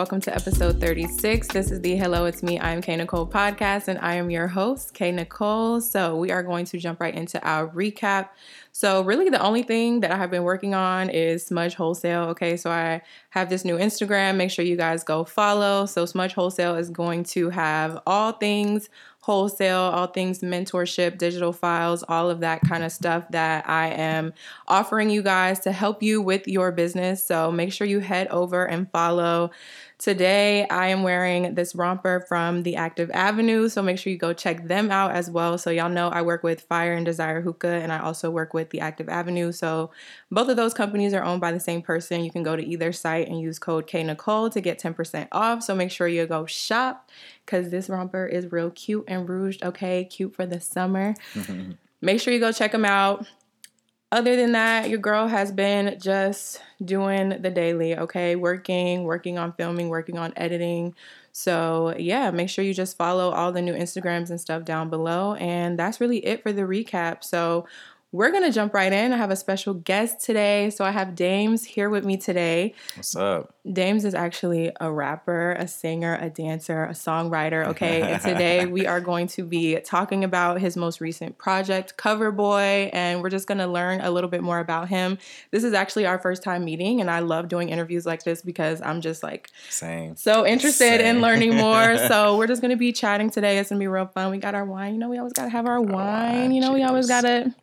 welcome 0.00 0.18
to 0.18 0.34
episode 0.34 0.80
36. 0.80 1.48
This 1.48 1.70
is 1.70 1.82
the 1.82 1.94
Hello, 1.94 2.24
It's 2.24 2.42
Me, 2.42 2.58
I'm 2.58 2.80
K 2.80 2.96
Nicole 2.96 3.26
podcast, 3.26 3.86
and 3.86 3.98
I 3.98 4.14
am 4.14 4.30
your 4.30 4.48
host, 4.48 4.94
K 4.94 5.12
Nicole. 5.12 5.82
So, 5.82 6.16
we 6.16 6.30
are 6.30 6.42
going 6.42 6.64
to 6.64 6.78
jump 6.78 7.02
right 7.02 7.14
into 7.14 7.38
our 7.46 7.68
recap. 7.68 8.30
So, 8.72 9.02
really, 9.02 9.28
the 9.28 9.42
only 9.42 9.62
thing 9.62 10.00
that 10.00 10.10
I 10.10 10.16
have 10.16 10.30
been 10.30 10.42
working 10.42 10.74
on 10.74 11.10
is 11.10 11.44
Smudge 11.44 11.74
Wholesale. 11.74 12.22
Okay, 12.30 12.56
so 12.56 12.70
I 12.70 13.02
have 13.28 13.50
this 13.50 13.62
new 13.62 13.76
Instagram. 13.76 14.36
Make 14.36 14.50
sure 14.50 14.64
you 14.64 14.78
guys 14.78 15.04
go 15.04 15.22
follow. 15.22 15.84
So, 15.84 16.06
Smudge 16.06 16.32
Wholesale 16.32 16.76
is 16.76 16.88
going 16.88 17.24
to 17.24 17.50
have 17.50 18.00
all 18.06 18.32
things 18.32 18.88
wholesale, 19.22 19.80
all 19.80 20.06
things 20.06 20.40
mentorship, 20.40 21.18
digital 21.18 21.52
files, 21.52 22.02
all 22.08 22.30
of 22.30 22.40
that 22.40 22.62
kind 22.62 22.82
of 22.82 22.90
stuff 22.90 23.28
that 23.30 23.68
I 23.68 23.88
am 23.88 24.32
offering 24.66 25.10
you 25.10 25.22
guys 25.22 25.60
to 25.60 25.72
help 25.72 26.02
you 26.02 26.22
with 26.22 26.48
your 26.48 26.72
business. 26.72 27.22
So 27.22 27.52
make 27.52 27.72
sure 27.72 27.86
you 27.86 28.00
head 28.00 28.28
over 28.28 28.64
and 28.64 28.90
follow. 28.90 29.50
Today, 30.00 30.66
I 30.68 30.86
am 30.86 31.02
wearing 31.02 31.54
this 31.56 31.74
romper 31.74 32.24
from 32.26 32.62
the 32.62 32.76
Active 32.76 33.10
Avenue, 33.12 33.68
so 33.68 33.82
make 33.82 33.98
sure 33.98 34.10
you 34.10 34.18
go 34.18 34.32
check 34.32 34.66
them 34.66 34.90
out 34.90 35.10
as 35.10 35.30
well. 35.30 35.58
So, 35.58 35.68
y'all 35.68 35.90
know 35.90 36.08
I 36.08 36.22
work 36.22 36.42
with 36.42 36.62
Fire 36.62 36.94
and 36.94 37.04
Desire 37.04 37.42
Hookah, 37.42 37.68
and 37.68 37.92
I 37.92 37.98
also 37.98 38.30
work 38.30 38.54
with 38.54 38.70
the 38.70 38.80
Active 38.80 39.10
Avenue. 39.10 39.52
So, 39.52 39.90
both 40.30 40.48
of 40.48 40.56
those 40.56 40.72
companies 40.72 41.12
are 41.12 41.22
owned 41.22 41.42
by 41.42 41.52
the 41.52 41.60
same 41.60 41.82
person. 41.82 42.24
You 42.24 42.30
can 42.30 42.42
go 42.42 42.56
to 42.56 42.64
either 42.64 42.94
site 42.94 43.28
and 43.28 43.38
use 43.38 43.58
code 43.58 43.86
K 43.86 44.02
Nicole 44.02 44.48
to 44.48 44.60
get 44.62 44.80
10% 44.80 45.28
off. 45.32 45.62
So, 45.62 45.74
make 45.74 45.90
sure 45.90 46.08
you 46.08 46.24
go 46.24 46.46
shop 46.46 47.10
because 47.44 47.68
this 47.68 47.90
romper 47.90 48.24
is 48.26 48.50
real 48.50 48.70
cute 48.70 49.04
and 49.06 49.28
rouged, 49.28 49.62
okay? 49.62 50.06
Cute 50.06 50.34
for 50.34 50.46
the 50.46 50.62
summer. 50.62 51.14
make 52.00 52.22
sure 52.22 52.32
you 52.32 52.40
go 52.40 52.52
check 52.52 52.72
them 52.72 52.86
out 52.86 53.26
other 54.12 54.34
than 54.36 54.52
that, 54.52 54.88
your 54.88 54.98
girl 54.98 55.28
has 55.28 55.52
been 55.52 55.98
just 56.00 56.60
doing 56.84 57.40
the 57.42 57.50
daily, 57.50 57.96
okay? 57.96 58.34
Working, 58.36 59.04
working 59.04 59.38
on 59.38 59.52
filming, 59.52 59.88
working 59.88 60.18
on 60.18 60.32
editing. 60.36 60.94
So, 61.32 61.94
yeah, 61.96 62.30
make 62.32 62.48
sure 62.48 62.64
you 62.64 62.74
just 62.74 62.96
follow 62.96 63.30
all 63.30 63.52
the 63.52 63.62
new 63.62 63.74
Instagrams 63.74 64.30
and 64.30 64.40
stuff 64.40 64.64
down 64.64 64.90
below. 64.90 65.34
And 65.34 65.78
that's 65.78 66.00
really 66.00 66.24
it 66.26 66.42
for 66.42 66.52
the 66.52 66.62
recap. 66.62 67.22
So, 67.22 67.66
we're 68.12 68.32
going 68.32 68.42
to 68.42 68.50
jump 68.50 68.74
right 68.74 68.92
in. 68.92 69.12
I 69.12 69.16
have 69.16 69.30
a 69.30 69.36
special 69.36 69.72
guest 69.72 70.20
today. 70.20 70.70
So 70.70 70.84
I 70.84 70.90
have 70.90 71.08
Damez 71.08 71.64
here 71.64 71.88
with 71.88 72.04
me 72.04 72.16
today. 72.16 72.74
What's 72.96 73.14
up? 73.14 73.54
Damez 73.64 74.04
is 74.04 74.14
actually 74.14 74.72
a 74.80 74.90
rapper, 74.90 75.52
a 75.52 75.68
singer, 75.68 76.18
a 76.20 76.28
dancer, 76.28 76.84
a 76.84 76.90
songwriter. 76.90 77.66
Okay. 77.68 78.02
and 78.02 78.20
today 78.20 78.66
we 78.66 78.84
are 78.86 79.00
going 79.00 79.28
to 79.28 79.44
be 79.44 79.78
talking 79.80 80.24
about 80.24 80.60
his 80.60 80.76
most 80.76 81.00
recent 81.00 81.38
project, 81.38 81.96
Cover 81.96 82.32
Boy. 82.32 82.90
And 82.92 83.22
we're 83.22 83.30
just 83.30 83.46
going 83.46 83.58
to 83.58 83.68
learn 83.68 84.00
a 84.00 84.10
little 84.10 84.30
bit 84.30 84.42
more 84.42 84.58
about 84.58 84.88
him. 84.88 85.16
This 85.52 85.62
is 85.62 85.72
actually 85.72 86.06
our 86.06 86.18
first 86.18 86.42
time 86.42 86.64
meeting. 86.64 87.00
And 87.00 87.08
I 87.08 87.20
love 87.20 87.46
doing 87.46 87.68
interviews 87.68 88.06
like 88.06 88.24
this 88.24 88.42
because 88.42 88.82
I'm 88.82 89.02
just 89.02 89.22
like 89.22 89.50
Same. 89.68 90.16
so 90.16 90.44
interested 90.44 91.00
Same. 91.00 91.16
in 91.16 91.22
learning 91.22 91.54
more. 91.54 91.96
so 92.08 92.36
we're 92.36 92.48
just 92.48 92.60
going 92.60 92.72
to 92.72 92.76
be 92.76 92.92
chatting 92.92 93.30
today. 93.30 93.58
It's 93.58 93.68
going 93.70 93.78
to 93.78 93.82
be 93.82 93.88
real 93.88 94.06
fun. 94.06 94.32
We 94.32 94.38
got 94.38 94.56
our 94.56 94.64
wine. 94.64 94.94
You 94.94 94.98
know, 94.98 95.08
we 95.08 95.18
always 95.18 95.32
got 95.32 95.44
to 95.44 95.50
have 95.50 95.66
our 95.66 95.80
wine. 95.80 96.50
You 96.50 96.60
know, 96.60 96.72
we 96.72 96.82
always 96.82 97.06
got 97.06 97.20
to 97.20 97.54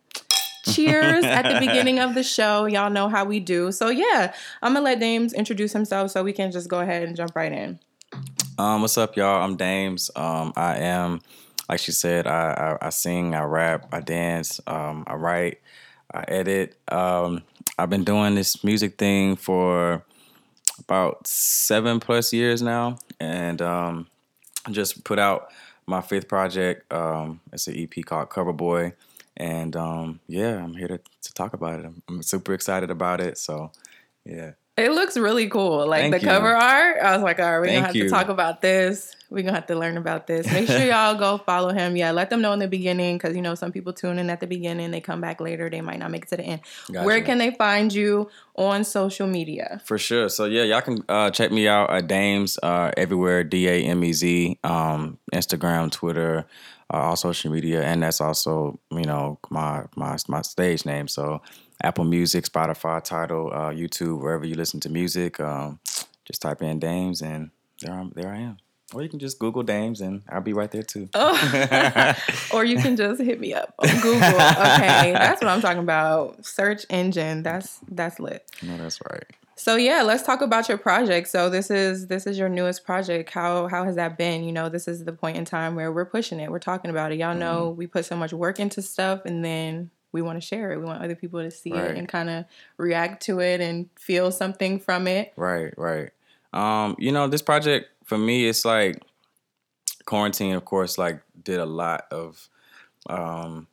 cheers 0.72 1.24
at 1.24 1.42
the 1.42 1.60
beginning 1.66 1.98
of 1.98 2.14
the 2.14 2.22
show. 2.22 2.66
Y'all 2.66 2.90
know 2.90 3.08
how 3.08 3.24
we 3.24 3.40
do. 3.40 3.72
So 3.72 3.88
yeah, 3.88 4.34
I'm 4.62 4.74
gonna 4.74 4.84
let 4.84 5.00
Damez 5.00 5.34
introduce 5.34 5.72
himself 5.72 6.10
so 6.10 6.22
we 6.22 6.32
can 6.32 6.50
just 6.52 6.68
go 6.68 6.80
ahead 6.80 7.02
and 7.02 7.16
jump 7.16 7.34
right 7.34 7.52
in. 7.52 7.78
Um, 8.58 8.82
what's 8.82 8.98
up, 8.98 9.16
y'all? 9.16 9.42
I'm 9.42 9.56
Damez. 9.56 10.10
Um, 10.18 10.52
I 10.56 10.78
am, 10.78 11.20
like 11.68 11.80
she 11.80 11.92
said, 11.92 12.26
I, 12.26 12.76
I, 12.80 12.86
I 12.86 12.90
sing, 12.90 13.34
I 13.34 13.42
rap, 13.42 13.88
I 13.92 14.00
dance, 14.00 14.60
um, 14.66 15.04
I 15.06 15.14
write, 15.14 15.60
I 16.12 16.24
edit. 16.26 16.76
Um, 16.88 17.42
I've 17.78 17.90
been 17.90 18.04
doing 18.04 18.34
this 18.34 18.64
music 18.64 18.98
thing 18.98 19.36
for 19.36 20.02
about 20.80 21.26
seven 21.26 22.00
plus 22.00 22.32
years 22.32 22.62
now, 22.62 22.98
and 23.20 23.62
um, 23.62 24.06
just 24.70 25.04
put 25.04 25.18
out 25.18 25.52
my 25.86 26.00
fifth 26.00 26.28
project. 26.28 26.92
Um, 26.92 27.40
it's 27.52 27.68
an 27.68 27.76
EP 27.78 28.04
called 28.04 28.30
Cover 28.30 28.52
Boy, 28.52 28.94
and 29.38 29.76
um, 29.76 30.20
yeah, 30.26 30.62
I'm 30.62 30.74
here 30.74 30.88
to, 30.88 30.98
to 30.98 31.34
talk 31.34 31.54
about 31.54 31.80
it. 31.80 31.86
I'm, 31.86 32.02
I'm 32.08 32.22
super 32.22 32.52
excited 32.52 32.90
about 32.90 33.20
it. 33.20 33.38
So, 33.38 33.72
yeah. 34.24 34.52
It 34.76 34.92
looks 34.92 35.16
really 35.16 35.48
cool. 35.48 35.88
Like 35.88 36.02
Thank 36.02 36.14
the 36.14 36.20
you. 36.20 36.26
cover 36.26 36.54
art. 36.54 36.98
I 37.02 37.12
was 37.14 37.22
like, 37.22 37.40
all 37.40 37.44
right, 37.44 37.58
we're 37.58 37.66
gonna 37.66 37.86
have 37.86 37.96
you. 37.96 38.04
to 38.04 38.10
talk 38.10 38.28
about 38.28 38.62
this. 38.62 39.16
We're 39.28 39.42
gonna 39.42 39.56
have 39.56 39.66
to 39.66 39.74
learn 39.74 39.96
about 39.96 40.28
this. 40.28 40.46
Make 40.52 40.68
sure 40.68 40.78
y'all 40.86 41.16
go 41.16 41.38
follow 41.38 41.72
him. 41.72 41.96
Yeah, 41.96 42.12
let 42.12 42.30
them 42.30 42.40
know 42.40 42.52
in 42.52 42.60
the 42.60 42.68
beginning 42.68 43.18
because 43.18 43.34
you 43.34 43.42
know 43.42 43.56
some 43.56 43.72
people 43.72 43.92
tune 43.92 44.20
in 44.20 44.30
at 44.30 44.38
the 44.38 44.46
beginning, 44.46 44.92
they 44.92 45.00
come 45.00 45.20
back 45.20 45.40
later, 45.40 45.68
they 45.68 45.80
might 45.80 45.98
not 45.98 46.12
make 46.12 46.24
it 46.24 46.28
to 46.28 46.36
the 46.36 46.44
end. 46.44 46.60
Gotcha. 46.92 47.04
Where 47.04 47.20
can 47.22 47.38
they 47.38 47.50
find 47.50 47.92
you 47.92 48.30
on 48.54 48.84
social 48.84 49.26
media? 49.26 49.82
For 49.84 49.98
sure. 49.98 50.28
So 50.28 50.44
yeah, 50.44 50.62
y'all 50.62 50.80
can 50.80 51.04
uh, 51.08 51.32
check 51.32 51.50
me 51.50 51.66
out 51.66 51.90
at 51.90 52.06
Damez 52.06 52.56
uh, 52.62 52.92
everywhere. 52.96 53.42
D 53.42 53.68
A 53.68 53.82
M 53.82 54.04
E 54.04 54.12
Z. 54.12 54.58
Um, 54.62 55.18
Instagram, 55.34 55.90
Twitter, 55.90 56.46
uh, 56.92 56.96
all 56.96 57.16
social 57.16 57.50
media, 57.50 57.82
and 57.82 58.02
that's 58.02 58.20
also 58.20 58.78
you 58.90 59.04
know 59.04 59.38
my 59.50 59.84
my 59.96 60.16
my 60.28 60.42
stage 60.42 60.86
name. 60.86 61.08
So 61.08 61.42
Apple 61.82 62.04
Music, 62.04 62.44
Spotify, 62.44 63.02
Tidal, 63.02 63.52
uh, 63.52 63.70
YouTube, 63.70 64.20
wherever 64.20 64.46
you 64.46 64.54
listen 64.54 64.80
to 64.80 64.88
music. 64.88 65.38
Um, 65.40 65.78
just 66.24 66.42
type 66.42 66.62
in 66.62 66.80
Damez, 66.80 67.22
and 67.22 67.50
there 67.80 67.94
I'm, 67.94 68.10
there 68.14 68.28
I 68.28 68.38
am. 68.38 68.56
Or 68.94 69.02
you 69.02 69.08
can 69.10 69.18
just 69.18 69.38
Google 69.38 69.62
Damez, 69.64 70.00
and 70.00 70.22
I'll 70.30 70.40
be 70.40 70.54
right 70.54 70.70
there 70.70 70.82
too. 70.82 71.08
Oh. 71.14 72.14
or 72.54 72.64
you 72.64 72.78
can 72.78 72.96
just 72.96 73.20
hit 73.20 73.38
me 73.38 73.52
up 73.52 73.74
on 73.78 73.88
Google. 74.00 74.16
Okay, 74.16 75.12
that's 75.12 75.42
what 75.42 75.50
I'm 75.50 75.60
talking 75.60 75.82
about. 75.82 76.44
Search 76.44 76.86
engine. 76.88 77.42
That's 77.42 77.80
that's 77.90 78.18
lit. 78.18 78.50
no, 78.62 78.76
that's 78.78 78.98
right. 79.10 79.24
So 79.58 79.74
yeah, 79.74 80.02
let's 80.02 80.22
talk 80.22 80.40
about 80.40 80.68
your 80.68 80.78
project. 80.78 81.26
So 81.28 81.50
this 81.50 81.68
is 81.70 82.06
this 82.06 82.26
is 82.28 82.38
your 82.38 82.48
newest 82.48 82.84
project. 82.84 83.30
How 83.30 83.66
how 83.66 83.84
has 83.84 83.96
that 83.96 84.16
been? 84.16 84.44
You 84.44 84.52
know, 84.52 84.68
this 84.68 84.86
is 84.86 85.04
the 85.04 85.12
point 85.12 85.36
in 85.36 85.44
time 85.44 85.74
where 85.74 85.90
we're 85.90 86.04
pushing 86.06 86.38
it. 86.38 86.50
We're 86.50 86.60
talking 86.60 86.90
about 86.92 87.10
it. 87.10 87.18
Y'all 87.18 87.34
know 87.34 87.70
we 87.70 87.88
put 87.88 88.04
so 88.04 88.16
much 88.16 88.32
work 88.32 88.60
into 88.60 88.80
stuff 88.82 89.22
and 89.24 89.44
then 89.44 89.90
we 90.12 90.22
want 90.22 90.40
to 90.40 90.46
share 90.46 90.70
it. 90.70 90.78
We 90.78 90.84
want 90.84 91.02
other 91.02 91.16
people 91.16 91.40
to 91.42 91.50
see 91.50 91.72
Right. 91.72 91.90
it 91.90 91.96
and 91.96 92.08
kind 92.08 92.30
of 92.30 92.44
react 92.76 93.22
to 93.24 93.40
it 93.40 93.60
and 93.60 93.88
feel 93.98 94.30
something 94.30 94.78
from 94.78 95.06
it. 95.08 95.32
Right, 95.36 95.74
right. 95.76 96.10
Um, 96.52 96.94
you 96.98 97.10
know, 97.12 97.26
this 97.26 97.42
project 97.42 97.88
for 98.04 98.16
me, 98.16 98.48
it's 98.48 98.64
like 98.64 99.02
quarantine, 100.06 100.54
of 100.54 100.64
course, 100.64 100.96
like 100.98 101.20
did 101.42 101.58
a 101.58 101.66
lot 101.66 102.04
of 102.12 102.48
um 103.10 103.66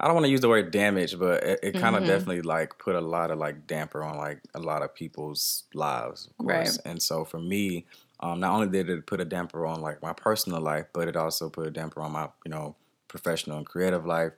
I 0.00 0.06
don't 0.06 0.14
want 0.14 0.24
to 0.26 0.30
use 0.30 0.40
the 0.40 0.48
word 0.48 0.70
damage, 0.70 1.18
but 1.18 1.44
it, 1.44 1.60
it 1.62 1.72
kind 1.72 1.94
of 1.94 2.02
Mhm. 2.02 2.06
definitely 2.06 2.42
like 2.42 2.78
put 2.78 2.94
a 2.96 3.00
lot 3.00 3.30
of 3.30 3.38
like 3.38 3.66
damper 3.66 4.02
on 4.02 4.16
like 4.16 4.40
a 4.54 4.58
lot 4.58 4.82
of 4.82 4.94
people's 4.94 5.64
lives, 5.74 6.26
of 6.26 6.36
course. 6.38 6.78
Right. 6.78 6.78
And 6.86 7.02
so 7.02 7.24
for 7.24 7.38
me, 7.38 7.86
um, 8.20 8.40
not 8.40 8.52
only 8.54 8.68
did 8.68 8.88
it 8.90 9.06
put 9.06 9.20
a 9.20 9.24
damper 9.24 9.66
on 9.66 9.80
like 9.82 10.00
my 10.02 10.12
personal 10.14 10.60
life, 10.60 10.86
but 10.92 11.06
it 11.08 11.16
also 11.16 11.50
put 11.50 11.66
a 11.66 11.70
damper 11.70 12.00
on 12.02 12.12
my, 12.12 12.28
you 12.44 12.50
know, 12.50 12.76
professional 13.08 13.58
and 13.58 13.66
creative 13.66 14.06
life. 14.06 14.32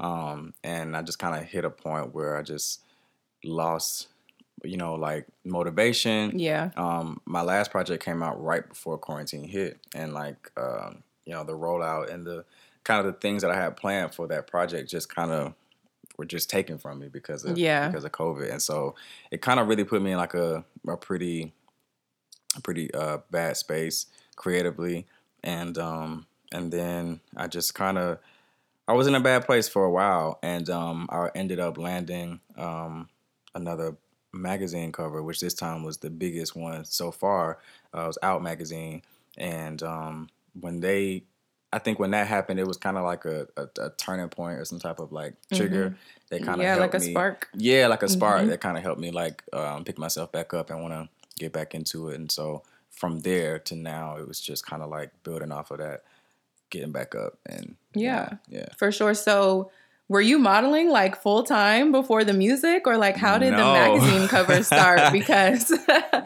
Um, 0.00 0.54
and 0.62 0.96
I 0.96 1.02
just 1.02 1.18
kind 1.18 1.34
of 1.36 1.48
hit 1.48 1.64
a 1.64 1.70
point 1.70 2.14
where 2.14 2.36
I 2.36 2.42
just 2.42 2.82
lost, 3.44 4.08
you 4.62 4.76
know, 4.76 4.94
like 4.94 5.26
motivation 5.44 6.38
Yeah. 6.38 6.70
um, 6.76 7.20
my 7.24 7.42
last 7.42 7.70
project 7.70 8.04
came 8.04 8.22
out 8.22 8.42
right 8.42 8.68
before 8.68 8.98
quarantine 8.98 9.44
hit, 9.44 9.78
and 9.94 10.12
like 10.14 10.50
um, 10.56 11.02
you 11.24 11.32
know 11.34 11.44
the 11.44 11.52
rollout 11.52 12.10
and 12.12 12.26
the 12.26 12.44
kind 12.88 13.06
of 13.06 13.06
the 13.12 13.20
things 13.20 13.42
that 13.42 13.50
I 13.52 13.54
had 13.62 13.76
planned 13.76 14.14
for 14.14 14.26
that 14.28 14.46
project 14.46 14.90
just 14.90 15.14
kind 15.14 15.30
of 15.30 15.54
were 16.16 16.24
just 16.24 16.50
taken 16.50 16.78
from 16.78 16.98
me 16.98 17.08
because 17.08 17.44
of 17.44 17.56
Yeah. 17.56 17.86
because 17.88 18.04
of 18.04 18.12
COVID, 18.12 18.50
and 18.50 18.60
so 18.62 18.94
it 19.30 19.40
kind 19.42 19.60
of 19.60 19.68
really 19.68 19.84
put 19.84 20.02
me 20.02 20.10
in 20.12 20.16
like 20.18 20.34
a 20.34 20.64
a 20.88 20.96
pretty 20.96 21.52
a 22.56 22.60
pretty 22.60 22.92
uh, 22.94 23.18
bad 23.30 23.56
space 23.56 24.06
creatively, 24.36 25.06
and 25.44 25.76
um, 25.78 26.26
and 26.50 26.72
then 26.72 27.20
I 27.36 27.46
just 27.46 27.74
kind 27.74 27.98
of 27.98 28.18
I 28.88 28.94
was 28.94 29.06
in 29.06 29.14
a 29.14 29.20
bad 29.20 29.44
place 29.44 29.68
for 29.68 29.84
a 29.84 29.90
while, 29.90 30.38
and 30.42 30.68
um, 30.70 31.08
I 31.10 31.30
ended 31.34 31.60
up 31.60 31.76
landing 31.76 32.40
um, 32.56 33.10
another 33.54 33.96
magazine 34.32 34.92
cover, 34.92 35.22
which 35.22 35.40
this 35.40 35.54
time 35.54 35.82
was 35.84 35.98
the 35.98 36.10
biggest 36.10 36.56
one 36.56 36.84
so 36.84 37.10
far. 37.10 37.58
Uh, 37.94 38.04
it 38.04 38.06
was 38.06 38.18
Out 38.22 38.42
magazine, 38.42 39.02
and 39.36 39.82
um, 39.82 40.28
when 40.58 40.80
they, 40.80 41.24
I 41.72 41.78
think 41.78 41.98
when 41.98 42.12
that 42.12 42.26
happened, 42.26 42.58
it 42.58 42.66
was 42.66 42.76
kind 42.78 42.96
of 42.96 43.04
like 43.04 43.24
a, 43.26 43.46
a, 43.56 43.68
a 43.82 43.90
turning 43.98 44.28
point 44.30 44.58
or 44.58 44.64
some 44.64 44.78
type 44.78 44.98
of 45.00 45.12
like 45.12 45.34
trigger 45.52 45.96
that 46.30 46.38
kind 46.42 46.48
of 46.48 46.54
Mm-hmm. 46.54 46.60
Yeah, 46.62 46.76
like 46.76 46.94
a 46.94 46.98
me, 46.98 47.10
spark. 47.10 47.48
Yeah, 47.54 47.86
like 47.88 48.02
a 48.02 48.08
spark 48.08 48.42
Mhm. 48.42 48.48
that 48.48 48.60
kind 48.60 48.76
of 48.78 48.82
helped 48.82 49.00
me 49.00 49.10
like 49.10 49.42
um, 49.52 49.84
pick 49.84 49.98
myself 49.98 50.32
back 50.32 50.54
up 50.54 50.70
and 50.70 50.80
want 50.80 50.94
to 50.94 51.08
get 51.38 51.52
back 51.52 51.74
into 51.74 52.08
it. 52.08 52.16
And 52.18 52.30
so 52.32 52.62
from 52.90 53.20
there 53.20 53.58
to 53.60 53.74
now, 53.76 54.16
it 54.16 54.26
was 54.26 54.40
just 54.40 54.64
kind 54.66 54.82
of 54.82 54.88
like 54.90 55.10
building 55.24 55.52
off 55.52 55.70
of 55.70 55.78
that, 55.78 56.04
getting 56.70 56.90
back 56.92 57.14
up, 57.14 57.38
and 57.46 57.76
Yeah. 57.94 58.36
yeah. 58.48 58.66
For 58.78 58.90
sure. 58.90 59.12
So 59.14 59.70
were 60.08 60.22
you 60.22 60.38
modeling 60.38 60.88
like 60.88 61.20
full 61.20 61.42
time 61.42 61.92
before 61.92 62.24
the 62.24 62.32
music 62.32 62.86
or 62.86 62.96
like 62.96 63.16
how 63.16 63.36
did 63.36 63.52
the 63.52 63.58
magazine 63.58 64.26
cover 64.26 64.62
start? 64.62 65.00
Because 65.12 65.70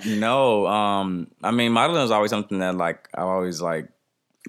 No, 0.07 0.67
um, 0.69 1.27
I 1.43 1.51
mean, 1.51 1.73
modeling 1.73 2.05
is 2.05 2.11
always 2.13 2.31
something 2.31 2.61
that 2.61 2.77
like 2.77 3.09
I've 3.15 3.27
always 3.27 3.61
like 3.61 3.89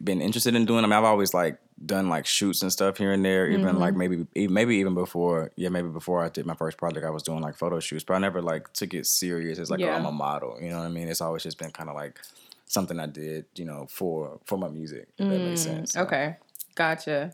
been 0.01 0.21
interested 0.21 0.55
in 0.55 0.65
doing. 0.65 0.83
I 0.83 0.87
mean, 0.87 0.93
I've 0.93 1.03
always 1.03 1.33
like 1.33 1.57
done 1.85 2.09
like 2.09 2.25
shoots 2.25 2.61
and 2.61 2.71
stuff 2.71 2.97
here 2.97 3.11
and 3.11 3.23
there. 3.25 3.49
Even 3.49 3.75
Mhm. 3.75 3.79
like 3.79 3.95
maybe 3.95 4.25
maybe 4.47 4.77
even 4.77 4.93
before, 4.93 5.51
yeah, 5.55 5.69
maybe 5.69 5.89
before 5.89 6.23
I 6.23 6.29
did 6.29 6.45
my 6.45 6.55
first 6.55 6.77
project, 6.77 7.05
I 7.05 7.09
was 7.09 7.23
doing 7.23 7.41
like 7.41 7.55
photo 7.55 7.79
shoots, 7.79 8.03
but 8.03 8.13
I 8.13 8.19
never 8.19 8.41
like 8.41 8.71
took 8.73 8.93
it 8.93 9.05
serious 9.05 9.59
as 9.59 9.69
like 9.69 9.81
oh, 9.81 9.91
I'm 9.91 10.05
a 10.05 10.11
model. 10.11 10.57
You 10.61 10.69
know 10.69 10.79
what 10.79 10.85
I 10.85 10.89
mean? 10.89 11.07
It's 11.07 11.21
always 11.21 11.43
just 11.43 11.57
been 11.57 11.71
kind 11.71 11.89
of 11.89 11.95
like 11.95 12.19
something 12.65 12.99
I 12.99 13.07
did, 13.07 13.45
you 13.55 13.65
know, 13.65 13.87
for 13.89 14.39
for 14.45 14.57
my 14.57 14.69
music. 14.69 15.07
If 15.17 15.27
that 15.27 15.41
makes 15.41 15.61
Mm, 15.61 15.75
sense. 15.75 15.91
So, 15.93 16.01
Okay, 16.03 16.37
gotcha. 16.75 17.33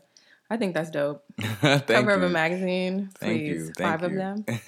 I 0.50 0.56
think 0.56 0.74
that's 0.74 0.90
dope. 0.90 1.22
Thank 1.40 1.86
Cover 1.88 2.10
of 2.12 2.22
a 2.22 2.26
you. 2.26 2.32
magazine, 2.32 3.10
Thank 3.18 3.44
please. 3.46 3.68
you. 3.68 3.72
Thank 3.76 4.00
Five 4.00 4.02
of 4.02 4.12
you. 4.12 4.18
them. 4.18 4.44
them. 4.46 4.60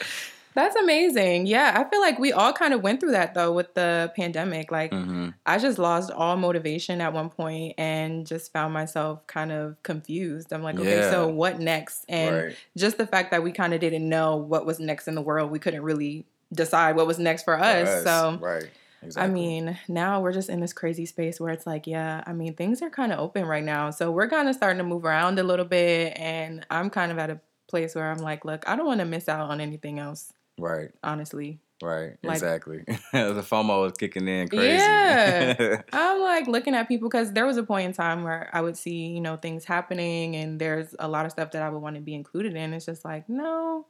That's 0.54 0.74
amazing. 0.76 1.46
Yeah, 1.46 1.72
I 1.76 1.88
feel 1.88 2.00
like 2.00 2.18
we 2.18 2.32
all 2.32 2.52
kind 2.52 2.74
of 2.74 2.82
went 2.82 3.00
through 3.00 3.12
that 3.12 3.34
though 3.34 3.52
with 3.52 3.72
the 3.74 4.12
pandemic. 4.16 4.70
Like, 4.70 4.92
hmm 4.92 5.28
I 5.46 5.58
just 5.58 5.78
lost 5.78 6.10
all 6.12 6.36
motivation 6.36 7.00
at 7.00 7.12
one 7.12 7.30
point 7.30 7.74
and 7.78 8.26
just 8.26 8.52
found 8.52 8.74
myself 8.74 9.26
kind 9.26 9.50
of 9.50 9.82
confused. 9.82 10.52
I'm 10.52 10.62
like, 10.62 10.78
okay, 10.78 10.98
Yeah. 11.00 11.10
so 11.10 11.28
what 11.28 11.58
next? 11.58 12.04
And 12.08 12.36
Right. 12.36 12.56
just 12.76 12.98
the 12.98 13.06
fact 13.06 13.30
that 13.30 13.42
we 13.42 13.50
kind 13.50 13.72
of 13.72 13.80
didn't 13.80 14.08
know 14.08 14.36
what 14.36 14.66
was 14.66 14.78
next 14.78 15.08
in 15.08 15.14
the 15.14 15.22
world, 15.22 15.50
we 15.50 15.58
couldn't 15.58 15.82
really 15.82 16.26
decide 16.52 16.94
what 16.94 17.06
was 17.06 17.18
next 17.18 17.44
for 17.44 17.56
For 17.56 17.64
us. 17.64 18.04
So, 18.04 18.38
right. 18.40 18.70
Exactly. 19.02 19.30
I 19.30 19.32
mean, 19.32 19.78
now 19.88 20.20
we're 20.20 20.32
just 20.32 20.50
in 20.50 20.60
this 20.60 20.74
crazy 20.74 21.06
space 21.06 21.40
where 21.40 21.50
it's 21.52 21.66
like, 21.66 21.86
yeah, 21.86 22.22
I 22.26 22.32
mean, 22.34 22.54
things 22.54 22.82
are 22.82 22.90
kind 22.90 23.12
of 23.12 23.18
open 23.18 23.46
right 23.46 23.64
now. 23.64 23.90
So 23.90 24.10
we're 24.12 24.28
kind 24.28 24.46
of 24.48 24.54
starting 24.54 24.78
to 24.78 24.84
move 24.84 25.04
around 25.06 25.38
a 25.38 25.42
little 25.42 25.64
bit. 25.64 26.12
And 26.18 26.66
I'm 26.70 26.90
kind 26.90 27.10
of 27.10 27.18
at 27.18 27.30
a 27.30 27.40
place 27.66 27.94
where 27.94 28.10
I'm 28.10 28.18
like, 28.18 28.44
look, 28.44 28.68
I 28.68 28.76
don't 28.76 28.86
want 28.86 29.00
to 29.00 29.06
miss 29.06 29.26
out 29.28 29.48
on 29.48 29.60
anything 29.60 29.98
else, 29.98 30.32
right. 30.60 30.90
honestly. 31.02 31.60
Right. 31.82 32.18
Like- 32.22 32.34
exactly. 32.34 32.84
the 32.86 33.42
FOMO 33.42 33.86
is 33.86 33.96
kicking 33.96 34.28
in 34.28 34.48
crazy. 34.48 34.76
Yeah. 34.76 35.82
I'm 35.92 36.20
like 36.20 36.46
looking 36.46 36.74
at 36.74 36.88
people 36.88 37.08
because 37.08 37.32
there 37.32 37.46
was 37.46 37.56
a 37.56 37.62
point 37.62 37.86
in 37.86 37.92
time 37.94 38.22
where 38.22 38.50
I 38.52 38.60
would 38.60 38.76
see, 38.76 39.06
you 39.06 39.20
know, 39.20 39.36
things 39.36 39.64
happening 39.64 40.36
and 40.36 40.60
there's 40.60 40.94
a 40.98 41.08
lot 41.08 41.24
of 41.24 41.32
stuff 41.32 41.52
that 41.52 41.62
I 41.62 41.70
would 41.70 41.80
want 41.80 41.96
to 41.96 42.02
be 42.02 42.14
included 42.14 42.54
in. 42.54 42.74
It's 42.74 42.84
just 42.84 43.04
like, 43.04 43.28
no, 43.28 43.86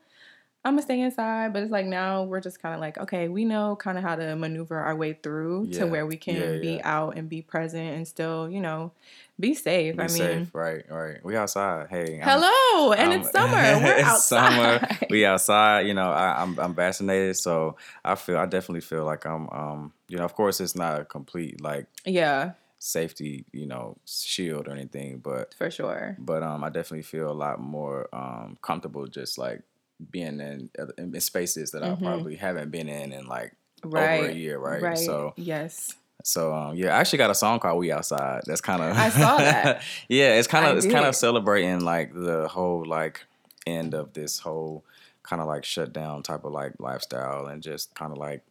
I'm 0.65 0.73
gonna 0.75 0.83
stay 0.83 1.01
inside. 1.01 1.53
But 1.55 1.63
it's 1.63 1.73
like 1.73 1.87
now 1.87 2.25
we're 2.25 2.41
just 2.41 2.61
kind 2.61 2.75
of 2.75 2.81
like, 2.81 2.99
okay, 2.99 3.29
we 3.29 3.45
know 3.45 3.77
kind 3.77 3.97
of 3.97 4.05
how 4.05 4.15
to 4.17 4.37
maneuver 4.37 4.77
our 4.79 4.95
way 4.95 5.15
through 5.15 5.67
Yeah. 5.71 5.79
to 5.81 5.87
where 5.87 6.07
we 6.07 6.17
can 6.17 6.37
Yeah, 6.37 6.59
be 6.61 6.69
yeah. 6.77 6.81
out 6.99 7.17
and 7.17 7.29
be 7.29 7.41
present 7.43 7.95
and 7.97 8.07
still, 8.07 8.51
you 8.51 8.61
know, 8.61 8.93
be 9.39 9.55
safe. 9.55 9.97
Be 9.97 10.03
I 10.03 10.07
mean, 10.09 10.17
safe. 10.17 10.55
Right. 10.55 10.85
Right. 10.91 11.25
We 11.25 11.35
outside. 11.37 11.87
Hey. 11.89 12.21
I'm- 12.21 12.29
hello, 12.29 12.93
and 12.93 13.11
I'm- 13.11 13.21
it's 13.23 13.31
summer. 13.31 13.53
We're 13.57 13.97
it's 14.01 14.09
outside. 14.09 14.81
summer. 14.81 14.99
We 15.09 15.25
outside. 15.25 15.87
You 15.87 15.95
know, 15.95 16.11
I, 16.11 16.43
I'm 16.43 16.59
I'm 16.59 16.75
vaccinated, 16.75 17.39
so 17.39 17.77
I 18.05 18.15
feel 18.17 18.37
I 18.37 18.45
definitely 18.45 18.83
feel 18.83 19.05
like 19.07 19.25
I'm 19.25 19.49
um 19.51 19.93
you 20.09 20.19
know 20.19 20.25
of 20.25 20.35
course 20.35 20.61
it's 20.61 20.77
not 20.77 21.01
a 21.01 21.05
complete 21.07 21.63
like 21.63 21.87
yeah, 22.05 22.53
safety 22.79 23.45
you 23.53 23.67
know 23.67 23.97
shield 24.05 24.69
or 24.69 24.73
anything, 24.73 25.19
but 25.19 25.55
for 25.55 25.71
sure. 25.71 26.17
but 26.19 26.43
um 26.43 26.63
I 26.65 26.69
definitely 26.69 27.03
feel 27.05 27.31
a 27.31 27.33
lot 27.33 27.61
more 27.61 28.09
um 28.15 28.59
comfortable 28.61 29.07
just 29.07 29.39
like 29.39 29.63
being 30.11 30.41
in 30.41 30.71
in 30.99 31.21
spaces 31.21 31.71
that 31.73 31.83
Mhm. 31.83 31.93
I 31.93 32.01
probably 32.01 32.37
haven't 32.37 32.71
been 32.71 32.89
in 32.89 33.13
in 33.13 33.27
like 33.27 33.55
Right. 33.83 34.21
over 34.21 34.29
a 34.31 34.35
year, 34.35 34.59
right? 34.59 34.83
Right. 34.83 34.99
So 34.99 35.33
yes. 35.37 35.95
so 36.23 36.53
um, 36.55 36.77
yeah, 36.77 36.95
I 36.97 37.01
actually 37.01 37.19
got 37.19 37.31
a 37.31 37.35
song 37.35 37.61
called 37.61 37.79
"We 37.79 37.91
Outside." 37.93 38.43
That's 38.47 38.61
kind 38.61 38.83
of 38.83 38.97
I 38.97 39.09
saw 39.09 39.39
that. 39.39 39.83
yeah, 40.09 40.35
it's 40.39 40.49
kind 40.49 40.67
of 40.67 40.77
it's 40.77 40.87
kind 40.87 41.07
of 41.07 41.15
celebrating 41.17 41.81
like 41.81 42.13
the 42.15 42.47
whole 42.49 42.85
like 42.85 43.25
end 43.67 43.95
of 43.95 44.13
this 44.13 44.39
whole 44.41 44.85
kind 45.23 45.41
of 45.41 45.49
like 45.49 45.65
shutdown 45.65 46.23
type 46.23 46.45
of 46.45 46.53
like 46.53 46.73
lifestyle 46.79 47.47
and 47.47 47.63
just 47.63 47.95
kind 47.95 48.11
of 48.13 48.19
like 48.19 48.43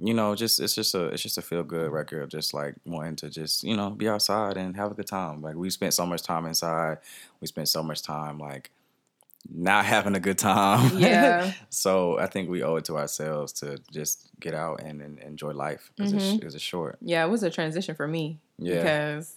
you 0.00 0.12
know 0.14 0.34
just 0.36 0.60
it's 0.60 0.74
just 0.76 0.94
a 0.94 1.06
it's 1.06 1.22
just 1.22 1.38
a 1.38 1.42
feel 1.42 1.64
good 1.64 1.90
record 1.90 2.22
of 2.22 2.28
just 2.28 2.54
like 2.54 2.74
wanting 2.84 3.16
to 3.16 3.28
just 3.30 3.64
you 3.64 3.76
know 3.76 3.90
be 3.90 4.08
outside 4.08 4.56
and 4.56 4.76
have 4.76 4.92
a 4.92 4.94
good 4.94 5.06
time. 5.08 5.42
Like 5.42 5.56
we 5.56 5.70
spent 5.70 5.94
so 5.94 6.06
much 6.06 6.22
time 6.22 6.46
inside, 6.46 6.98
we 7.40 7.46
spent 7.48 7.68
so 7.68 7.82
much 7.82 8.02
time 8.02 8.38
like 8.38 8.70
not 9.50 9.84
having 9.86 10.14
a 10.14 10.20
good 10.20 10.38
time. 10.38 10.96
Yeah. 10.98 11.52
so 11.70 12.18
I 12.18 12.26
think 12.26 12.50
we 12.50 12.62
owe 12.62 12.76
it 12.76 12.84
to 12.86 12.96
ourselves 12.98 13.52
to 13.54 13.78
just 13.90 14.28
get 14.40 14.54
out 14.54 14.82
and, 14.82 15.00
and 15.00 15.18
enjoy 15.20 15.52
life 15.52 15.90
because 15.96 16.12
it's, 16.12 16.24
Mhm. 16.24 16.44
it's 16.44 16.54
a 16.54 16.58
short. 16.58 16.98
Yeah, 17.00 17.24
it 17.24 17.28
was 17.28 17.42
a 17.42 17.50
transition 17.50 17.94
for 17.94 18.06
me. 18.06 18.40
Yeah. 18.58 18.76
Because 18.76 19.36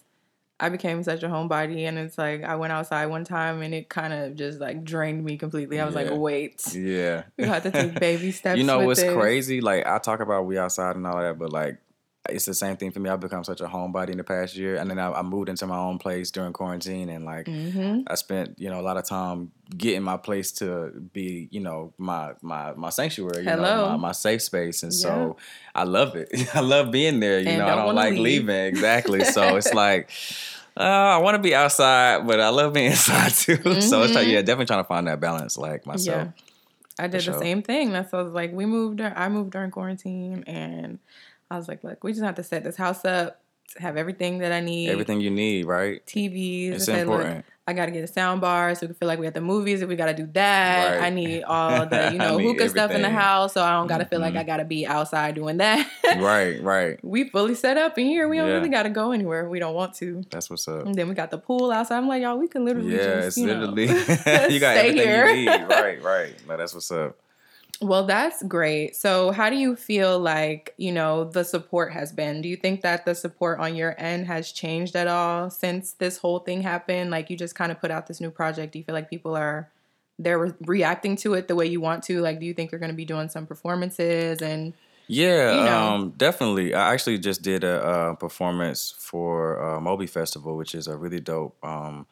I 0.60 0.68
became 0.68 1.02
such 1.02 1.22
a 1.22 1.28
homebody 1.28 1.88
and 1.88 1.98
it's 1.98 2.16
like 2.18 2.44
I 2.44 2.54
went 2.56 2.72
outside 2.72 3.06
one 3.06 3.24
time 3.24 3.62
and 3.62 3.74
it 3.74 3.88
kind 3.88 4.12
of 4.12 4.36
just 4.36 4.60
like 4.60 4.84
drained 4.84 5.24
me 5.24 5.36
completely. 5.38 5.80
I 5.80 5.84
was 5.86 5.94
Yeah. 5.94 6.02
like, 6.02 6.12
wait. 6.20 6.74
Yeah. 6.74 7.24
We 7.38 7.44
have 7.46 7.62
to 7.64 7.70
take 7.70 7.98
baby 7.98 8.30
steps. 8.38 8.58
you 8.58 8.64
know 8.64 8.80
what's 8.80 9.00
this. 9.02 9.12
crazy? 9.12 9.60
Like 9.60 9.86
I 9.86 9.98
talk 9.98 10.20
about 10.20 10.46
we 10.46 10.58
outside 10.58 10.94
and 10.96 11.06
all 11.06 11.20
that, 11.20 11.38
but 11.38 11.52
like 11.52 11.78
it's 12.28 12.44
the 12.46 12.54
same 12.54 12.76
thing 12.76 12.92
for 12.92 13.00
me. 13.00 13.10
I've 13.10 13.18
become 13.20 13.42
such 13.42 13.60
a 13.60 13.64
homebody 13.66 14.10
in 14.10 14.16
the 14.18 14.24
past 14.24 14.54
year, 14.56 14.76
and 14.76 14.88
then 14.88 14.98
I, 14.98 15.10
I 15.10 15.22
moved 15.22 15.48
into 15.48 15.66
my 15.66 15.76
own 15.76 15.98
place 15.98 16.30
during 16.30 16.52
quarantine, 16.52 17.08
and 17.08 17.24
like 17.24 17.46
Mm-hmm. 17.46 18.02
I 18.06 18.14
spent 18.14 18.58
you 18.58 18.70
know 18.70 18.80
a 18.80 18.82
lot 18.82 18.96
of 18.96 19.04
time 19.04 19.50
getting 19.76 20.02
my 20.02 20.16
place 20.16 20.52
to 20.52 20.90
be 21.12 21.48
you 21.50 21.60
know 21.60 21.92
my 21.98 22.32
my 22.42 22.72
my 22.74 22.90
sanctuary, 22.90 23.38
you 23.40 23.44
know, 23.44 23.56
Hello. 23.56 23.90
my, 23.90 23.96
my 23.96 24.12
safe 24.12 24.42
space, 24.42 24.82
and 24.84 24.94
so 24.94 25.36
I 25.74 25.82
love 25.84 26.14
it. 26.14 26.30
I 26.54 26.60
love 26.60 26.90
being 26.92 27.18
there. 27.20 27.40
You 27.40 27.48
And 27.48 27.58
know, 27.58 27.66
don't 27.66 27.78
I 27.78 27.84
don't 27.86 27.94
like 27.96 28.12
leave. 28.12 28.44
leaving 28.46 28.64
exactly. 28.66 29.24
so 29.36 29.56
it's 29.56 29.74
like. 29.74 30.10
Uh, 30.74 30.84
I 30.84 31.18
want 31.18 31.34
to 31.34 31.38
be 31.42 31.54
outside, 31.54 32.26
but 32.26 32.40
I 32.40 32.48
love 32.48 32.72
being 32.72 32.86
inside 32.92 33.32
too. 33.32 33.56
So 33.82 34.02
it's 34.04 34.14
like, 34.14 34.26
Mhm. 34.26 34.32
yeah, 34.32 34.40
definitely 34.40 34.64
trying 34.64 34.82
to 34.82 34.88
find 34.88 35.06
that 35.06 35.20
balance, 35.20 35.58
like 35.58 35.84
myself. 35.84 36.28
I 36.98 37.08
did 37.08 37.12
the 37.20 37.20
sure. 37.24 37.38
same 37.42 37.62
thing. 37.62 37.90
That's 37.92 38.10
was 38.10 38.32
like, 38.32 38.52
we 38.54 38.64
moved. 38.64 39.02
I 39.02 39.28
moved 39.28 39.50
during 39.50 39.70
quarantine, 39.70 40.44
and 40.46 40.98
I 41.52 41.56
was 41.58 41.68
like, 41.68 41.84
look, 41.84 42.02
we 42.02 42.12
just 42.12 42.24
have 42.24 42.36
to 42.36 42.42
set 42.42 42.64
this 42.64 42.76
house 42.76 43.04
up, 43.04 43.40
have 43.78 43.96
everything 43.96 44.38
that 44.38 44.52
I 44.52 44.60
need, 44.60 44.88
Everything 44.90 45.20
you 45.20 45.30
need, 45.30 45.66
right? 45.66 46.04
TVs. 46.06 46.72
It's 46.72 46.88
I 46.88 46.92
said, 46.94 47.06
look, 47.08 47.20
important. 47.20 47.44
I 47.64 47.74
got 47.74 47.86
to 47.86 47.92
get 47.92 48.02
a 48.02 48.08
sound 48.08 48.40
bar 48.40 48.74
so 48.74 48.80
we 48.82 48.86
can 48.88 48.94
feel 48.96 49.06
like 49.06 49.20
we 49.20 49.26
at 49.28 49.34
the 49.34 49.40
movies. 49.40 49.82
If 49.82 49.88
we 49.88 49.94
got 49.94 50.06
to 50.06 50.14
do 50.14 50.26
that, 50.32 50.96
Right. 50.98 51.06
I 51.06 51.10
need 51.10 51.42
all 51.44 51.86
the 51.86 52.10
you 52.12 52.18
know 52.18 52.38
hookah 52.38 52.68
stuff 52.70 52.90
in 52.90 53.02
the 53.02 53.10
house, 53.10 53.52
so 53.54 53.62
I 53.62 53.70
don't 53.72 53.86
got 53.86 53.98
to 53.98 54.04
feel 54.04 54.18
like 54.18 54.34
Mhm. 54.34 54.38
I 54.38 54.42
got 54.42 54.56
to 54.56 54.64
be 54.64 54.84
outside 54.86 55.34
doing 55.36 55.58
that. 55.58 55.86
right, 56.18 56.60
right. 56.62 56.98
we 57.04 57.28
fully 57.28 57.54
set 57.54 57.76
up 57.76 57.96
in 57.98 58.06
here. 58.06 58.26
We 58.28 58.38
don't 58.38 58.48
Yeah. 58.48 58.54
really 58.54 58.68
got 58.68 58.82
to 58.84 58.90
go 58.90 59.12
anywhere. 59.12 59.48
We 59.48 59.58
don't 59.60 59.74
want 59.74 59.94
to. 59.96 60.24
That's 60.30 60.50
what's 60.50 60.66
up. 60.66 60.86
And 60.86 60.94
then 60.96 61.08
we 61.08 61.14
got 61.14 61.30
the 61.30 61.38
pool 61.38 61.70
outside. 61.70 61.98
I'm 61.98 62.08
like, 62.08 62.22
y'all, 62.22 62.36
we 62.38 62.48
can 62.48 62.64
literally 62.64 62.96
Yeah, 62.96 63.20
just, 63.22 63.28
it's 63.28 63.36
you 63.38 63.46
know, 63.46 63.60
literally 63.66 63.86
you 64.54 64.58
got 64.60 64.74
stay 64.76 64.88
everything 64.88 64.96
here. 64.96 65.26
you 65.28 65.50
need. 65.50 65.62
Right, 65.68 66.02
right. 66.02 66.34
No, 66.48 66.56
that's 66.56 66.74
what's 66.74 66.90
up. 66.90 67.16
Well, 67.82 68.04
that's 68.06 68.42
great. 68.44 68.94
So, 68.94 69.32
how 69.32 69.50
do 69.50 69.56
you 69.56 69.74
feel 69.74 70.18
like, 70.18 70.72
you 70.76 70.92
know, 70.92 71.24
the 71.24 71.42
support 71.44 71.92
has 71.92 72.12
been? 72.12 72.40
Do 72.40 72.48
you 72.48 72.56
think 72.56 72.82
that 72.82 73.04
the 73.04 73.14
support 73.14 73.58
on 73.58 73.74
your 73.74 73.96
end 74.00 74.26
has 74.28 74.52
changed 74.52 74.94
at 74.94 75.08
all 75.08 75.50
since 75.50 75.94
this 75.94 76.18
whole 76.18 76.38
thing 76.38 76.62
happened? 76.62 77.10
Like 77.10 77.28
you 77.28 77.36
just 77.36 77.56
kind 77.56 77.72
of 77.72 77.80
put 77.80 77.90
out 77.90 78.06
this 78.06 78.20
new 78.20 78.30
project. 78.30 78.72
Do 78.72 78.78
you 78.78 78.84
feel 78.84 78.94
like 78.94 79.10
people 79.10 79.36
are 79.36 79.68
they're 80.18 80.38
re- 80.38 80.52
reacting 80.64 81.16
to 81.16 81.34
it 81.34 81.48
the 81.48 81.56
way 81.56 81.66
you 81.66 81.80
want 81.80 82.04
to? 82.04 82.20
Like 82.20 82.38
do 82.38 82.46
you 82.46 82.54
think 82.54 82.70
you're 82.70 82.78
going 82.78 82.92
to 82.92 82.96
be 82.96 83.04
doing 83.04 83.28
some 83.28 83.46
performances 83.46 84.40
and 84.42 84.74
Yeah, 85.08 85.50
You 85.50 85.62
know. 85.64 85.94
um, 85.94 86.10
definitely. 86.16 86.74
I 86.74 86.92
actually 86.92 87.18
just 87.18 87.42
did 87.42 87.64
a, 87.64 87.82
uh 87.84 88.14
performance 88.14 88.94
for 88.98 89.60
uh, 89.62 89.80
MOBI 89.80 90.08
Festival, 90.08 90.56
which 90.56 90.74
is 90.74 90.86
a 90.86 90.96
really 90.96 91.20
dope, 91.20 91.56
um, 91.64 92.06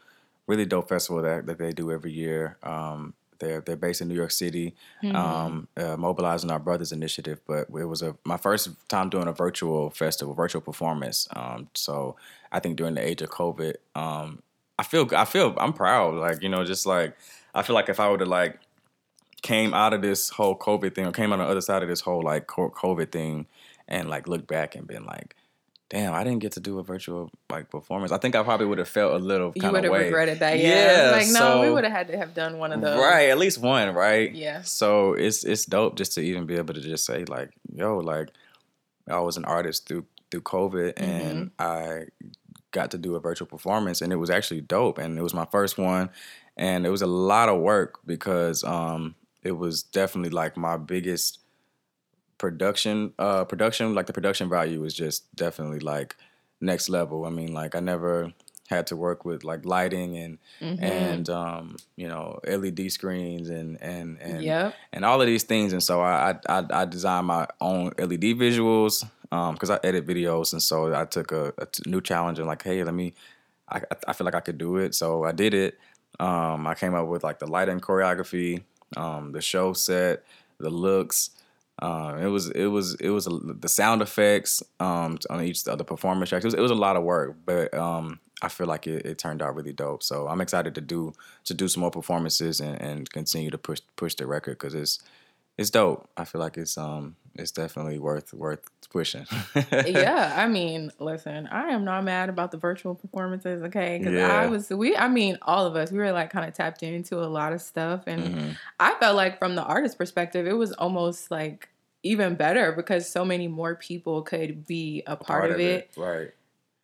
really 0.46 0.66
dope 0.66 0.88
festival 0.88 1.22
that, 1.22 1.46
that 1.46 1.58
they 1.58 1.72
do 1.72 1.90
every 1.92 2.12
year. 2.12 2.58
Um, 2.62 3.14
they're 3.40 3.61
they're 3.61 3.76
based 3.76 4.00
in 4.00 4.09
New 4.09 4.14
York 4.14 4.30
City, 4.30 4.75
Mm-hmm. 5.02 5.16
um, 5.16 5.68
uh, 5.76 5.97
mobilizing 5.97 6.50
our 6.50 6.59
brothers 6.59 6.92
initiative. 6.92 7.40
But 7.47 7.68
it 7.70 7.85
was 7.87 8.02
a 8.02 8.16
my 8.25 8.37
first 8.37 8.68
time 8.88 9.09
doing 9.11 9.26
a 9.28 9.32
virtual 9.32 9.90
festival, 9.90 10.35
virtual 10.35 10.61
performance. 10.61 11.26
Um, 11.35 11.68
so 11.75 12.16
I 12.52 12.61
think 12.61 12.76
during 12.76 12.94
the 12.94 13.06
age 13.06 13.23
of 13.23 13.30
COVID, 13.30 13.75
um, 13.94 14.42
I 14.78 14.82
feel 14.85 15.09
I 15.16 15.25
feel 15.25 15.54
I'm 15.59 15.73
proud. 15.73 16.14
Like 16.14 16.42
you 16.42 16.49
know, 16.49 16.64
just 16.64 16.87
like 16.87 17.16
I 17.54 17.62
feel 17.62 17.75
like 17.75 17.88
if 17.88 17.99
I 17.99 18.09
would 18.09 18.20
have 18.20 18.28
like 18.28 18.61
came 19.42 19.73
out 19.73 19.94
of 19.94 20.02
this 20.02 20.28
whole 20.28 20.56
COVID 20.56 20.94
thing 20.94 21.06
or 21.06 21.12
came 21.12 21.32
on 21.32 21.38
the 21.38 21.44
other 21.47 21.62
side 21.62 21.82
of 21.82 21.88
this 21.88 22.00
whole 22.02 22.23
like 22.23 22.47
COVID 22.47 23.11
thing 23.11 23.47
and 23.88 24.09
like 24.09 24.28
looked 24.28 24.47
back 24.47 24.76
and 24.76 24.87
been 24.87 25.04
like, 25.04 25.35
damn, 25.90 26.14
I 26.14 26.25
didn't 26.25 26.38
get 26.38 26.52
to 26.52 26.61
do 26.61 26.78
a 26.78 26.82
virtual 26.82 27.30
like 27.50 27.68
performance. 27.68 28.12
I 28.12 28.18
think 28.18 28.35
I 28.35 28.42
probably 28.42 28.66
would 28.66 28.78
have 28.78 28.88
felt 28.88 29.12
a 29.12 29.18
little 29.18 29.52
you 29.54 29.61
kind 29.61 29.73
would 29.73 29.85
of 29.85 29.92
have 29.92 29.92
way. 29.92 30.04
regretted 30.06 30.38
that? 30.38 30.59
Yeah. 30.59 31.09
Yeah, 31.09 31.11
like 31.11 31.28
no, 31.28 31.61
we 31.61 31.70
would 31.70 31.85
have 31.85 31.92
had 31.92 32.09
to 32.09 32.16
have 32.16 32.32
done 32.32 32.59
one 32.59 32.73
of 32.73 32.80
those. 32.80 32.99
Right, 32.99 33.28
at 33.28 33.38
least 33.38 33.59
one, 33.59 33.92
right? 33.94 34.32
Yeah. 34.32 34.62
So 34.62 35.12
it's 35.12 35.44
it's 35.44 35.66
dope 35.66 35.97
just 35.97 36.14
to 36.14 36.23
even 36.23 36.47
be 36.47 36.56
able 36.56 36.73
to 36.73 36.80
just 36.80 37.04
say 37.04 37.25
like, 37.25 37.50
yo, 37.75 37.99
like 37.99 38.30
I 39.09 39.18
was 39.20 39.37
an 39.37 39.44
artist 39.44 39.87
through 39.87 40.06
through 40.30 40.42
COVID 40.42 40.94
and 40.97 41.50
I 41.59 42.04
got 42.70 42.92
to 42.92 42.99
do 42.99 43.16
a 43.16 43.20
virtual 43.20 43.49
performance 43.49 44.00
and 44.00 44.12
it 44.12 44.16
was 44.16 44.30
actually 44.30 44.61
dope 44.61 44.99
and 44.99 45.18
it 45.18 45.23
was 45.23 45.35
my 45.35 45.47
first 45.47 45.76
one 45.76 46.09
and 46.56 46.87
it 46.87 46.90
was 46.90 47.02
a 47.02 47.06
lot 47.06 47.49
of 47.49 47.61
work 47.61 47.99
because 48.06 48.62
um 48.62 49.16
it 49.42 49.52
was 49.52 49.82
definitely 49.82 50.30
like 50.30 50.56
my 50.56 50.76
biggest 50.76 51.40
production 52.40 53.12
uh 53.18 53.44
production 53.44 53.94
like 53.94 54.06
the 54.06 54.12
production 54.14 54.49
value 54.49 54.80
was 54.80 54.94
just 54.94 55.18
definitely 55.37 55.80
like 55.80 56.16
next 56.61 56.88
level. 56.88 57.26
I 57.26 57.30
mean 57.30 57.52
like 57.52 57.75
I 57.75 57.80
never 57.80 58.32
had 58.70 58.87
to 58.87 58.97
work 58.97 59.25
with 59.25 59.44
like 59.44 59.66
lighting 59.66 60.16
and 60.16 60.38
Mhm. 60.62 60.82
and 60.82 61.28
um, 61.28 61.76
you 61.97 62.09
know 62.09 62.40
LED 62.47 62.88
screens 62.90 63.50
and 63.50 63.70
and 63.82 64.18
and 64.20 64.42
yep. 64.42 64.75
and 64.92 65.04
all 65.04 65.20
of 65.20 65.26
these 65.26 65.42
things. 65.44 65.73
And 65.73 65.82
so 65.82 66.00
I 66.00 66.37
I, 66.49 66.64
I, 66.70 66.85
designed 66.87 67.26
my 67.26 67.47
own 67.61 67.92
LED 67.99 68.38
visuals 68.38 69.04
because 69.52 69.70
I 69.70 69.78
edit 69.82 70.06
videos, 70.06 70.52
and 70.52 70.62
so 70.62 70.94
I 70.94 71.04
took 71.04 71.32
a 71.32 71.52
new 71.87 72.00
challenge 72.00 72.38
and 72.38 72.49
like, 72.49 72.62
hey, 72.62 72.82
let 72.85 72.94
me. 72.94 73.12
I 73.68 73.82
I 74.09 74.12
feel 74.14 74.25
like 74.25 74.35
I 74.35 74.40
could 74.40 74.59
do 74.59 74.76
it, 74.76 74.94
so 74.94 75.25
I 75.25 75.32
did 75.32 75.52
it. 75.52 75.78
Um, 76.18 76.66
I 76.66 76.75
came 76.75 76.94
up 76.94 77.06
with 77.09 77.23
like 77.25 77.38
the 77.38 77.47
lighting 77.47 77.80
choreography, 77.80 78.62
um, 78.97 79.32
the 79.32 79.40
show 79.40 79.73
set, 79.75 80.25
the 80.59 80.70
looks. 80.70 81.30
Um, 81.80 82.18
it 82.18 82.26
was 82.26 82.50
it 82.50 82.66
was 82.66 82.94
it 82.96 83.10
was 83.10 83.26
a, 83.26 83.30
the 83.30 83.68
sound 83.68 84.02
effects 84.02 84.62
um, 84.80 85.18
on 85.30 85.42
each 85.42 85.66
of 85.66 85.78
the 85.78 85.84
performance 85.84 86.28
tracks. 86.28 86.44
It 86.44 86.49
was, 86.49 86.54
it 86.54 86.60
was 86.60 86.70
a 86.70 86.75
lot 86.75 86.96
of 86.96 87.02
work, 87.02 87.37
but 87.44 87.72
um, 87.75 88.20
I 88.42 88.49
feel 88.49 88.66
like 88.66 88.87
it, 88.87 89.06
it, 89.06 89.18
turned 89.18 89.42
out 89.42 89.54
really 89.54 89.72
dope. 89.72 90.02
So 90.02 90.28
I'm 90.28 90.40
excited 90.40 90.75
to 90.75 90.80
do 90.80 91.12
to 91.44 91.54
do 91.54 91.68
some 91.68 91.80
more 91.80 91.90
performances 91.90 92.60
and, 92.60 92.80
and 92.80 93.10
continue 93.10 93.50
to 93.50 93.58
push 93.58 93.80
push 93.96 94.14
the 94.14 94.26
record 94.26 94.58
because 94.58 94.75
it's 94.75 94.99
it's 95.56 95.70
dope. 95.70 96.08
I 96.16 96.25
feel 96.25 96.40
like 96.40 96.58
it's 96.58 96.76
um 96.76 97.16
it's 97.34 97.50
definitely 97.50 97.99
worth 97.99 98.34
worth 98.34 98.68
pushing. 98.90 99.26
yeah, 99.73 100.35
I 100.37 100.49
mean, 100.49 100.90
listen, 100.99 101.47
I 101.47 101.68
am 101.68 101.85
not 101.85 102.04
mad 102.04 102.28
about 102.28 102.50
the 102.50 102.59
virtual 102.59 102.94
performances, 102.94 103.62
okay? 103.62 103.99
Because 103.99 104.14
yeah. 104.14 104.40
I 104.40 104.47
was 104.47 104.68
we, 104.70 104.97
I 104.97 105.09
mean, 105.09 105.38
all 105.42 105.66
of 105.66 105.76
us, 105.76 105.90
we 105.90 105.99
were 105.99 106.12
like 106.12 106.30
kind 106.30 106.47
of 106.47 106.54
tapped 106.54 106.82
into 106.82 107.18
a 107.18 107.26
lot 107.26 107.52
of 107.52 107.61
stuff, 107.61 108.04
and 108.06 108.23
mm-hmm. 108.23 108.50
I 108.78 108.94
felt 109.00 109.16
like 109.16 109.38
from 109.38 109.54
the 109.54 109.62
artist 109.62 109.97
perspective, 109.97 110.47
it 110.47 110.54
was 110.54 110.73
almost 110.73 111.30
like 111.30 111.68
even 112.02 112.35
better 112.35 112.73
because 112.73 113.09
so 113.09 113.25
many 113.25 113.47
more 113.47 113.75
people 113.75 114.23
could 114.23 114.66
be 114.66 115.02
a 115.06 115.16
part, 115.16 115.26
part 115.26 115.50
of, 115.50 115.56
of 115.56 115.61
it. 115.61 115.90
it. 115.97 116.00
Right 116.00 116.30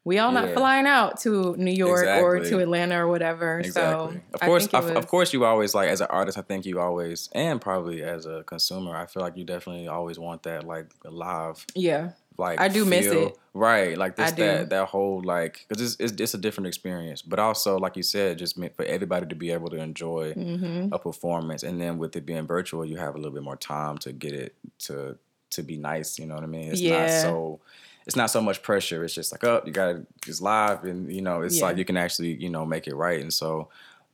we 0.06 0.20
all 0.20 0.30
not 0.30 0.54
flying 0.54 0.86
out 0.86 1.18
to 1.22 1.56
New 1.56 1.72
York 1.72 2.02
exactly. 2.02 2.22
or 2.22 2.38
to 2.38 2.60
Atlanta 2.60 3.02
or 3.02 3.08
whatever. 3.08 3.58
Exactly. 3.58 4.14
So 4.14 4.20
of 4.34 4.40
course, 4.40 4.66
of, 4.68 4.84
was... 4.84 4.92
of, 4.92 5.08
course, 5.08 5.32
you 5.32 5.44
always 5.44 5.74
like 5.74 5.88
as 5.88 6.00
an 6.00 6.06
artist. 6.10 6.38
I 6.38 6.42
think 6.42 6.64
you 6.64 6.78
always, 6.78 7.28
and 7.32 7.60
probably 7.60 8.04
as 8.04 8.24
a 8.24 8.44
consumer, 8.44 8.96
I 8.96 9.06
feel 9.06 9.24
like 9.24 9.36
you 9.36 9.42
definitely 9.42 9.88
always 9.88 10.16
want 10.16 10.44
that 10.44 10.62
like 10.62 10.86
live. 11.02 11.66
Yeah. 11.74 12.12
Like 12.38 12.60
I 12.60 12.68
do 12.68 12.82
feel, 12.82 12.86
miss 12.86 13.06
it. 13.06 13.36
Right. 13.52 13.98
Like 13.98 14.14
this, 14.14 14.30
that, 14.30 14.70
that 14.70 14.86
whole 14.86 15.22
like 15.24 15.66
because 15.68 15.82
it's, 15.82 16.12
it's, 16.12 16.20
it's 16.20 16.34
a 16.34 16.38
different 16.38 16.68
experience, 16.68 17.20
but 17.20 17.40
also 17.40 17.76
like 17.76 17.96
you 17.96 18.04
said, 18.04 18.38
just 18.38 18.56
meant 18.56 18.76
for 18.76 18.84
everybody 18.84 19.26
to 19.26 19.34
be 19.34 19.50
able 19.50 19.70
to 19.70 19.76
enjoy 19.76 20.34
mm-hmm. 20.34 20.92
a 20.92 21.00
performance, 21.00 21.64
and 21.64 21.80
then 21.80 21.98
with 21.98 22.14
it 22.14 22.24
being 22.24 22.46
virtual, 22.46 22.84
you 22.84 22.96
have 22.96 23.16
a 23.16 23.18
little 23.18 23.32
bit 23.32 23.42
more 23.42 23.56
time 23.56 23.98
to 23.98 24.12
get 24.12 24.34
it 24.34 24.54
to 24.80 25.18
to 25.50 25.62
be 25.64 25.76
nice. 25.76 26.16
You 26.16 26.26
know 26.26 26.36
what 26.36 26.44
I 26.44 26.46
mean? 26.46 26.70
It's 26.70 26.80
yeah. 26.80 27.00
not 27.00 27.10
so 27.10 27.60
it's 28.06 28.16
not 28.16 28.30
so 28.30 28.40
much 28.40 28.62
pressure. 28.62 29.04
It's 29.04 29.14
just 29.14 29.32
like, 29.32 29.42
oh, 29.44 29.62
you 29.66 29.72
got 29.72 29.92
to 29.92 30.06
just 30.22 30.40
live, 30.40 30.84
and 30.84 31.12
you 31.12 31.22
know, 31.22 31.42
it's 31.42 31.58
yeah. 31.58 31.64
like 31.64 31.76
you 31.76 31.84
can 31.84 31.96
actually, 31.96 32.34
you 32.34 32.48
know, 32.48 32.64
make 32.64 32.86
it 32.86 32.94
right. 32.94 33.20
And 33.20 33.34
so, 33.34 33.68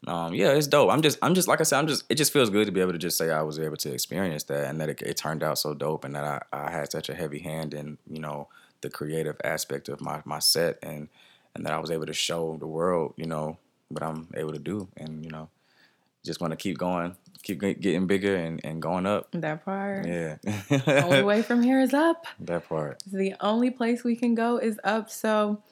um, 0.07 0.35
yeah, 0.35 0.53
it's 0.53 0.67
dope. 0.67 0.91
I'm 0.91 1.03
just, 1.03 1.19
I'm 1.21 1.35
just, 1.35 1.47
like 1.47 1.61
I 1.61 1.65
said, 1.65 1.79
I'm 1.79 1.87
just, 1.87 2.05
it 2.09 2.15
just 2.15 2.33
feels 2.33 2.49
good 2.49 2.67
to 2.67 2.73
be 2.73 2.81
able 2.81 2.93
to 2.93 2.99
just 2.99 3.19
say 3.19 3.31
I 3.31 3.43
was 3.43 3.59
able 3.59 3.77
to 3.77 3.93
experience 3.93 4.45
that, 4.45 4.69
and 4.69 4.81
that 4.81 4.89
it, 4.89 5.03
it 5.03 5.17
turned 5.17 5.43
out 5.43 5.59
so 5.59 5.75
dope, 5.75 6.05
and 6.05 6.15
that 6.15 6.25
I, 6.25 6.67
I 6.67 6.71
had 6.71 6.91
such 6.91 7.11
a 7.11 7.15
heavy 7.15 7.41
hand 7.41 7.75
in, 7.75 7.99
you 8.11 8.21
know, 8.21 8.49
the 8.81 8.91
creative 8.91 9.37
aspect 9.45 9.89
of 9.89 10.01
my 10.01 10.23
my 10.25 10.39
set, 10.39 10.79
and 10.83 11.09
and 11.55 11.67
that 11.67 11.73
I 11.75 11.79
was 11.79 11.91
able 11.91 12.07
to 12.07 12.15
show 12.15 12.57
the 12.59 12.67
world, 12.67 13.13
you 13.17 13.27
know, 13.27 13.59
what 13.89 14.03
I'm 14.03 14.29
able 14.35 14.53
to 14.53 14.59
do, 14.59 14.89
and 14.97 15.23
you 15.23 15.31
know, 15.31 15.51
just 16.25 16.41
want 16.41 16.53
to 16.53 16.57
keep 16.57 16.79
going 16.79 17.15
keep 17.43 17.61
getting 17.61 18.07
bigger 18.07 18.37
and, 18.37 18.61
and 18.65 18.81
going 18.81 19.07
up. 19.07 19.29
That 19.33 19.65
part. 19.65 20.07
Yeah. 20.07 20.37
The 20.43 21.03
only 21.05 21.23
way 21.23 21.43
from 21.43 21.63
here 21.63 21.81
is 21.81 21.93
up. 21.93 22.27
That 22.41 22.69
part. 22.69 23.03
The 23.07 23.35
only 23.41 23.71
place 23.71 24.05
we 24.05 24.17
can 24.17 24.35
go 24.35 24.59
is 24.59 24.79
up. 24.85 25.11
So 25.11 25.63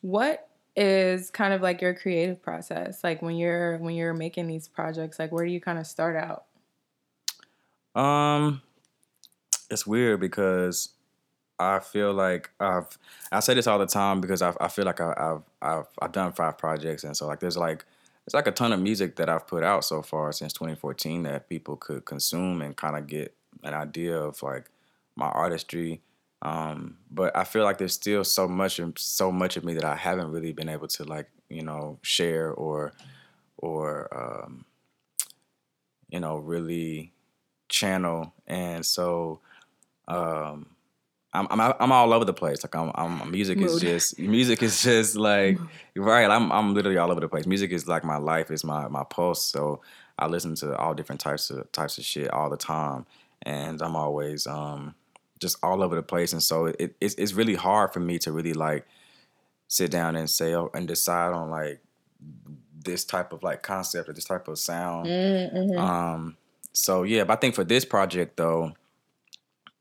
what 0.00 0.48
is 0.76 1.30
kind 1.30 1.54
of 1.54 1.62
like 1.62 1.80
your 1.80 1.94
creative 1.94 2.42
process? 2.42 3.02
Like 3.02 3.22
when 3.22 3.36
you're 3.36 3.78
when 3.78 3.94
you're 3.94 4.14
making 4.14 4.46
these 4.46 4.68
projects, 4.68 5.18
like 5.18 5.32
where 5.32 5.44
do 5.44 5.52
you 5.52 5.60
kind 5.60 5.78
of 5.78 5.86
start 5.86 6.16
out? 6.16 6.44
Um 8.00 8.62
it's 9.70 9.86
weird 9.86 10.20
because 10.20 10.90
I 11.58 11.78
feel 11.78 12.12
like 12.12 12.50
I've 12.60 12.98
I 13.30 13.40
say 13.40 13.54
this 13.54 13.66
all 13.66 13.78
the 13.78 13.86
time 13.86 14.20
because 14.20 14.42
I 14.42 14.52
I 14.60 14.68
feel 14.68 14.84
like 14.84 15.00
I, 15.00 15.14
I've 15.16 15.42
I've 15.62 15.86
I've 16.02 16.12
done 16.12 16.32
five 16.32 16.58
projects 16.58 17.04
and 17.04 17.16
so 17.16 17.26
like 17.26 17.40
there's 17.40 17.56
like 17.56 17.84
it's 18.26 18.34
like 18.34 18.46
a 18.46 18.52
ton 18.52 18.72
of 18.72 18.80
music 18.80 19.16
that 19.16 19.28
I've 19.28 19.46
put 19.46 19.62
out 19.62 19.84
so 19.84 20.00
far 20.02 20.32
since 20.32 20.52
2014 20.54 21.24
that 21.24 21.48
people 21.48 21.76
could 21.76 22.04
consume 22.04 22.62
and 22.62 22.76
kind 22.76 22.96
of 22.96 23.06
get 23.06 23.34
an 23.62 23.74
idea 23.74 24.18
of 24.18 24.42
like 24.42 24.70
my 25.14 25.26
artistry. 25.26 26.00
Um, 26.40 26.98
but 27.10 27.36
I 27.36 27.44
feel 27.44 27.64
like 27.64 27.78
there's 27.78 27.94
still 27.94 28.24
so 28.24 28.48
much 28.48 28.78
and 28.78 28.98
so 28.98 29.30
much 29.30 29.56
of 29.56 29.64
me 29.64 29.74
that 29.74 29.84
I 29.84 29.96
haven't 29.96 30.30
really 30.30 30.52
been 30.52 30.68
able 30.68 30.88
to 30.88 31.04
like 31.04 31.28
you 31.48 31.62
know 31.62 31.98
share 32.02 32.50
or 32.52 32.92
or 33.58 34.08
um, 34.12 34.64
you 36.08 36.20
know 36.20 36.36
really 36.36 37.12
channel. 37.68 38.32
And 38.46 38.84
so 38.84 39.40
um, 40.08 40.73
I'm, 41.34 41.48
I'm 41.50 41.74
I'm 41.80 41.92
all 41.92 42.12
over 42.12 42.24
the 42.24 42.32
place. 42.32 42.62
Like 42.62 42.74
I'm, 42.76 42.92
I'm 42.94 43.30
music 43.30 43.58
Mood. 43.58 43.70
is 43.70 43.80
just 43.80 44.18
music 44.18 44.62
is 44.62 44.82
just 44.82 45.16
like 45.16 45.58
right. 45.96 46.30
I'm 46.30 46.52
I'm 46.52 46.74
literally 46.74 46.96
all 46.96 47.10
over 47.10 47.20
the 47.20 47.28
place. 47.28 47.44
Music 47.46 47.72
is 47.72 47.88
like 47.88 48.04
my 48.04 48.16
life. 48.16 48.50
It's 48.50 48.64
my 48.64 48.86
my 48.88 49.02
pulse. 49.04 49.44
So 49.44 49.80
I 50.18 50.26
listen 50.26 50.54
to 50.56 50.76
all 50.76 50.94
different 50.94 51.20
types 51.20 51.50
of 51.50 51.70
types 51.72 51.98
of 51.98 52.04
shit 52.04 52.30
all 52.30 52.48
the 52.48 52.56
time, 52.56 53.04
and 53.42 53.82
I'm 53.82 53.96
always 53.96 54.46
um 54.46 54.94
just 55.40 55.58
all 55.62 55.82
over 55.82 55.96
the 55.96 56.02
place. 56.02 56.32
And 56.32 56.42
so 56.42 56.66
it, 56.66 56.94
it's 57.00 57.14
it's 57.16 57.32
really 57.32 57.56
hard 57.56 57.92
for 57.92 58.00
me 58.00 58.18
to 58.20 58.32
really 58.32 58.54
like 58.54 58.86
sit 59.66 59.90
down 59.90 60.14
and 60.14 60.30
say 60.30 60.54
oh, 60.54 60.70
and 60.72 60.86
decide 60.86 61.32
on 61.32 61.50
like 61.50 61.80
this 62.84 63.04
type 63.04 63.32
of 63.32 63.42
like 63.42 63.62
concept 63.62 64.08
or 64.08 64.12
this 64.12 64.24
type 64.24 64.46
of 64.46 64.58
sound. 64.58 65.06
Mm-hmm. 65.08 65.78
Um. 65.78 66.36
So 66.72 67.02
yeah, 67.02 67.24
but 67.24 67.38
I 67.38 67.40
think 67.40 67.56
for 67.56 67.64
this 67.64 67.84
project 67.84 68.36
though 68.36 68.74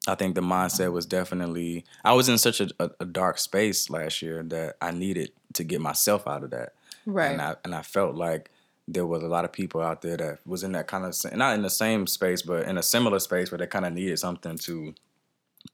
I 0.08 0.16
think 0.16 0.36
the 0.36 0.42
mindset 0.42 0.92
was 0.92 1.06
definitely 1.06 1.86
I 2.04 2.14
was 2.14 2.28
in 2.28 2.38
such 2.38 2.60
a, 2.60 2.70
a, 2.80 2.90
a, 3.00 3.06
dark 3.06 3.38
space 3.38 3.90
last 3.90 4.22
year 4.22 4.44
that 4.44 4.76
I 4.82 4.92
needed 4.92 5.32
to 5.54 5.64
get 5.64 5.80
myself 5.80 6.28
out 6.28 6.44
of 6.44 6.50
that. 6.52 6.74
Right. 7.06 7.32
And 7.32 7.42
I 7.42 7.56
and 7.64 7.74
I 7.74 7.84
felt 7.84 8.16
like 8.16 8.50
there 8.88 9.06
was 9.06 9.24
a 9.24 9.28
lot 9.28 9.46
of 9.46 9.54
people 9.54 9.82
out 9.82 10.02
there 10.02 10.18
that 10.18 10.40
was 10.46 10.64
in 10.64 10.74
that 10.74 10.88
kind 10.88 11.06
of 11.06 11.16
not 11.36 11.56
in 11.56 11.62
the 11.62 11.70
same 11.70 12.06
space, 12.06 12.42
but 12.42 12.68
in 12.68 12.78
a 12.78 12.84
similar 12.84 13.20
space 13.20 13.50
where 13.50 13.58
they 13.58 13.68
kind 13.68 13.86
of 13.86 13.94
needed 13.94 14.20
something 14.20 14.58
to, 14.58 14.94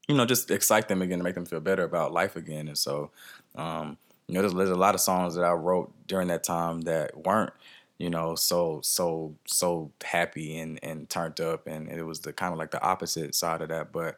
you 0.08 0.16
know, 0.16 0.26
just 0.26 0.52
excite 0.52 0.88
them 0.88 1.02
again 1.02 1.18
to 1.18 1.24
make 1.24 1.36
them 1.36 1.46
feel 1.46 1.60
better 1.60 1.84
about 1.84 2.14
life 2.14 2.36
again. 2.36 2.68
And 2.68 2.78
so, 2.78 3.10
um, 3.56 3.98
you 4.28 4.36
know, 4.36 4.42
there's, 4.42 4.54
there's 4.54 4.70
a 4.70 4.76
lot 4.76 4.94
of 4.94 5.02
songs 5.02 5.34
that 5.36 5.44
I 5.44 5.54
wrote 5.54 5.92
during 6.08 6.28
that 6.28 6.44
time 6.44 6.82
that 6.82 7.26
weren't 7.26 7.52
you 8.00 8.10
know, 8.10 8.34
so 8.34 8.80
so 8.82 9.36
so 9.46 9.92
happy 10.04 10.58
and 10.58 10.80
and 10.82 11.10
turned 11.10 11.40
up, 11.42 11.68
and 11.68 11.90
it 11.90 12.04
was 12.04 12.22
the 12.22 12.34
kind 12.34 12.54
of 12.54 12.58
like 12.58 12.72
the 12.72 12.82
opposite 12.82 13.36
side 13.36 13.62
of 13.62 13.70
that. 13.70 13.92
But 13.92 14.18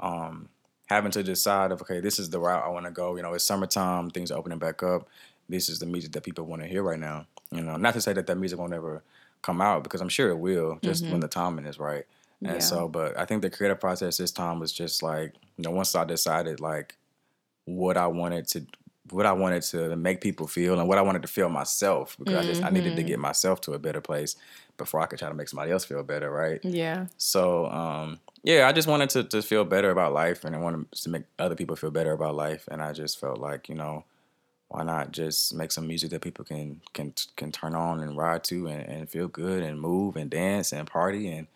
um, 0.00 0.48
having 0.86 1.12
to 1.12 1.22
decide 1.22 1.70
of 1.70 1.80
okay, 1.82 2.00
this 2.00 2.18
is 2.18 2.28
the 2.28 2.40
route 2.40 2.64
I 2.64 2.68
want 2.68 2.86
to 2.86 2.92
go. 2.92 3.16
You 3.16 3.22
know, 3.22 3.32
it's 3.32 3.44
summertime, 3.44 4.10
things 4.10 4.30
are 4.32 4.38
opening 4.38 4.58
back 4.58 4.82
up. 4.82 5.08
This 5.48 5.68
is 5.68 5.78
the 5.78 5.86
music 5.86 6.12
that 6.12 6.24
people 6.24 6.44
want 6.44 6.62
to 6.62 6.68
hear 6.68 6.82
right 6.82 6.98
now. 6.98 7.26
You 7.52 7.62
know, 7.62 7.76
not 7.76 7.94
to 7.94 8.00
say 8.00 8.12
that 8.12 8.26
that 8.26 8.36
music 8.36 8.58
won't 8.58 8.74
ever 8.74 9.02
come 9.42 9.60
out 9.60 9.84
because 9.84 10.00
I'm 10.00 10.08
sure 10.08 10.30
it 10.30 10.38
will, 10.38 10.78
just 10.82 11.02
mm-hmm. 11.02 11.12
when 11.12 11.20
the 11.20 11.28
timing 11.28 11.66
is 11.66 11.78
right. 11.78 12.04
And 12.42 12.54
yeah. 12.54 12.58
so, 12.58 12.88
but 12.88 13.18
I 13.18 13.26
think 13.26 13.42
the 13.42 13.50
creative 13.50 13.80
process 13.80 14.16
this 14.16 14.32
time 14.32 14.60
was 14.60 14.72
just 14.72 15.02
like, 15.02 15.34
you 15.56 15.64
know, 15.64 15.70
once 15.70 15.94
I 15.94 16.04
decided 16.04 16.58
like 16.58 16.96
what 17.66 17.96
I 17.96 18.06
wanted 18.06 18.48
to 18.48 18.66
what 19.12 19.26
I 19.26 19.32
wanted 19.32 19.62
to 19.62 19.96
make 19.96 20.20
people 20.20 20.46
feel 20.46 20.78
and 20.78 20.88
what 20.88 20.98
I 20.98 21.02
wanted 21.02 21.22
to 21.22 21.28
feel 21.28 21.48
myself 21.48 22.16
because 22.18 22.34
mm-hmm. 22.34 22.42
I 22.42 22.46
just 22.46 22.62
I 22.62 22.70
needed 22.70 22.96
to 22.96 23.02
mm-hmm. 23.02 23.08
get 23.08 23.18
myself 23.18 23.60
to 23.62 23.72
a 23.72 23.78
better 23.78 24.00
place 24.00 24.36
before 24.76 25.00
I 25.00 25.06
could 25.06 25.18
try 25.18 25.28
to 25.28 25.34
make 25.34 25.48
somebody 25.48 25.70
else 25.70 25.84
feel 25.84 26.02
better, 26.02 26.30
right? 26.30 26.60
Yeah. 26.64 27.06
So 27.16 27.66
um, 27.66 28.20
yeah, 28.42 28.66
I 28.68 28.72
just 28.72 28.88
wanted 28.88 29.10
to 29.10 29.24
to 29.24 29.42
feel 29.42 29.64
better 29.64 29.90
about 29.90 30.12
life 30.12 30.44
and 30.44 30.54
I 30.54 30.58
wanted 30.58 30.90
to 30.92 31.10
make 31.10 31.24
other 31.38 31.54
people 31.54 31.76
feel 31.76 31.90
better 31.90 32.12
about 32.12 32.34
life 32.34 32.68
and 32.70 32.82
I 32.82 32.92
just 32.92 33.18
felt 33.18 33.38
like, 33.38 33.68
you 33.68 33.74
know, 33.74 34.04
why 34.68 34.84
not 34.84 35.10
just 35.10 35.52
make 35.52 35.72
some 35.72 35.86
music 35.86 36.10
that 36.10 36.22
people 36.22 36.44
can 36.44 36.80
can 36.92 37.12
can 37.36 37.52
turn 37.52 37.74
on 37.74 38.00
and 38.00 38.16
ride 38.16 38.44
to 38.44 38.68
and, 38.68 38.82
and 38.82 39.08
feel 39.08 39.28
good 39.28 39.62
and 39.62 39.80
move 39.80 40.16
and 40.16 40.30
dance 40.30 40.72
and 40.72 40.86
party 40.86 41.28
and 41.28 41.48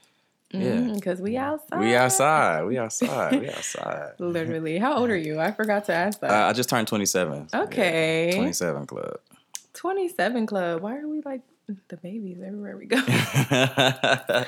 yeah, 0.51 0.93
because 0.95 1.21
mm, 1.21 1.25
we 1.25 1.37
outside. 1.37 1.81
We 1.81 1.95
outside. 1.95 2.67
We 2.67 2.79
outside. 2.79 3.41
We 3.41 3.49
outside. 3.51 4.13
Literally. 4.19 4.79
How 4.79 4.99
old 4.99 5.11
are 5.11 5.17
you? 5.17 5.41
I 5.41 5.51
forgot 5.51 5.85
to 5.87 5.93
ask 5.93 6.21
that. 6.21 6.31
Uh, 6.31 6.49
I 6.49 6.53
just 6.53 6.69
turned 6.69 6.87
27. 6.87 7.49
Okay. 7.53 8.29
Yeah, 8.29 8.37
27 8.37 8.87
club. 8.87 9.19
27 9.75 10.47
club. 10.47 10.83
Why 10.83 10.99
are 10.99 11.09
we 11.09 11.21
like 11.23 11.43
the 11.89 11.97
babies 11.97 12.39
everywhere 12.45 12.77
we 12.77 12.87
go? 12.87 12.97
I 13.07 14.47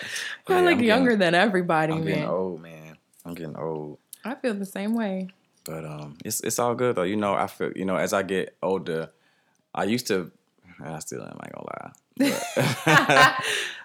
yeah, 0.49 0.61
like 0.61 0.81
younger 0.81 1.11
getting, 1.11 1.19
than 1.19 1.35
everybody, 1.35 1.93
I'm 1.93 2.05
man. 2.05 2.07
getting 2.07 2.29
old, 2.29 2.63
man. 2.63 2.97
I'm 3.25 3.35
getting 3.35 3.57
old. 3.57 3.99
I 4.25 4.35
feel 4.37 4.55
the 4.55 4.67
same 4.67 4.95
way. 4.95 5.29
But 5.65 5.85
um, 5.85 6.17
it's 6.25 6.41
it's 6.41 6.61
all 6.61 6.75
good 6.77 6.97
though. 6.97 7.03
You 7.03 7.17
know, 7.17 7.35
I 7.35 7.49
feel 7.49 7.73
you 7.75 7.85
know 7.85 7.97
as 7.97 8.13
I 8.13 8.23
get 8.23 8.57
older, 8.63 9.11
I 9.75 9.85
used 9.85 10.07
to. 10.09 10.31
I 10.81 10.99
still 11.01 11.23
am. 11.23 11.37
I 11.41 11.47
ain't 11.47 11.55
gonna 11.55 11.67
lie. 11.67 11.93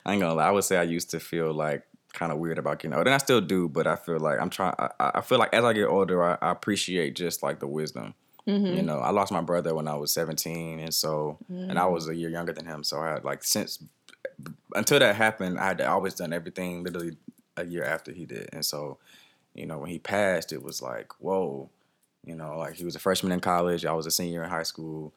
I 0.05 0.13
ain't 0.13 0.21
gonna 0.21 0.35
lie. 0.35 0.47
I 0.47 0.51
would 0.51 0.63
say 0.63 0.77
I 0.77 0.83
used 0.83 1.09
to 1.11 1.19
feel 1.19 1.53
like 1.53 1.83
kind 2.13 2.31
of 2.31 2.37
weird 2.37 2.57
about 2.57 2.79
getting 2.79 2.95
old, 2.95 3.07
and 3.07 3.13
I 3.13 3.17
still 3.17 3.41
do. 3.41 3.67
But 3.67 3.87
I 3.87 3.95
feel 3.95 4.19
like 4.19 4.39
I'm 4.39 4.49
trying. 4.49 4.75
I, 4.77 4.89
I 4.99 5.21
feel 5.21 5.37
like 5.37 5.53
as 5.53 5.63
I 5.63 5.73
get 5.73 5.85
older, 5.85 6.23
I, 6.23 6.37
I 6.41 6.51
appreciate 6.51 7.15
just 7.15 7.43
like 7.43 7.59
the 7.59 7.67
wisdom. 7.67 8.13
Mm-hmm. 8.47 8.75
You 8.75 8.81
know, 8.81 8.99
I 8.99 9.11
lost 9.11 9.31
my 9.31 9.41
brother 9.41 9.75
when 9.75 9.87
I 9.87 9.95
was 9.95 10.11
17, 10.13 10.79
and 10.79 10.93
so 10.93 11.37
mm-hmm. 11.51 11.69
and 11.69 11.79
I 11.79 11.85
was 11.85 12.07
a 12.07 12.15
year 12.15 12.29
younger 12.29 12.53
than 12.53 12.65
him. 12.65 12.83
So 12.83 12.99
I 12.99 13.11
had 13.11 13.23
like 13.23 13.43
since 13.43 13.83
until 14.75 14.99
that 14.99 15.15
happened, 15.15 15.59
I 15.59 15.67
had 15.67 15.81
always 15.81 16.15
done 16.15 16.33
everything 16.33 16.83
literally 16.83 17.17
a 17.57 17.65
year 17.65 17.83
after 17.83 18.11
he 18.11 18.25
did, 18.25 18.49
and 18.53 18.65
so 18.65 18.97
you 19.53 19.65
know 19.65 19.77
when 19.77 19.89
he 19.89 19.99
passed, 19.99 20.53
it 20.53 20.63
was 20.63 20.81
like 20.81 21.19
whoa. 21.19 21.69
You 22.23 22.35
know, 22.35 22.59
like 22.59 22.75
he 22.75 22.85
was 22.85 22.95
a 22.95 22.99
freshman 22.99 23.31
in 23.31 23.39
college. 23.39 23.83
I 23.83 23.93
was 23.93 24.05
a 24.05 24.11
senior 24.11 24.43
in 24.43 24.49
high 24.51 24.61
school 24.61 25.11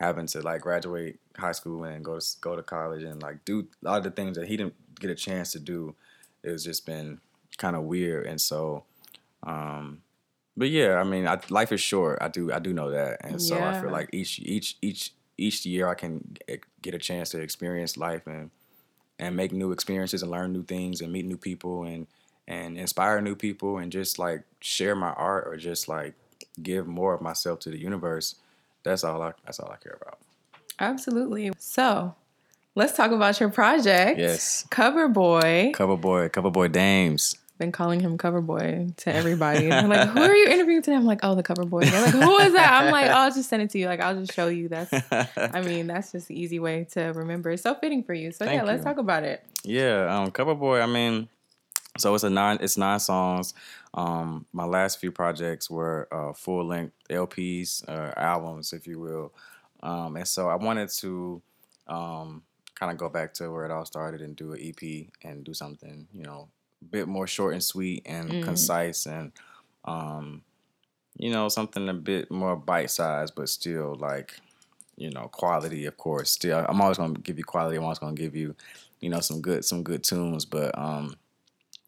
having 0.00 0.26
to 0.26 0.40
like 0.40 0.62
graduate 0.62 1.20
high 1.36 1.52
school 1.52 1.84
and 1.84 2.04
go 2.04 2.18
to 2.18 2.26
go 2.40 2.56
to 2.56 2.62
college 2.62 3.04
and 3.04 3.22
like 3.22 3.44
do 3.44 3.68
a 3.82 3.86
lot 3.86 3.98
of 3.98 4.04
the 4.04 4.10
things 4.10 4.36
that 4.36 4.48
he 4.48 4.56
didn't 4.56 4.74
get 4.98 5.10
a 5.10 5.14
chance 5.14 5.52
to 5.52 5.60
do 5.60 5.94
it's 6.42 6.64
just 6.64 6.86
been 6.86 7.20
kind 7.58 7.76
of 7.76 7.82
weird. 7.84 8.26
And 8.26 8.40
so, 8.40 8.84
um, 9.42 10.02
but 10.56 10.70
yeah, 10.70 10.96
I 10.96 11.04
mean, 11.04 11.26
I, 11.26 11.40
life 11.48 11.72
is 11.72 11.80
short. 11.80 12.18
I 12.20 12.28
do 12.28 12.52
I 12.52 12.58
do 12.58 12.72
know 12.72 12.90
that, 12.90 13.24
and 13.24 13.40
so 13.40 13.62
I 13.62 13.80
feel 13.80 13.90
like 13.90 14.10
each 14.12 14.38
each 14.40 14.76
each 14.82 15.14
each 15.38 15.64
year 15.64 15.88
I 15.88 15.94
can 15.94 16.36
get 16.82 16.94
a 16.94 16.98
chance 16.98 17.30
to 17.30 17.40
experience 17.40 17.96
life 17.96 18.26
and 18.26 18.50
and 19.18 19.36
make 19.36 19.52
new 19.52 19.72
experiences 19.72 20.22
and 20.22 20.30
learn 20.30 20.52
new 20.52 20.64
things 20.64 21.00
and 21.00 21.12
meet 21.12 21.24
new 21.24 21.36
people 21.36 21.84
and 21.84 22.06
and 22.48 22.76
inspire 22.76 23.20
new 23.20 23.36
people 23.36 23.78
and 23.78 23.92
just 23.92 24.18
like 24.18 24.44
share 24.60 24.96
my 24.96 25.10
art 25.10 25.46
or 25.46 25.56
just 25.56 25.88
like 25.88 26.14
give 26.62 26.86
more 26.86 27.14
of 27.14 27.20
myself 27.20 27.60
to 27.60 27.70
the 27.70 27.78
universe. 27.78 28.34
That's 28.82 29.04
all 29.04 29.22
I 29.22 29.32
that's 29.44 29.60
all 29.60 29.70
I 29.70 29.76
care 29.76 29.98
about. 30.00 30.18
Absolutely. 30.78 31.52
So 31.58 32.14
let's 32.80 32.96
talk 32.96 33.10
about 33.10 33.38
your 33.38 33.50
project. 33.50 34.18
Yes. 34.18 34.66
Cover 34.70 35.06
Boy. 35.06 35.72
Cover 35.74 35.96
boy, 35.96 36.28
cover 36.30 36.50
boy 36.50 36.68
Damez. 36.68 37.36
Been 37.58 37.72
calling 37.72 38.00
him 38.00 38.16
Cover 38.16 38.40
Boy 38.40 38.88
to 38.96 39.14
everybody. 39.14 39.68
They're 39.68 39.86
like, 39.86 40.08
who 40.08 40.22
are 40.22 40.34
you 40.34 40.48
interviewing 40.48 40.80
today? 40.80 40.96
I'm 40.96 41.04
like, 41.04 41.20
oh, 41.22 41.34
the 41.34 41.42
Cover 41.42 41.66
Boy. 41.66 41.84
They're 41.84 42.06
like, 42.06 42.14
who 42.14 42.38
is 42.38 42.54
that? 42.54 42.72
I'm 42.72 42.90
like, 42.90 43.10
oh, 43.10 43.18
I'll 43.18 43.30
just 43.30 43.50
send 43.50 43.60
it 43.60 43.68
to 43.72 43.78
you. 43.78 43.84
Like, 43.84 44.00
I'll 44.00 44.18
just 44.18 44.32
show 44.32 44.48
you. 44.48 44.68
That's, 44.68 44.90
I 45.36 45.60
mean, 45.66 45.86
that's 45.86 46.12
just 46.12 46.28
the 46.28 46.40
easy 46.40 46.58
way 46.58 46.86
to 46.92 47.12
remember. 47.14 47.50
It's 47.50 47.62
so 47.62 47.74
fitting 47.74 48.02
for 48.02 48.14
you. 48.14 48.32
So 48.32 48.46
Thank 48.46 48.56
yeah, 48.56 48.62
let's 48.62 48.78
you. 48.78 48.84
talk 48.84 48.96
about 48.96 49.24
it. 49.24 49.44
Yeah, 49.62 50.06
um, 50.08 50.30
Cover 50.30 50.54
Boy. 50.54 50.80
I 50.80 50.86
mean, 50.86 51.28
so 51.98 52.14
it's 52.14 52.24
a 52.24 52.30
nine. 52.30 52.56
It's 52.62 52.78
nine 52.78 52.98
songs. 52.98 53.52
Um, 53.92 54.46
my 54.54 54.64
last 54.64 54.98
few 54.98 55.12
projects 55.12 55.68
were 55.68 56.08
uh, 56.10 56.32
full 56.32 56.64
length 56.64 56.94
LPs, 57.10 57.86
uh, 57.86 58.14
albums, 58.16 58.72
if 58.72 58.86
you 58.86 59.00
will. 59.00 59.34
Um, 59.82 60.16
and 60.16 60.26
so 60.26 60.48
I 60.48 60.54
wanted 60.54 60.88
to 61.00 61.42
um, 61.88 62.42
kind 62.80 62.90
of 62.90 62.98
go 62.98 63.10
back 63.10 63.34
to 63.34 63.50
where 63.52 63.66
it 63.66 63.70
all 63.70 63.84
started 63.84 64.22
and 64.22 64.34
do 64.36 64.54
an 64.54 64.60
EP 64.60 65.10
and 65.22 65.44
do 65.44 65.54
something, 65.54 66.08
you 66.14 66.24
know, 66.24 66.48
a 66.82 66.86
bit 66.86 67.06
more 67.08 67.28
short 67.28 67.52
and 67.54 67.62
sweet 67.62 68.02
and 68.06 68.30
Mhm. 68.30 68.42
concise 68.42 69.06
and, 69.06 69.32
um, 69.84 70.42
you 71.16 71.30
know, 71.30 71.48
something 71.48 71.88
a 71.88 71.94
bit 71.94 72.30
more 72.30 72.56
bite 72.56 72.90
sized, 72.90 73.34
but 73.36 73.48
still 73.50 73.94
like, 73.96 74.40
you 74.96 75.10
know, 75.10 75.28
quality. 75.28 75.86
Of 75.86 75.96
course, 75.98 76.30
still, 76.30 76.64
I'm 76.68 76.80
always 76.80 76.98
gonna 76.98 77.18
give 77.20 77.38
you 77.38 77.44
quality. 77.44 77.76
I'm 77.76 77.84
always 77.84 77.98
gonna 77.98 78.14
give 78.14 78.34
you 78.36 78.56
you 79.00 79.08
know 79.10 79.20
some 79.20 79.40
good 79.40 79.64
some 79.64 79.82
good 79.82 80.04
tunes 80.04 80.44
but 80.44 80.76
um 80.78 81.16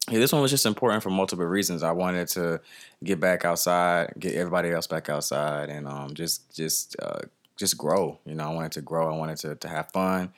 yeah, 0.09 0.19
this 0.19 0.33
one 0.33 0.41
was 0.41 0.51
just 0.51 0.65
important 0.65 1.03
for 1.03 1.09
multiple 1.11 1.45
reasons 1.45 1.83
i 1.83 1.91
wanted 1.91 2.27
to 2.27 2.59
get 3.03 3.19
back 3.19 3.45
outside 3.45 4.13
get 4.19 4.33
everybody 4.35 4.71
else 4.71 4.87
back 4.87 5.09
outside 5.09 5.69
and 5.69 5.87
um 5.87 6.13
just 6.15 6.53
just 6.55 6.95
uh 7.01 7.19
just 7.55 7.77
grow 7.77 8.17
you 8.25 8.35
know 8.35 8.43
i 8.43 8.53
wanted 8.53 8.71
to 8.71 8.81
grow 8.81 9.13
i 9.13 9.17
wanted 9.17 9.37
to, 9.37 9.55
to 9.55 9.67
have 9.67 9.91
fun 9.91 10.33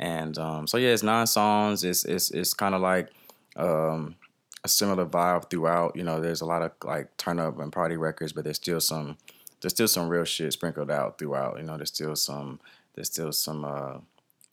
and 0.00 0.36
um 0.38 0.66
so 0.66 0.76
yeah 0.78 0.88
it's 0.88 1.02
nine 1.04 1.26
songs 1.26 1.84
it's 1.84 2.04
it's 2.04 2.30
it's 2.32 2.52
kind 2.54 2.74
of 2.74 2.80
like 2.80 3.08
um 3.56 4.16
a 4.64 4.68
similar 4.68 5.06
vibe 5.06 5.48
throughout 5.48 5.94
you 5.94 6.02
know 6.02 6.20
there's 6.20 6.40
a 6.40 6.46
lot 6.46 6.62
of 6.62 6.72
like 6.84 7.16
turn 7.16 7.38
up 7.38 7.58
and 7.60 7.72
party 7.72 7.96
records 7.96 8.32
but 8.32 8.42
there's 8.44 8.56
still 8.56 8.80
some 8.80 9.16
there's 9.60 9.72
still 9.72 9.88
some 9.88 10.08
real 10.08 10.24
shit 10.24 10.52
sprinkled 10.52 10.90
out 10.90 11.18
throughout 11.18 11.56
you 11.58 11.62
know 11.62 11.76
there's 11.76 11.90
still 11.90 12.16
some 12.16 12.58
there's 12.94 13.06
still 13.08 13.30
some 13.32 13.64
uh 13.64 13.98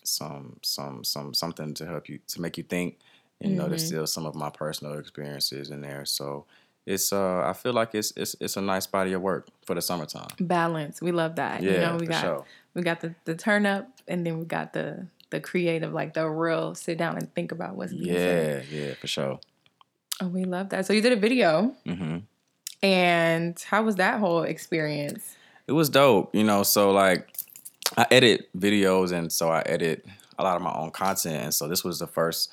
some 0.04 0.58
some 0.62 1.04
some 1.04 1.34
something 1.34 1.74
to 1.74 1.86
help 1.86 2.08
you 2.10 2.20
to 2.28 2.42
make 2.42 2.58
you 2.58 2.64
think. 2.64 2.98
You 3.42 3.50
know, 3.50 3.68
there's 3.70 3.84
Mhm. 3.84 3.88
still 3.88 4.08
some 4.08 4.26
of 4.26 4.34
my 4.36 4.50
personal 4.50 4.98
experiences 4.98 5.70
in 5.70 5.82
there. 5.82 6.06
So 6.06 6.46
it's 6.86 7.12
uh 7.14 7.42
I 7.46 7.54
feel 7.54 7.74
like 7.74 7.94
it's 7.94 8.14
it's 8.16 8.36
it's 8.40 8.58
a 8.58 8.62
nice 8.62 8.88
body 8.88 9.14
of 9.14 9.22
work 9.22 9.48
for 9.66 9.76
the 9.76 9.82
summertime. 9.82 10.30
Balance. 10.40 11.02
We 11.02 11.12
love 11.12 11.36
that. 11.36 11.62
Yeah, 11.62 11.74
you 11.74 11.80
know, 11.82 11.98
we 11.98 12.08
got 12.08 12.22
sure. 12.22 12.46
we 12.74 12.82
got 12.82 13.02
the, 13.02 13.14
the 13.26 13.36
turn 13.36 13.66
up 13.66 13.90
and 14.08 14.26
then 14.26 14.40
we 14.40 14.46
got 14.46 14.74
the 14.74 15.08
the 15.30 15.40
creative, 15.40 15.94
like 15.94 16.14
the 16.14 16.28
real 16.28 16.76
sit 16.76 16.98
down 16.98 17.18
and 17.18 17.34
think 17.34 17.52
about 17.52 17.76
what's 17.76 17.94
being 17.94 18.18
said. 18.18 18.66
Yeah, 18.72 18.80
yeah, 18.80 18.94
for 18.96 19.08
sure. 19.08 19.40
Oh, 20.22 20.28
we 20.28 20.46
love 20.46 20.70
that. 20.70 20.86
So 20.86 20.94
you 20.94 21.02
did 21.02 21.14
a 21.14 21.18
video 21.18 21.76
hmm 21.86 22.18
and 22.84 23.60
how 23.68 23.84
was 23.84 23.96
that 23.96 24.20
whole 24.20 24.44
experience? 24.44 25.36
It 25.68 25.72
was 25.72 25.90
dope, 25.90 26.34
you 26.36 26.44
know. 26.44 26.64
So 26.64 26.92
like, 26.92 27.28
I 27.98 28.06
edit 28.12 28.50
videos, 28.58 29.12
and 29.12 29.32
so 29.32 29.50
I 29.50 29.62
edit 29.66 30.06
a 30.38 30.44
lot 30.44 30.56
of 30.56 30.62
my 30.62 30.74
own 30.74 30.92
content, 30.92 31.44
and 31.44 31.54
so 31.54 31.68
this 31.68 31.84
was 31.84 32.00
the 32.00 32.08
first 32.08 32.52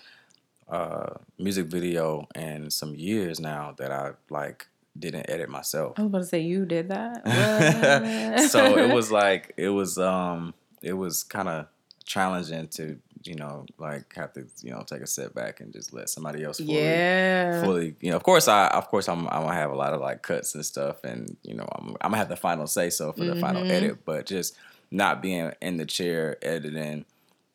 uh 0.69 1.15
music 1.39 1.67
video 1.67 2.27
in 2.35 2.71
some 2.71 2.95
years 2.95 3.39
now 3.39 3.75
that 3.77 3.93
I 3.93 4.13
like 4.31 4.67
didn't 4.99 5.29
edit 5.29 5.51
myself. 5.51 5.99
I 5.99 6.03
was 6.03 6.09
about 6.09 6.19
to 6.19 6.25
say 6.25 6.41
you 6.41 6.65
did 6.65 6.89
that. 6.89 7.23
So 8.49 8.79
it 8.79 8.93
was 8.93 9.13
like 9.13 9.53
it 9.57 9.69
was 9.69 9.99
um 9.99 10.55
it 10.83 10.95
was 10.95 11.23
kind 11.23 11.49
of 11.49 11.67
challenging 12.05 12.69
to 12.69 12.99
you 13.23 13.35
know 13.35 13.65
like 13.79 14.13
have 14.15 14.33
to 14.35 14.45
you 14.63 14.71
know 14.71 14.83
take 14.87 15.01
a 15.01 15.07
step 15.07 15.33
back 15.35 15.61
and 15.61 15.73
just 15.73 15.93
let 15.95 16.11
somebody 16.11 16.45
else 16.45 16.59
fully, 16.59 16.73
yeah. 16.75 17.63
fully 17.63 17.95
you 18.01 18.11
know 18.11 18.17
of 18.17 18.23
course 18.23 18.47
I 18.49 18.67
of 18.69 18.89
course 18.89 19.09
I'm 19.09 19.27
I'm 19.29 19.43
gonna 19.45 19.55
have 19.55 19.71
a 19.71 19.77
lot 19.77 19.95
of 19.95 20.01
like 20.01 20.21
cuts 20.23 20.55
and 20.55 20.65
stuff 20.65 21.03
and 21.05 21.37
you 21.43 21.55
know 21.55 21.67
I'm 21.79 21.89
I'm 22.03 22.11
gonna 22.11 22.19
have 22.19 22.29
the 22.29 22.37
final 22.37 22.67
say 22.67 22.91
so 22.91 23.13
for 23.13 23.25
the 23.25 23.35
final 23.37 23.63
Mhm. 23.63 23.71
edit 23.71 24.05
but 24.05 24.27
just 24.27 24.57
not 24.91 25.23
being 25.23 25.53
in 25.63 25.79
the 25.79 25.87
chair 25.87 26.37
editing 26.43 27.07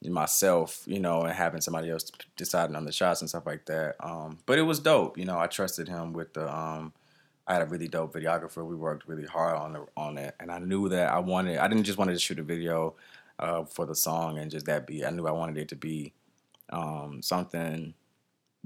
myself 0.08 0.84
you 0.88 1.00
know 1.00 1.22
and 1.24 1.34
having 1.34 1.62
somebody 1.62 1.90
else 1.90 2.12
deciding 2.38 2.76
on 2.76 2.86
the 2.86 2.92
shots 2.92 3.22
and 3.22 3.30
stuff 3.30 3.46
like 3.46 3.66
that 3.66 3.96
um 4.00 4.40
but 4.46 4.58
it 4.58 4.62
was 4.64 4.80
dope 4.80 5.18
you 5.18 5.26
know 5.26 5.38
I 5.38 5.48
trusted 5.48 5.88
him 5.88 6.14
with 6.14 6.34
the 6.34 6.52
um 6.52 6.94
I 7.48 7.54
had 7.54 7.64
a 7.64 7.66
really 7.66 7.88
dope 7.88 8.14
videographer. 8.14 8.64
We 8.64 8.76
worked 8.76 9.08
really 9.08 9.26
hard 9.26 9.58
on 9.58 9.74
the 9.74 9.84
on 9.98 10.20
it, 10.20 10.36
and 10.40 10.52
I 10.52 10.60
knew 10.60 10.88
that 10.90 11.12
I 11.12 11.18
wanted. 11.18 11.58
I 11.58 11.68
didn't 11.68 11.86
just 11.86 11.98
wanted 11.98 12.14
to 12.14 12.20
shoot 12.20 12.38
a 12.38 12.44
video 12.44 12.94
uh, 13.40 13.64
for 13.66 13.86
the 13.86 13.96
song 13.96 14.38
and 14.38 14.52
just 14.52 14.66
that 14.68 14.86
be. 14.86 15.06
I 15.06 15.10
knew 15.10 15.28
I 15.28 15.32
wanted 15.32 15.58
it 15.58 15.70
to 15.70 15.76
be 15.76 16.14
um, 16.72 17.22
something. 17.22 17.94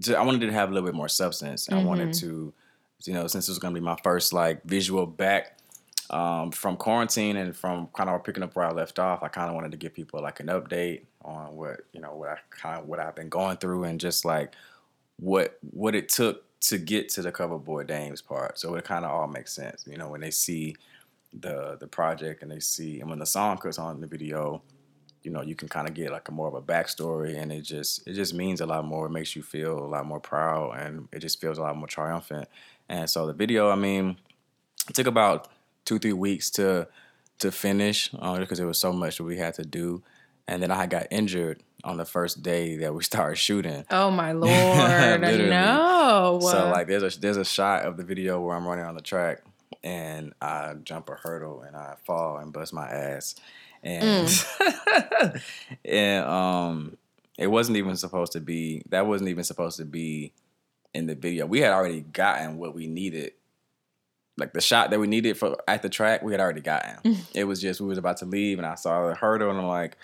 to- 0.02 0.18
I 0.18 0.24
wanted 0.24 0.44
it 0.44 0.48
to 0.48 0.54
have 0.54 0.70
a 0.70 0.74
little 0.74 0.88
bit 0.88 0.96
more 0.96 1.08
substance. 1.08 1.70
I 1.72 1.82
wanted 1.84 2.10
Mhm. 2.10 2.20
to, 2.22 2.54
you 3.06 3.14
know, 3.14 3.28
since 3.28 3.48
it 3.48 3.52
was 3.52 3.60
going 3.60 3.74
to 3.74 3.80
be 3.80 3.86
my 3.86 3.98
first 4.04 4.34
like 4.34 4.64
visual 4.64 5.06
back 5.06 5.60
um, 6.10 6.52
from 6.52 6.76
quarantine 6.76 7.38
and 7.38 7.56
from 7.56 7.88
kind 7.94 8.10
of 8.10 8.24
picking 8.24 8.44
up 8.44 8.56
where 8.56 8.66
I 8.66 8.72
left 8.72 9.00
off. 9.00 9.24
I 9.24 9.30
kind 9.30 9.50
of 9.50 9.56
wanted 9.56 9.72
to 9.72 9.78
give 9.78 9.94
people 9.94 10.22
like 10.22 10.40
an 10.42 10.48
update 10.48 11.04
on 11.24 11.56
what 11.56 11.82
you 11.94 12.02
know 12.02 12.14
what 12.16 12.30
I 12.30 12.38
kind 12.50 12.80
of 12.82 12.88
what 12.88 13.00
I've 13.00 13.16
been 13.16 13.30
going 13.30 13.58
through 13.58 13.86
and 13.86 14.00
just 14.00 14.26
like 14.26 14.54
what 15.18 15.58
what 15.72 15.96
it 15.96 16.10
took 16.10 16.44
to 16.62 16.78
get 16.78 17.08
to 17.10 17.22
the 17.22 17.32
cover 17.32 17.58
boy 17.58 17.84
Damez 17.86 18.24
part. 18.26 18.60
So 18.60 18.76
it 18.76 18.84
kind 18.84 19.06
of 19.06 19.12
all 19.12 19.28
makes 19.28 19.54
sense, 19.54 19.86
you 19.88 19.98
know, 19.98 20.10
when 20.10 20.22
they 20.22 20.32
see 20.32 20.76
the 21.39 21.78
the 21.80 21.88
project 21.88 22.43
and 22.43 22.52
they 22.52 22.60
see 22.60 23.00
and 23.00 23.10
when 23.10 23.19
the 23.19 23.26
song 23.26 23.58
cuts 23.58 23.80
on 23.80 23.96
in 23.96 24.02
the 24.02 24.08
video, 24.08 24.62
you 25.24 25.32
know, 25.32 25.41
you 25.41 25.56
can 25.56 25.67
kind 25.67 25.88
of 25.88 25.93
get 25.93 26.12
like 26.12 26.28
a 26.28 26.32
more 26.32 26.48
of 26.48 26.54
a 26.54 26.62
backstory 26.62 27.38
and 27.38 27.52
it 27.52 27.62
just 27.62 28.06
it 28.08 28.13
just 28.13 28.34
means 28.34 28.62
a 28.62 28.65
lot 28.65 28.86
more. 28.86 29.08
It 29.08 29.12
makes 29.12 29.36
you 29.36 29.41
feel 29.41 29.80
a 29.80 29.88
lot 29.88 30.06
more 30.06 30.19
proud 30.19 30.78
and 30.80 31.08
it 31.12 31.19
just 31.19 31.41
feels 31.41 31.58
a 31.58 31.62
lot 31.62 31.76
more 31.76 31.88
triumphant. 31.88 32.48
And 32.89 33.10
so 33.10 33.26
the 33.26 33.34
video, 33.34 33.69
I 33.69 33.76
mean, 33.76 34.17
it 34.89 34.96
took 34.96 35.08
about 35.08 35.50
two 35.86 36.00
three 36.00 36.13
weeks 36.13 36.50
to 36.52 36.88
to 37.39 37.52
finish 37.52 38.10
uh, 38.19 38.38
because 38.38 38.58
there 38.58 38.67
was 38.67 38.80
so 38.80 38.93
much 38.93 39.17
that 39.17 39.24
we 39.24 39.38
had 39.38 39.56
to 39.56 39.65
do. 39.65 40.04
And 40.48 40.62
then 40.62 40.72
I 40.72 40.88
got 40.88 41.08
injured 41.10 41.63
on 41.86 41.98
the 41.98 42.06
first 42.06 42.43
day 42.43 42.78
that 42.78 42.93
we 42.93 43.04
started 43.12 43.38
shooting. 43.38 43.86
Oh 43.89 44.12
my 44.12 44.32
lord! 44.34 45.22
No. 45.22 46.39
So 46.41 46.69
like 46.69 46.88
there's 46.88 47.15
a 47.15 47.19
there's 47.19 47.38
a 47.38 47.46
shot 47.46 47.86
of 47.86 47.98
the 47.98 48.04
video 48.04 48.41
where 48.41 48.56
I'm 48.56 48.67
running 48.67 48.86
on 48.86 48.96
the 48.96 49.02
track 49.02 49.43
and 49.84 50.34
I 50.42 50.74
jump 50.84 51.10
a 51.10 51.16
hurdle 51.16 51.62
and 51.62 51.76
I 51.76 51.96
fall 52.06 52.38
and 52.38 52.54
bust 52.54 52.74
my 52.74 52.88
ass. 52.88 53.36
And 53.84 54.30
and 55.86 56.26
um 56.26 56.98
it 57.38 57.48
wasn't 57.48 57.78
even 57.78 57.98
supposed 57.98 58.34
to 58.34 58.40
be 58.40 58.84
that 58.90 59.08
wasn't 59.08 59.30
even 59.30 59.44
supposed 59.44 59.78
to 59.78 59.86
be 59.86 60.34
in 60.94 61.08
the 61.08 61.16
video. 61.16 61.46
We 61.46 61.60
had 61.62 61.72
already 61.72 62.02
gotten 62.02 62.58
what 62.58 62.76
we 62.76 62.88
needed. 62.88 63.34
Like 64.38 64.54
the 64.54 64.62
shot 64.62 64.90
that 64.90 65.00
we 65.00 65.08
needed 65.08 65.38
for 65.38 65.58
at 65.68 65.84
the 65.84 65.90
track, 65.90 66.24
we 66.24 66.32
had 66.32 66.42
already 66.42 66.62
gotten. 66.62 67.18
it 67.36 67.44
was 67.44 67.62
just 67.62 67.82
we 67.82 67.88
was 67.88 67.98
about 67.98 68.18
to 68.18 68.26
leave 68.26 68.58
and 68.58 68.66
I 68.66 68.76
saw 68.76 69.08
the 69.08 69.16
hurdle 69.16 69.50
and 69.50 69.60
I'm 69.60 69.68
like, 69.68 69.98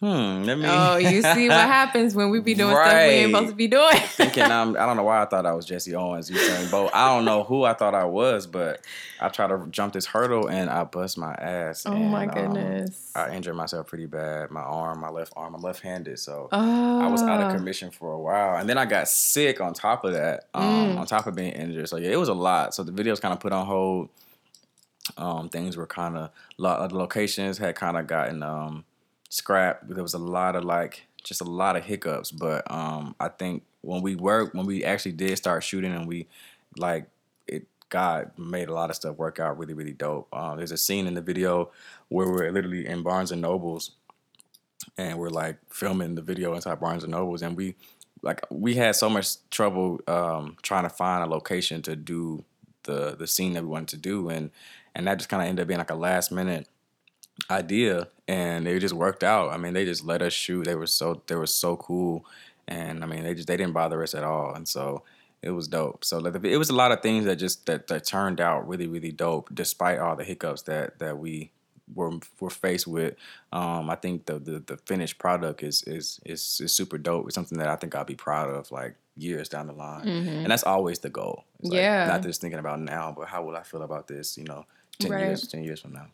hmm, 0.00 0.42
let 0.44 0.58
me 0.58 0.64
oh, 0.66 0.96
you 0.96 1.22
see 1.22 1.48
what 1.48 1.58
happens 1.60 2.14
when 2.14 2.30
we 2.30 2.40
be 2.40 2.54
doing 2.54 2.74
stuff 2.74 2.92
we 2.92 2.98
ain't 2.98 3.30
supposed 3.32 3.50
to 3.50 3.54
be 3.54 3.68
doing. 3.68 3.90
thinking 3.96 4.44
I'm 4.44 4.76
I 4.76 4.86
don't 4.86 4.96
know 4.96 5.04
why 5.04 5.22
I 5.22 5.26
thought 5.26 5.46
I 5.46 5.52
was 5.52 5.66
Jesse 5.66 5.94
Owens, 5.94 6.30
Usain 6.30 6.70
Bolt. 6.70 6.90
I 6.94 7.14
don't 7.14 7.24
know 7.24 7.44
who 7.44 7.64
I 7.64 7.74
thought 7.74 7.94
I 7.94 8.04
was, 8.04 8.46
but 8.46 8.80
I 9.20 9.28
tried 9.28 9.48
to 9.48 9.66
jump 9.70 9.92
this 9.92 10.06
hurdle 10.06 10.48
and 10.48 10.70
I 10.70 10.84
bust 10.84 11.18
my 11.18 11.34
ass. 11.34 11.84
oh 11.86 11.92
and, 11.92 12.10
my 12.10 12.26
um, 12.26 12.34
goodness. 12.34 13.12
I 13.14 13.34
injured 13.34 13.54
myself 13.54 13.86
pretty 13.86 14.06
bad. 14.06 14.50
My 14.50 14.62
arm, 14.62 15.00
my 15.00 15.10
left 15.10 15.34
arm, 15.36 15.54
I'm 15.54 15.60
left-handed, 15.60 16.18
so 16.18 16.48
oh. 16.50 17.00
I 17.00 17.06
was 17.08 17.22
out 17.22 17.40
of 17.42 17.54
commission 17.54 17.90
for 17.90 18.12
a 18.12 18.18
while, 18.18 18.56
and 18.56 18.68
then 18.68 18.78
I 18.78 18.86
got 18.86 19.08
sick 19.08 19.60
on 19.60 19.74
top 19.74 20.04
of 20.04 20.14
that. 20.14 20.44
Um, 20.54 20.80
Mm. 20.80 20.98
On 20.98 21.06
top 21.06 21.26
of 21.26 21.34
being 21.34 21.52
injured, 21.52 21.88
so 21.88 21.96
yeah, 21.98 22.10
it 22.10 22.18
was 22.18 22.28
a 22.28 22.34
lot. 22.34 22.74
So 22.74 22.82
the 22.82 22.92
videos 22.92 23.20
kind 23.20 23.32
of 23.34 23.40
put 23.40 23.52
on 23.52 23.66
hold. 23.66 24.08
Um, 25.16 25.48
things 25.48 25.76
were 25.76 25.86
kind 25.86 26.16
of 26.16 26.30
lo- 26.56 26.86
the 26.86 26.96
locations 26.96 27.58
had 27.58 27.74
kind 27.74 27.96
of 27.96 28.06
gotten 28.06 28.42
um, 28.42 28.84
scrapped. 29.30 29.88
There 29.88 30.02
was 30.02 30.12
a 30.12 30.18
lot 30.18 30.54
of 30.56 30.64
like 30.64 31.06
just 31.24 31.40
a 31.40 31.44
lot 31.44 31.76
of 31.76 31.84
hiccups, 31.84 32.30
but 32.30 32.70
um, 32.70 33.14
I 33.18 33.28
think 33.28 33.62
when 33.80 34.02
we 34.02 34.16
worked, 34.16 34.54
when 34.54 34.66
we 34.66 34.84
actually 34.84 35.12
did 35.12 35.38
start 35.38 35.64
shooting, 35.64 35.92
and 35.92 36.06
we 36.06 36.26
like 36.76 37.06
it, 37.46 37.66
God 37.88 38.32
made 38.36 38.68
a 38.68 38.74
lot 38.74 38.90
of 38.90 38.96
stuff 38.96 39.16
work 39.16 39.40
out 39.40 39.58
really, 39.58 39.72
really 39.72 39.92
dope. 39.92 40.28
Um, 40.34 40.58
there's 40.58 40.72
a 40.72 40.76
scene 40.76 41.06
in 41.06 41.14
the 41.14 41.22
video 41.22 41.70
where 42.08 42.28
we're 42.28 42.52
literally 42.52 42.86
in 42.86 43.02
Barnes 43.02 43.32
and 43.32 43.40
Nobles, 43.40 43.92
and 44.98 45.18
we're 45.18 45.30
like 45.30 45.56
filming 45.70 46.16
the 46.16 46.22
video 46.22 46.54
inside 46.54 46.80
Barnes 46.80 47.04
and 47.04 47.12
Nobles, 47.12 47.42
and 47.42 47.56
we 47.56 47.76
like 48.22 48.40
we 48.50 48.74
had 48.74 48.96
so 48.96 49.08
much 49.08 49.36
trouble 49.50 50.00
um, 50.06 50.56
trying 50.62 50.84
to 50.84 50.90
find 50.90 51.24
a 51.24 51.26
location 51.26 51.80
to 51.82 51.96
do 51.96 52.44
the 52.82 53.16
the 53.16 53.26
scene 53.26 53.54
that 53.54 53.62
we 53.62 53.68
wanted 53.68 53.88
to 53.88 53.96
do, 53.96 54.28
and 54.28 54.50
and 54.94 55.06
that 55.06 55.18
just 55.18 55.30
kind 55.30 55.42
of 55.42 55.48
ended 55.48 55.62
up 55.62 55.68
being 55.68 55.78
like 55.78 55.90
a 55.90 55.94
last 55.94 56.32
minute 56.32 56.66
idea, 57.50 58.08
and 58.28 58.66
it 58.68 58.80
just 58.80 58.94
worked 58.94 59.22
out. 59.24 59.50
I 59.52 59.56
mean, 59.56 59.72
they 59.74 59.84
just 59.84 60.04
let 60.04 60.22
us 60.22 60.32
shoot. 60.32 60.64
They 60.64 60.74
were 60.74 60.86
so 60.86 61.22
they 61.26 61.34
were 61.36 61.46
so 61.46 61.76
cool, 61.76 62.24
and 62.68 63.02
I 63.02 63.06
mean, 63.06 63.22
they 63.24 63.34
just 63.34 63.48
they 63.48 63.56
didn't 63.56 63.72
bother 63.72 64.02
us 64.02 64.14
at 64.14 64.24
all, 64.24 64.54
and 64.54 64.66
so 64.68 65.02
it 65.42 65.50
was 65.50 65.68
dope. 65.68 66.04
So 66.04 66.18
like, 66.18 66.44
it 66.44 66.56
was 66.58 66.68
a 66.70 66.74
lot 66.74 66.92
of 66.92 67.00
things 67.00 67.24
that 67.24 67.36
just 67.36 67.66
that, 67.66 67.86
that 67.88 68.04
turned 68.04 68.40
out 68.40 68.68
really 68.68 68.86
really 68.86 69.12
dope, 69.12 69.48
despite 69.54 69.98
all 69.98 70.16
the 70.16 70.24
hiccups 70.24 70.62
that 70.62 70.98
that 70.98 71.18
we 71.18 71.50
were 71.94 72.12
were 72.40 72.50
faced 72.50 72.86
with. 72.86 73.14
Um, 73.52 73.90
I 73.90 73.94
think 73.96 74.26
the, 74.26 74.38
the 74.38 74.58
the 74.60 74.76
finished 74.86 75.18
product 75.18 75.62
is 75.62 75.82
is 75.84 76.20
is 76.26 76.60
is 76.62 76.72
super 76.74 76.98
dope. 76.98 77.26
It's 77.26 77.34
something 77.34 77.58
that 77.58 77.68
I 77.68 77.76
think 77.76 77.94
I'll 77.94 78.04
be 78.04 78.14
proud 78.14 78.48
of 78.50 78.70
like 78.70 78.94
years 79.16 79.48
down 79.48 79.66
the 79.66 79.72
line, 79.72 80.04
Mm-hmm. 80.06 80.28
and 80.28 80.50
that's 80.50 80.62
always 80.62 81.00
the 81.00 81.10
goal. 81.10 81.44
Like, 81.62 81.74
Yeah. 81.78 82.06
not 82.06 82.22
just 82.22 82.40
thinking 82.40 82.60
about 82.60 82.80
now, 82.80 83.12
but 83.16 83.26
how 83.28 83.42
will 83.42 83.56
I 83.56 83.62
feel 83.64 83.82
about 83.82 84.06
this? 84.08 84.38
You 84.38 84.44
know, 84.44 84.64
ten 84.98 85.10
Right. 85.10 85.20
years, 85.26 85.46
ten 85.48 85.64
years 85.64 85.80
from 85.80 85.92
now. 85.94 86.06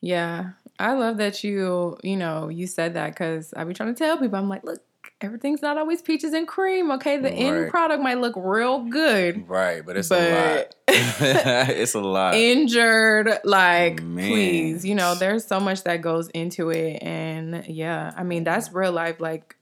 Yeah, 0.00 0.50
I 0.78 0.92
love 0.94 1.18
that 1.18 1.44
you, 1.44 1.98
you 2.02 2.16
know, 2.16 2.48
you 2.48 2.66
said 2.66 2.94
that 2.94 3.10
because 3.12 3.52
I 3.54 3.64
be 3.64 3.74
trying 3.74 3.94
to 3.94 3.98
tell 3.98 4.16
people, 4.18 4.38
I'm 4.38 4.48
like, 4.48 4.64
look, 4.64 4.80
everything's 5.20 5.60
not 5.60 5.76
always 5.76 6.00
peaches 6.00 6.32
and 6.32 6.48
cream. 6.48 6.90
Okay, 6.92 7.18
the 7.18 7.30
end 7.30 7.70
product 7.70 8.02
might 8.02 8.18
look 8.18 8.32
real 8.36 8.80
good, 8.84 9.46
Right, 9.48 9.84
but 9.84 9.98
it's 9.98 10.08
But- 10.08 10.22
a 10.22 10.34
lot. 10.62 10.74
it's 10.88 11.94
a 11.94 12.00
lot. 12.00 12.34
injured, 12.34 13.40
like, 13.44 14.02
Man. 14.02 14.26
please, 14.28 14.84
you 14.84 14.94
know, 14.94 15.14
there's 15.14 15.44
so 15.46 15.60
much 15.60 15.84
that 15.84 16.00
goes 16.00 16.28
into 16.30 16.70
it, 16.70 17.02
and 17.02 17.64
yeah, 17.66 18.12
I 18.16 18.22
mean, 18.22 18.44
that's 18.44 18.72
real 18.72 18.92
life. 18.92 19.20
Like, 19.20 19.56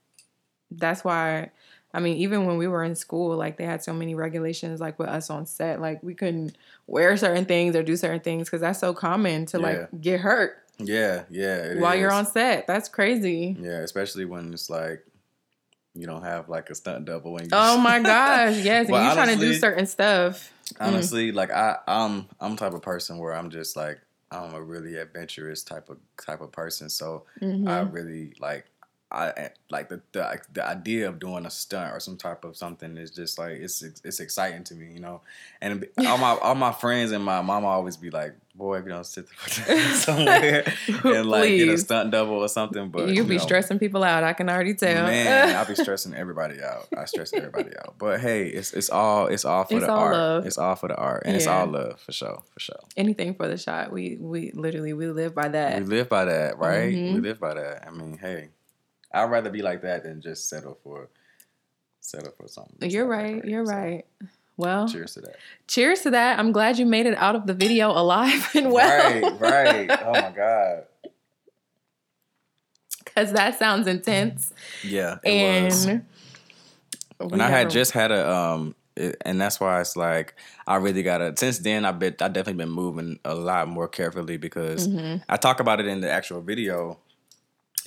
that's 0.71 1.03
why. 1.03 1.51
I 1.93 1.99
mean, 1.99 2.17
even 2.17 2.45
when 2.45 2.57
we 2.57 2.67
were 2.67 2.83
in 2.83 2.95
school, 2.95 3.35
like 3.35 3.57
they 3.57 3.65
had 3.65 3.83
so 3.83 3.93
many 3.93 4.13
regulations, 4.13 4.79
like 4.79 4.99
with 4.99 5.09
us 5.09 5.29
on 5.29 5.45
set, 5.47 5.81
like 5.81 6.03
we 6.03 6.13
couldn't 6.13 6.55
wear 6.85 7.17
certain 7.17 7.45
things 7.45 7.75
or 7.75 7.81
do 7.83 7.95
certain 7.97 8.19
things 8.19 8.47
because 8.47 8.61
that's 8.61 8.79
so 8.79 8.93
common 8.93 9.45
to 9.47 9.57
Yeah. 9.57 9.63
like 9.63 10.01
get 10.01 10.19
hurt 10.19 10.63
yeah, 10.77 11.23
yeah. 11.29 11.73
while 11.79 11.95
you're 11.95 12.11
on 12.11 12.25
set. 12.25 12.67
That's 12.67 12.89
crazy. 12.89 13.57
Yeah, 13.59 13.79
especially 13.79 14.25
when 14.25 14.53
it's 14.53 14.69
like 14.69 15.03
you 15.95 16.05
don't 16.05 16.23
have 16.23 16.47
like 16.47 16.69
a 16.69 16.75
stunt 16.75 17.05
double 17.05 17.37
and 17.37 17.45
you 17.47 17.57
Oh 17.57 17.77
my 17.79 17.99
gosh, 18.03 18.57
yes. 18.57 18.85
And 18.85 18.89
Well, 18.93 19.03
you're 19.03 19.13
trying 19.15 19.35
to 19.37 19.43
do 19.43 19.53
certain 19.55 19.85
stuff. 19.87 20.53
honestly, 20.79 21.31
like 21.31 21.49
I 21.51 21.77
I'm 21.87 22.27
I'm 22.39 22.55
type 22.55 22.73
of 22.73 22.81
person 22.83 23.17
where 23.17 23.33
I'm 23.33 23.49
just 23.49 23.75
like 23.75 23.99
I'm 24.31 24.53
a 24.53 24.61
really 24.61 24.95
adventurous 24.95 25.63
type 25.63 25.89
of 25.89 25.97
type 26.23 26.41
of 26.41 26.51
person. 26.51 26.87
So 26.89 27.25
Mhm. 27.41 27.67
I 27.67 27.79
really 27.81 28.33
like 28.39 28.65
I 29.11 29.49
like 29.71 29.89
the, 29.89 30.01
the 30.11 30.39
the 30.53 30.67
idea 30.67 31.09
of 31.09 31.17
doing 31.19 31.45
a 31.45 31.49
stunt 31.49 31.95
or 31.95 31.99
some 31.99 32.15
type 32.15 32.43
of 32.45 32.55
something 32.55 32.95
is 32.95 33.09
just 33.09 33.39
like 33.39 33.53
it's 33.53 33.81
it's 33.81 34.19
exciting 34.19 34.63
to 34.65 34.75
me, 34.75 34.93
you 34.93 34.99
know. 34.99 35.21
And 35.61 35.87
all 36.05 36.17
my 36.19 36.37
all 36.37 36.53
my 36.55 36.71
friends 36.71 37.11
and 37.11 37.23
my 37.23 37.41
mama 37.41 37.65
always 37.67 37.97
be 37.97 38.11
like, 38.11 38.35
"Boy, 38.53 38.77
if 38.77 38.83
you 38.85 38.91
don't 38.91 39.05
sit 39.05 39.25
somewhere 39.95 40.63
and 41.03 41.25
like 41.27 41.49
get 41.55 41.69
a 41.69 41.77
stunt 41.79 42.11
double 42.11 42.35
or 42.35 42.47
something," 42.49 42.89
but 42.89 43.09
You'll 43.09 43.25
be 43.25 43.37
know, 43.37 43.41
stressing 43.43 43.79
people 43.79 44.03
out. 44.03 44.23
I 44.23 44.33
can 44.33 44.47
already 44.47 44.73
tell. 44.75 45.05
Man, 45.07 45.55
I'll 45.55 45.65
be 45.65 45.73
stressing 45.83 46.13
everybody 46.13 46.61
out. 46.61 46.87
I 46.95 47.05
stress 47.05 47.33
everybody 47.33 47.71
out. 47.77 47.95
But 47.97 48.19
hey, 48.19 48.47
it's 48.47 48.73
it's 48.73 48.89
all 48.91 49.25
it's 49.27 49.43
all 49.45 49.63
for 49.65 49.77
It's 49.77 49.85
the 49.87 49.91
all 49.91 49.99
art. 49.99 50.13
love. 50.13 50.45
It's 50.45 50.57
all 50.59 50.75
for 50.75 50.87
the 50.87 50.95
art, 50.95 51.23
and 51.25 51.35
it's 51.35 51.47
all 51.47 51.65
love 51.65 51.99
for 51.99 52.11
sure, 52.11 52.43
for 52.53 52.59
sure. 52.59 52.79
Anything 52.95 53.33
for 53.33 53.47
the 53.47 53.57
shot. 53.57 53.91
We 53.91 54.17
we 54.19 54.51
literally 54.51 54.93
we 54.93 55.07
live 55.07 55.33
by 55.33 55.47
that. 55.49 55.79
We 55.79 55.85
live 55.85 56.09
by 56.09 56.25
that, 56.25 56.59
right? 56.59 56.93
Mhm. 56.95 57.13
We 57.15 57.19
live 57.21 57.39
by 57.39 57.55
that. 57.55 57.87
I 57.87 57.91
mean, 57.91 58.17
hey, 58.17 58.49
I'd 59.11 59.29
rather 59.29 59.49
be 59.49 59.61
like 59.61 59.81
that 59.81 60.03
than 60.03 60.21
just 60.21 60.49
settle 60.49 60.77
for 60.83 61.09
settle 61.99 62.31
for 62.37 62.47
something. 62.47 62.89
You're 62.89 63.05
right. 63.07 63.39
great. 63.41 63.45
You're 63.51 63.65
So, 63.65 63.71
right. 63.73 64.05
Well, 64.57 64.87
Cheers 64.89 65.13
to 65.13 65.21
that. 65.21 65.35
cheers 65.67 66.01
to 66.01 66.09
that. 66.11 66.37
I'm 66.37 66.51
glad 66.51 66.77
you 66.77 66.85
made 66.85 67.05
it 67.05 67.17
out 67.17 67.35
of 67.35 67.47
the 67.47 67.53
video 67.53 67.91
alive 67.91 68.49
and 68.55 68.71
well. 68.71 68.87
Right, 68.87 69.39
right. 69.39 69.89
Oh 70.01 70.13
my 70.21 70.31
god. 70.31 70.83
Because 73.03 73.31
that 73.33 73.57
sounds 73.57 73.87
intense. 73.87 74.53
Yeah, 74.83 75.17
it 75.23 75.31
was. 75.33 75.85
and 75.85 76.05
when 77.19 77.41
I 77.41 77.49
had 77.49 77.69
just 77.69 77.91
had 77.91 78.11
a 78.11 78.29
um 78.29 78.75
it, 78.95 79.15
and 79.25 79.39
that's 79.39 79.59
why 79.59 79.79
it's 79.81 79.95
like 79.95 80.35
I 80.67 80.75
really 80.75 81.03
gotta 81.03 81.33
since 81.37 81.59
then 81.59 81.85
I've 81.85 81.99
been 81.99 82.15
I 82.19 82.27
definitely 82.27 82.65
been 82.65 82.69
moving 82.73 83.19
a 83.25 83.33
lot 83.35 83.67
more 83.67 83.87
carefully 83.87 84.37
because 84.37 84.87
Mhm. 84.87 85.21
I 85.29 85.37
talk 85.37 85.59
about 85.59 85.79
it 85.79 85.87
in 85.87 86.01
the 86.01 86.09
actual 86.11 86.41
video 86.41 86.99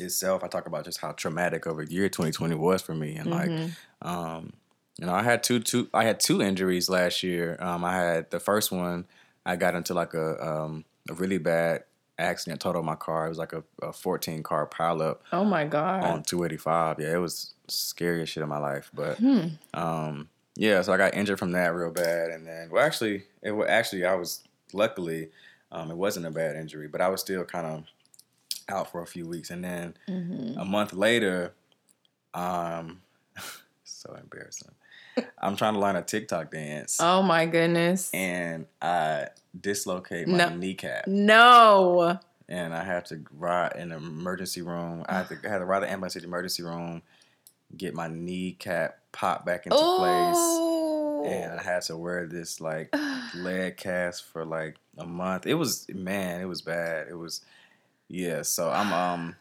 itself. 0.02 0.42
I 0.44 0.48
talk 0.48 0.66
about 0.66 0.84
just 0.84 1.00
how 1.00 1.12
traumatic 1.12 1.66
of 1.66 1.78
a 1.78 1.86
year 1.86 2.08
2020 2.08 2.54
was 2.54 2.82
for 2.82 2.94
me 2.94 3.16
and 3.16 3.30
like 3.30 3.50
Mhm. 3.50 3.70
um 4.02 4.52
you 4.98 5.06
know 5.06 5.14
I 5.14 5.22
had 5.22 5.42
two 5.42 5.60
two 5.60 5.88
I 5.94 6.04
had 6.04 6.20
two 6.20 6.42
injuries 6.42 6.88
last 6.88 7.22
year. 7.22 7.56
Um 7.60 7.84
I 7.84 7.94
had 7.94 8.30
the 8.30 8.40
first 8.40 8.70
one 8.72 9.06
I 9.46 9.56
got 9.56 9.74
into 9.74 9.94
like 9.94 10.14
a 10.14 10.44
um 10.46 10.84
a 11.10 11.14
really 11.14 11.38
bad 11.38 11.84
accident 12.18 12.60
totaled 12.60 12.84
my 12.84 12.94
car. 12.94 13.26
It 13.26 13.30
was 13.30 13.38
like 13.38 13.52
a, 13.52 13.64
a 13.82 13.92
14 13.92 14.42
car 14.42 14.66
pileup 14.66 15.18
Oh 15.32 15.44
my 15.44 15.64
god. 15.64 16.04
on 16.04 16.22
285. 16.22 17.00
Yeah, 17.00 17.14
it 17.14 17.18
was 17.18 17.54
scariest 17.68 18.32
shit 18.34 18.42
in 18.42 18.48
my 18.48 18.58
life. 18.58 18.90
But 18.94 19.18
Hmm. 19.18 19.46
um, 19.74 20.28
yeah, 20.54 20.82
so 20.82 20.92
I 20.92 20.98
got 20.98 21.14
injured 21.14 21.38
from 21.38 21.52
that 21.52 21.74
real 21.74 21.90
bad, 21.90 22.30
and 22.30 22.46
then 22.46 22.68
well, 22.70 22.84
actually, 22.84 23.24
it 23.42 23.52
was 23.52 23.68
actually 23.68 24.04
I 24.04 24.14
was 24.14 24.42
luckily 24.74 25.30
um, 25.72 25.90
it 25.90 25.96
wasn't 25.96 26.26
a 26.26 26.30
bad 26.30 26.56
injury, 26.56 26.86
but 26.88 27.00
I 27.00 27.08
was 27.08 27.22
still 27.22 27.42
kind 27.44 27.66
of 27.66 27.84
out 28.72 28.90
for 28.90 29.02
a 29.02 29.06
few 29.06 29.26
weeks, 29.26 29.50
and 29.50 29.62
then 29.62 29.94
Mhm. 30.08 30.56
a 30.60 30.64
month 30.64 30.92
later, 30.92 31.54
um, 32.34 33.02
so 33.84 34.14
embarrassing. 34.14 34.72
I'm 35.38 35.56
trying 35.56 35.74
to 35.74 35.80
learn 35.80 35.96
a 35.96 36.02
TikTok 36.02 36.50
dance, 36.50 36.96
Oh 37.00 37.22
my 37.22 37.44
goodness. 37.46 38.10
and 38.14 38.66
I 38.80 39.28
dislocate 39.58 40.26
my 40.28 40.38
No. 40.38 40.48
kneecap 40.56 41.06
no. 41.06 42.18
and 42.48 42.74
I 42.74 42.82
have 42.84 43.04
to 43.04 43.20
ride 43.32 43.76
in 43.76 43.90
the 43.90 43.96
emergency 43.96 44.62
room. 44.62 45.04
I 45.08 45.14
had 45.18 45.28
to, 45.28 45.38
I 45.44 45.48
had 45.52 45.58
to 45.58 45.64
ride 45.66 45.80
the 45.80 45.90
ambulance 45.90 46.14
to 46.14 46.20
the 46.20 46.26
emergency 46.26 46.62
room, 46.62 47.02
get 47.76 47.94
my 47.94 48.08
kneecap 48.08 48.98
popped 49.12 49.44
back 49.44 49.66
into 49.66 49.76
Oh. 49.84 49.96
place, 49.96 50.60
and 51.24 51.52
I 51.60 51.62
had 51.62 51.82
to 51.82 51.96
wear 51.96 52.26
this 52.26 52.60
like 52.60 52.94
leg 53.34 53.76
cast 53.76 54.24
for 54.24 54.44
like 54.46 54.76
a 54.96 55.06
month. 55.06 55.46
It 55.46 55.54
was 55.54 55.86
man, 55.90 56.40
it 56.40 56.46
was 56.46 56.62
bad. 56.62 57.08
It 57.08 57.14
was 57.16 57.42
yeah. 58.12 58.42
So 58.42 58.70
I'm 58.70 58.92
um 58.92 59.34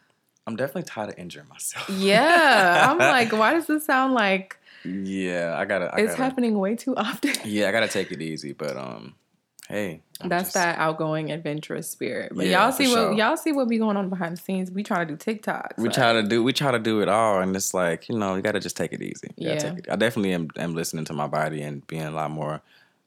I'm 0.48 0.56
definitely 0.56 0.84
tired 0.84 1.10
of 1.10 1.20
injuring 1.20 1.48
myself. 1.50 1.88
yeah. 1.90 2.88
I'm 2.90 2.98
like, 3.18 3.32
why 3.32 3.54
does 3.54 3.68
this 3.68 3.86
sound 3.86 4.14
like 4.14 4.58
yeah. 4.84 5.56
I 5.58 5.66
gotta. 5.66 5.94
I 5.94 6.00
it's 6.00 6.14
gotta, 6.14 6.24
happening 6.24 6.58
way 6.58 6.76
too 6.76 6.96
often? 6.96 7.34
Yeah, 7.46 7.70
I 7.70 7.72
gotta 7.72 7.88
take 7.88 8.12
it 8.12 8.20
easy. 8.22 8.54
But 8.54 8.76
um, 8.78 9.14
hey, 9.70 10.02
I'm 10.20 10.30
That's 10.30 10.46
just- 10.46 10.54
that 10.56 10.80
outgoing 10.80 11.32
adventurous 11.32 11.88
spirit. 11.88 12.32
But 12.36 12.48
Yeah, 12.48 12.64
y'all 12.64 12.72
see 12.72 12.88
what 12.88 12.94
sure. 12.96 13.14
y'all 13.14 13.38
see 13.38 13.52
what 13.52 13.68
be 13.70 13.78
going 13.78 13.96
on 13.98 14.10
behind 14.10 14.38
the 14.38 14.42
scenes. 14.42 14.72
We 14.72 14.82
trying 14.82 15.08
to 15.08 15.16
do 15.16 15.18
TikToks. 15.18 15.78
We 15.78 15.84
like- 15.90 15.94
try 15.96 16.14
to 16.14 16.24
do 16.24 16.44
we 16.44 16.52
try 16.54 16.72
to 16.72 16.80
do 16.80 17.02
it 17.02 17.10
all, 17.10 17.42
and 17.42 17.56
it's 17.56 17.76
like 17.76 18.10
you 18.10 18.18
know 18.18 18.34
you 18.36 18.42
got 18.42 18.54
to 18.54 18.60
just 18.60 18.76
take 18.76 18.92
it 18.94 19.04
easy. 19.04 19.30
Yeah. 19.38 19.58
take 19.60 19.78
it- 19.80 19.88
I 19.92 19.96
definitely 19.98 20.34
am, 20.34 20.48
am 20.58 20.74
listening 20.74 21.06
to 21.06 21.14
my 21.14 21.28
body 21.28 21.62
and 21.62 21.86
being 21.86 22.02
a 22.04 22.12
lot 22.12 22.32
more 22.32 22.62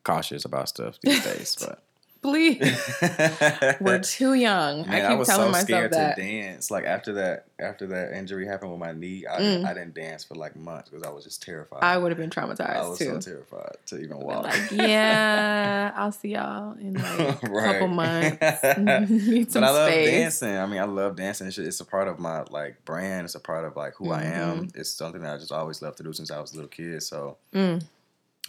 cautious 0.05 0.45
about 0.45 0.69
stuff 0.69 0.99
these 1.03 1.25
days. 1.35 1.57
But 1.59 1.83
Please. 2.25 2.59
We're 3.83 3.99
too 4.03 4.33
young. 4.33 4.87
Man, 4.89 4.91
I 4.91 5.05
I, 5.07 5.09
keep 5.11 5.19
was 5.19 5.29
telling 5.29 5.49
so 5.49 5.53
myself 5.53 5.67
scared 5.69 5.93
that. 5.93 6.17
to 6.17 6.23
dance. 6.23 6.71
Like 6.71 6.85
after 6.87 7.13
that, 7.13 7.45
after 7.59 7.87
that 7.89 8.15
injury 8.17 8.47
happened 8.47 8.71
with 8.71 8.81
my 8.81 8.93
knee, 8.93 9.27
I, 9.31 9.41
Mm. 9.45 9.67
I 9.67 9.75
didn't 9.75 9.93
dance 9.95 10.25
for 10.25 10.35
like 10.35 10.57
months 10.57 10.89
because 10.89 11.03
I 11.07 11.11
was 11.11 11.23
just 11.25 11.43
terrified. 11.43 11.81
I 11.83 11.99
would 11.99 12.11
have 12.11 12.17
been 12.19 12.31
traumatized. 12.31 12.77
I 12.77 12.89
was 12.89 12.99
too. 12.99 13.21
so 13.21 13.21
terrified 13.21 13.77
to 13.89 13.99
even 14.01 14.19
walk. 14.21 14.45
like, 14.45 14.71
yeah, 14.71 15.93
I'll 15.95 16.13
see 16.13 16.31
y'all 16.31 16.73
in 16.79 16.95
like 16.95 17.43
a 17.43 17.47
Right. 17.51 17.73
couple 17.73 17.89
months. 17.89 18.41
Need 19.11 19.53
some 19.53 19.61
but 19.61 19.69
I 19.69 19.71
love 19.73 19.91
space. 19.91 20.09
dancing. 20.11 20.57
I 20.57 20.65
mean, 20.65 20.81
I 20.81 20.85
love 20.85 21.17
dancing. 21.17 21.47
It's, 21.49 21.59
it's 21.59 21.81
a 21.81 21.85
part 21.85 22.09
of 22.09 22.19
my 22.19 22.45
like 22.51 22.83
brand. 22.87 23.27
It's 23.27 23.35
a 23.35 23.41
part 23.41 23.67
of 23.67 23.77
like 23.77 23.97
who 23.97 24.11
I 24.13 24.23
am. 24.23 24.67
Mm-hmm. 24.69 24.81
It's 24.81 24.89
something 24.89 25.21
that 25.21 25.35
I 25.35 25.37
just 25.39 25.53
always 25.53 25.83
loved 25.83 25.99
to 25.99 26.03
do 26.05 26.15
since 26.15 26.31
I 26.31 26.41
was 26.41 26.53
a 26.53 26.55
little 26.57 26.71
kid. 26.71 27.03
So 27.03 27.37
Mm. 27.53 27.83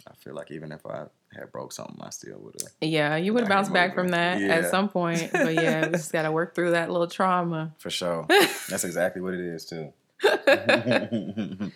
I 0.08 0.14
feel 0.14 0.34
like 0.34 0.50
even 0.50 0.72
if 0.72 0.86
I 0.86 1.06
had 1.38 1.52
broke 1.52 1.72
something, 1.72 1.96
I 2.00 2.10
still 2.10 2.38
would 2.40 2.54
have 2.60 2.70
Yeah, 2.80 3.16
you 3.16 3.32
would 3.32 3.40
have 3.42 3.48
Back 3.48 3.56
bounced 3.58 3.72
back 3.72 3.94
from 3.94 4.08
that 4.08 4.40
Yeah. 4.40 4.48
at 4.54 4.70
some 4.70 4.88
point. 4.88 5.30
But 5.32 5.54
yeah, 5.54 5.86
we 5.86 5.92
just 5.92 6.12
got 6.12 6.22
to 6.22 6.32
work 6.32 6.54
through 6.54 6.72
that 6.72 6.90
little 6.90 7.06
trauma. 7.06 7.74
for 7.78 7.90
sure. 7.90 8.26
That's 8.68 8.84
exactly 8.84 9.20
what 9.22 9.34
it 9.34 9.40
is 9.40 9.64
too. 9.66 9.92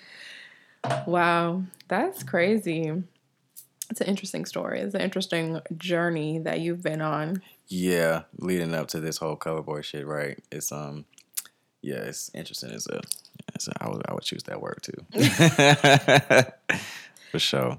Wow, 1.07 1.65
that's 1.89 2.23
crazy. 2.23 2.91
It's 3.91 4.01
an 4.01 4.07
interesting 4.07 4.47
story. 4.47 4.81
It's 4.81 4.95
an 4.95 5.03
interesting 5.03 5.61
journey 5.77 6.39
that 6.39 6.61
you've 6.61 6.83
been 6.83 7.03
on. 7.03 7.43
yeah, 7.69 8.23
leading 8.39 8.75
up 8.75 8.89
to 8.89 9.01
this 9.01 9.19
whole 9.19 9.37
cover 9.37 9.61
boy 9.63 9.83
shit, 9.83 10.07
right? 10.07 10.39
It's 10.51 10.73
um, 10.73 11.05
yeah, 11.83 11.97
it's 11.97 12.31
interesting. 12.35 12.71
It's 12.71 12.89
a, 12.89 13.01
it's 13.55 13.69
a 13.69 13.73
I 13.79 13.89
would 13.91 14.03
I 14.09 14.15
would 14.15 14.23
choose 14.23 14.45
that 14.45 14.63
word 14.63 14.79
too. 14.83 15.05
for 17.31 17.39
sure. 17.39 17.79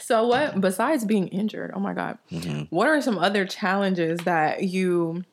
So, 0.00 0.26
what 0.26 0.60
besides 0.60 1.04
being 1.04 1.28
injured? 1.28 1.72
Oh 1.74 1.80
my 1.80 1.94
God, 1.94 2.18
hmm 2.30 2.62
what 2.70 2.86
are 2.88 3.00
some 3.00 3.18
other 3.18 3.44
challenges 3.44 4.20
that 4.20 4.62
you 4.62 5.24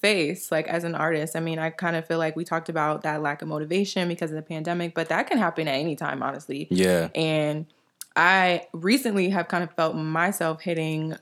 face 0.00 0.50
like 0.50 0.66
as 0.66 0.82
an 0.84 0.94
artist. 0.96 1.36
I 1.36 1.40
mean, 1.40 1.58
I 1.58 1.70
kind 1.70 1.94
of 1.96 2.06
feel 2.06 2.18
like 2.18 2.34
we 2.34 2.44
talked 2.44 2.68
about 2.68 3.02
that 3.02 3.22
lack 3.22 3.40
of 3.40 3.48
motivation 3.48 4.08
because 4.08 4.30
of 4.30 4.36
the 4.36 4.42
pandemic, 4.42 4.94
but 4.94 5.08
that 5.10 5.28
can 5.28 5.38
happen 5.38 5.68
at 5.68 5.74
any 5.74 5.94
time, 5.96 6.22
honestly. 6.22 6.66
Yeah. 6.70 7.08
And 7.14 7.66
I 8.16 8.66
recently 8.72 9.30
have 9.30 9.46
kind 9.48 9.62
of 9.62 9.72
felt 9.74 9.94
myself 9.94 10.60
hitting 10.60 11.14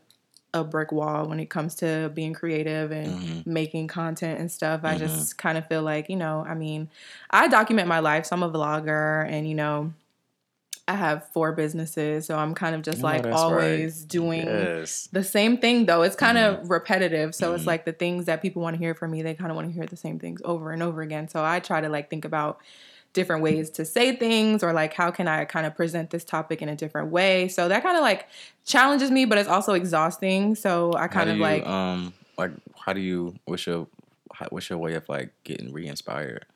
a 0.53 0.65
brick 0.65 0.91
wall 0.93 1.29
when 1.29 1.39
it 1.39 1.51
comes 1.51 1.75
to 1.77 2.11
being 2.15 2.33
creative 2.33 2.91
and 2.91 3.15
Mm-hmm. 3.15 3.53
making 3.53 3.87
content 3.89 4.41
and 4.41 4.51
stuff. 4.51 4.81
I 4.83 4.97
just 4.97 5.37
kind 5.39 5.57
of 5.59 5.67
feel 5.69 5.83
like, 5.83 6.09
you 6.09 6.17
know, 6.17 6.45
I 6.49 6.55
mean, 6.55 6.89
I 7.31 7.49
document 7.49 7.87
my 7.87 8.01
life. 8.01 8.27
So 8.27 8.35
I'm 8.35 8.43
a 8.43 8.51
vlogger 8.51 9.29
and, 9.31 9.47
you 9.49 9.55
know, 9.55 9.93
I 10.91 10.95
have 10.95 11.29
four 11.33 11.53
businesses. 11.53 12.27
So 12.27 12.37
I'm 12.37 12.55
kind 12.55 12.75
of 12.75 12.83
just 12.83 13.03
Oh, 13.03 13.07
like 13.07 13.27
always 13.33 14.01
right. 14.01 14.09
doing 14.09 14.47
Yes. 14.47 15.09
the 15.13 15.23
same 15.25 15.59
thing 15.59 15.87
though. 15.87 16.03
It's 16.03 16.17
kind 16.17 16.37
Mm-hmm. 16.37 16.63
of 16.63 16.71
repetitive. 16.71 17.35
So 17.35 17.55
it's 17.55 17.67
like 17.67 17.85
the 17.85 17.93
things 17.93 18.27
that 18.27 18.43
people 18.43 18.61
want 18.63 18.75
to 18.75 18.79
hear 18.79 18.95
from 18.95 19.11
me, 19.13 19.23
they 19.23 19.35
kind 19.35 19.51
of 19.51 19.57
want 19.57 19.69
to 19.69 19.73
hear 19.75 19.87
the 19.87 19.97
same 19.97 20.19
things 20.19 20.41
over 20.45 20.73
and 20.73 20.83
over 20.83 21.01
again. 21.03 21.29
So 21.29 21.45
I 21.45 21.61
try 21.61 21.81
to 21.81 21.89
like 21.89 22.11
think 22.11 22.25
about 22.25 22.61
different 23.13 23.43
ways 23.43 23.71
to 23.71 23.85
say 23.85 24.15
things 24.15 24.63
or 24.63 24.73
like 24.73 24.95
how 24.95 25.11
can 25.11 25.27
I 25.27 25.45
kind 25.45 25.67
of 25.67 25.75
present 25.75 26.11
this 26.11 26.25
topic 26.25 26.63
in 26.63 26.69
a 26.69 26.77
different 26.77 27.11
way. 27.11 27.49
So 27.49 27.69
that 27.69 27.83
kind 27.83 27.97
of 27.97 28.03
like 28.03 28.29
challenges 28.65 29.11
me, 29.11 29.25
but 29.25 29.39
it's 29.39 29.49
also 29.49 29.73
exhausting. 29.75 30.55
So 30.55 30.93
I 30.95 31.09
kind 31.09 31.29
of 31.31 31.37
you, 31.37 31.43
like 31.43 31.67
um 31.67 32.13
like 32.39 32.53
how 32.79 32.93
do 32.93 33.01
you 33.01 33.35
what's 33.47 33.67
your 33.67 33.87
what's 34.51 34.71
your 34.71 34.79
way 34.79 34.95
of 34.95 35.09
like 35.09 35.33
getting 35.45 35.73
re-inspired? 35.73 36.47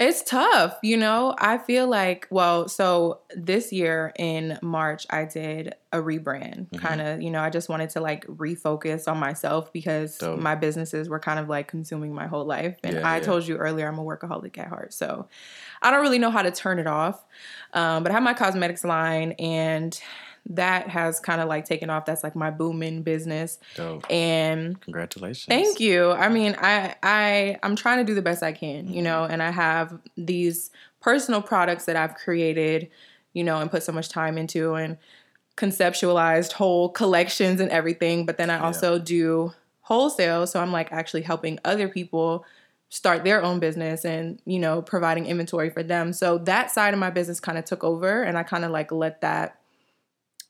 It's 0.00 0.22
tough, 0.24 0.76
you 0.82 0.96
know. 0.96 1.36
I 1.38 1.56
feel 1.56 1.86
like, 1.86 2.26
well, 2.28 2.66
so 2.68 3.20
this 3.36 3.72
year 3.72 4.12
in 4.18 4.58
March, 4.60 5.06
I 5.08 5.24
did 5.24 5.74
a 5.92 5.98
rebrand. 5.98 6.68
Mm-hmm. 6.68 6.78
Kind 6.78 7.00
of, 7.00 7.22
you 7.22 7.30
know, 7.30 7.40
I 7.40 7.48
just 7.48 7.68
wanted 7.68 7.90
to 7.90 8.00
like 8.00 8.26
refocus 8.26 9.06
on 9.06 9.18
myself 9.18 9.72
because 9.72 10.18
Dope. 10.18 10.40
my 10.40 10.56
businesses 10.56 11.08
were 11.08 11.20
kind 11.20 11.38
of 11.38 11.48
like 11.48 11.68
consuming 11.68 12.12
my 12.12 12.26
whole 12.26 12.44
life. 12.44 12.76
And 12.82 12.94
Yeah, 12.96 13.08
I 13.08 13.18
yeah. 13.18 13.22
told 13.22 13.46
you 13.46 13.56
earlier, 13.56 13.86
I'm 13.86 13.98
a 13.98 14.04
workaholic 14.04 14.58
at 14.58 14.66
heart. 14.66 14.92
So 14.92 15.28
I 15.80 15.92
don't 15.92 16.02
really 16.02 16.18
know 16.18 16.30
how 16.30 16.42
to 16.42 16.50
turn 16.50 16.80
it 16.80 16.88
off. 16.88 17.24
Um, 17.72 18.02
but 18.02 18.10
I 18.10 18.14
have 18.14 18.22
my 18.24 18.34
cosmetics 18.34 18.82
line, 18.84 19.32
and 19.38 19.98
that 20.50 20.88
has 20.88 21.20
kind 21.20 21.40
of 21.40 21.48
like 21.48 21.64
taken 21.64 21.90
off. 21.90 22.04
That's 22.04 22.22
like 22.22 22.36
my 22.36 22.50
booming 22.50 23.02
business. 23.02 23.58
Dope. 23.74 24.10
And 24.10 24.80
Congratulations. 24.80 25.46
Thank 25.46 25.80
you. 25.80 26.10
I 26.10 26.28
mean, 26.28 26.54
I 26.58 26.94
I 27.02 27.58
I'm 27.62 27.76
trying 27.76 27.98
to 27.98 28.04
do 28.04 28.14
the 28.14 28.22
best 28.22 28.42
I 28.42 28.52
can, 28.52 28.92
you 28.92 29.02
know, 29.02 29.22
mm-hmm. 29.22 29.32
and 29.32 29.42
I 29.42 29.50
have 29.50 29.98
these 30.16 30.70
personal 31.00 31.42
products 31.42 31.86
that 31.86 31.96
I've 31.96 32.14
created, 32.14 32.88
you 33.32 33.44
know, 33.44 33.58
and 33.60 33.70
put 33.70 33.82
so 33.82 33.92
much 33.92 34.08
time 34.08 34.38
into 34.38 34.74
and 34.74 34.98
conceptualized 35.56 36.52
whole 36.52 36.88
collections 36.88 37.60
and 37.60 37.70
everything, 37.70 38.26
but 38.26 38.36
then 38.36 38.50
I 38.50 38.58
also 38.58 38.98
do 38.98 39.52
wholesale, 39.82 40.46
so 40.46 40.60
I'm 40.60 40.72
like 40.72 40.90
actually 40.92 41.22
helping 41.22 41.58
other 41.64 41.88
people 41.88 42.44
start 42.88 43.24
their 43.24 43.42
own 43.42 43.60
business 43.60 44.04
and, 44.04 44.40
you 44.46 44.58
know, 44.58 44.82
providing 44.82 45.26
inventory 45.26 45.70
for 45.70 45.82
them. 45.82 46.12
So 46.12 46.38
that 46.38 46.70
side 46.70 46.94
of 46.94 47.00
my 47.00 47.10
business 47.10 47.40
kind 47.40 47.58
of 47.58 47.64
took 47.64 47.84
over 47.84 48.22
and 48.22 48.38
I 48.38 48.42
kind 48.42 48.64
of 48.64 48.70
like 48.70 48.92
let 48.92 49.20
that 49.20 49.58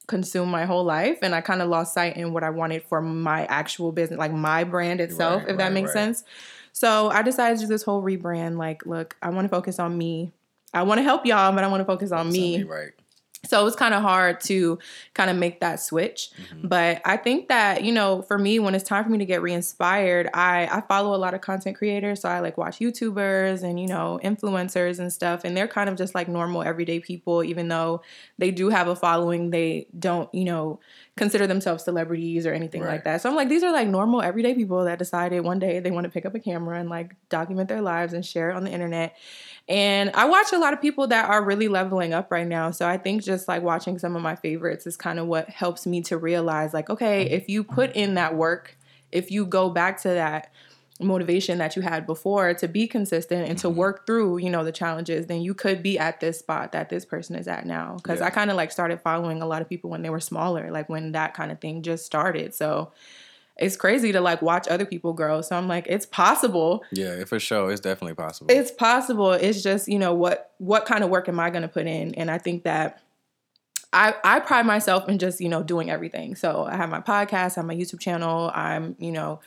consume 0.06 0.50
my 0.50 0.64
whole 0.64 0.84
life 0.84 1.18
and 1.22 1.34
I 1.34 1.40
kind 1.40 1.62
of 1.62 1.68
lost 1.68 1.94
sight 1.94 2.16
in 2.16 2.32
what 2.32 2.44
I 2.44 2.50
wanted 2.50 2.82
for 2.84 3.00
my 3.00 3.46
actual 3.46 3.92
business, 3.92 4.18
like 4.18 4.32
my 4.32 4.64
brand 4.64 5.00
itself, 5.00 5.42
Right, 5.42 5.50
if 5.50 5.56
that 5.56 5.64
right, 5.64 5.72
makes 5.72 5.88
right. 5.88 5.92
sense. 5.92 6.24
So 6.72 7.08
I 7.10 7.22
decided 7.22 7.58
to 7.58 7.64
do 7.64 7.68
this 7.68 7.82
whole 7.82 8.02
rebrand. 8.02 8.56
Like, 8.58 8.84
look, 8.84 9.16
I 9.22 9.30
want 9.30 9.44
to 9.44 9.48
focus 9.48 9.78
on 9.78 9.96
me. 9.96 10.32
I 10.72 10.82
want 10.82 10.98
to 10.98 11.02
help 11.02 11.24
y'all, 11.24 11.52
but 11.52 11.62
I 11.62 11.68
want 11.68 11.80
to 11.80 11.84
focus 11.84 12.10
on 12.10 12.26
Focus 12.26 12.26
on 12.26 12.32
me. 12.32 12.62
Right. 12.64 12.90
So 13.46 13.60
it 13.60 13.64
was 13.64 13.76
kind 13.76 13.94
of 13.94 14.02
hard 14.02 14.40
to 14.42 14.78
kind 15.14 15.30
of 15.30 15.36
make 15.36 15.60
that 15.60 15.80
switch. 15.80 16.30
Mm-hmm. 16.50 16.68
But 16.68 17.02
I 17.04 17.16
think 17.16 17.48
that, 17.48 17.84
you 17.84 17.92
know, 17.92 18.22
for 18.22 18.38
me, 18.38 18.58
when 18.58 18.74
it's 18.74 18.84
time 18.84 19.04
for 19.04 19.10
me 19.10 19.18
to 19.18 19.24
get 19.24 19.42
re-inspired, 19.42 20.28
I, 20.34 20.68
I 20.70 20.80
follow 20.82 21.14
a 21.14 21.18
lot 21.18 21.34
of 21.34 21.40
content 21.40 21.76
creators. 21.76 22.20
So 22.20 22.28
I 22.28 22.40
like 22.40 22.56
watch 22.56 22.78
YouTubers 22.78 23.62
and, 23.62 23.78
you 23.80 23.86
know, 23.86 24.18
influencers 24.22 24.98
and 24.98 25.12
stuff. 25.12 25.44
And 25.44 25.56
they're 25.56 25.68
kind 25.68 25.88
of 25.88 25.96
just 25.96 26.14
like 26.14 26.28
normal 26.28 26.62
everyday 26.62 27.00
people, 27.00 27.44
even 27.44 27.68
though 27.68 28.02
they 28.38 28.50
do 28.50 28.68
have 28.70 28.88
a 28.88 28.96
following, 28.96 29.50
they 29.50 29.86
don't, 29.98 30.32
you 30.34 30.44
know, 30.44 30.80
consider 31.16 31.46
themselves 31.46 31.84
celebrities 31.84 32.44
or 32.46 32.52
anything 32.52 32.82
Right. 32.82 32.92
like 32.92 33.04
that. 33.04 33.22
So 33.22 33.30
I'm 33.30 33.36
like, 33.36 33.48
these 33.48 33.62
are 33.62 33.72
like 33.72 33.86
normal 33.86 34.20
everyday 34.20 34.54
people 34.54 34.84
that 34.84 34.98
decided 34.98 35.44
one 35.44 35.58
day 35.60 35.78
they 35.78 35.90
want 35.92 36.04
to 36.04 36.10
pick 36.10 36.26
up 36.26 36.34
a 36.34 36.40
camera 36.40 36.78
and 36.80 36.88
like 36.88 37.14
document 37.28 37.68
their 37.68 37.80
lives 37.82 38.12
and 38.12 38.26
share 38.26 38.50
it 38.50 38.56
on 38.56 38.64
the 38.64 38.70
internet. 38.70 39.16
And 39.66 40.10
I 40.10 40.26
watch 40.26 40.52
a 40.52 40.58
lot 40.58 40.74
of 40.74 40.82
people 40.82 41.06
that 41.08 41.28
are 41.30 41.42
really 41.42 41.68
leveling 41.68 42.12
up 42.12 42.30
right 42.30 42.46
now. 42.46 42.70
So 42.70 42.86
I 42.86 42.98
think 42.98 43.22
just 43.22 43.48
like 43.48 43.62
watching 43.62 43.98
some 43.98 44.14
of 44.14 44.22
my 44.22 44.36
favorites 44.36 44.86
is 44.86 44.96
kind 44.96 45.18
of 45.18 45.26
what 45.26 45.48
helps 45.48 45.86
me 45.86 46.02
to 46.02 46.18
realize 46.18 46.74
like, 46.74 46.90
okay, 46.90 47.24
mm-hmm. 47.24 47.34
if 47.34 47.48
you 47.48 47.64
put 47.64 47.92
in 47.92 48.14
that 48.14 48.34
work, 48.34 48.76
if 49.10 49.30
you 49.30 49.46
go 49.46 49.70
back 49.70 50.02
to 50.02 50.08
that 50.08 50.52
motivation 51.00 51.58
that 51.58 51.76
you 51.76 51.82
had 51.82 52.06
before 52.06 52.54
to 52.54 52.68
be 52.68 52.86
consistent 52.86 53.48
and 53.48 53.58
to 53.58 53.68
mm-hmm. 53.68 53.78
work 53.78 54.06
through, 54.06 54.38
you 54.38 54.50
know, 54.50 54.64
the 54.64 54.72
challenges, 54.72 55.26
then 55.26 55.40
you 55.40 55.54
could 55.54 55.82
be 55.82 55.98
at 55.98 56.20
this 56.20 56.38
spot 56.38 56.72
that 56.72 56.90
this 56.90 57.06
person 57.06 57.34
is 57.34 57.48
at 57.48 57.64
now. 57.64 57.96
Cause 58.02 58.20
Yeah. 58.20 58.26
I 58.26 58.30
kind 58.30 58.50
of 58.50 58.56
like 58.56 58.70
started 58.70 59.00
following 59.00 59.40
a 59.40 59.46
lot 59.46 59.62
of 59.62 59.68
people 59.68 59.88
when 59.88 60.02
they 60.02 60.10
were 60.10 60.20
smaller, 60.20 60.70
like 60.70 60.90
when 60.90 61.12
that 61.12 61.32
kind 61.32 61.50
of 61.50 61.58
thing 61.58 61.82
just 61.82 62.04
started. 62.04 62.54
So 62.54 62.92
it's 63.56 63.76
crazy 63.76 64.10
to 64.12 64.20
like 64.20 64.42
watch 64.42 64.66
other 64.68 64.84
people 64.84 65.12
grow. 65.12 65.40
So 65.40 65.56
I'm 65.56 65.68
like, 65.68 65.86
it's 65.88 66.06
possible 66.06 66.82
Yeah, 66.90 67.24
for 67.24 67.38
sure. 67.38 67.70
It's 67.70 67.80
definitely 67.80 68.14
possible. 68.14 68.50
it's 68.50 68.70
possible 68.70 69.32
it's 69.32 69.62
just 69.62 69.86
you 69.88 69.98
know 69.98 70.12
what 70.14 70.50
what 70.58 70.86
kind 70.86 71.04
of 71.04 71.10
work 71.10 71.28
am 71.28 71.38
i 71.38 71.50
going 71.50 71.62
to 71.62 71.68
put 71.68 71.86
in 71.86 72.14
and 72.16 72.30
i 72.30 72.38
think 72.38 72.64
that 72.64 73.00
i 73.92 74.14
i 74.24 74.40
pride 74.40 74.66
myself 74.66 75.08
in 75.08 75.18
just 75.18 75.40
you 75.40 75.48
know 75.48 75.62
doing 75.62 75.90
everything 75.90 76.34
so 76.34 76.64
i 76.64 76.76
have 76.76 76.88
my 76.90 77.00
podcast 77.00 77.56
i 77.56 77.60
have 77.60 77.64
my 77.64 77.74
youtube 77.74 78.00
channel 78.00 78.50
i'm 78.54 78.96
you 78.98 79.12
know 79.12 79.40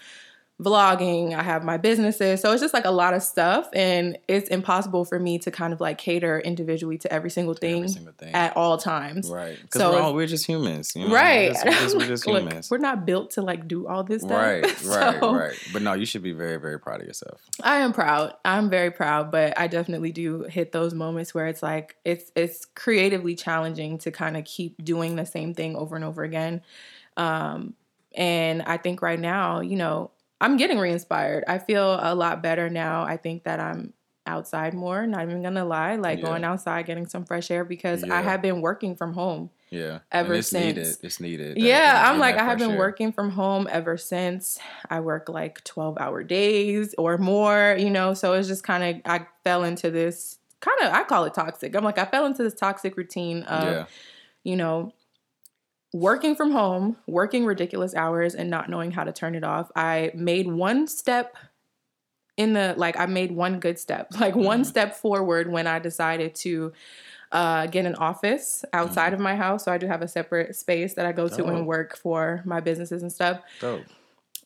vlogging 0.60 1.36
i 1.36 1.43
have 1.43 1.63
my 1.63 1.78
businesses 1.78 2.41
so 2.41 2.52
it's 2.52 2.62
just 2.62 2.74
like 2.74 2.86
a 2.86 2.89
lot 2.91 3.13
of 3.13 3.22
stuff 3.22 3.70
and 3.74 4.17
it's 4.28 4.50
impossible 4.50 5.06
for 5.06 5.20
me 5.20 5.38
to 5.38 5.52
kind 5.52 5.72
of 5.72 5.80
like 5.80 6.00
cater 6.00 6.39
individually 6.39 6.98
to 6.98 7.12
every 7.13 7.30
single 7.30 7.54
thing, 7.54 7.88
single 7.88 8.12
thing. 8.13 8.34
at 8.34 8.58
all 8.58 8.76
times 8.80 9.30
right. 9.30 9.56
Because 9.62 9.80
So 9.82 9.91
we're, 9.91 10.00
all, 10.02 10.15
we're 10.15 10.26
just 10.26 10.48
humans. 10.48 10.93
You 10.96 11.08
know? 11.08 11.13
right 11.13 11.50
We're 11.50 11.54
just, 11.54 11.65
we're 11.65 11.72
just, 11.72 11.96
we're 11.98 12.08
just 12.08 12.28
Look, 12.28 12.41
humans. 12.41 12.72
we're 12.72 12.78
not 12.80 13.06
built 13.06 13.32
to 13.32 13.43
like 13.43 13.67
do 13.67 13.86
all 13.88 14.04
this 14.04 14.24
stuff 14.24 14.32
Right, 14.32 14.63
right, 14.86 15.20
So- 15.20 15.36
right. 15.36 15.56
But 15.74 15.84
no, 15.84 15.93
you 15.93 16.08
should 16.08 16.24
be 16.24 16.32
very, 16.32 16.58
very 16.58 16.80
proud 16.80 17.02
of 17.02 17.08
yourself. 17.08 17.39
I 17.62 17.78
am 17.78 17.93
proud. 17.93 18.34
I'm 18.43 18.70
very 18.72 18.89
proud, 18.89 19.30
but 19.32 19.60
I 19.60 19.67
definitely 19.67 20.12
do 20.12 20.43
hit 20.43 20.72
those 20.72 20.93
moments 20.96 21.36
where 21.36 21.46
it's 21.46 21.62
like 21.62 21.98
it's 22.04 22.32
it's 22.36 22.65
creatively 22.65 23.36
challenging 23.36 24.00
to 24.00 24.12
kind 24.12 24.36
of 24.36 24.43
keep 24.46 24.84
doing 24.84 25.15
the 25.17 25.26
same 25.26 25.54
thing 25.54 25.76
over 25.76 25.96
and 25.96 26.04
over 26.04 26.24
again. 26.24 26.62
Um, 27.15 27.76
and 28.15 28.63
I 28.63 28.78
think 28.78 29.02
right 29.04 29.20
now, 29.20 29.60
you 29.60 29.76
know, 29.76 30.10
I'm 30.39 30.58
getting 30.58 30.78
re-inspired. 30.80 31.43
I 31.47 31.58
feel 31.58 32.00
a 32.02 32.13
lot 32.15 32.43
better 32.43 32.69
now. 32.69 33.04
I 33.04 33.17
think 33.17 33.43
that 33.45 33.60
I'm 33.60 33.93
outside 34.26 34.73
more. 34.73 35.08
Not 35.08 35.23
even 35.23 35.41
gonna 35.41 35.65
lie, 35.65 35.95
like 35.95 36.19
Yeah. 36.19 36.26
going 36.26 36.43
outside, 36.43 36.86
getting 36.86 37.08
some 37.08 37.23
fresh 37.26 37.50
air 37.50 37.63
because 37.63 38.04
I 38.04 38.21
have 38.21 38.41
been 38.41 38.62
working 38.62 38.95
from 38.95 39.13
home. 39.13 39.50
Yeah. 39.69 40.00
Ever 40.12 40.36
it's 40.36 40.54
needed. 40.54 40.86
since. 40.86 41.00
It's 41.04 41.19
needed. 41.19 41.58
Yeah, 41.58 41.80
that- 41.93 42.10
I'm 42.10 42.19
like, 42.19 42.36
I 42.38 42.43
have 42.43 42.58
been 42.58 42.71
air. 42.71 42.78
working 42.78 43.12
from 43.12 43.32
home 43.32 43.67
ever 43.71 43.97
since. 43.97 44.60
I 44.89 45.00
work 45.02 45.28
like 45.30 45.63
12 45.63 45.97
hour 45.97 46.23
days 46.23 46.93
or 46.97 47.17
more, 47.17 47.76
you 47.80 47.89
know, 47.89 48.13
so 48.13 48.34
it's 48.34 48.47
just 48.47 48.63
kind 48.63 48.84
of, 48.84 49.02
I 49.06 49.26
fell 49.43 49.63
into 49.63 49.89
this 49.91 50.38
kind 50.62 50.78
of, 50.82 50.93
I 50.93 51.04
call 51.04 51.26
it 51.26 51.34
toxic. 51.34 51.76
I'm 51.76 51.84
like, 51.84 51.97
I 51.97 52.06
fell 52.06 52.26
into 52.26 52.43
this 52.43 52.54
toxic 52.54 52.95
routine 52.97 53.43
of, 53.43 53.63
Yeah. 53.63 53.86
you 54.43 54.56
know, 54.56 54.93
working 55.98 56.36
from 56.36 56.52
home, 56.52 56.96
working 57.08 57.46
ridiculous 57.46 57.96
hours 57.96 58.36
and 58.36 58.50
not 58.50 58.70
knowing 58.70 58.92
how 58.92 59.04
to 59.04 59.12
turn 59.12 59.36
it 59.36 59.44
off. 59.44 59.72
I 59.76 60.12
made 60.14 60.48
one 60.48 60.88
step 60.88 61.36
in 62.38 62.54
the 62.54 62.76
like 62.78 63.00
I 63.00 63.08
made 63.08 63.32
one 63.32 63.60
good 63.60 63.80
step, 63.80 64.08
like 64.20 64.36
one 64.36 64.62
Mhm. 64.62 64.66
step 64.66 64.96
forward 64.96 65.52
when 65.52 65.66
I 65.68 65.80
decided 65.80 66.36
to 66.36 66.72
uh, 67.32 67.66
get 67.68 67.86
an 67.86 67.96
office 67.96 68.64
outside 68.72 69.14
of 69.14 69.20
my 69.20 69.36
house. 69.36 69.66
So 69.66 69.72
I 69.72 69.78
do 69.78 69.88
have 69.88 70.02
a 70.02 70.08
separate 70.08 70.56
space 70.56 70.94
that 70.94 71.06
I 71.06 71.12
go 71.12 71.28
to 71.28 71.46
and 71.48 71.68
work 71.68 71.98
for 71.98 72.42
my 72.46 72.62
businesses 72.62 73.02
and 73.02 73.12
stuff. 73.12 73.42
Dope. 73.60 73.86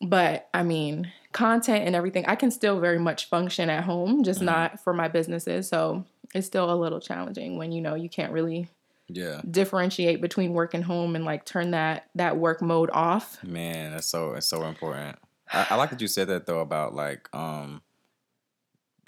But 0.00 0.48
I 0.52 0.64
mean, 0.64 1.12
content 1.32 1.84
and 1.86 1.94
everything, 1.94 2.24
I 2.26 2.34
can 2.34 2.50
still 2.50 2.80
very 2.80 2.98
much 2.98 3.28
function 3.28 3.70
at 3.70 3.84
home, 3.84 4.24
just 4.24 4.40
Mhm. 4.40 4.46
not 4.46 4.80
for 4.80 4.92
my 4.92 5.06
businesses. 5.06 5.68
So 5.68 6.04
it's 6.34 6.46
still 6.46 6.72
a 6.72 6.74
little 6.74 6.98
challenging 6.98 7.56
when 7.56 7.70
you 7.70 7.80
know 7.82 7.94
you 7.94 8.08
can't 8.08 8.32
really 8.32 8.68
Yeah. 9.14 9.40
differentiate 9.50 10.20
between 10.20 10.52
work 10.52 10.74
and 10.74 10.84
home 10.84 11.14
and 11.16 11.24
like 11.24 11.44
turn 11.44 11.72
that 11.72 12.08
that 12.14 12.36
work 12.36 12.62
mode 12.62 12.90
off. 12.92 13.42
Man, 13.44 13.92
that's 13.92 14.06
so 14.06 14.32
it's 14.34 14.46
so 14.46 14.64
important. 14.64 15.18
I, 15.52 15.66
I 15.70 15.74
like 15.76 15.90
that 15.90 16.00
you 16.00 16.08
said 16.08 16.28
that 16.28 16.46
though 16.46 16.60
about 16.60 16.94
like 16.94 17.28
um 17.34 17.82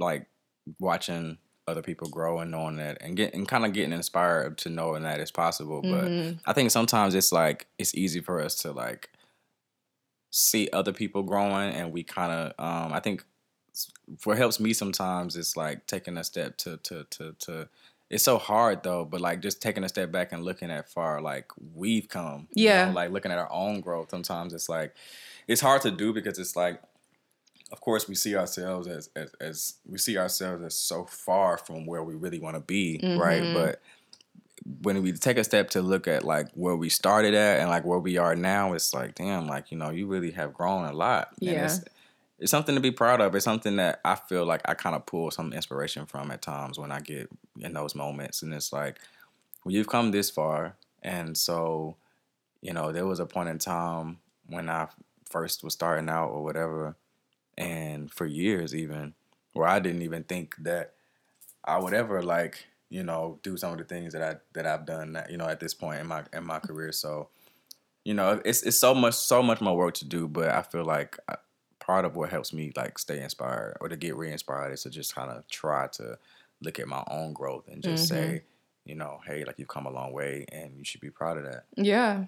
like 0.00 0.26
watching 0.78 1.38
other 1.66 1.82
people 1.82 2.08
grow 2.08 2.40
and 2.40 2.50
knowing 2.50 2.76
that 2.76 2.98
and 3.00 3.16
get 3.16 3.32
and 3.34 3.48
kind 3.48 3.64
of 3.64 3.72
getting 3.72 3.92
inspired 3.92 4.58
to 4.58 4.68
knowing 4.68 5.02
that 5.02 5.20
it's 5.20 5.30
possible. 5.30 5.80
But 5.82 6.04
Mhm. 6.10 6.38
I 6.44 6.52
think 6.52 6.70
sometimes 6.70 7.14
it's 7.14 7.32
like 7.32 7.66
it's 7.78 7.94
easy 7.94 8.20
for 8.20 8.40
us 8.40 8.54
to 8.56 8.72
like 8.72 9.10
see 10.30 10.68
other 10.72 10.92
people 10.92 11.22
growing 11.22 11.72
and 11.74 11.92
we 11.92 12.02
kind 12.02 12.32
of 12.32 12.64
um 12.64 12.92
I 12.92 13.00
think 13.00 13.24
what 14.24 14.36
helps 14.36 14.60
me 14.60 14.72
sometimes 14.72 15.36
is 15.36 15.56
like 15.56 15.86
taking 15.86 16.16
a 16.16 16.24
step 16.24 16.56
to 16.58 16.76
to 16.78 17.04
to 17.10 17.32
to 17.38 17.68
it's 18.14 18.24
so 18.24 18.38
hard 18.38 18.82
though, 18.82 19.04
but 19.04 19.20
like 19.20 19.40
just 19.40 19.60
taking 19.60 19.84
a 19.84 19.88
step 19.88 20.10
back 20.12 20.32
and 20.32 20.44
looking 20.44 20.70
at 20.70 20.88
far 20.88 21.20
like 21.20 21.46
we've 21.74 22.08
come. 22.08 22.48
you 22.54 22.64
Yeah. 22.66 22.86
know, 22.86 22.92
like 22.92 23.10
looking 23.10 23.32
at 23.32 23.38
our 23.38 23.52
own 23.52 23.80
growth. 23.80 24.10
Sometimes 24.10 24.54
it's 24.54 24.68
like 24.68 24.94
it's 25.48 25.60
hard 25.60 25.82
to 25.82 25.90
do 25.90 26.12
because 26.12 26.38
it's 26.38 26.56
like 26.56 26.80
of 27.72 27.80
course 27.80 28.06
we 28.08 28.14
see 28.14 28.36
ourselves 28.36 28.86
as, 28.86 29.10
as 29.16 29.30
as 29.40 29.74
we 29.86 29.98
see 29.98 30.16
ourselves 30.16 30.62
as 30.64 30.74
so 30.78 31.04
far 31.06 31.58
from 31.58 31.86
where 31.86 32.04
we 32.04 32.14
really 32.14 32.38
want 32.38 32.54
to 32.56 32.60
be, 32.60 33.00
right? 33.18 33.42
Mhm. 33.42 33.54
But 33.54 33.80
when 34.80 35.02
we 35.02 35.12
take 35.12 35.36
a 35.36 35.44
step 35.44 35.68
to 35.70 35.82
look 35.82 36.06
at 36.08 36.24
like 36.24 36.48
where 36.54 36.76
we 36.76 36.88
started 36.88 37.34
at 37.34 37.60
and 37.60 37.68
like 37.68 37.84
where 37.84 37.98
we 37.98 38.16
are 38.16 38.34
now, 38.36 38.72
it's 38.74 38.94
like, 38.94 39.14
damn, 39.14 39.46
like 39.46 39.70
you 39.72 39.76
know, 39.78 39.90
you 39.90 40.06
really 40.06 40.30
have 40.30 40.54
grown 40.54 40.84
a 40.84 40.92
lot. 40.92 41.28
And 41.40 41.50
Yeah. 41.50 41.76
It's, 42.44 42.50
something 42.50 42.74
to 42.74 42.80
be 42.80 42.90
proud 42.90 43.22
of. 43.22 43.34
It's 43.34 43.44
something 43.44 43.76
that 43.76 44.00
I 44.04 44.16
feel 44.16 44.44
like 44.44 44.60
I 44.66 44.74
kind 44.74 44.94
of 44.94 45.06
pull 45.06 45.30
some 45.30 45.54
inspiration 45.54 46.04
from 46.04 46.30
at 46.30 46.42
times 46.42 46.78
when 46.78 46.92
I 46.92 47.00
get 47.00 47.30
in 47.58 47.72
those 47.72 47.94
moments, 47.94 48.42
and 48.42 48.52
it's 48.52 48.70
like, 48.70 48.98
well, 49.64 49.72
you've 49.72 49.88
come 49.88 50.10
this 50.10 50.28
far, 50.28 50.76
and 51.02 51.36
so, 51.38 51.96
you 52.60 52.74
know, 52.74 52.92
there 52.92 53.06
was 53.06 53.18
a 53.18 53.24
point 53.24 53.48
in 53.48 53.58
time 53.58 54.18
when 54.46 54.68
I 54.68 54.88
first 55.30 55.64
was 55.64 55.72
starting 55.72 56.10
out 56.10 56.28
or 56.28 56.44
whatever, 56.44 56.96
and 57.56 58.12
for 58.12 58.26
years 58.26 58.74
even, 58.74 59.14
where 59.54 59.66
I 59.66 59.78
didn't 59.78 60.02
even 60.02 60.24
think 60.24 60.54
that 60.58 60.92
I 61.64 61.78
would 61.78 61.94
ever 61.94 62.22
like, 62.22 62.66
you 62.90 63.02
know, 63.02 63.38
do 63.42 63.56
some 63.56 63.72
of 63.72 63.78
the 63.78 63.84
things 63.84 64.12
that 64.12 64.22
I 64.22 64.36
that 64.52 64.66
I've 64.66 64.84
done, 64.84 65.16
uh, 65.16 65.26
you 65.30 65.38
know, 65.38 65.48
at 65.48 65.60
this 65.60 65.72
point 65.72 66.00
in 66.00 66.06
my 66.08 66.24
in 66.34 66.44
my 66.44 66.58
career. 66.58 66.92
So, 66.92 67.30
you 68.04 68.12
know, 68.12 68.42
it's 68.44 68.62
it's 68.64 68.78
so 68.78 68.94
much 68.94 69.14
so 69.14 69.42
much 69.42 69.62
more 69.62 69.76
work 69.76 69.94
to 69.94 70.04
do, 70.04 70.28
but 70.28 70.50
I 70.50 70.60
feel 70.60 70.84
like 70.84 71.18
I, 71.26 71.36
part 71.84 72.04
of 72.04 72.16
what 72.16 72.30
helps 72.30 72.52
me 72.52 72.72
like 72.76 72.98
stay 72.98 73.22
inspired 73.22 73.76
or 73.80 73.88
to 73.88 73.96
get 73.96 74.16
re-inspired 74.16 74.72
is 74.72 74.82
to 74.82 74.90
just 74.90 75.14
kind 75.14 75.30
of 75.30 75.46
try 75.48 75.86
to 75.88 76.18
look 76.62 76.78
at 76.78 76.88
my 76.88 77.04
own 77.10 77.32
growth 77.32 77.68
and 77.68 77.82
just 77.82 78.08
say, 78.08 78.14
mm-hmm. 78.16 78.88
you 78.88 78.94
know, 78.94 79.20
hey, 79.26 79.44
like 79.44 79.58
you've 79.58 79.68
come 79.68 79.86
a 79.86 79.90
long 79.90 80.12
way 80.12 80.46
and 80.50 80.76
you 80.78 80.84
should 80.84 81.00
be 81.00 81.10
proud 81.10 81.36
of 81.36 81.44
that. 81.44 81.64
Yeah. 81.76 82.24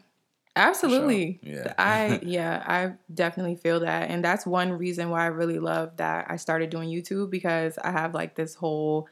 Absolutely. 0.55 1.39
Yeah. 1.43 1.75
I 1.79 2.19
yeah, 2.23 2.63
I 2.67 2.93
definitely 3.13 3.57
feel 3.57 3.81
that. 3.81 4.11
And 4.11 4.25
that's 4.25 4.47
one 4.47 4.73
reason 4.73 5.11
why 5.11 5.23
I 5.23 5.27
really 5.27 5.59
love 5.59 5.97
that 5.99 6.27
I 6.31 6.37
started 6.37 6.71
doing 6.71 6.89
YouTube 6.89 7.31
because 7.31 7.79
I 7.79 7.91
have 7.91 8.15
like 8.15 8.35
this 8.35 8.55
whole 8.55 9.09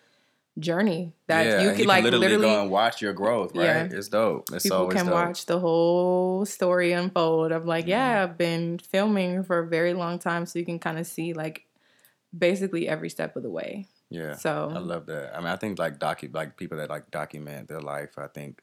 journey 0.59 1.13
that 1.27 1.47
yeah, 1.47 1.63
you 1.63 1.77
can 1.77 1.87
like 1.87 2.05
literally, 2.05 2.27
literally, 2.29 2.47
go 2.47 2.63
and 2.63 2.71
watch 2.71 3.03
your 3.03 3.13
growth, 3.13 3.57
right? 3.57 3.65
Yeah. 3.65 3.89
It's 3.91 4.09
dope. 4.09 4.49
It's 4.53 4.63
people 4.63 4.89
can 4.89 5.07
dope. 5.07 5.15
watch 5.15 5.47
the 5.47 5.59
whole 5.59 6.45
story 6.47 6.93
unfold 6.93 7.51
of 7.53 7.67
like, 7.67 7.87
yeah, 7.87 8.19
Mhm. 8.19 8.23
I've 8.23 8.39
been 8.39 8.79
filming 8.79 9.43
for 9.43 9.59
a 9.59 9.67
very 9.67 9.95
long 9.95 10.19
time 10.19 10.47
so 10.47 10.59
you 10.59 10.65
can 10.65 10.79
kind 10.79 10.99
of 10.99 11.07
see 11.07 11.33
like 11.33 11.67
basically 12.37 12.89
every 12.89 13.11
step 13.11 13.37
of 13.37 13.43
the 13.43 13.51
way. 13.51 13.89
Yeah. 14.11 14.37
So 14.37 14.71
I 14.73 14.79
love 14.79 15.07
that. 15.07 15.35
I 15.35 15.39
mean, 15.39 15.49
I 15.49 15.57
think 15.57 15.79
like 15.79 15.99
docu 15.99 16.33
like 16.33 16.57
people 16.57 16.79
that 16.79 16.89
like 16.91 17.11
document 17.11 17.69
their 17.69 17.81
life. 17.81 18.17
I 18.17 18.29
think, 18.29 18.63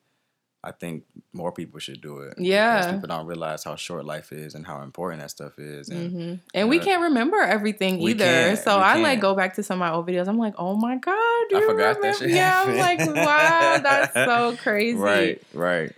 I 0.64 0.72
think 0.72 1.06
more 1.34 1.52
people 1.52 1.80
should 1.80 2.02
do 2.02 2.20
it. 2.20 2.36
because 2.36 2.46
Yeah. 2.46 2.92
people 2.92 3.08
don't 3.08 3.26
realize 3.26 3.64
how 3.64 3.76
short 3.76 4.06
life 4.06 4.32
is 4.32 4.54
and 4.54 4.66
how 4.66 4.82
important 4.84 5.22
that 5.22 5.32
stuff 5.32 5.58
is. 5.58 5.90
And 5.90 6.12
hmm 6.12 6.34
And 6.54 6.70
we 6.70 6.78
know, 6.78 6.84
can't 6.84 7.02
remember 7.02 7.38
everything 7.38 8.00
either. 8.00 8.56
So 8.58 8.80
I 8.80 8.96
like 8.98 9.14
can't. 9.14 9.22
go 9.22 9.34
back 9.36 9.56
to 9.56 9.64
some 9.64 9.76
of 9.76 9.80
my 9.80 9.92
old 9.92 10.08
videos. 10.08 10.28
I'm 10.28 10.38
like, 10.38 10.54
oh 10.58 10.76
my 10.76 10.98
god, 10.98 11.16
do 11.50 11.56
I 11.56 11.60
you 11.60 11.66
forgot 11.68 11.94
that 11.96 11.98
remember? 11.98 12.18
shit 12.20 12.30
Yeah, 12.30 12.64
I'm 12.64 12.78
like, 12.78 13.00
wow, 13.26 13.80
that's 13.84 14.14
so 14.26 14.56
crazy. 14.58 14.98
right, 15.00 15.42
right. 15.54 15.92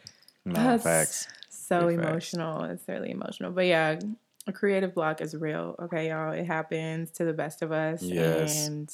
No 0.46 0.54
That's 0.54 0.84
facts. 0.84 1.28
So 1.50 1.88
Big 1.88 1.96
facts. 1.98 2.06
emotional. 2.06 2.64
It's 2.66 2.88
really 2.88 3.12
emotional. 3.12 3.52
But 3.52 3.66
yeah, 3.66 4.00
a 4.48 4.54
creative 4.54 4.94
block 4.94 5.22
is 5.22 5.36
real. 5.36 5.76
Okay, 5.82 6.10
y'all. 6.10 6.32
It 6.32 6.46
happens 6.46 7.12
to 7.12 7.26
the 7.26 7.34
best 7.34 7.62
of 7.62 7.72
us. 7.72 8.02
Yes. 8.02 8.68
And 8.68 8.94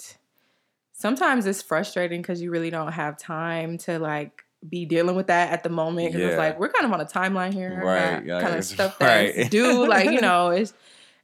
sometimes 0.94 1.46
it's 1.46 1.62
frustrating 1.62 2.22
because 2.22 2.42
you 2.42 2.52
really 2.52 2.70
don't 2.70 2.92
have 2.92 3.18
time 3.18 3.78
to 3.80 4.00
like 4.00 4.44
be 4.68 4.86
dealing 4.86 5.16
with 5.16 5.28
that 5.28 5.52
at 5.52 5.64
the 5.64 5.70
moment. 5.70 6.10
Because 6.10 6.22
Yeah. 6.22 6.28
it's 6.30 6.38
like 6.38 6.60
we're 6.60 6.70
kind 6.70 6.86
of 6.86 6.92
on 6.94 7.02
a 7.02 7.06
timeline 7.06 7.54
here. 7.54 7.86
Right, 7.86 8.26
yeah, 8.26 8.40
kind 8.40 8.56
of 8.56 8.66
stuff 8.66 8.98
that's 9.00 9.34
right. 9.34 9.50
due. 9.50 9.86
Like, 9.88 10.12
you 10.12 10.20
know, 10.22 10.50
it's 10.50 10.74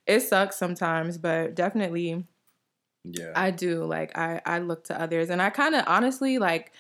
it 0.08 0.22
sucks 0.22 0.58
sometimes, 0.58 1.18
but 1.18 1.56
definitely 1.56 2.26
Yeah. 3.06 3.32
I 3.34 3.52
do. 3.52 3.84
Like 3.86 4.18
I 4.18 4.42
I 4.46 4.60
look 4.60 4.86
to 4.86 5.00
others 5.00 5.30
and 5.30 5.42
I 5.42 5.50
kind 5.50 5.76
of 5.76 5.84
honestly 5.88 6.38
like 6.38 6.72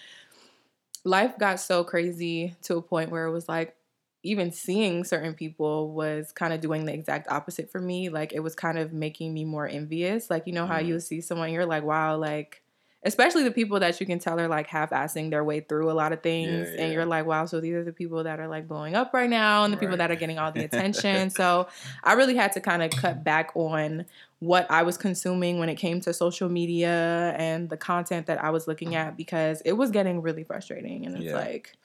life 1.03 1.37
got 1.37 1.59
so 1.59 1.83
crazy 1.83 2.55
to 2.63 2.77
a 2.77 2.81
point 2.81 3.11
where 3.11 3.25
it 3.25 3.31
was 3.31 3.47
like 3.47 3.75
even 4.23 4.51
seeing 4.51 5.03
certain 5.03 5.35
people 5.35 5.93
was 5.93 6.31
kind 6.31 6.51
of 6.51 6.59
doing 6.59 6.85
the 6.85 6.93
exact 6.93 7.27
opposite 7.29 7.69
for 7.71 7.79
me. 7.79 8.09
Like 8.09 8.33
it 8.33 8.39
was 8.39 8.55
kind 8.55 8.79
of 8.79 8.91
making 8.91 9.33
me 9.33 9.45
more 9.45 9.67
envious. 9.67 10.29
Like 10.29 10.47
you 10.47 10.53
know 10.53 10.65
how 10.65 10.77
Mhm. 10.77 10.85
you 10.87 10.99
see 10.99 11.21
someone 11.21 11.51
you're 11.51 11.65
like, 11.65 11.83
"Wow, 11.83 12.17
like 12.17 12.61
especially 13.05 13.43
the 13.43 13.51
people 13.51 13.79
that 13.79 13.99
you 13.99 14.05
can 14.05 14.19
tell 14.19 14.39
are 14.39 14.47
like 14.47 14.67
half-assing 14.67 15.29
their 15.29 15.43
way 15.43 15.61
through 15.61 15.89
a 15.89 15.93
lot 15.93 16.11
of 16.11 16.21
things 16.21 16.67
Yeah, 16.69 16.81
and 16.81 16.93
you're 16.93 17.05
like, 17.05 17.25
"Wow, 17.25 17.45
so 17.45 17.61
these 17.61 17.73
are 17.75 17.83
the 17.83 17.93
people 17.93 18.23
that 18.23 18.39
are 18.39 18.47
like 18.47 18.67
blowing 18.67 18.95
up 18.95 19.13
right 19.13 19.29
now 19.29 19.63
and 19.63 19.71
the 19.71 19.77
people 19.77 19.97
that 19.97 20.11
are 20.11 20.15
getting 20.15 20.39
all 20.39 20.51
the 20.51 20.63
attention." 20.69 21.29
so 21.29 21.67
I 22.03 22.13
really 22.13 22.35
had 22.35 22.51
to 22.53 22.61
kind 22.61 22.83
of 22.83 22.91
cut 22.91 23.23
back 23.23 23.51
on 23.55 24.05
what 24.39 24.69
I 24.69 24.83
was 24.83 24.97
consuming 24.97 25.59
when 25.59 25.69
it 25.69 25.75
came 25.75 26.01
to 26.01 26.13
social 26.13 26.49
media 26.49 27.33
and 27.37 27.69
the 27.69 27.77
content 27.77 28.25
that 28.27 28.43
I 28.43 28.49
was 28.49 28.67
looking 28.67 28.91
mm. 28.91 28.95
at 28.95 29.17
because 29.17 29.61
it 29.61 29.73
was 29.73 29.91
getting 29.91 30.21
really 30.21 30.43
frustrating. 30.43 31.05
And 31.05 31.15
it's 31.15 31.25
Yeah. 31.25 31.35
like, 31.35 31.77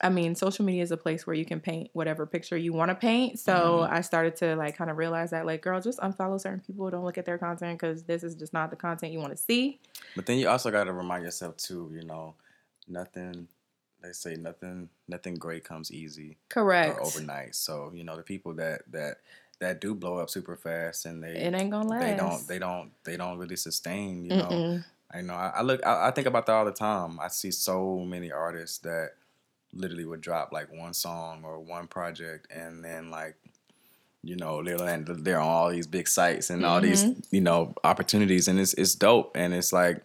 I 0.00 0.10
mean, 0.10 0.34
social 0.36 0.64
media 0.64 0.82
is 0.82 0.92
a 0.92 0.96
place 0.96 1.26
where 1.26 1.34
you 1.34 1.44
can 1.44 1.58
paint 1.60 1.90
whatever 1.92 2.24
picture 2.24 2.56
you 2.56 2.72
want 2.72 2.90
to 2.90 2.94
paint. 2.94 3.38
So 3.40 3.52
Mhm. 3.52 3.90
I 3.90 4.00
started 4.02 4.36
to 4.36 4.54
like 4.54 4.76
kind 4.76 4.90
of 4.90 4.96
realize 4.96 5.30
that, 5.30 5.44
like, 5.44 5.60
girl, 5.62 5.80
just 5.80 5.98
unfollow 5.98 6.40
certain 6.40 6.60
people. 6.60 6.88
Don't 6.90 7.04
look 7.04 7.18
at 7.18 7.24
their 7.26 7.38
content 7.38 7.80
because 7.80 8.04
this 8.04 8.22
is 8.22 8.36
just 8.36 8.52
not 8.52 8.70
the 8.70 8.76
content 8.76 9.12
you 9.12 9.18
want 9.18 9.32
to 9.36 9.42
see. 9.42 9.80
But 10.14 10.26
then 10.26 10.38
you 10.38 10.48
also 10.48 10.70
got 10.70 10.84
to 10.84 10.92
remind 10.92 11.24
yourself 11.24 11.56
too. 11.56 11.90
You 11.92 12.04
know, 12.04 12.34
nothing. 12.86 13.48
They 14.02 14.12
say 14.12 14.36
nothing. 14.36 14.88
Nothing 15.08 15.34
great 15.34 15.64
comes 15.64 15.90
easy 15.90 16.36
Correct. 16.48 16.96
or 16.96 17.02
overnight. 17.02 17.56
So 17.56 17.90
you 17.92 18.04
know 18.04 18.16
the 18.16 18.22
people 18.22 18.54
that 18.54 18.82
that 18.92 19.18
that 19.58 19.80
do 19.80 19.92
blow 19.96 20.18
up 20.18 20.30
super 20.30 20.54
fast 20.54 21.04
and 21.06 21.20
they 21.20 21.30
It 21.30 21.52
ain't 21.52 21.72
gonna 21.72 21.88
last. 21.88 22.00
they 22.04 22.14
don't 22.16 22.46
they 22.46 22.58
don't 22.60 22.92
they 23.02 23.16
don't 23.16 23.38
really 23.38 23.56
sustain. 23.56 24.24
You 24.24 24.36
know. 24.36 24.48
Mm-mm. 24.48 24.84
I 25.12 25.22
know. 25.22 25.34
I, 25.34 25.48
I 25.56 25.62
look. 25.62 25.84
I, 25.84 26.08
I 26.08 26.10
think 26.12 26.28
about 26.28 26.46
that 26.46 26.52
all 26.52 26.64
the 26.64 26.70
time. 26.70 27.18
I 27.18 27.26
see 27.28 27.50
so 27.50 27.98
many 27.98 28.30
artists 28.30 28.78
that 28.78 29.14
literally 29.72 30.04
would 30.04 30.20
drop 30.20 30.52
like 30.52 30.72
one 30.72 30.94
song 30.94 31.42
or 31.44 31.60
one 31.60 31.86
project, 31.86 32.46
and 32.50 32.84
then 32.84 33.10
like, 33.10 33.36
you 34.22 34.36
know, 34.36 34.62
they're 34.62 34.78
they're 35.04 35.40
on 35.40 35.46
all 35.46 35.70
these 35.70 35.86
big 35.86 36.08
sites 36.08 36.50
and 36.50 36.64
all 36.64 36.80
these 36.80 37.04
Mm-hmm. 37.04 37.20
you 37.34 37.40
know 37.40 37.74
opportunities, 37.84 38.48
and 38.48 38.58
it's 38.58 38.74
it's 38.74 38.94
dope. 38.94 39.32
And 39.36 39.54
it's 39.54 39.72
like, 39.72 40.02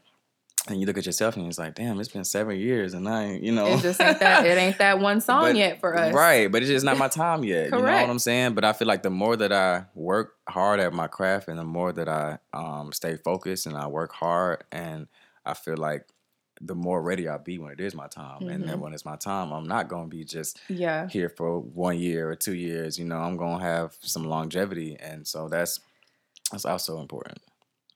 and 0.70 0.80
you 0.80 0.86
look 0.86 0.98
at 0.98 1.06
yourself 1.06 1.36
and 1.36 1.46
it's 1.48 1.58
like, 1.60 1.76
damn, 1.76 2.00
it's 2.00 2.10
been 2.10 2.24
seven 2.24 2.58
years, 2.58 2.94
and 2.94 3.08
I, 3.10 3.24
ain't, 3.24 3.44
you 3.44 3.52
know, 3.52 3.66
It 3.68 3.82
just 3.82 4.00
ain't 4.00 4.20
that. 4.20 4.46
It 4.46 4.58
ain't 4.58 4.78
that 4.78 5.00
one 5.00 5.20
song 5.30 5.42
But- 5.44 5.56
yet 5.58 5.80
for 5.80 5.98
us. 5.98 6.14
Right, 6.14 6.50
but 6.52 6.62
it's 6.62 6.70
just 6.72 6.86
not 6.86 6.98
my 6.98 7.08
time 7.10 7.44
yet. 7.44 7.66
You 7.66 7.72
know 7.72 7.82
what 7.82 7.90
I'm 8.10 8.20
saying? 8.20 8.54
But 8.54 8.64
I 8.64 8.72
feel 8.74 8.88
like 8.88 9.04
the 9.04 9.10
more 9.10 9.36
that 9.36 9.52
I 9.52 9.86
work 9.96 10.36
hard 10.48 10.80
at 10.80 10.94
my 10.94 11.08
craft 11.08 11.48
and 11.50 11.58
the 11.60 11.64
more 11.66 11.92
that 11.92 12.08
I 12.08 12.38
um, 12.54 12.92
stay 12.94 13.18
focused 13.18 13.66
and 13.66 13.76
I 13.76 13.88
work 13.88 14.14
hard 14.14 14.64
and 14.72 15.08
I 15.46 15.54
feel 15.54 15.76
like 15.76 16.06
the 16.66 16.76
more 16.76 17.02
ready 17.02 17.28
I'll 17.28 17.40
be 17.40 17.58
when 17.60 17.72
it 17.72 17.80
is 17.80 17.94
my 17.94 18.08
time. 18.08 18.48
And 18.48 18.68
then 18.68 18.78
Mhm. 18.78 18.82
when 18.82 18.94
it's 18.94 19.06
my 19.06 19.16
time, 19.18 19.52
I'm 19.52 19.68
not 19.68 19.88
gonna 19.90 20.08
be 20.08 20.24
just 20.24 20.60
Yeah. 20.70 21.08
here 21.08 21.30
for 21.30 21.60
one 21.60 21.98
year 22.00 22.30
or 22.30 22.36
two 22.36 22.56
years. 22.56 22.98
You 22.98 23.06
know, 23.06 23.18
I'm 23.18 23.38
gonna 23.38 23.64
have 23.64 23.96
some 24.02 24.24
longevity. 24.26 24.96
And 25.00 25.28
so 25.28 25.48
that's 25.50 25.80
that's 26.52 26.66
also 26.66 27.00
important. 27.00 27.40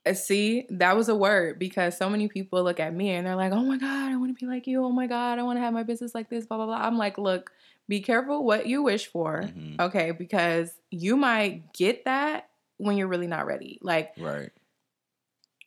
Uh, 0.06 0.14
See, 0.14 0.66
that 0.70 0.96
was 0.96 1.08
a 1.08 1.14
word 1.14 1.58
because 1.58 1.96
so 1.96 2.08
many 2.08 2.28
people 2.28 2.62
look 2.62 2.80
at 2.80 2.94
me 2.94 3.10
and 3.10 3.26
they're 3.26 3.36
like, 3.36 3.52
"Oh 3.52 3.62
my 3.62 3.76
god, 3.76 4.10
I 4.12 4.16
want 4.16 4.36
to 4.36 4.40
be 4.44 4.50
like 4.50 4.66
you. 4.66 4.82
Oh 4.84 4.90
my 4.90 5.06
god, 5.06 5.38
I 5.38 5.42
want 5.42 5.58
to 5.58 5.60
have 5.60 5.72
my 5.74 5.82
business 5.82 6.14
like 6.14 6.28
this." 6.30 6.46
Blah 6.46 6.56
blah 6.56 6.66
blah. 6.66 6.76
I'm 6.86 6.96
like, 6.96 7.18
look, 7.18 7.52
be 7.88 8.00
careful 8.00 8.44
what 8.44 8.66
you 8.66 8.82
wish 8.82 9.06
for, 9.06 9.42
Mhm. 9.42 9.80
okay? 9.80 10.10
Because 10.12 10.72
you 10.90 11.16
might 11.16 11.72
get 11.74 12.04
that 12.06 12.48
when 12.78 12.96
you're 12.96 13.08
really 13.08 13.26
not 13.26 13.44
ready. 13.46 13.78
Like, 13.82 14.12
Right. 14.16 14.50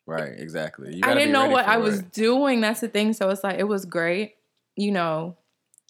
Right, 0.06 0.32
exactly. 0.36 0.94
You 0.94 1.04
I 1.04 1.14
didn't 1.14 1.32
know 1.32 1.48
what 1.48 1.66
I 1.66 1.76
was 1.78 2.00
it. 2.00 2.12
doing. 2.12 2.60
That's 2.60 2.80
the 2.80 2.88
thing. 2.88 3.12
So 3.12 3.30
it's 3.30 3.44
like 3.44 3.58
it 3.58 3.64
was 3.68 3.84
great, 3.84 4.34
you 4.76 4.90
know. 4.90 5.36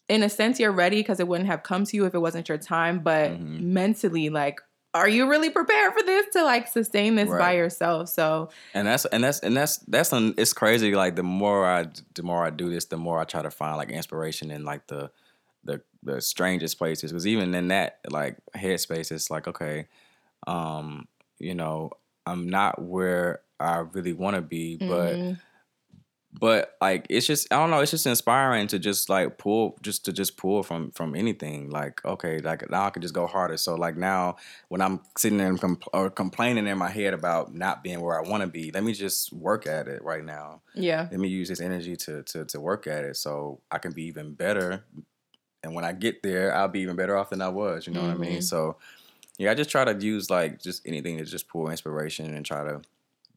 In 0.09 0.21
a 0.21 0.29
sense, 0.29 0.59
you're 0.59 0.71
ready 0.71 0.97
because 0.97 1.19
it 1.19 1.27
wouldn't 1.27 1.47
have 1.49 1.63
come 1.63 1.85
to 1.85 1.95
you 1.95 2.05
if 2.05 2.13
it 2.13 2.19
wasn't 2.19 2.49
your 2.49 2.57
time. 2.57 2.99
But 2.99 3.31
Mhm. 3.31 3.61
mentally, 3.61 4.29
like, 4.29 4.59
are 4.93 5.07
you 5.09 5.27
really 5.27 5.49
prepared 5.49 5.93
for 5.93 6.03
this 6.03 6.27
to 6.33 6.43
like 6.43 6.67
sustain 6.67 7.15
this 7.15 7.29
by 7.29 7.53
yourself? 7.53 8.09
So 8.09 8.49
and 8.75 8.85
that's 8.87 9.05
and 9.05 9.23
that's 9.23 9.39
and 9.39 9.57
that's 9.57 9.77
that's 9.79 10.11
an, 10.13 10.35
it's 10.37 10.53
crazy 10.53 10.93
like 10.93 11.15
the 11.15 11.23
more 11.23 11.65
i 11.65 11.87
the 12.13 12.21
more 12.21 12.45
i 12.45 12.51
do 12.51 12.69
this 12.69 12.85
the 12.85 12.97
more 12.97 13.19
i 13.19 13.23
try 13.23 13.41
to 13.41 13.49
find 13.49 13.77
like 13.77 13.89
inspiration 13.89 14.51
in 14.51 14.63
like 14.63 14.85
the 14.87 15.09
the 15.63 15.81
the 16.03 16.21
strangest 16.21 16.77
places 16.77 17.11
because 17.11 17.25
even 17.25 17.55
in 17.55 17.69
that 17.69 17.99
like 18.09 18.37
headspace 18.55 19.11
it's 19.11 19.31
like 19.31 19.47
okay 19.47 19.87
um 20.45 21.07
you 21.39 21.55
know 21.55 21.89
i'm 22.27 22.47
not 22.49 22.81
where 22.81 23.41
i 23.63 23.77
really 23.93 24.13
want 24.13 24.35
to 24.35 24.41
be 24.41 24.77
but 24.77 25.15
mhm. 25.15 25.39
but 26.39 26.75
like 26.81 27.05
it's 27.09 27.27
just 27.27 27.51
i 27.53 27.55
don't 27.57 27.69
know 27.69 27.79
it's 27.79 27.91
just 27.91 28.05
inspiring 28.07 28.67
to 28.67 28.79
just 28.79 29.09
like 29.09 29.37
pull 29.37 29.77
just 29.81 30.03
to 30.05 30.11
just 30.11 30.35
pull 30.37 30.63
from 30.63 30.91
from 30.91 31.15
anything 31.15 31.69
like 31.69 32.03
okay 32.05 32.39
like 32.39 32.67
now 32.69 32.85
i 32.85 32.89
can 32.89 33.01
just 33.01 33.13
go 33.13 33.27
harder 33.27 33.55
so 33.57 33.75
like 33.75 33.95
now 33.95 34.35
when 34.69 34.81
i'm 34.81 34.99
sitting 35.17 35.37
there 35.37 35.47
and 35.47 35.61
compl- 35.61 35.87
or 35.93 36.09
complaining 36.09 36.65
in 36.67 36.77
my 36.77 36.89
head 36.89 37.13
about 37.13 37.53
not 37.53 37.83
being 37.83 38.01
where 38.01 38.17
i 38.23 38.27
want 38.27 38.41
to 38.41 38.47
be 38.47 38.71
let 38.71 38.83
me 38.83 38.93
just 38.93 39.31
work 39.31 39.67
at 39.67 39.87
it 39.87 40.03
right 40.03 40.25
now 40.25 40.61
yeah. 40.73 41.07
let 41.11 41.19
me 41.19 41.27
use 41.27 41.47
this 41.49 41.61
energy 41.61 41.95
to 41.95 42.23
to 42.23 42.45
to 42.45 42.59
work 42.59 42.87
at 42.87 43.03
it 43.03 43.15
so 43.15 43.59
i 43.71 43.77
can 43.77 43.91
be 43.91 44.03
even 44.03 44.33
better 44.33 44.83
and 45.63 45.73
when 45.75 45.85
i 45.85 45.93
get 45.93 46.23
there 46.23 46.53
i'll 46.55 46.67
be 46.67 46.79
even 46.81 46.95
better 46.95 47.15
off 47.15 47.29
than 47.29 47.41
i 47.41 47.47
was 47.47 47.85
you 47.87 47.93
know 47.93 48.01
what 48.01 48.09
i 48.11 48.15
mean 48.15 48.39
Mhm. 48.39 48.43
so 48.43 48.77
yeah, 49.39 49.49
I 49.49 49.55
just 49.55 49.71
try 49.71 49.83
to 49.83 49.95
use 49.99 50.29
like 50.29 50.61
just 50.61 50.87
anything 50.87 51.17
to 51.17 51.25
just 51.25 51.47
pull 51.47 51.67
inspiration 51.71 52.35
and 52.35 52.45
try 52.45 52.63
to 52.63 52.81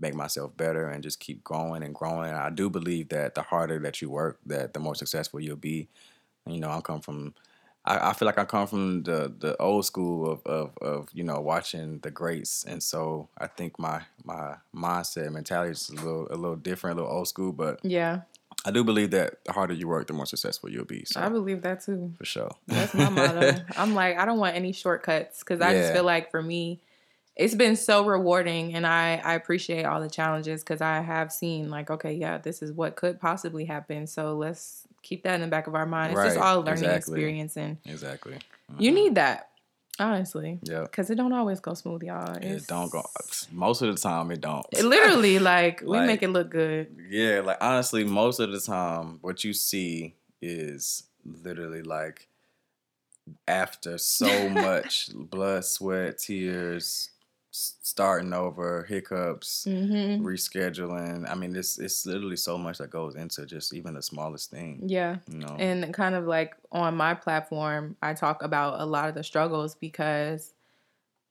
make 0.01 0.15
myself 0.15 0.57
better 0.57 0.89
and 0.89 1.03
just 1.03 1.21
keep 1.21 1.43
growing 1.43 1.83
and 1.83 1.95
growing. 1.95 2.33
I 2.33 2.51
do 2.51 2.69
believe 2.69 3.09
that 3.11 3.35
the 3.35 3.43
harder 3.43 3.79
that 3.81 4.03
you 4.03 4.11
work, 4.11 4.39
that 4.47 4.75
the 4.75 4.81
more 4.81 4.95
successful 4.95 5.41
you'll 5.41 5.57
be. 5.57 5.89
You 6.47 6.61
know, 6.61 6.71
I 6.71 6.81
come 6.81 7.01
from 7.01 7.35
I, 7.87 8.11
I 8.11 8.13
feel 8.13 8.27
like 8.27 8.39
I 8.39 8.45
come 8.45 8.67
from 8.67 9.03
the 9.05 9.33
the 9.39 9.57
old 9.59 9.87
school 9.87 10.31
of, 10.31 10.43
of 10.45 10.77
of 10.79 11.09
you 11.13 11.23
know 11.23 11.41
watching 11.41 12.01
the 12.01 12.11
greats, 12.11 12.65
and 12.65 12.83
so 12.83 13.29
I 13.39 13.47
think 13.47 13.79
my 13.79 14.03
my 14.25 14.57
mindset 14.75 15.33
mentality 15.33 15.73
is 15.73 15.89
a 15.91 15.95
little 15.95 16.29
a 16.31 16.37
little 16.37 16.57
different, 16.57 16.99
a 16.99 17.03
little 17.03 17.17
old 17.17 17.29
school, 17.29 17.53
but 17.53 17.81
yeah. 17.85 18.23
I 18.65 18.73
do 18.73 18.83
believe 18.83 19.13
that 19.13 19.45
the 19.45 19.53
harder 19.53 19.75
you 19.75 19.87
work, 19.87 20.09
the 20.09 20.13
more 20.13 20.27
successful 20.27 20.69
you'll 20.69 20.87
be. 20.87 21.05
So 21.05 21.21
I 21.21 21.29
believe 21.29 21.63
that 21.63 21.85
too. 21.85 22.13
for 22.19 22.25
sure. 22.25 22.51
That's 22.67 22.95
my 22.95 23.09
motto. 23.11 23.61
I'm 23.77 23.95
like, 23.95 24.19
I 24.19 24.25
don't 24.25 24.39
want 24.39 24.57
any 24.57 24.73
shortcuts 24.73 25.41
because 25.41 25.61
I 25.61 25.73
just 25.73 25.93
feel 25.93 26.03
like 26.03 26.33
for 26.33 26.43
me, 26.43 26.81
it's 27.37 27.55
been 27.55 27.77
so 27.77 28.05
rewarding, 28.07 28.75
and 28.75 28.87
I 28.87 29.21
I 29.25 29.35
appreciate 29.35 29.85
all 29.85 30.01
the 30.01 30.09
challenges 30.11 30.63
because 30.63 30.81
I 30.81 31.01
have 31.01 31.31
seen 31.33 31.71
like, 31.71 31.91
okay, 31.91 32.13
yeah, 32.15 32.39
this 32.39 32.63
is 32.63 32.73
what 32.73 32.97
could 32.97 33.21
possibly 33.21 33.65
happen. 33.67 34.07
So 34.07 34.35
let's 34.37 34.87
keep 35.03 35.23
that 35.25 35.35
in 35.37 35.43
the 35.43 35.47
back 35.47 35.67
of 35.67 35.75
our 35.75 35.87
mind. 35.87 36.13
It's 36.13 36.23
just 36.23 36.39
all 36.39 36.59
learning 36.61 36.85
exactly. 36.85 36.97
experience, 36.97 37.57
and 37.57 37.77
exactly. 37.85 38.39
you 38.79 38.91
Mhm. 38.91 38.95
need 38.95 39.15
that, 39.17 39.51
honestly, 40.01 40.59
Yeah. 40.63 40.81
because 40.83 41.11
it 41.11 41.15
don't 41.17 41.33
always 41.33 41.61
go 41.61 41.75
smooth, 41.75 42.03
y'all. 42.03 42.37
It 42.39 42.67
don't 42.67 42.91
go. 42.91 43.05
Most 43.53 43.83
of 43.83 43.95
the 43.95 44.01
time, 44.01 44.31
it 44.31 44.41
don't. 44.41 44.67
It 44.73 44.85
literally, 44.85 45.39
like, 45.39 45.83
we 45.83 45.89
Like- 45.99 46.07
make 46.07 46.23
it 46.23 46.29
look 46.31 46.51
good. 46.51 46.97
Yeah, 47.09 47.41
like 47.45 47.59
honestly, 47.61 48.03
most 48.05 48.41
of 48.41 48.51
the 48.51 48.61
time, 48.61 49.19
what 49.21 49.45
you 49.45 49.53
see 49.53 50.15
is 50.43 51.05
literally 51.25 51.83
like 51.83 52.29
after 53.49 53.99
so 53.99 54.49
much 54.49 55.11
blood, 55.15 55.65
sweat, 55.65 56.19
tears, 56.19 57.11
starting 57.83 58.33
over, 58.33 58.85
hiccups, 58.85 59.65
hmm 59.65 60.25
rescheduling. 60.25 61.29
I 61.29 61.35
mean, 61.35 61.55
it's 61.57 61.79
it's 61.79 62.07
literally 62.07 62.37
so 62.37 62.59
much 62.59 62.79
that 62.79 62.91
goes 62.91 63.15
into 63.17 63.47
just 63.47 63.75
even 63.75 63.95
the 63.95 64.03
smallest 64.03 64.51
thing. 64.51 64.83
Yeah. 64.89 65.19
You 65.31 65.39
know, 65.39 65.57
And 65.59 65.93
kind 65.95 66.15
of 66.15 66.27
like 66.27 66.57
on 66.73 66.97
my 66.97 67.15
platform, 67.15 67.97
I 68.03 68.15
talk 68.15 68.43
about 68.43 68.81
a 68.81 68.87
lot 68.87 69.09
of 69.09 69.15
the 69.15 69.23
struggles 69.23 69.75
because 69.75 70.55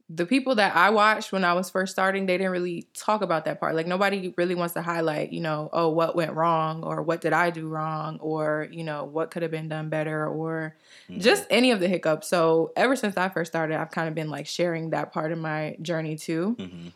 the 0.07 0.25
people 0.27 0.53
that 0.55 0.75
I 0.75 0.91
watched 0.91 1.31
when 1.31 1.43
I 1.43 1.53
was 1.53 1.71
first 1.71 1.91
starting, 1.91 2.27
they 2.27 2.37
didn't 2.37 2.51
really 2.51 2.85
talk 2.93 3.23
about 3.23 3.45
that 3.45 3.59
part. 3.59 3.73
Like 3.73 3.87
nobody 3.87 4.33
really 4.37 4.53
wants 4.53 4.75
to 4.75 4.83
highlight, 4.83 5.33
you 5.33 5.41
know, 5.41 5.67
oh, 5.73 5.89
what 5.89 6.15
went 6.15 6.33
wrong 6.33 6.83
or 6.83 7.01
what 7.01 7.21
did 7.21 7.33
I 7.33 7.49
do 7.49 7.67
wrong 7.67 8.19
or, 8.19 8.67
you 8.71 8.83
know, 8.83 9.05
what 9.05 9.31
could 9.31 9.41
have 9.41 9.49
been 9.49 9.67
done 9.67 9.89
better 9.89 10.27
or 10.27 10.75
Mhm. 11.09 11.21
just 11.21 11.47
any 11.49 11.71
of 11.71 11.79
the 11.79 11.87
hiccups. 11.87 12.27
So 12.27 12.71
ever 12.75 12.95
since 12.95 13.17
I 13.17 13.29
first 13.29 13.51
started, 13.51 13.77
I've 13.79 13.89
kind 13.89 14.07
of 14.07 14.13
been 14.13 14.29
like 14.29 14.45
sharing 14.45 14.91
that 14.91 15.11
part 15.11 15.31
of 15.31 15.39
my 15.39 15.75
journey 15.81 16.15
too. 16.17 16.55
Mhm. 16.59 16.91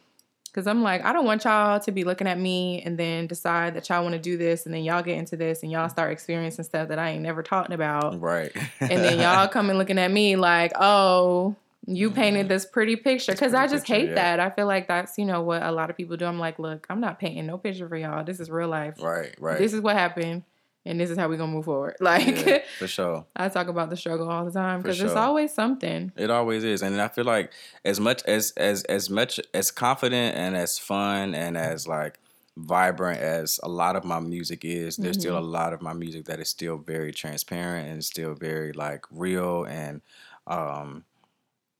Cause 0.54 0.66
I'm 0.68 0.82
like, 0.84 1.04
I 1.06 1.14
don't 1.14 1.26
want 1.26 1.46
y'all 1.46 1.80
to 1.80 1.92
be 1.92 2.04
looking 2.04 2.28
at 2.28 2.40
me 2.40 2.82
and 2.84 2.98
then 2.98 3.28
decide 3.28 3.76
that 3.76 3.88
y'all 3.90 4.02
want 4.04 4.14
to 4.14 4.20
do 4.20 4.36
this 4.38 4.66
and 4.66 4.74
then 4.74 4.84
y'all 4.84 5.02
get 5.04 5.18
into 5.18 5.36
this 5.38 5.62
and 5.64 5.72
y'all 5.72 5.90
start 5.90 6.12
experiencing 6.12 6.64
stuff 6.66 6.90
that 6.90 6.98
I 7.00 7.10
ain't 7.12 7.22
never 7.24 7.42
talking 7.44 7.74
about. 7.74 8.20
right, 8.20 8.52
And 8.82 9.04
then 9.04 9.20
y'all 9.20 9.48
come 9.52 9.70
and 9.70 9.78
looking 9.80 9.98
at 10.00 10.12
me 10.12 10.36
like, 10.36 10.74
oh, 10.76 11.56
you 11.88 12.12
painted 12.12 12.50
this 12.50 12.66
pretty 12.66 12.96
picture. 12.96 13.34
Cause 13.36 13.54
I 13.54 13.68
just 13.68 13.86
picture, 13.86 13.94
hate 13.94 14.10
yeah. 14.10 14.16
that. 14.16 14.40
I 14.40 14.50
feel 14.50 14.68
like 14.68 14.88
that's, 14.88 15.18
you 15.18 15.26
know, 15.26 15.42
what 15.42 15.64
a 15.64 15.72
lot 15.72 15.90
of 15.90 15.98
people 15.98 16.18
do. 16.18 16.26
I'm 16.26 16.40
like, 16.40 16.60
look, 16.60 16.86
I'm 16.90 17.00
not 17.00 17.20
painting 17.20 17.46
no 17.46 17.58
picture 17.58 17.88
for 17.88 17.96
y'all. 17.96 18.24
This 18.24 18.40
is 18.40 18.50
real 18.50 18.68
life. 18.68 18.96
right, 19.02 19.34
right. 19.40 19.58
This 19.58 19.74
is 19.74 19.82
what 19.82 19.96
happened. 19.96 20.44
And 20.86 21.00
this 21.00 21.10
is 21.10 21.18
how 21.18 21.28
we're 21.28 21.38
gonna 21.38 21.52
move 21.52 21.66
forward. 21.66 21.98
Like 22.02 22.46
yeah, 22.46 22.60
for 22.80 22.88
sure. 22.88 23.26
I 23.36 23.50
talk 23.50 23.68
about 23.68 23.90
the 23.90 23.98
struggle 23.98 24.30
all 24.30 24.46
the 24.46 24.52
time 24.52 24.82
because 24.82 25.00
it's 25.00 25.14
always 25.14 25.54
something. 25.54 26.12
It 26.16 26.32
always 26.32 26.64
is, 26.64 26.82
and 26.82 27.00
I 27.00 27.10
feel 27.10 27.26
like 27.26 27.52
as 27.84 28.00
much 28.00 28.24
as 28.24 28.54
as 28.56 28.84
as 28.86 29.10
much 29.10 29.40
as 29.54 29.72
confident 29.72 30.38
and 30.38 30.56
as 30.56 30.80
fun 30.80 31.36
and 31.36 31.58
as 31.58 31.86
like 31.86 32.18
vibrant 32.56 33.20
as 33.20 33.60
a 33.62 33.68
lot 33.68 33.98
of 33.98 34.06
my 34.06 34.22
music 34.22 34.64
is, 34.64 34.96
there's 34.96 35.20
still 35.20 35.38
a 35.38 35.42
lot 35.42 35.74
of 35.74 35.82
my 35.82 35.94
music 35.94 36.26
that 36.26 36.40
is 36.40 36.50
still 36.50 36.78
very 36.78 37.12
transparent 37.12 37.90
and 37.90 38.04
still 38.04 38.34
very 38.34 38.72
like 38.72 39.06
real 39.12 39.66
and 39.66 40.02
um 40.48 41.04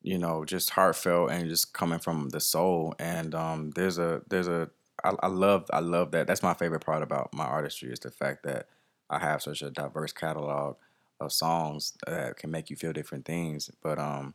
you 0.02 0.18
know 0.18 0.46
just 0.46 0.72
heartfelt 0.72 1.32
and 1.32 1.50
just 1.50 1.74
coming 1.74 2.00
from 2.00 2.30
the 2.30 2.40
soul. 2.40 2.96
And 3.00 3.36
um 3.36 3.72
there's 3.72 3.98
a 3.98 4.22
there's 4.30 4.48
a 4.48 4.70
I, 5.04 5.14
I 5.24 5.28
love 5.28 5.66
I 5.72 5.80
love 5.80 6.12
that. 6.12 6.28
That's 6.28 6.44
my 6.44 6.54
favorite 6.54 6.86
part 6.86 7.04
about 7.04 7.34
my 7.34 7.46
artistry 7.46 7.92
is 7.92 8.00
the 8.00 8.12
fact 8.12 8.44
that 8.44 8.68
I 9.10 9.20
have 9.20 9.42
such 9.42 9.62
a 9.62 9.72
diverse 9.72 10.12
catalog 10.14 10.78
of 11.20 11.34
songs 11.34 11.94
that 12.08 12.38
can 12.38 12.52
make 12.52 12.70
you 12.70 12.76
feel 12.76 12.94
different 12.94 13.26
things. 13.26 13.70
But 13.82 14.00
um, 14.00 14.34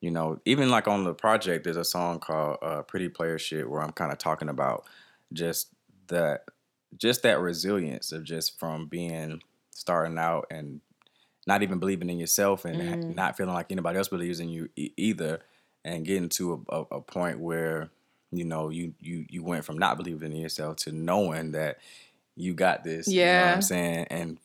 you 0.00 0.10
know, 0.10 0.40
even 0.44 0.70
like 0.70 0.88
on 0.88 1.04
the 1.04 1.14
project, 1.14 1.64
there's 1.64 1.76
a 1.76 1.84
song 1.84 2.18
called 2.20 2.58
uh, 2.62 2.82
"Pretty 2.82 3.08
Player 3.08 3.38
Shit" 3.38 3.68
where 3.68 3.82
I'm 3.82 3.92
kind 3.92 4.12
of 4.12 4.18
talking 4.18 4.48
about 4.48 4.86
just 5.32 5.68
that, 6.08 6.44
just 6.96 7.22
that 7.22 7.40
resilience 7.40 8.12
of 8.12 8.24
just 8.24 8.58
from 8.58 8.86
being 8.86 9.40
starting 9.70 10.18
out 10.18 10.46
and 10.50 10.80
not 11.46 11.62
even 11.62 11.78
believing 11.78 12.10
in 12.10 12.18
yourself 12.18 12.64
and 12.64 12.80
Mm. 13.04 13.14
not 13.14 13.36
feeling 13.36 13.54
like 13.54 13.70
anybody 13.72 13.98
else 13.98 14.08
believes 14.08 14.40
in 14.40 14.48
you 14.48 14.68
e- 14.76 14.92
either, 14.96 15.40
and 15.84 16.04
getting 16.06 16.28
to 16.30 16.64
a, 16.70 16.76
a, 16.76 16.80
a 16.96 17.00
point 17.00 17.38
where 17.40 17.90
you 18.32 18.44
know 18.44 18.68
you 18.70 18.94
you 19.00 19.26
you 19.28 19.42
went 19.44 19.64
from 19.64 19.78
not 19.78 19.96
believing 19.96 20.32
in 20.32 20.38
yourself 20.38 20.76
to 20.76 20.92
knowing 20.92 21.52
that 21.52 21.78
you 22.36 22.52
got 22.54 22.82
this. 22.84 23.06
you 23.08 23.20
know 23.20 23.26
what 23.26 23.46
Yeah. 23.46 23.54
I'm 23.54 23.62
saying 23.62 24.06
and 24.10 24.38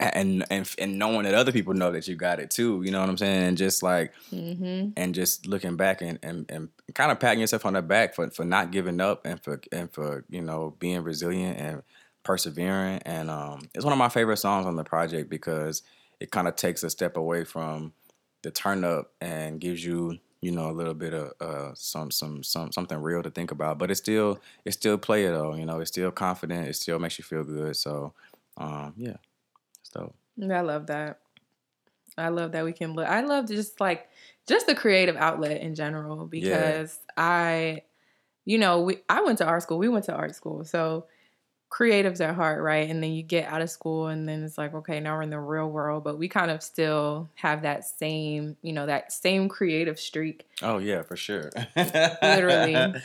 and 0.00 0.44
and 0.50 0.68
and 0.78 0.98
knowing 0.98 1.22
that 1.24 1.34
other 1.34 1.52
people 1.52 1.72
know 1.74 1.92
that 1.92 2.08
you 2.08 2.16
got 2.16 2.40
it 2.40 2.50
too. 2.50 2.82
You 2.84 2.90
know 2.90 3.00
what 3.00 3.08
I'm 3.08 3.16
saying? 3.16 3.42
And 3.48 3.56
just 3.58 3.82
like 3.82 4.12
Mm-hmm. 4.32 4.90
and 4.96 5.14
just 5.14 5.46
looking 5.46 5.76
back 5.76 6.02
and, 6.02 6.18
and, 6.22 6.50
and 6.50 6.68
kind 6.94 7.12
of 7.12 7.20
patting 7.20 7.40
yourself 7.40 7.64
on 7.64 7.74
the 7.74 7.82
back 7.82 8.14
for, 8.14 8.28
for 8.30 8.44
not 8.44 8.70
giving 8.72 9.00
up 9.00 9.24
and 9.24 9.40
for 9.42 9.60
and 9.70 9.92
for 9.92 10.24
you 10.28 10.42
know 10.42 10.74
being 10.78 11.02
resilient 11.02 11.58
and 11.58 11.82
persevering 12.24 13.00
and 13.04 13.30
um, 13.30 13.60
it's 13.74 13.84
one 13.84 13.92
of 13.92 13.98
my 13.98 14.08
favorite 14.08 14.38
songs 14.38 14.66
on 14.66 14.76
the 14.76 14.84
project 14.84 15.28
because 15.30 15.82
it 16.24 16.30
kind 16.30 16.48
of 16.48 16.56
takes 16.56 16.82
a 16.82 16.90
step 16.90 17.16
away 17.16 17.44
from 17.44 17.92
the 18.42 18.50
turn 18.50 18.82
up 18.82 19.12
and 19.20 19.60
gives 19.60 19.84
you 19.84 20.18
you 20.40 20.50
know 20.50 20.70
a 20.70 20.72
little 20.72 20.94
bit 20.94 21.12
of 21.12 21.32
uh, 21.40 21.72
some 21.74 22.10
some 22.10 22.42
some 22.42 22.72
something 22.72 22.98
real 22.98 23.22
to 23.22 23.30
think 23.30 23.50
about 23.50 23.78
but 23.78 23.90
it's 23.90 24.00
still 24.00 24.38
it's 24.64 24.76
still 24.76 24.98
play 24.98 25.24
it 25.26 25.30
though 25.30 25.54
you 25.54 25.66
know 25.66 25.80
it's 25.80 25.90
still 25.90 26.10
confident 26.10 26.66
it 26.66 26.74
still 26.74 26.98
makes 26.98 27.18
you 27.18 27.24
feel 27.24 27.44
good 27.44 27.76
so 27.76 28.12
um, 28.56 28.94
yeah 28.96 29.16
it's 29.80 29.90
dope 29.90 30.14
I 30.42 30.60
love 30.60 30.86
that. 30.88 31.20
I 32.16 32.28
love 32.28 32.52
that 32.52 32.64
we 32.64 32.72
can 32.72 32.94
look. 32.94 33.06
I 33.06 33.20
love 33.20 33.48
just 33.48 33.80
like 33.80 34.08
just 34.46 34.66
the 34.66 34.74
creative 34.74 35.16
outlet 35.16 35.60
in 35.60 35.74
general 35.74 36.26
because 36.26 36.98
I, 37.16 37.82
you 38.44 38.58
know, 38.58 38.82
we 38.82 38.98
I 39.08 39.22
went 39.22 39.38
to 39.38 39.46
art 39.46 39.62
school. 39.62 39.78
We 39.78 39.88
went 39.88 40.04
to 40.06 40.14
art 40.14 40.34
school, 40.34 40.64
so 40.64 41.06
creatives 41.74 42.20
at 42.20 42.34
heart, 42.36 42.62
right? 42.62 42.88
And 42.88 43.02
then 43.02 43.12
you 43.12 43.22
get 43.22 43.48
out 43.48 43.60
of 43.60 43.68
school, 43.68 44.06
and 44.06 44.28
then 44.28 44.44
it's 44.44 44.56
like, 44.56 44.74
okay, 44.74 45.00
now 45.00 45.16
we're 45.16 45.22
in 45.22 45.30
the 45.30 45.40
real 45.40 45.68
world, 45.68 46.04
but 46.04 46.18
we 46.18 46.28
kind 46.28 46.50
of 46.50 46.62
still 46.62 47.28
have 47.34 47.62
that 47.62 47.84
same, 47.84 48.56
you 48.62 48.72
know, 48.72 48.86
that 48.86 49.12
same 49.12 49.48
creative 49.48 49.98
streak. 49.98 50.46
Oh 50.62 50.78
yeah, 50.78 51.02
for 51.02 51.16
sure. 51.16 51.50
Literally. 51.76 52.94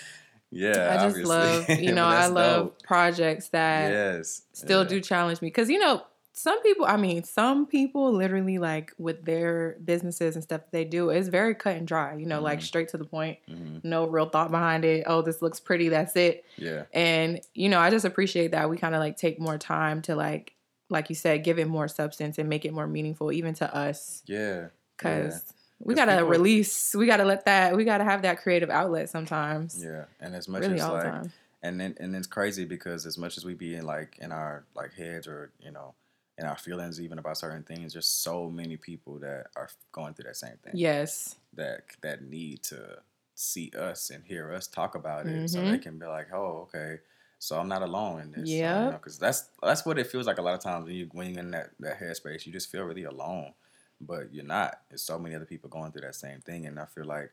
Yeah, 0.52 0.90
I 0.90 0.96
just 0.96 1.18
obviously. 1.20 1.24
love, 1.26 1.70
you 1.70 1.92
know, 1.94 2.06
I 2.06 2.26
love 2.26 2.66
dope. 2.66 2.82
projects 2.82 3.50
that 3.50 3.92
yes, 3.92 4.42
still 4.54 4.82
yeah. 4.82 4.90
do 4.90 5.00
challenge 5.00 5.44
me 5.44 5.48
because 5.50 5.70
you 5.70 5.78
know 5.78 6.02
some 6.42 6.62
people 6.64 6.86
i 6.86 6.96
mean 6.96 7.24
some 7.24 7.66
people 7.66 8.14
literally 8.14 8.58
like 8.60 8.94
with 8.98 9.26
their 9.26 9.76
businesses 9.84 10.36
and 10.36 10.44
stuff 10.44 10.62
they 10.72 10.86
do 10.86 11.10
it's 11.10 11.28
very 11.28 11.54
cut 11.54 11.76
and 11.76 11.86
dry 11.88 12.16
you 12.16 12.26
know 12.26 12.40
like 12.42 12.60
Mhm. 12.60 12.64
straight 12.64 12.88
to 12.90 12.98
the 12.98 13.04
point 13.04 13.40
Mhm. 13.50 13.84
no 13.84 14.08
real 14.08 14.30
thought 14.30 14.50
behind 14.52 14.86
it 14.86 15.04
oh 15.08 15.22
this 15.22 15.42
looks 15.42 15.60
pretty 15.60 15.90
that's 15.90 16.16
it 16.16 16.46
Yeah, 16.58 16.84
and 16.94 17.42
you 17.54 17.68
know 17.68 17.80
i 17.80 17.90
just 17.90 18.06
appreciate 18.06 18.52
that 18.52 18.70
we 18.70 18.78
kind 18.78 18.96
of 18.96 19.00
like 19.00 19.18
take 19.18 19.40
more 19.40 19.58
time 19.58 20.02
to 20.04 20.16
like 20.16 20.54
like 20.90 21.10
you 21.10 21.16
said 21.16 21.44
give 21.44 21.60
it 21.60 21.68
more 21.68 21.88
substance 21.88 22.38
and 22.38 22.48
make 22.48 22.64
it 22.64 22.74
more 22.74 22.88
meaningful 22.88 23.32
even 23.32 23.54
to 23.56 23.76
us 23.76 24.24
yeah, 24.26 24.68
because 24.98 25.44
we 25.82 25.94
gotta 25.94 26.14
people- 26.14 26.30
release 26.30 26.96
we 26.96 27.06
gotta 27.06 27.26
let 27.26 27.44
that 27.46 27.76
we 27.76 27.84
gotta 27.84 28.04
have 28.06 28.22
that 28.22 28.42
creative 28.42 28.70
outlet 28.70 29.10
sometimes 29.10 29.84
yeah. 29.84 30.06
And 30.22 30.34
as 30.36 30.48
much 30.48 30.62
really 30.62 30.80
as 30.80 30.88
like, 30.88 31.04
time 31.04 31.32
and 31.62 31.80
then 31.82 31.96
and 32.00 32.16
it's 32.16 32.28
crazy 32.28 32.64
because 32.64 33.06
as 33.06 33.18
much 33.18 33.38
as 33.38 33.44
we 33.44 33.54
be 33.56 33.76
in 33.76 33.86
like 33.86 34.18
in 34.22 34.32
our 34.32 34.64
like 34.74 34.94
heads 34.94 35.28
or 35.28 35.52
you 35.60 35.72
know 35.72 35.94
in 36.40 36.48
our 36.48 36.58
feelings 36.58 37.02
even 37.02 37.20
about 37.20 37.38
certain 37.40 37.64
things, 37.64 37.94
there's 37.94 38.08
so 38.08 38.50
many 38.50 38.78
people 38.78 39.20
that 39.20 39.48
are 39.58 39.70
going 39.94 40.16
through 40.16 40.26
that 40.26 40.38
same 40.38 40.58
thing. 40.64 40.80
yes 40.80 41.36
That 41.54 41.84
that 42.02 42.24
need 42.24 42.64
to 42.64 43.02
see 43.36 43.72
us 43.78 44.10
and 44.12 44.24
hear 44.26 44.54
us 44.54 44.68
talk 44.68 44.96
about 44.96 45.28
it, 45.28 45.50
so 45.50 45.66
Mhm. 45.66 45.68
they 45.68 45.80
can 45.80 46.00
be 46.00 46.06
like, 46.06 46.28
oh, 46.34 46.68
okay. 46.70 47.00
So 47.40 47.60
I'm 47.60 47.68
not 47.70 47.82
alone 47.84 48.22
in 48.22 48.32
this. 48.32 48.64
Yep. 48.64 49.00
Because 49.02 49.18
that's 49.20 49.50
that's 49.64 49.86
what 49.86 50.00
it 50.00 50.08
feels 50.08 50.28
like 50.28 50.38
a 50.38 50.42
lot 50.44 50.54
of 50.56 50.62
times 50.62 50.86
when 50.86 50.96
you 50.96 51.10
when 51.14 51.30
you're 51.32 51.40
in 51.40 51.52
that 51.52 51.72
that 51.80 52.00
headspace, 52.00 52.46
you 52.46 52.54
just 52.54 52.72
feel 52.72 52.84
really 52.84 53.04
alone. 53.06 53.54
But 54.02 54.34
you're 54.34 54.46
not. 54.46 54.82
There's 54.90 55.02
so 55.04 55.20
many 55.20 55.36
other 55.36 55.46
people 55.46 55.70
going 55.70 55.92
through 55.92 56.02
that 56.04 56.16
same 56.16 56.42
thing, 56.42 56.66
and 56.68 56.80
I 56.80 56.86
feel 56.86 57.06
like 57.06 57.32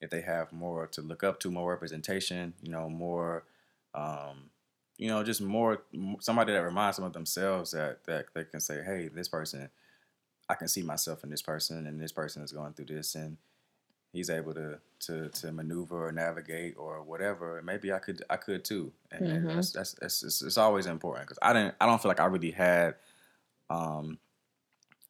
if 0.00 0.10
they 0.10 0.20
have 0.22 0.52
more 0.52 0.86
to 0.88 1.02
look 1.02 1.22
up 1.24 1.40
to, 1.40 1.50
more 1.50 1.70
representation, 1.70 2.54
you 2.62 2.70
know, 2.70 2.88
more, 2.88 3.44
um, 3.94 4.49
you 5.00 5.08
know, 5.08 5.24
just 5.24 5.40
more 5.40 5.82
somebody 6.20 6.52
that 6.52 6.62
reminds 6.62 6.98
them 6.98 7.06
of 7.06 7.14
themselves 7.14 7.70
that 7.70 8.04
that 8.04 8.26
they 8.34 8.44
can 8.44 8.60
say, 8.60 8.82
hey, 8.84 9.08
this 9.08 9.28
person, 9.28 9.70
I 10.48 10.54
can 10.54 10.68
see 10.68 10.82
myself 10.82 11.24
in 11.24 11.30
this 11.30 11.40
person, 11.42 11.86
and 11.86 11.98
this 11.98 12.12
person 12.12 12.42
is 12.42 12.52
going 12.52 12.74
through 12.74 12.84
this, 12.86 13.14
and 13.14 13.38
he's 14.12 14.28
able 14.30 14.54
to 14.54 14.78
to 15.06 15.30
to 15.30 15.52
maneuver 15.52 16.08
or 16.08 16.12
navigate 16.12 16.74
or 16.76 17.02
whatever, 17.02 17.62
maybe 17.64 17.92
I 17.92 17.98
could 17.98 18.22
I 18.28 18.36
could 18.36 18.64
too. 18.64 18.92
And, 19.10 19.26
and 19.26 19.44
Mhm. 19.46 19.56
that's, 19.56 19.72
that's, 19.72 19.94
that's 20.00 20.22
it's, 20.22 20.42
it's 20.42 20.58
always 20.58 20.86
important 20.86 21.26
because 21.28 21.38
I 21.40 21.54
didn't 21.54 21.76
I 21.80 21.86
don't 21.86 22.02
feel 22.02 22.10
like 22.10 22.20
I 22.20 22.26
really 22.26 22.50
had 22.52 22.96
um 23.70 24.18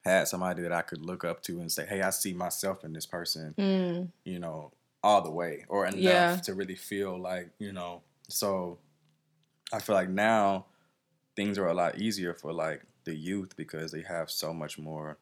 had 0.04 0.28
somebody 0.28 0.62
that 0.62 0.72
I 0.72 0.82
could 0.82 1.02
look 1.02 1.24
up 1.24 1.42
to 1.44 1.60
and 1.60 1.70
say, 1.70 1.86
hey, 1.86 2.02
I 2.02 2.10
see 2.10 2.32
myself 2.32 2.84
in 2.84 2.92
this 2.92 3.06
person 3.06 3.54
Mm, 3.58 4.10
you 4.24 4.38
know, 4.38 4.72
all 5.02 5.22
the 5.22 5.30
way 5.30 5.64
or 5.68 5.86
enough 5.86 6.00
Yeah. 6.00 6.36
to 6.42 6.54
really 6.54 6.76
feel 6.76 7.18
like, 7.18 7.50
you 7.58 7.72
know, 7.72 8.02
so 8.28 8.78
I 9.72 9.78
feel 9.78 9.94
like 9.94 10.08
now 10.08 10.66
things 11.36 11.58
are 11.58 11.66
a 11.68 11.74
lot 11.74 11.98
easier 11.98 12.34
for 12.34 12.52
like 12.52 12.82
the 13.04 13.14
youth 13.14 13.56
because 13.56 13.92
they 13.92 14.02
have 14.02 14.30
so 14.30 14.52
much 14.52 14.78
more 14.78 15.18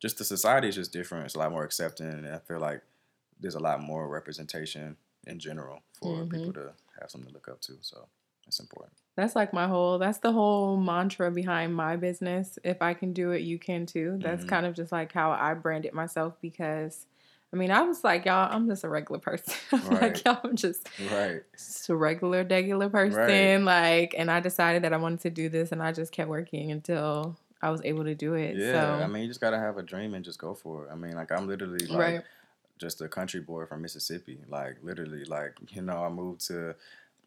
just 0.00 0.18
the 0.18 0.24
society 0.24 0.68
is 0.68 0.76
just 0.76 0.92
different. 0.92 1.26
It's 1.26 1.34
a 1.34 1.38
lot 1.38 1.52
more 1.52 1.64
accepting 1.64 2.08
and 2.08 2.26
I 2.26 2.38
feel 2.38 2.58
like 2.60 2.82
there's 3.38 3.54
a 3.54 3.60
lot 3.60 3.82
more 3.82 4.08
representation 4.08 4.96
in 5.26 5.38
general 5.38 5.80
for 5.92 6.24
Mhm. 6.24 6.30
people 6.30 6.52
to 6.54 6.72
have 7.00 7.10
something 7.10 7.28
to 7.28 7.34
look 7.34 7.48
up 7.48 7.60
to. 7.62 7.78
So 7.82 8.08
it's 8.46 8.60
important. 8.60 8.92
that's 9.16 9.36
like 9.36 9.52
my 9.52 9.66
whole. 9.68 9.98
That's 9.98 10.18
the 10.18 10.32
whole 10.32 10.76
mantra 10.76 11.30
behind 11.30 11.74
my 11.74 11.96
business. 11.96 12.58
If 12.64 12.80
I 12.80 12.94
can 12.94 13.12
do 13.12 13.32
it, 13.32 13.42
you 13.42 13.58
can 13.58 13.84
too. 13.86 14.18
That's 14.22 14.44
Mhm. 14.44 14.48
kind 14.48 14.64
of 14.66 14.74
just 14.74 14.92
like 14.92 15.12
how 15.12 15.30
I 15.32 15.54
branded 15.54 15.92
myself 15.92 16.34
because. 16.40 17.06
I 17.52 17.56
mean, 17.56 17.70
I 17.70 17.82
was 17.82 18.04
like, 18.04 18.26
y'all, 18.26 18.48
I'm 18.52 18.68
just 18.68 18.84
a 18.84 18.88
regular 18.88 19.18
person. 19.20 19.54
I'm 19.72 19.88
Right. 19.88 20.02
like, 20.02 20.24
y'all, 20.24 20.38
I'm 20.44 20.54
just, 20.56 20.88
Right. 21.10 21.42
just 21.52 21.88
a 21.88 21.96
regular, 21.96 22.44
regular 22.44 22.88
person. 22.88 23.64
Like, 23.64 24.14
and 24.16 24.30
I 24.30 24.40
decided 24.40 24.82
that 24.84 24.92
I 24.92 24.98
wanted 24.98 25.20
to 25.20 25.30
do 25.30 25.48
this, 25.48 25.72
and 25.72 25.82
I 25.82 25.92
just 25.92 26.12
kept 26.12 26.28
working 26.30 26.70
until 26.70 27.36
I 27.62 27.70
was 27.70 27.82
able 27.84 28.04
to 28.04 28.14
do 28.14 28.34
it. 28.34 28.56
Yeah. 28.56 28.98
so, 28.98 29.02
I 29.02 29.06
mean 29.06 29.22
you 29.22 29.28
just 29.28 29.40
gotta 29.40 29.58
have 29.58 29.76
a 29.76 29.82
dream 29.82 30.14
and 30.14 30.24
just 30.24 30.38
go 30.38 30.54
for 30.54 30.86
it. 30.86 30.90
I 30.90 30.94
mean 30.94 31.12
like 31.14 31.30
I'm 31.30 31.46
literally 31.46 31.86
like 31.86 31.98
right. 32.14 32.22
just 32.78 33.00
a 33.02 33.08
country 33.08 33.40
boy 33.40 33.66
from 33.66 33.82
Mississippi. 33.82 34.40
Like 34.48 34.76
literally, 34.82 35.24
like 35.24 35.56
you 35.70 35.82
know, 35.82 36.02
I 36.04 36.08
moved 36.08 36.46
to 36.46 36.74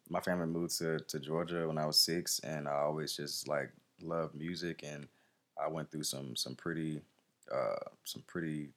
my 0.10 0.22
family 0.22 0.48
moved 0.48 0.78
to 0.80 1.00
to 1.00 1.20
Georgia 1.20 1.68
when 1.68 1.78
I 1.78 1.86
was 1.86 2.00
six, 2.00 2.40
and 2.40 2.68
I 2.68 2.74
always 2.78 3.16
just 3.16 3.48
like 3.48 3.72
loved 4.02 4.34
music, 4.36 4.84
and 4.84 5.08
I 5.64 5.68
went 5.68 5.92
through 5.92 6.04
some 6.04 6.36
some 6.36 6.56
pretty 6.56 7.02
uh 7.52 7.76
some 8.04 8.24
pretty 8.26 8.70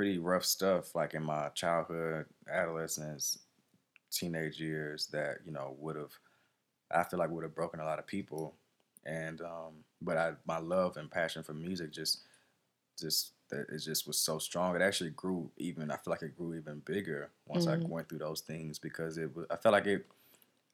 pretty 0.00 0.18
rough 0.18 0.44
stuff 0.44 0.94
like 0.94 1.14
in 1.14 1.22
my 1.22 1.48
childhood, 1.50 2.26
adolescence, 2.48 3.38
teenage 4.10 4.60
years 4.60 5.08
that 5.08 5.38
you 5.46 5.52
know 5.52 5.76
would 5.78 5.96
have 5.96 6.12
I 6.90 7.04
feel 7.04 7.18
like 7.20 7.30
would 7.30 7.44
have 7.44 7.54
broken 7.54 7.80
a 7.80 7.84
lot 7.84 7.98
of 8.00 8.06
people, 8.06 8.56
and 9.04 9.40
um, 9.42 9.84
but 10.02 10.18
I 10.18 10.36
my 10.46 10.58
love 10.58 10.96
and 10.96 11.10
passion 11.10 11.42
for 11.44 11.54
music 11.54 11.92
just 11.92 12.26
just 12.98 13.34
that 13.50 13.68
it 13.70 13.78
just 13.78 14.06
was 14.06 14.18
so 14.18 14.38
strong. 14.38 14.76
It 14.76 14.82
actually 14.82 15.10
grew 15.10 15.52
even. 15.58 15.90
I 15.90 15.96
feel 15.96 16.12
like 16.12 16.22
it 16.22 16.36
grew 16.36 16.54
even 16.54 16.80
bigger 16.80 17.32
once 17.46 17.66
I 17.68 17.78
Mhm. 17.78 17.90
went 17.90 18.08
through 18.08 18.20
those 18.20 18.42
things 18.42 18.78
because 18.78 19.18
it 19.18 19.34
was. 19.34 19.46
I 19.50 19.56
felt 19.56 19.72
like 19.72 19.86
it. 19.86 20.06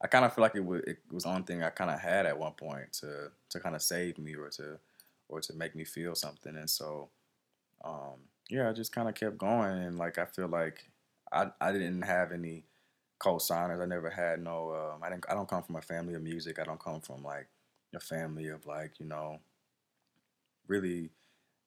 I 0.03 0.09
kind 0.09 0.25
of 0.27 0.35
feel 0.35 0.43
like 0.43 0.57
it 0.57 0.65
was. 0.65 0.83
It 0.87 0.99
was 1.11 1.25
the 1.25 1.31
only 1.31 1.45
thing 1.45 1.63
I 1.63 1.71
kind 1.71 1.91
of 1.91 2.01
had 2.01 2.27
at 2.27 2.39
one 2.39 2.55
point 2.55 2.93
to 2.95 3.33
to 3.51 3.61
kind 3.61 3.77
of 3.77 3.83
save 3.83 4.19
me 4.19 4.37
or 4.37 4.51
to 4.51 4.81
or 5.29 5.41
to 5.43 5.55
make 5.55 5.75
me 5.77 5.85
feel 5.85 6.15
something. 6.17 6.57
And 6.57 6.71
so, 6.71 7.11
um, 7.85 8.29
yeah, 8.49 8.69
I 8.69 8.73
just 8.73 8.93
kind 8.93 9.09
of 9.09 9.15
kept 9.15 9.39
going. 9.39 9.83
And 9.83 9.99
like 9.99 10.19
I 10.19 10.27
feel 10.27 10.49
like 10.49 10.91
I 11.33 11.51
I 11.61 11.73
didn't 11.73 12.03
have 12.03 12.33
any 12.33 12.65
co-signers. 13.19 13.81
I 13.81 13.87
never 13.87 14.11
had 14.11 14.43
no. 14.43 14.75
Um, 14.75 15.03
I 15.03 15.11
didn't. 15.11 15.27
I 15.29 15.35
don't 15.35 15.49
come 15.49 15.63
from 15.63 15.77
a 15.77 15.83
family 15.83 16.15
of 16.15 16.23
music. 16.23 16.59
I 16.59 16.65
don't 16.65 16.81
come 16.81 17.01
from 17.01 17.23
like 17.23 17.49
a 17.95 18.01
family 18.01 18.49
of 18.49 18.67
like 18.67 19.01
you 19.01 19.07
know. 19.07 19.41
Really, 20.69 21.11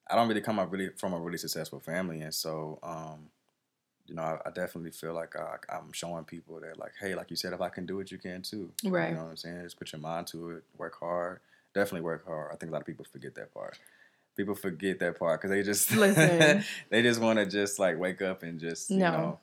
I 0.09 0.15
don't 0.15 0.27
really 0.27 0.41
come 0.41 0.59
up 0.59 0.71
really 0.71 0.89
from 0.97 1.13
a 1.13 1.19
really 1.19 1.37
successful 1.37 1.79
family, 1.79 2.21
and 2.21 2.33
so 2.33 2.79
um, 2.83 3.29
you 4.09 4.15
know, 4.15 4.23
I, 4.23 4.39
I 4.45 4.51
definitely 4.51 4.91
feel 4.91 5.13
like 5.13 5.35
I, 5.35 5.57
I'm 5.69 5.93
showing 5.93 6.25
people 6.25 6.59
that 6.61 6.79
like, 6.79 6.93
hey, 6.99 7.15
like 7.15 7.29
you 7.29 7.35
said, 7.35 7.53
if 7.53 7.61
I 7.61 7.69
can 7.69 7.85
do 7.85 7.99
it, 7.99 8.11
you 8.11 8.17
can 8.17 8.41
too. 8.41 8.71
Right. 8.83 9.09
You 9.09 9.15
know 9.15 9.23
what 9.23 9.29
I'm 9.29 9.37
saying? 9.37 9.61
Just 9.63 9.77
put 9.77 9.93
your 9.93 10.01
mind 10.01 10.27
to 10.27 10.51
it, 10.51 10.63
work 10.77 10.99
hard. 10.99 11.39
Definitely 11.73 12.01
work 12.01 12.25
hard. 12.25 12.51
I 12.51 12.55
think 12.55 12.71
a 12.71 12.73
lot 12.73 12.81
of 12.81 12.87
people 12.87 13.05
forget 13.09 13.35
that 13.35 13.53
part. 13.53 13.77
People 14.39 14.55
forget 14.55 14.99
that 14.99 15.19
part 15.19 15.41
because 15.41 15.51
they 15.51 15.63
just 15.63 15.91
Listen. 15.91 16.63
they 16.89 17.01
just 17.01 17.19
want 17.19 17.39
to 17.39 17.45
just 17.45 17.77
like 17.77 17.99
wake 17.99 18.21
up 18.21 18.41
and 18.41 18.57
just 18.57 18.89
you 18.89 18.99
No. 18.99 19.11
know. 19.11 19.39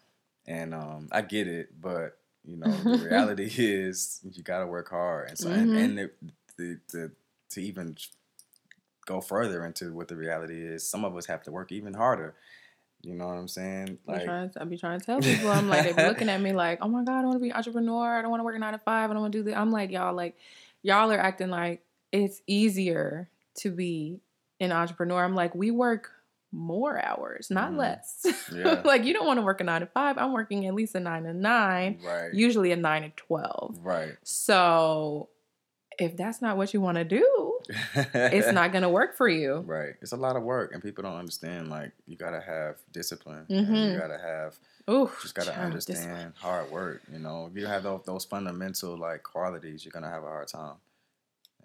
And 0.47 0.73
um, 0.73 1.09
I 1.13 1.21
get 1.21 1.49
it, 1.49 1.79
but 1.79 2.17
you 2.47 2.57
know, 2.57 2.71
the 2.83 3.05
reality 3.05 3.45
is 3.59 4.21
you 4.25 4.43
got 4.43 4.61
to 4.61 4.67
work 4.67 4.89
hard, 4.89 5.29
and 5.29 5.39
so 5.39 5.51
and, 5.51 5.71
Mhm. 5.71 5.77
and 5.77 5.99
the, 5.99 6.11
the 6.57 6.81
the 6.93 7.13
to 7.51 7.61
even 7.61 7.95
go 9.05 9.21
further 9.21 9.67
into 9.67 9.93
what 9.93 10.09
the 10.09 10.17
reality 10.17 10.65
is, 10.65 10.89
some 10.89 11.05
of 11.05 11.15
us 11.15 11.27
have 11.27 11.43
to 11.43 11.53
work 11.53 11.73
even 11.73 11.93
harder. 11.93 12.35
You 13.03 13.17
know 13.17 13.27
what 13.27 13.37
I'm 13.37 13.49
saying? 13.49 13.99
I 14.09 14.19
be, 14.21 14.25
trying 14.25 14.51
to, 14.51 14.63
I 14.63 14.65
be 14.65 14.79
trying 14.79 14.99
to 15.01 15.05
tell 15.05 15.21
people, 15.23 15.51
I'm 15.51 15.69
like, 15.69 15.95
they're 15.95 16.07
looking 16.09 16.31
at 16.31 16.41
me 16.41 16.55
like, 16.55 16.79
oh 16.81 16.89
my 16.89 17.05
God, 17.05 17.21
I 17.21 17.25
want 17.25 17.35
to 17.35 17.41
be 17.41 17.51
an 17.51 17.57
entrepreneur. 17.57 18.19
I 18.19 18.23
don't 18.23 18.31
want 18.31 18.41
to 18.41 18.45
work 18.45 18.59
nine 18.59 18.73
to 18.73 18.79
five. 18.79 19.11
I 19.11 19.13
don't 19.13 19.21
want 19.21 19.35
to 19.35 19.39
do 19.41 19.43
this. 19.45 19.55
I'm 19.55 19.71
like, 19.71 19.91
y'all, 19.91 20.15
like, 20.15 20.39
y'all 20.83 21.13
are 21.13 21.19
acting 21.19 21.51
like 21.51 21.83
it's 22.13 22.41
easier 22.47 23.29
to 23.57 23.71
be 23.71 24.21
an 24.61 24.73
entrepreneur. 24.73 25.23
I'm 25.25 25.35
like, 25.35 25.55
we 25.55 25.71
work 25.71 26.11
more 26.53 27.05
hours, 27.05 27.51
not 27.51 27.73
Mhm. 27.73 27.77
less. 27.79 28.25
Yeah. 28.55 28.81
like, 28.85 29.05
you 29.05 29.13
don't 29.13 29.27
want 29.27 29.39
to 29.39 29.43
work 29.43 29.61
a 29.61 29.65
nine 29.65 29.81
to 29.83 29.87
five. 29.87 30.17
I'm 30.19 30.33
working 30.33 30.67
at 30.67 30.75
least 30.75 30.95
a 30.95 31.01
nine 31.01 31.25
to 31.25 31.35
nine, 31.35 32.01
right, 32.05 32.33
usually 32.33 32.73
a 32.73 32.77
nine 32.77 33.03
to 33.03 33.11
12. 33.17 33.79
right. 33.83 34.15
So 34.23 35.29
if 35.99 36.17
that's 36.17 36.41
not 36.43 36.57
what 36.57 36.73
you 36.75 36.81
want 36.81 36.97
to 36.99 37.05
do, 37.05 37.59
it's 38.15 38.53
not 38.53 38.71
going 38.71 38.83
to 38.83 38.89
work 38.89 39.17
for 39.17 39.29
you. 39.29 39.57
right. 39.67 39.95
It's 40.01 40.13
a 40.13 40.17
lot 40.17 40.37
of 40.37 40.43
work, 40.45 40.73
and 40.73 40.83
people 40.83 41.03
don't 41.03 41.17
understand. 41.17 41.69
Like 41.69 41.93
you 42.07 42.17
gotta 42.17 42.41
have 42.41 42.77
discipline. 42.93 43.47
Mhm. 43.51 43.93
you 43.93 43.99
gotta 43.99 44.19
have 44.19 44.57
Ooh, 44.89 45.11
just 45.23 45.35
gotta 45.35 45.51
child, 45.51 45.73
this- 45.73 45.89
understand 45.89 46.35
hard 46.37 46.71
work. 46.71 47.03
You 47.13 47.19
know, 47.19 47.47
if 47.51 47.57
you 47.57 47.63
don't 47.63 47.71
have 47.71 47.83
those, 47.83 48.03
those 48.07 48.25
fundamental 48.25 48.97
like 48.97 49.23
qualities, 49.25 49.85
you're 49.85 49.93
gonna 49.93 50.11
have 50.11 50.23
a 50.23 50.29
hard 50.29 50.49
time. 50.49 50.77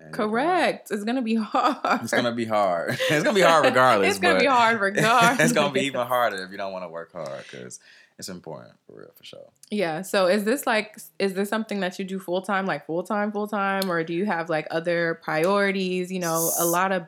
And 0.02 0.16
you're 0.16 0.28
Correct. 0.28 0.92
It's 0.92 1.04
gonna 1.04 1.22
be 1.22 1.36
hard. 1.54 2.02
It's 2.02 2.12
gonna 2.12 2.32
be 2.32 2.46
hard. 2.46 2.98
it's 3.10 3.24
gonna 3.24 3.34
be 3.36 3.42
hard 3.42 3.66
regardless. 3.72 4.10
it's 4.10 4.20
gonna 4.20 4.40
be 4.40 4.46
hard 4.46 4.80
regardless. 4.80 5.40
it's 5.40 5.54
gonna 5.54 5.72
be 5.74 5.82
even 5.82 6.06
harder 6.08 6.44
if 6.44 6.52
you 6.52 6.58
don't 6.58 6.74
want 6.74 6.84
to 6.84 6.90
work 6.90 7.12
hard 7.12 7.44
because 7.50 7.80
it's 8.18 8.30
important 8.30 8.74
for 8.88 9.00
real, 9.00 9.12
for 9.16 9.24
sure. 9.24 9.50
Yeah. 9.70 10.02
So 10.02 10.28
is 10.28 10.44
this 10.44 10.66
like 10.68 10.98
is 11.20 11.34
this 11.34 11.50
something 11.50 11.80
that 11.82 11.98
you 12.00 12.06
do 12.06 12.20
full 12.20 12.42
time, 12.42 12.66
like 12.66 12.86
full 12.86 13.04
time, 13.04 13.32
full 13.32 13.48
time, 13.48 13.90
or 13.90 14.04
do 14.04 14.14
you 14.14 14.26
have 14.26 14.50
like 14.50 14.68
other 14.72 15.20
priorities? 15.24 16.12
You 16.12 16.20
know, 16.20 16.52
a 16.58 16.66
lot 16.66 16.92
of 16.92 17.06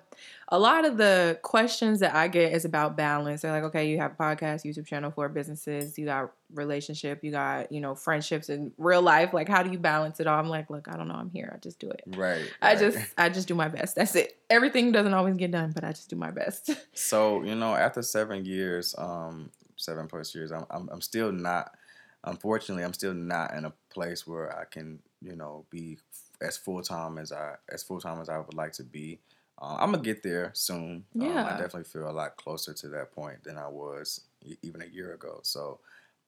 a 0.49 0.59
lot 0.59 0.85
of 0.85 0.97
the 0.97 1.39
questions 1.41 1.99
that 2.01 2.13
I 2.13 2.27
get 2.27 2.53
is 2.53 2.65
about 2.65 2.97
balance. 2.97 3.41
They're 3.41 3.51
like, 3.51 3.63
okay, 3.63 3.89
you 3.89 3.97
have 3.99 4.11
a 4.11 4.15
podcast, 4.15 4.65
YouTube 4.65 4.85
channel 4.85 5.11
for 5.11 5.29
businesses, 5.29 5.97
you 5.97 6.05
got 6.05 6.31
relationship, 6.53 7.23
you 7.23 7.31
got, 7.31 7.71
you 7.71 7.81
know, 7.81 7.95
friendships 7.95 8.49
in 8.49 8.71
real 8.77 9.01
life. 9.01 9.33
Like, 9.33 9.47
how 9.47 9.63
do 9.63 9.71
you 9.71 9.79
balance 9.79 10.19
it 10.19 10.27
all? 10.27 10.39
I'm 10.39 10.49
like, 10.49 10.69
look, 10.69 10.87
I 10.87 10.97
don't 10.97 11.07
know, 11.07 11.15
I'm 11.15 11.29
here. 11.29 11.51
I 11.55 11.59
just 11.59 11.79
do 11.79 11.89
it. 11.89 12.03
Right. 12.07 12.45
I 12.61 12.73
right. 12.73 12.79
just 12.79 13.13
I 13.17 13.29
just 13.29 13.47
do 13.47 13.55
my 13.55 13.69
best. 13.69 13.95
That's 13.95 14.15
it. 14.15 14.37
Everything 14.49 14.91
doesn't 14.91 15.13
always 15.13 15.35
get 15.37 15.51
done, 15.51 15.71
but 15.71 15.83
I 15.83 15.89
just 15.89 16.09
do 16.09 16.15
my 16.15 16.31
best. 16.31 16.69
So 16.93 17.43
you 17.43 17.55
know, 17.55 17.75
after 17.75 18.01
seven 18.01 18.45
years, 18.45 18.95
um, 18.97 19.49
seven 19.77 20.07
plus 20.07 20.33
years, 20.35 20.51
I'm, 20.51 20.65
I'm 20.69 20.89
I'm 20.91 21.01
still 21.01 21.31
not. 21.31 21.75
Unfortunately, 22.23 22.83
I'm 22.83 22.93
still 22.93 23.13
not 23.13 23.53
in 23.53 23.65
a 23.65 23.73
place 23.89 24.25
where 24.25 24.57
I 24.57 24.65
can, 24.65 24.99
you 25.21 25.35
know, 25.35 25.65
be 25.69 25.97
as 26.41 26.57
full 26.57 26.81
time 26.81 27.17
as 27.17 27.31
I 27.31 27.55
as 27.69 27.83
full 27.83 27.99
time 27.99 28.21
as 28.21 28.29
I 28.29 28.37
would 28.37 28.53
like 28.53 28.73
to 28.73 28.83
be. 28.83 29.19
Uh, 29.62 29.78
I'm 29.80 29.91
gonna 29.91 30.04
get 30.04 30.24
there 30.24 30.51
soon. 30.54 31.06
Um, 31.20 31.45
I 31.45 31.51
definitely 31.54 31.84
feel 31.86 32.10
a 32.10 32.12
lot 32.12 32.38
closer 32.38 32.74
to 32.74 32.88
that 32.89 33.12
point 33.12 33.43
than 33.43 33.58
I 33.58 33.68
was 33.68 34.26
e- 34.41 34.58
even 34.62 34.82
a 34.82 34.86
year 34.86 35.14
ago. 35.14 35.39
So 35.43 35.80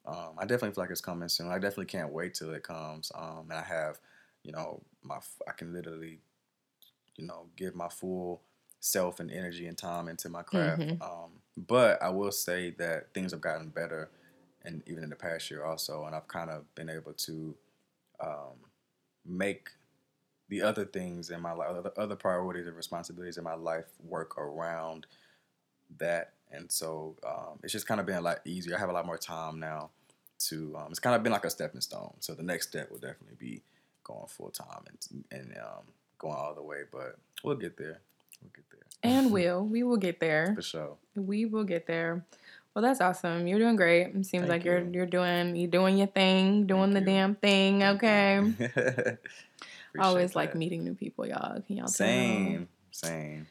um, 0.06 0.36
I 0.38 0.46
definitely 0.46 0.76
feel 0.76 0.84
like 0.84 0.92
it's 0.92 1.02
coming 1.02 1.28
soon. 1.30 1.48
I 1.50 1.56
definitely 1.60 1.88
can't 1.88 2.14
wait 2.14 2.36
till 2.36 2.54
it 2.54 2.64
comes. 2.64 3.12
Um, 3.16 3.50
and 3.50 3.54
I 3.54 3.64
have, 3.64 4.00
you 4.44 4.52
know, 4.52 4.84
my 5.02 5.20
I 5.48 5.52
can 5.54 5.74
literally, 5.74 6.22
you 7.16 7.26
know, 7.28 7.50
give 7.56 7.76
my 7.76 7.90
full 7.90 8.44
self 8.80 9.20
and 9.20 9.32
energy 9.32 9.68
and 9.68 9.78
time 9.78 10.08
into 10.10 10.30
my 10.30 10.44
craft. 10.44 10.84
Mhm. 10.84 11.02
Um, 11.02 11.42
but 11.58 12.02
I 12.02 12.10
will 12.10 12.32
say 12.32 12.72
that 12.72 13.14
things 13.14 13.32
have 13.32 13.42
gotten 13.42 13.70
better, 13.70 14.12
and 14.64 14.84
even 14.88 15.04
in 15.04 15.10
the 15.10 15.16
past 15.16 15.52
year 15.52 15.66
also, 15.66 16.06
and 16.06 16.16
I've 16.16 16.28
kind 16.28 16.50
of 16.50 16.74
been 16.76 16.90
able 16.90 17.14
to 17.14 17.58
um, 18.20 18.60
make 19.26 19.72
the 20.50 20.62
other 20.62 20.86
things 20.86 21.30
in 21.30 21.42
my 21.42 21.52
life, 21.52 21.70
other, 21.70 21.92
other 21.98 22.16
priorities 22.16 22.68
and 22.68 22.76
responsibilities 22.76 23.38
in 23.38 23.44
my 23.44 23.56
life 23.56 23.86
work 24.04 24.38
around 24.38 25.08
that. 25.98 26.34
And 26.52 26.72
so 26.72 27.16
um, 27.26 27.60
it's 27.64 27.74
just 27.74 27.88
kind 27.88 28.00
of 28.00 28.06
been 28.06 28.16
a 28.18 28.22
lot 28.22 28.40
easier. 28.46 28.76
I 28.76 28.80
have 28.80 28.90
a 28.90 28.94
lot 28.94 29.06
more 29.06 29.18
time 29.18 29.60
now 29.60 29.90
to. 30.48 30.76
Um, 30.78 30.88
it's 30.90 31.00
kind 31.00 31.16
of 31.16 31.24
been 31.24 31.32
like 31.32 31.46
a 31.46 31.50
stepping 31.50 31.82
stone. 31.82 32.14
So 32.20 32.34
the 32.34 32.44
next 32.44 32.68
step 32.70 32.92
will 32.92 33.00
definitely 33.00 33.36
be 33.40 33.62
going 34.04 34.28
full 34.28 34.50
time 34.52 34.84
and 34.88 35.24
and 35.32 35.58
um, 35.58 35.84
going 36.20 36.36
all 36.36 36.54
the 36.54 36.62
way. 36.62 36.82
But 36.92 37.16
we'll 37.44 37.56
get 37.56 37.78
there. 37.78 38.02
We'll 38.42 38.52
get 38.56 38.66
there. 38.72 39.12
and 39.12 39.32
will. 39.34 39.66
We 39.66 39.84
will 39.84 39.98
get 39.98 40.20
there. 40.20 40.54
for 40.56 40.62
sure. 40.62 40.96
We 41.16 41.46
will 41.46 41.64
get 41.64 41.88
there. 41.88 42.24
Well, 42.74 42.84
that's 42.84 43.00
awesome. 43.02 43.48
You're 43.48 43.60
doing 43.60 43.78
great. 43.78 44.08
It 44.08 44.14
seems 44.26 44.48
Thank 44.48 44.50
like 44.50 44.66
you're 44.66 44.80
you. 44.84 44.92
you're 44.94 45.06
doing 45.06 45.56
you 45.56 45.68
doing 45.68 45.98
your 45.98 46.08
thing, 46.08 46.68
doing 46.68 46.94
Thank 46.94 47.06
the 47.06 47.12
you. 47.12 47.18
damn 47.18 47.36
thing. 47.36 47.84
Okay. 47.84 49.18
I 50.00 50.06
always 50.06 50.36
like 50.36 50.56
meeting 50.56 50.84
new 50.84 50.96
people, 50.96 51.26
y'all. 51.26 51.62
Can 51.62 51.78
y'all? 51.78 51.88
Same, 51.88 52.68
same. 52.92 53.48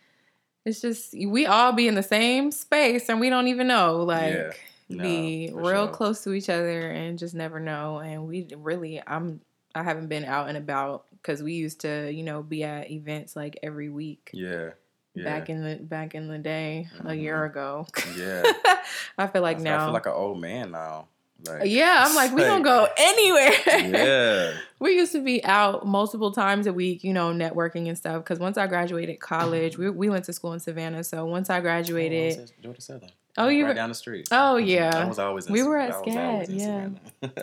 It's 0.64 0.80
just 0.80 1.14
we 1.14 1.46
all 1.46 1.72
be 1.72 1.88
in 1.88 1.94
the 1.94 2.02
same 2.02 2.50
space 2.50 3.08
and 3.08 3.20
we 3.20 3.28
don't 3.28 3.48
even 3.48 3.66
know. 3.66 4.02
Like 4.02 4.34
Yeah. 4.34 4.52
no, 4.88 5.02
be 5.02 5.50
real 5.52 5.86
sure. 5.86 5.88
close 5.88 6.22
to 6.24 6.32
each 6.32 6.48
other 6.48 6.90
and 6.90 7.18
just 7.18 7.34
never 7.34 7.60
know. 7.60 7.98
And 7.98 8.26
we 8.26 8.48
really, 8.56 9.02
I'm, 9.06 9.40
I 9.74 9.82
haven't 9.82 10.08
been 10.08 10.24
out 10.24 10.48
and 10.48 10.56
about 10.56 11.06
because 11.10 11.42
we 11.42 11.52
used 11.52 11.80
to, 11.80 12.10
you 12.10 12.22
know, 12.22 12.42
be 12.42 12.64
at 12.64 12.90
events 12.90 13.36
like 13.36 13.58
every 13.62 13.90
week. 13.90 14.30
Yeah. 14.32 14.70
Yeah. 15.14 15.24
Back 15.24 15.48
in 15.48 15.62
the 15.62 15.76
back 15.76 16.16
in 16.16 16.26
the 16.26 16.38
day, 16.38 16.88
mm-hmm. 16.92 17.08
a 17.08 17.14
year 17.14 17.44
ago. 17.44 17.86
Yeah, 18.18 18.42
I 19.18 19.28
feel 19.28 19.42
like 19.42 19.58
I, 19.58 19.60
now 19.60 19.82
I 19.82 19.84
feel 19.84 19.92
like 19.92 20.06
an 20.06 20.12
old 20.12 20.40
man 20.40 20.72
now. 20.72 21.06
Like, 21.46 21.70
yeah, 21.70 22.04
I'm 22.06 22.14
like, 22.14 22.32
we 22.32 22.42
don't 22.42 22.62
go 22.62 22.88
anywhere. 22.96 23.52
Yeah. 23.66 24.52
we 24.80 24.96
used 24.96 25.12
to 25.12 25.22
be 25.22 25.44
out 25.44 25.86
multiple 25.86 26.32
times 26.32 26.66
a 26.66 26.72
week, 26.72 27.04
you 27.04 27.12
know, 27.12 27.32
networking 27.32 27.88
and 27.88 27.96
stuff. 27.96 28.22
Because 28.22 28.38
once 28.38 28.58
I 28.58 28.66
graduated 28.66 29.20
college, 29.20 29.78
we, 29.78 29.90
we 29.90 30.08
went 30.08 30.24
to 30.26 30.32
school 30.32 30.52
in 30.52 30.60
Savannah. 30.60 31.04
So 31.04 31.24
once 31.26 31.50
I 31.50 31.60
graduated. 31.60 32.50
Oh, 32.66 32.74
Southern. 32.78 33.10
Oh, 33.36 33.48
you 33.48 33.64
right 33.64 33.70
were 33.70 33.74
down 33.74 33.88
the 33.88 33.94
street. 33.96 34.28
Oh 34.30 34.56
mm-hmm. 34.58 34.66
yeah, 34.66 34.92
I 34.94 35.04
was 35.06 35.18
always. 35.18 35.50
we 35.50 35.64
were 35.64 35.76
at 35.76 35.92
SCAD. 35.92 36.46
Yeah, 36.50 36.88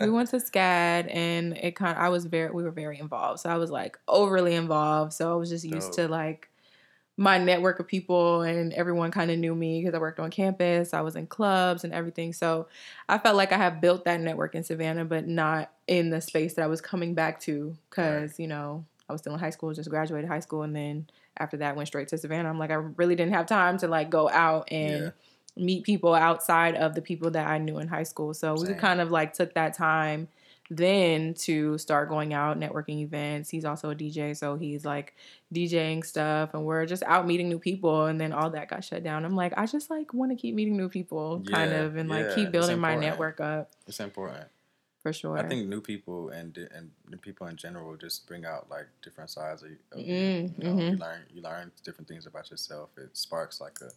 we 0.00 0.10
went 0.10 0.30
to 0.30 0.36
SCAD, 0.36 1.14
and 1.14 1.56
it 1.58 1.76
kind. 1.76 1.96
Of, 1.96 2.02
I 2.02 2.08
was 2.08 2.24
very. 2.24 2.50
We 2.50 2.62
were 2.62 2.70
very 2.70 2.98
involved, 2.98 3.40
so 3.40 3.50
I 3.50 3.56
was 3.56 3.70
like 3.70 3.98
overly 4.08 4.54
involved. 4.54 5.12
So 5.12 5.30
I 5.30 5.36
was 5.36 5.50
just 5.50 5.64
used 5.64 5.88
Dope. 5.88 5.96
to 5.96 6.08
like 6.08 6.48
my 7.16 7.38
network 7.38 7.78
of 7.78 7.86
people 7.86 8.42
and 8.42 8.72
everyone 8.72 9.10
kind 9.10 9.30
of 9.30 9.38
knew 9.38 9.54
me 9.54 9.80
because 9.80 9.94
I 9.94 9.98
worked 9.98 10.18
on 10.18 10.30
campus. 10.30 10.94
I 10.94 11.02
was 11.02 11.14
in 11.14 11.26
clubs 11.26 11.84
and 11.84 11.92
everything. 11.92 12.32
So 12.32 12.68
I 13.08 13.18
felt 13.18 13.36
like 13.36 13.52
I 13.52 13.58
have 13.58 13.80
built 13.80 14.04
that 14.06 14.20
network 14.20 14.54
in 14.54 14.64
Savannah, 14.64 15.04
but 15.04 15.28
not 15.28 15.70
in 15.86 16.10
the 16.10 16.20
space 16.20 16.54
that 16.54 16.62
I 16.62 16.68
was 16.68 16.80
coming 16.80 17.14
back 17.14 17.38
to 17.40 17.76
because, 17.90 18.38
you 18.38 18.48
know, 18.48 18.84
I 19.08 19.12
was 19.12 19.20
still 19.20 19.34
in 19.34 19.40
high 19.40 19.50
school, 19.50 19.74
just 19.74 19.90
graduated 19.90 20.28
high 20.28 20.40
school. 20.40 20.62
And 20.62 20.74
then 20.74 21.06
after 21.36 21.58
that, 21.58 21.76
went 21.76 21.88
straight 21.88 22.08
to 22.08 22.18
Savannah. 22.18 22.48
I'm 22.48 22.58
like, 22.58 22.70
I 22.70 22.74
really 22.74 23.14
didn't 23.14 23.34
have 23.34 23.46
time 23.46 23.76
to 23.78 23.88
like 23.88 24.10
go 24.10 24.28
out 24.28 24.68
and. 24.70 25.02
Yeah. 25.04 25.10
Meet 25.54 25.84
people 25.84 26.14
outside 26.14 26.76
of 26.76 26.94
the 26.94 27.02
people 27.02 27.30
that 27.32 27.46
I 27.46 27.58
knew 27.58 27.76
in 27.76 27.86
high 27.86 28.04
school. 28.04 28.32
So 28.32 28.56
Same. 28.56 28.68
we 28.68 28.72
kind 28.72 29.02
of 29.02 29.10
like 29.10 29.34
took 29.34 29.52
that 29.52 29.74
time 29.74 30.28
then 30.76 31.34
to 31.34 31.76
start 31.78 32.08
going 32.08 32.32
out 32.32 32.58
networking 32.58 33.00
events. 33.00 33.50
He's 33.50 33.64
also 33.64 33.90
a 33.90 33.94
DJ, 33.94 34.36
so 34.36 34.56
he's 34.56 34.84
like 34.84 35.14
DJing 35.54 36.04
stuff, 36.04 36.54
and 36.54 36.64
we're 36.64 36.86
just 36.86 37.02
out 37.04 37.26
meeting 37.26 37.48
new 37.48 37.58
people. 37.58 38.06
And 38.06 38.20
then 38.20 38.32
all 38.32 38.50
that 38.50 38.68
got 38.68 38.84
shut 38.84 39.02
down. 39.02 39.24
I'm 39.24 39.36
like, 39.36 39.52
I 39.56 39.66
just 39.66 39.90
like 39.90 40.14
want 40.14 40.32
to 40.32 40.36
keep 40.36 40.54
meeting 40.54 40.76
new 40.76 40.88
people, 40.88 41.42
yeah, 41.44 41.56
kind 41.56 41.72
of, 41.72 41.96
and 41.96 42.08
like 42.08 42.26
yeah, 42.26 42.34
keep 42.34 42.50
building 42.50 42.78
my 42.78 42.96
network 42.96 43.40
up. 43.40 43.72
It's 43.86 44.00
important 44.00 44.48
for 45.02 45.12
sure. 45.12 45.36
I 45.36 45.46
think 45.46 45.68
new 45.68 45.80
people 45.80 46.30
and 46.30 46.56
and 46.56 46.90
people 47.22 47.46
in 47.48 47.56
general 47.56 47.96
just 47.96 48.26
bring 48.26 48.44
out 48.44 48.70
like 48.70 48.86
different 49.02 49.30
sides 49.30 49.62
of, 49.62 49.70
of 49.92 49.98
mm, 49.98 50.06
you. 50.06 50.14
You, 50.14 50.54
know, 50.58 50.70
mm-hmm. 50.70 50.80
you 50.80 50.96
learn 50.96 51.20
you 51.34 51.42
learn 51.42 51.72
different 51.84 52.08
things 52.08 52.26
about 52.26 52.50
yourself. 52.50 52.90
It 52.96 53.16
sparks 53.16 53.60
like 53.60 53.78
a 53.82 53.90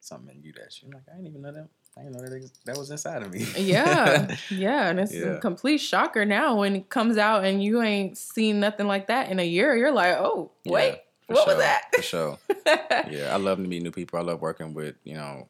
something 0.00 0.36
in 0.36 0.42
you 0.42 0.52
that 0.52 0.82
you're 0.82 0.92
like 0.92 1.02
I 1.10 1.16
didn't 1.16 1.28
even 1.28 1.42
know 1.42 1.52
that 1.52 1.68
I 1.98 2.02
didn't 2.02 2.16
know 2.16 2.28
that 2.28 2.50
that 2.66 2.76
was 2.76 2.90
inside 2.90 3.22
of 3.22 3.32
me. 3.32 3.46
yeah, 3.56 4.36
yeah, 4.50 4.88
and 4.88 5.00
it's 5.00 5.14
yeah. 5.14 5.36
a 5.36 5.38
complete 5.38 5.78
shocker 5.78 6.26
now 6.26 6.56
when 6.56 6.76
it 6.76 6.90
comes 6.90 7.16
out 7.16 7.44
and 7.44 7.64
you 7.64 7.80
ain't 7.82 8.18
seen 8.18 8.60
nothing 8.60 8.86
like 8.86 9.06
that 9.06 9.30
in 9.30 9.40
a 9.40 9.44
year. 9.44 9.74
You're 9.74 9.92
like, 9.92 10.16
oh, 10.18 10.50
wait, 10.66 10.88
yeah, 10.90 11.34
what 11.34 11.44
sure, 11.44 11.46
was 11.54 11.64
that? 11.64 11.82
For 11.94 12.02
sure. 12.02 12.38
yeah, 12.66 13.30
I 13.32 13.36
love 13.36 13.58
to 13.58 13.64
meet 13.64 13.82
new 13.82 13.90
people. 13.90 14.18
I 14.18 14.22
love 14.22 14.42
working 14.42 14.74
with 14.74 14.96
you 15.04 15.14
know 15.14 15.48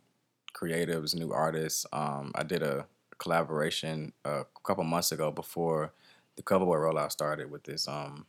creatives, 0.55 1.16
new 1.16 1.32
artists. 1.32 1.84
Um, 1.92 2.30
I 2.36 2.44
did 2.44 2.62
a 2.62 2.86
collaboration 3.18 4.12
a 4.24 4.44
couple 4.62 4.84
months 4.84 5.11
ago 5.11 5.32
before 5.32 5.92
the 6.36 6.42
Coverboy 6.42 6.76
rollout 6.76 7.11
started 7.11 7.51
with 7.51 7.64
this 7.64 7.88
um, 7.88 8.24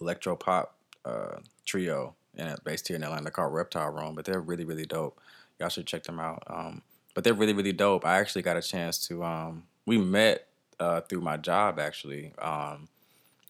electro 0.00 0.34
pop 0.34 0.76
uh, 1.04 1.36
trio 1.64 2.16
and 2.36 2.58
based 2.64 2.88
here 2.88 2.96
in 2.96 3.04
Atlanta 3.04 3.30
called 3.30 3.52
Reptile 3.52 3.90
Room. 3.90 4.16
But 4.16 4.24
they're 4.24 4.40
really 4.40 4.64
really 4.64 4.86
dope. 4.86 5.20
Y'all 5.60 5.68
should 5.68 5.86
check 5.86 6.02
them 6.02 6.18
out. 6.18 6.42
Um, 6.48 6.82
but 7.20 7.24
they're 7.24 7.34
really 7.34 7.52
really 7.52 7.74
dope. 7.74 8.06
I 8.06 8.18
actually 8.18 8.40
got 8.40 8.56
a 8.56 8.62
chance 8.62 8.96
to 9.08 9.22
um, 9.22 9.64
we 9.84 9.98
met 9.98 10.46
uh, 10.78 11.02
through 11.02 11.20
my 11.20 11.36
job 11.36 11.78
actually. 11.78 12.32
Um, 12.38 12.88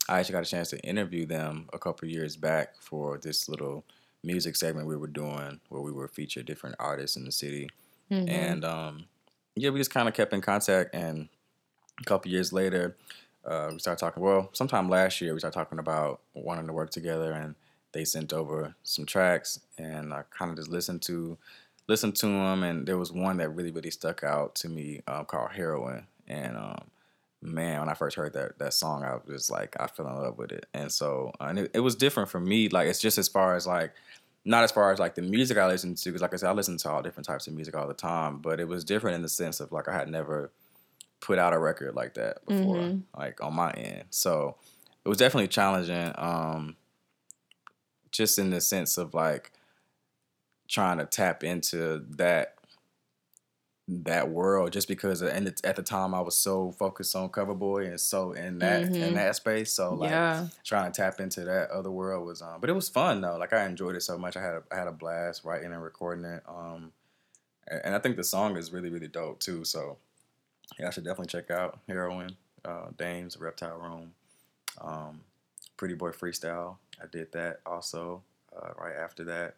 I 0.09 0.19
actually 0.19 0.33
got 0.33 0.43
a 0.43 0.51
chance 0.51 0.71
to 0.71 0.81
interview 0.81 1.25
them 1.25 1.69
a 1.73 1.79
couple 1.79 2.09
years 2.09 2.35
back 2.35 2.75
for 2.81 3.17
this 3.19 3.49
little 3.49 3.85
music 4.25 4.57
segment 4.57 4.89
we 4.89 4.97
were 4.97 5.07
doing 5.07 5.61
where 5.69 5.83
we 5.83 5.93
were 5.93 6.09
featured 6.09 6.47
different 6.47 6.75
artists 6.81 7.17
in 7.17 7.25
the 7.25 7.31
city, 7.31 7.71
mm-hmm. 8.11 8.29
and 8.29 8.65
um, 8.65 9.05
yeah, 9.55 9.71
we 9.71 9.79
just 9.79 9.95
kind 9.95 10.09
of 10.09 10.15
kept 10.15 10.33
in 10.33 10.41
contact. 10.41 10.93
And 10.93 11.29
a 12.01 12.05
couple 12.07 12.33
years 12.33 12.53
later, 12.53 12.97
uh, 13.45 13.69
we 13.71 13.79
started 13.79 14.01
talking. 14.01 14.21
Well, 14.21 14.51
sometime 14.53 14.89
last 14.89 15.21
year, 15.21 15.33
we 15.33 15.39
started 15.39 15.57
talking 15.57 15.79
about 15.79 16.23
wanting 16.35 16.67
to 16.67 16.73
work 16.73 16.91
together, 16.91 17.31
and 17.31 17.55
they 17.93 18.05
sent 18.05 18.33
over 18.33 18.75
some 18.83 19.07
tracks, 19.07 19.61
and 19.79 20.13
I 20.13 20.25
kind 20.37 20.51
of 20.51 20.57
just 20.57 20.71
listened 20.71 21.03
to 21.03 21.39
listened 21.89 22.17
to 22.17 22.27
them, 22.27 22.63
and 22.63 22.87
there 22.87 22.99
was 22.99 23.13
one 23.13 23.39
that 23.39 23.51
really, 23.51 23.71
really 23.71 23.91
stuck 23.91 24.23
out 24.23 24.55
to 24.57 24.69
me 24.69 25.03
um, 25.07 25.25
called 25.25 25.53
Heroin. 25.53 26.07
And 26.27 26.57
um, 26.57 26.83
man, 27.43 27.81
when 27.81 27.89
I 27.89 27.95
first 27.95 28.17
heard 28.17 28.33
that 28.35 28.59
that 28.59 28.75
song, 28.75 29.05
I 29.05 29.17
was 29.27 29.51
like, 29.51 29.77
I 29.81 29.87
fell 29.87 30.07
in 30.07 30.15
love 30.15 30.39
with 30.39 30.53
it. 30.53 30.67
And 30.73 30.91
so, 30.91 31.33
uh, 31.41 31.45
and 31.45 31.59
it, 31.59 31.71
it, 31.75 31.81
was 31.81 31.97
different 31.97 32.29
for 32.29 32.41
me. 32.41 32.69
Like, 32.69 32.89
it's 32.89 33.01
just 33.01 33.19
as 33.19 33.29
far 33.29 33.57
as 33.57 33.67
like, 33.67 33.93
not 34.45 34.65
as 34.65 34.73
far 34.73 34.93
as 34.93 34.99
like 34.99 35.15
the 35.15 35.23
music 35.23 35.59
I 35.59 35.67
listened 35.67 35.99
to, 35.99 36.11
because 36.11 36.23
like 36.23 36.33
I 36.33 36.37
said, 36.37 36.49
I 36.49 36.53
listen 36.53 36.77
to 36.79 36.91
all 36.91 37.03
different 37.03 37.27
types 37.27 37.47
of 37.47 37.55
music 37.55 37.77
all 37.77 37.89
the 37.89 37.95
time. 37.95 38.39
But 38.39 38.61
it 38.61 38.69
was 38.69 38.85
different 38.85 39.17
in 39.17 39.23
the 39.23 39.29
sense 39.29 39.61
of 39.61 39.73
like 39.73 39.89
I 39.89 39.95
had 39.95 40.09
never 40.09 40.51
put 41.21 41.39
out 41.39 41.53
a 41.53 41.59
record 41.59 41.95
like 41.95 42.15
that 42.15 42.45
before, 42.47 42.77
mm-hmm. 42.77 43.21
like 43.21 43.43
on 43.43 43.55
my 43.55 43.71
end. 43.73 44.05
So 44.11 44.57
it 45.05 45.09
was 45.09 45.19
definitely 45.19 45.49
challenging. 45.49 46.13
Um, 46.17 46.77
just 48.11 48.39
in 48.39 48.51
the 48.51 48.61
sense 48.61 48.99
of 48.99 49.15
like 49.15 49.53
trying 50.71 50.99
to 50.99 51.05
tap 51.05 51.43
into 51.43 52.05
that 52.11 52.55
that 53.89 54.31
world 54.31 54.73
just 54.73 54.87
because 54.87 55.21
and 55.21 55.53
at 55.65 55.75
the 55.75 55.83
time 55.83 56.15
I 56.15 56.21
was 56.21 56.37
so 56.37 56.71
focused 56.71 57.17
on 57.17 57.29
Coverboy 57.29 57.89
and 57.89 58.01
so 58.01 58.33
in 58.33 58.61
that 58.61 58.85
mm-hmm. 58.85 58.95
in 58.95 59.15
that 59.15 59.35
space. 59.35 59.73
So 59.73 59.95
like 59.95 60.11
yeah. 60.11 60.47
trying 60.63 60.93
to 60.93 61.03
tap 61.03 61.19
into 61.19 61.45
that 61.45 61.71
other 61.71 61.91
world 61.91 62.25
was 62.25 62.41
um 62.41 62.61
but 62.61 62.71
it 62.71 62.75
was 62.75 62.89
fun 62.89 63.21
though. 63.21 63.37
Like 63.37 63.53
I 63.53 63.67
enjoyed 63.67 63.97
it 63.97 64.03
so 64.03 64.17
much. 64.17 64.37
I 64.37 64.43
had 64.43 64.55
a, 64.55 64.63
I 64.71 64.77
had 64.77 64.87
a 64.87 64.93
blast 64.93 65.45
writing 65.45 65.73
and 65.73 65.83
recording 65.83 66.25
it 66.25 66.43
um 66.49 66.93
and, 67.67 67.81
and 67.87 67.95
I 67.97 67.99
think 67.99 68.17
the 68.17 68.23
song 68.23 68.57
is 68.57 68.73
really 68.73 68.91
really 68.91 69.09
dope 69.09 69.41
too. 69.41 69.65
So 69.65 69.99
yeah 70.79 70.87
I 70.87 70.91
should 70.91 71.05
definitely 71.05 71.27
check 71.27 71.51
out 71.51 71.81
Heroin 71.89 72.37
uh 72.65 72.91
Damez 72.97 73.41
Reptile 73.41 73.79
Room. 73.79 74.13
Um 74.81 75.23
Pretty 75.77 75.95
Boy 75.95 76.11
Freestyle 76.11 76.77
I 77.03 77.07
did 77.11 77.33
that 77.33 77.61
also 77.67 78.23
uh, 78.55 78.71
right 78.79 78.95
after 78.97 79.25
that 79.25 79.57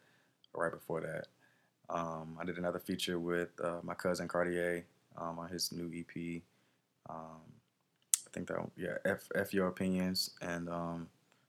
right 0.54 0.72
before 0.72 1.00
that. 1.00 1.26
Um, 1.88 2.36
I 2.40 2.44
did 2.44 2.58
another 2.58 2.78
feature 2.78 3.18
with 3.18 3.50
uh, 3.62 3.80
my 3.82 3.94
cousin 3.94 4.28
Cartier 4.28 4.84
um, 5.16 5.38
on 5.38 5.48
his 5.48 5.72
new 5.72 5.90
EP. 5.94 6.42
Um, 7.08 7.40
I 8.26 8.30
think 8.32 8.48
that 8.48 8.58
yeah, 8.76 8.96
F, 9.04 9.28
F 9.34 9.52
your 9.52 9.68
opinions, 9.68 10.30
and 10.40 10.68
um, 10.68 11.08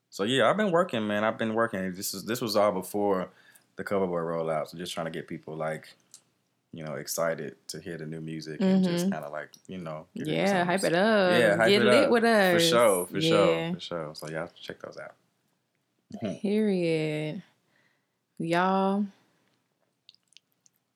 so 0.09 0.23
yeah, 0.23 0.49
I've 0.49 0.57
been 0.57 0.71
working, 0.71 1.07
man. 1.07 1.23
I've 1.23 1.37
been 1.37 1.53
working. 1.53 1.93
This 1.93 2.13
is 2.13 2.25
this 2.25 2.41
was 2.41 2.55
all 2.55 2.71
before 2.71 3.29
the 3.77 3.83
Coverboy 3.83 4.21
rollout, 4.21 4.67
so 4.67 4.77
just 4.77 4.93
trying 4.93 5.05
to 5.05 5.11
get 5.11 5.27
people 5.27 5.55
like 5.55 5.87
you 6.73 6.83
know, 6.83 6.95
excited 6.95 7.55
to 7.67 7.79
hear 7.79 7.97
the 7.97 8.05
new 8.05 8.19
music 8.19 8.59
mm-hmm. 8.59 8.63
and 8.63 8.83
just 8.83 9.05
mm-hmm. 9.05 9.13
kind 9.13 9.23
of 9.23 9.31
like, 9.31 9.49
you 9.67 9.77
know, 9.77 10.07
yeah, 10.15 10.65
hype 10.65 10.83
it 10.83 10.93
up. 10.93 11.39
Yeah, 11.39 11.55
hype 11.55 11.69
get 11.69 11.81
it 11.83 11.85
lit 11.85 12.03
up. 12.05 12.09
with 12.09 12.23
us. 12.23 12.53
For 12.53 12.67
sure, 12.67 13.05
for 13.05 13.19
yeah. 13.19 13.29
sure, 13.29 13.73
for 13.73 13.79
sure. 13.79 14.15
So 14.15 14.29
yeah, 14.29 14.47
check 14.59 14.81
those 14.81 14.97
out. 14.97 15.13
Period. 16.41 17.43
Y'all, 18.43 19.05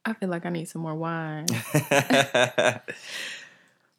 I 0.05 0.13
feel 0.13 0.29
like 0.29 0.45
I 0.45 0.49
need 0.49 0.67
some 0.67 0.81
more 0.81 0.95
wine. 0.95 1.47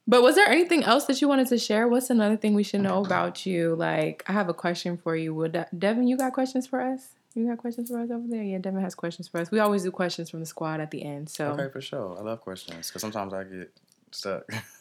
but 0.07 0.23
was 0.23 0.35
there 0.35 0.49
anything 0.49 0.85
else 0.85 1.07
that 1.07 1.21
you 1.21 1.29
wanted 1.29 1.49
to 1.49 1.59
share? 1.59 1.89
What's 1.89 2.11
another 2.11 2.37
thing 2.37 2.55
we 2.55 2.63
should 2.63 2.81
know 2.81 3.05
about 3.05 3.47
you? 3.47 3.75
Like, 3.75 4.23
I 4.27 4.33
have 4.33 4.49
a 4.49 4.55
question 4.55 4.97
for 4.97 5.17
you. 5.17 5.35
Would 5.35 5.67
Devin, 5.77 6.07
you 6.07 6.17
got 6.17 6.33
questions 6.33 6.67
for 6.67 6.81
us? 6.81 7.09
You 7.35 7.47
got 7.47 7.59
questions 7.59 7.91
for 7.91 8.01
us 8.01 8.11
over 8.11 8.27
there? 8.27 8.43
Yeah, 8.43 8.59
Devin 8.59 8.81
has 8.81 8.95
questions 8.95 9.29
for 9.29 9.39
us. 9.39 9.51
We 9.51 9.61
always 9.61 9.83
do 9.83 9.91
questions 9.91 10.31
from 10.31 10.41
the 10.41 10.47
squad 10.47 10.81
at 10.81 10.91
the 10.91 11.05
end. 11.05 11.29
So 11.29 11.49
okay, 11.53 11.71
for 11.71 11.81
sure. 11.81 12.17
I 12.19 12.23
love 12.23 12.41
questions 12.41 12.89
because 12.89 13.03
sometimes 13.03 13.33
I 13.33 13.45
get 13.45 13.73
stuck. 14.15 14.45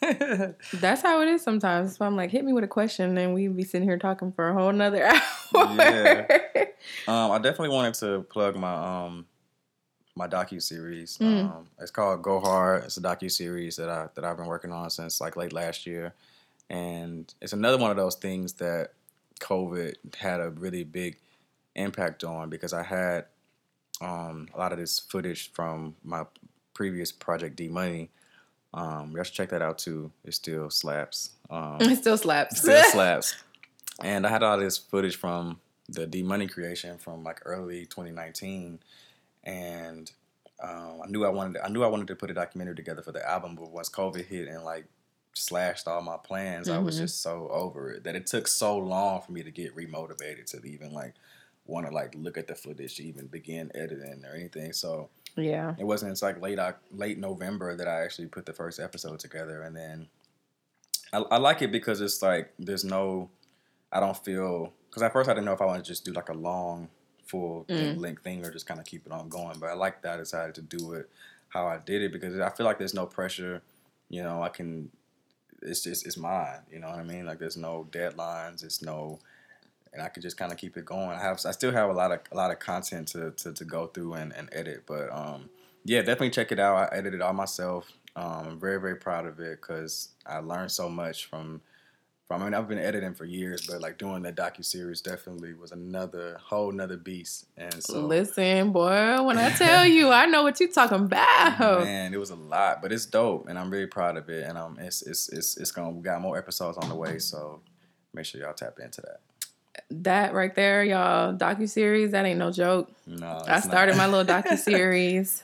That's 0.72 1.02
how 1.02 1.22
it 1.22 1.28
is 1.28 1.42
sometimes. 1.42 1.96
So 1.96 2.04
I'm 2.04 2.16
like, 2.16 2.30
hit 2.30 2.44
me 2.44 2.52
with 2.52 2.64
a 2.64 2.68
question, 2.68 3.16
and 3.18 3.34
we'd 3.34 3.56
be 3.56 3.64
sitting 3.64 3.88
here 3.88 3.98
talking 3.98 4.32
for 4.32 4.48
a 4.48 4.54
whole 4.54 4.72
nother 4.72 5.04
hour. 5.06 5.20
yeah. 5.54 6.26
Um, 7.06 7.30
I 7.30 7.38
definitely 7.38 7.70
wanted 7.70 7.94
to 7.94 8.22
plug 8.30 8.56
my 8.56 9.06
um 9.06 9.26
my 10.14 10.26
docu 10.26 10.60
series. 10.60 11.16
Mm. 11.18 11.44
Um, 11.44 11.66
it's 11.78 11.90
called 11.90 12.22
Go 12.22 12.40
Hard. 12.40 12.84
It's 12.84 12.96
a 12.96 13.00
docu 13.00 13.30
series 13.30 13.76
that 13.76 13.88
I 13.88 14.08
that 14.14 14.24
I've 14.24 14.36
been 14.36 14.46
working 14.46 14.72
on 14.72 14.90
since 14.90 15.20
like 15.20 15.36
late 15.36 15.52
last 15.52 15.86
year, 15.86 16.14
and 16.68 17.32
it's 17.40 17.52
another 17.52 17.78
one 17.78 17.90
of 17.90 17.96
those 17.96 18.16
things 18.16 18.54
that 18.54 18.92
COVID 19.40 19.94
had 20.16 20.40
a 20.40 20.50
really 20.50 20.84
big 20.84 21.16
impact 21.76 22.24
on 22.24 22.50
because 22.50 22.72
I 22.72 22.82
had 22.82 23.26
um, 24.00 24.48
a 24.54 24.58
lot 24.58 24.72
of 24.72 24.78
this 24.78 24.98
footage 24.98 25.52
from 25.52 25.96
my 26.02 26.24
previous 26.74 27.12
project 27.12 27.56
D 27.56 27.68
Money 27.68 28.10
um, 28.74 29.14
you 29.16 29.24
should 29.24 29.34
check 29.34 29.48
that 29.50 29.62
out 29.62 29.78
too. 29.78 30.10
It 30.24 30.34
still 30.34 30.70
slaps. 30.70 31.30
Um, 31.50 31.78
it 31.80 31.96
still 31.96 32.18
slaps. 32.18 32.60
Still 32.60 32.82
slaps. 32.92 33.34
And 34.02 34.26
I 34.26 34.30
had 34.30 34.42
all 34.42 34.58
this 34.58 34.76
footage 34.78 35.16
from 35.16 35.58
the 35.88 36.06
D 36.06 36.22
Money 36.22 36.46
creation 36.46 36.98
from 36.98 37.24
like 37.24 37.40
early 37.44 37.86
2019, 37.86 38.78
and 39.44 40.10
um, 40.62 41.00
I 41.04 41.06
knew 41.08 41.24
I 41.24 41.28
wanted 41.30 41.54
to, 41.54 41.64
I 41.64 41.68
knew 41.68 41.82
I 41.84 41.86
wanted 41.88 42.08
to 42.08 42.16
put 42.16 42.30
a 42.30 42.34
documentary 42.34 42.74
together 42.74 43.02
for 43.02 43.12
the 43.12 43.28
album, 43.28 43.54
but 43.54 43.70
once 43.70 43.88
COVID 43.88 44.24
hit 44.26 44.48
and 44.48 44.64
like 44.64 44.86
slashed 45.34 45.86
all 45.86 46.02
my 46.02 46.16
plans, 46.16 46.68
I 46.68 46.78
was 46.78 46.96
Mhm. 46.96 47.02
just 47.02 47.22
so 47.22 47.48
over 47.48 47.92
it 47.92 48.04
that 48.04 48.16
it 48.16 48.26
took 48.26 48.48
so 48.48 48.76
long 48.76 49.20
for 49.22 49.32
me 49.32 49.42
to 49.44 49.50
get 49.50 49.74
remotivated 49.76 50.46
to 50.50 50.64
even 50.66 50.92
like 50.92 51.14
want 51.64 51.86
to 51.86 51.92
like 51.92 52.14
look 52.16 52.36
at 52.36 52.48
the 52.48 52.54
footage 52.54 52.96
to 52.96 53.04
even 53.04 53.26
begin 53.28 53.70
editing 53.74 54.24
or 54.24 54.34
anything. 54.34 54.72
So 54.72 55.10
Yeah. 55.38 55.74
it 55.78 55.84
wasn't 55.84 56.12
it's 56.12 56.22
like 56.22 56.40
late 56.40 56.58
late 56.90 57.18
November 57.18 57.74
that 57.76 57.88
I 57.88 58.02
actually 58.02 58.26
put 58.28 58.46
the 58.46 58.52
first 58.52 58.80
episode 58.80 59.20
together, 59.20 59.62
and 59.62 59.76
then 59.76 60.08
I, 61.12 61.18
I 61.18 61.36
like 61.38 61.62
it 61.62 61.72
because 61.72 62.00
it's 62.00 62.20
like 62.22 62.52
there's 62.58 62.84
no 62.84 63.30
I 63.92 64.00
don't 64.00 64.16
feel 64.16 64.72
because 64.90 65.02
at 65.02 65.12
first 65.12 65.28
I 65.28 65.34
didn't 65.34 65.46
know 65.46 65.52
if 65.52 65.62
I 65.62 65.66
want 65.66 65.82
to 65.84 65.88
just 65.88 66.04
do 66.04 66.12
like 66.12 66.28
a 66.28 66.34
long 66.34 66.88
full 67.26 67.64
Mm. 67.68 67.98
length 67.98 68.22
thing 68.24 68.44
or 68.44 68.50
just 68.50 68.66
kind 68.66 68.80
of 68.80 68.86
keep 68.86 69.04
it 69.06 69.12
on 69.12 69.28
going, 69.28 69.58
but 69.58 69.68
I 69.68 69.74
like 69.74 70.00
that 70.02 70.14
I 70.14 70.16
decided 70.16 70.54
to 70.56 70.62
do 70.62 70.92
it 70.94 71.08
how 71.50 71.66
I 71.66 71.78
did 71.78 72.02
it 72.02 72.12
because 72.12 72.38
I 72.38 72.50
feel 72.50 72.66
like 72.66 72.78
there's 72.78 72.94
no 72.94 73.06
pressure. 73.06 73.62
You 74.10 74.22
know, 74.22 74.42
I 74.42 74.48
can. 74.48 74.90
It's 75.62 75.82
just 75.82 76.06
it's 76.06 76.16
mine. 76.16 76.60
You 76.70 76.78
know 76.78 76.88
what 76.88 76.98
I 76.98 77.02
mean? 77.02 77.26
Like 77.26 77.38
there's 77.38 77.56
no 77.56 77.86
deadlines. 77.90 78.62
It's 78.64 78.80
no 78.82 79.18
and 79.92 80.02
I 80.02 80.08
could 80.08 80.22
just 80.22 80.36
kind 80.36 80.52
of 80.52 80.58
keep 80.58 80.76
it 80.76 80.84
going. 80.84 81.10
I 81.10 81.20
have, 81.20 81.40
I 81.44 81.50
still 81.52 81.72
have 81.72 81.90
a 81.90 81.92
lot 81.92 82.12
of 82.12 82.20
a 82.32 82.36
lot 82.36 82.50
of 82.50 82.58
content 82.58 83.08
to 83.08 83.32
to, 83.32 83.52
to 83.52 83.64
go 83.64 83.86
through 83.86 84.14
and, 84.14 84.32
and 84.32 84.48
edit, 84.52 84.84
but 84.86 85.10
um, 85.12 85.48
yeah, 85.84 86.00
definitely 86.00 86.30
check 86.30 86.52
it 86.52 86.58
out. 86.58 86.76
I 86.76 86.96
edited 86.96 87.14
it 87.14 87.22
all 87.22 87.32
myself. 87.32 87.90
Um, 88.16 88.46
I'm 88.48 88.60
very 88.60 88.80
very 88.80 88.96
proud 88.96 89.26
of 89.26 89.38
it 89.40 89.60
because 89.60 90.10
I 90.26 90.38
learned 90.38 90.70
so 90.70 90.88
much 90.88 91.26
from 91.26 91.60
from. 92.26 92.42
I 92.42 92.44
mean, 92.44 92.54
I've 92.54 92.68
been 92.68 92.78
editing 92.78 93.14
for 93.14 93.24
years, 93.24 93.66
but 93.66 93.80
like 93.80 93.96
doing 93.96 94.22
the 94.22 94.32
docu 94.32 94.64
series 94.64 95.00
definitely 95.00 95.54
was 95.54 95.72
another 95.72 96.38
whole 96.42 96.70
nother 96.70 96.96
beast. 96.96 97.46
And 97.56 97.82
so, 97.82 98.00
Listen, 98.00 98.70
boy, 98.72 99.22
when 99.22 99.38
I 99.38 99.50
tell 99.50 99.86
you, 99.86 100.10
I 100.10 100.26
know 100.26 100.42
what 100.42 100.60
you're 100.60 100.68
talking 100.68 101.04
about. 101.04 101.84
man, 101.84 102.12
it 102.12 102.20
was 102.20 102.30
a 102.30 102.36
lot, 102.36 102.82
but 102.82 102.92
it's 102.92 103.06
dope, 103.06 103.48
and 103.48 103.58
I'm 103.58 103.70
really 103.70 103.86
proud 103.86 104.16
of 104.16 104.28
it. 104.28 104.44
And 104.46 104.58
um, 104.58 104.78
it's 104.80 105.02
it's 105.02 105.28
it's 105.30 105.56
it's 105.56 105.70
gonna 105.70 105.90
we 105.90 106.02
got 106.02 106.20
more 106.20 106.36
episodes 106.36 106.76
on 106.76 106.88
the 106.88 106.94
way, 106.94 107.18
so 107.18 107.60
make 108.12 108.26
sure 108.26 108.40
y'all 108.40 108.52
tap 108.52 108.78
into 108.78 109.00
that. 109.02 109.20
That 109.90 110.34
right 110.34 110.54
there, 110.54 110.84
y'all, 110.84 111.34
docu 111.34 111.68
series. 111.68 112.12
That 112.12 112.24
ain't 112.26 112.38
no 112.38 112.50
joke. 112.50 112.90
No, 113.06 113.26
I 113.26 113.38
it's 113.38 113.46
not. 113.48 113.62
started 113.64 113.96
my 113.96 114.06
little 114.06 114.24
docu 114.34 114.56
series. 114.58 115.42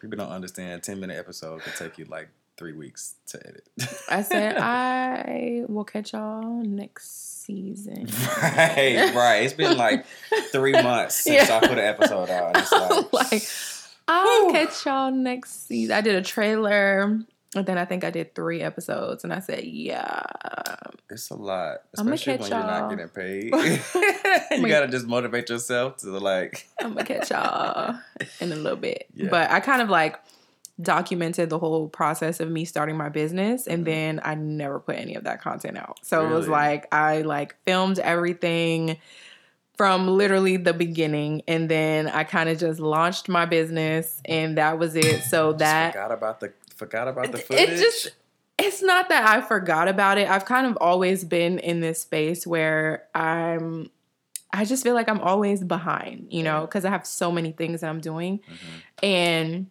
People 0.00 0.18
don't 0.18 0.30
understand. 0.30 0.72
A 0.72 0.78
ten 0.78 1.00
minute 1.00 1.18
episode 1.18 1.60
could 1.62 1.74
take 1.76 1.98
you 1.98 2.04
like 2.06 2.28
three 2.56 2.72
weeks 2.72 3.14
to 3.26 3.38
edit. 3.46 3.66
I 4.08 4.22
said 4.22 4.56
I 4.58 5.64
will 5.68 5.84
catch 5.84 6.12
y'all 6.14 6.42
next 6.62 7.44
season. 7.44 8.06
right, 8.42 9.12
right. 9.14 9.36
It's 9.42 9.52
been 9.54 9.76
like 9.76 10.04
three 10.52 10.72
months 10.72 11.16
since 11.16 11.48
Yeah. 11.48 11.56
I 11.56 11.60
put 11.60 11.72
an 11.72 11.78
episode 11.80 12.30
out. 12.30 12.56
It's 12.56 12.72
like, 12.72 13.12
like 13.32 13.42
I'll 14.08 14.46
Whew. 14.46 14.52
catch 14.52 14.86
y'all 14.86 15.10
next 15.10 15.66
season. 15.66 15.94
I 15.96 16.00
did 16.00 16.14
a 16.14 16.22
trailer, 16.22 17.18
and 17.54 17.64
then 17.66 17.78
I 17.78 17.84
think 17.84 18.04
I 18.04 18.10
did 18.10 18.34
three 18.34 18.60
episodes, 18.62 19.24
and 19.24 19.32
I 19.32 19.40
said, 19.40 19.64
yeah. 19.64 20.22
it's 21.10 21.30
a 21.30 21.34
lot, 21.36 21.78
especially 21.94 22.32
when 22.32 22.38
catch 22.40 22.50
you're 22.50 22.60
not 22.60 22.90
getting 22.90 23.08
paid. 23.08 23.44
you 24.60 24.68
gotta 24.68 24.88
just 24.88 25.06
motivate 25.06 25.48
yourself 25.48 25.98
to 25.98 26.10
like. 26.18 26.66
I'm 26.80 26.94
gonna 26.94 27.04
catch 27.04 27.30
y'all 27.30 27.98
in 28.40 28.52
a 28.52 28.56
little 28.56 28.76
bit. 28.78 29.06
Yeah. 29.14 29.28
But 29.30 29.50
I 29.50 29.60
kind 29.60 29.80
of 29.80 29.88
like 29.88 30.18
documented 30.80 31.48
the 31.48 31.58
whole 31.58 31.88
process 31.88 32.38
of 32.40 32.50
me 32.50 32.64
starting 32.66 32.96
my 32.98 33.08
business 33.08 33.66
and 33.66 33.82
Mhm. 33.82 33.86
then 33.86 34.20
I 34.22 34.34
never 34.34 34.78
put 34.78 34.96
any 34.96 35.14
of 35.14 35.24
that 35.24 35.40
content 35.40 35.78
out. 35.78 35.98
So 36.02 36.26
it 36.26 36.30
was 36.30 36.48
like 36.48 36.92
I 36.92 37.22
like 37.22 37.56
filmed 37.64 37.98
everything 37.98 38.98
from 39.78 40.06
literally 40.08 40.58
the 40.58 40.74
beginning 40.74 41.42
and 41.48 41.70
then 41.70 42.08
I 42.08 42.24
kind 42.24 42.50
of 42.50 42.58
just 42.58 42.78
launched 42.78 43.28
my 43.28 43.46
business 43.46 44.20
and 44.26 44.58
that 44.58 44.78
was 44.78 44.96
it. 44.96 45.22
So 45.22 45.54
that 45.54 45.94
forgot 45.94 46.12
about 46.12 46.40
the 46.40 46.52
forgot 46.76 47.08
about 47.08 47.32
the 47.32 47.38
footage. 47.38 47.68
it 47.70 47.76
just- 47.78 48.10
it's 48.58 48.82
not 48.82 49.10
that 49.10 49.28
I 49.28 49.42
forgot 49.42 49.86
about 49.86 50.16
it. 50.16 50.30
I've 50.30 50.46
kind 50.46 50.66
of 50.66 50.78
always 50.80 51.24
been 51.24 51.58
in 51.58 51.80
this 51.80 52.00
space 52.00 52.46
where 52.46 53.04
I'm 53.14 53.90
I 54.52 54.64
just 54.64 54.82
feel 54.82 54.94
like 54.94 55.08
I'm 55.10 55.20
always 55.20 55.62
behind, 55.62 56.28
you 56.30 56.42
know, 56.42 56.62
because 56.62 56.86
I 56.86 56.90
have 56.90 57.04
so 57.06 57.30
many 57.30 57.52
things 57.52 57.82
that 57.82 57.90
I'm 57.90 58.00
doing. 58.00 58.38
Mhm. 58.38 59.02
And 59.02 59.66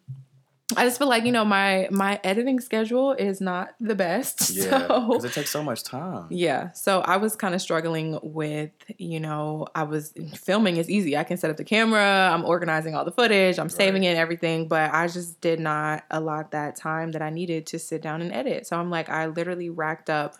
I 0.76 0.84
just 0.84 0.98
feel 0.98 1.08
like, 1.08 1.26
you 1.26 1.32
know, 1.32 1.46
my 1.46 1.88
my 1.92 2.20
editing 2.24 2.60
schedule 2.60 3.12
is 3.14 3.40
not 3.40 3.76
the 3.80 3.94
best. 3.94 4.50
Yeah, 4.56 4.88
So 4.88 5.08
because 5.10 5.26
it 5.26 5.34
takes 5.34 5.52
so 5.52 5.62
much 5.62 5.84
time. 5.84 6.26
yeah. 6.32 6.72
So 6.72 7.02
I 7.02 7.18
was 7.18 7.36
kind 7.36 7.54
of 7.54 7.62
struggling 7.62 8.18
with, 8.24 8.72
you 8.98 9.20
know, 9.20 9.68
I 9.76 9.84
was 9.84 10.12
filming 10.36 10.78
is 10.78 10.90
easy. 10.90 11.16
I 11.16 11.24
can 11.24 11.38
set 11.38 11.52
up 11.52 11.58
the 11.58 11.64
camera, 11.64 12.32
I'm 12.34 12.44
organizing 12.44 12.96
all 12.96 13.06
the 13.06 13.12
footage, 13.12 13.60
I'm 13.60 13.70
saving 13.70 14.02
Right. 14.02 14.08
it 14.08 14.12
and 14.12 14.18
everything, 14.18 14.68
but 14.68 14.92
I 14.92 15.08
just 15.08 15.40
did 15.40 15.60
not 15.60 16.04
allot 16.10 16.52
that 16.52 16.76
time 16.76 17.12
that 17.12 17.22
I 17.22 17.30
needed 17.30 17.68
to 17.68 17.78
sit 17.80 18.02
down 18.02 18.22
and 18.24 18.32
edit. 18.34 18.66
So 18.66 18.76
I'm 18.78 18.90
like, 18.90 19.08
I 19.08 19.28
literally 19.28 19.70
racked 19.70 20.10
up 20.10 20.34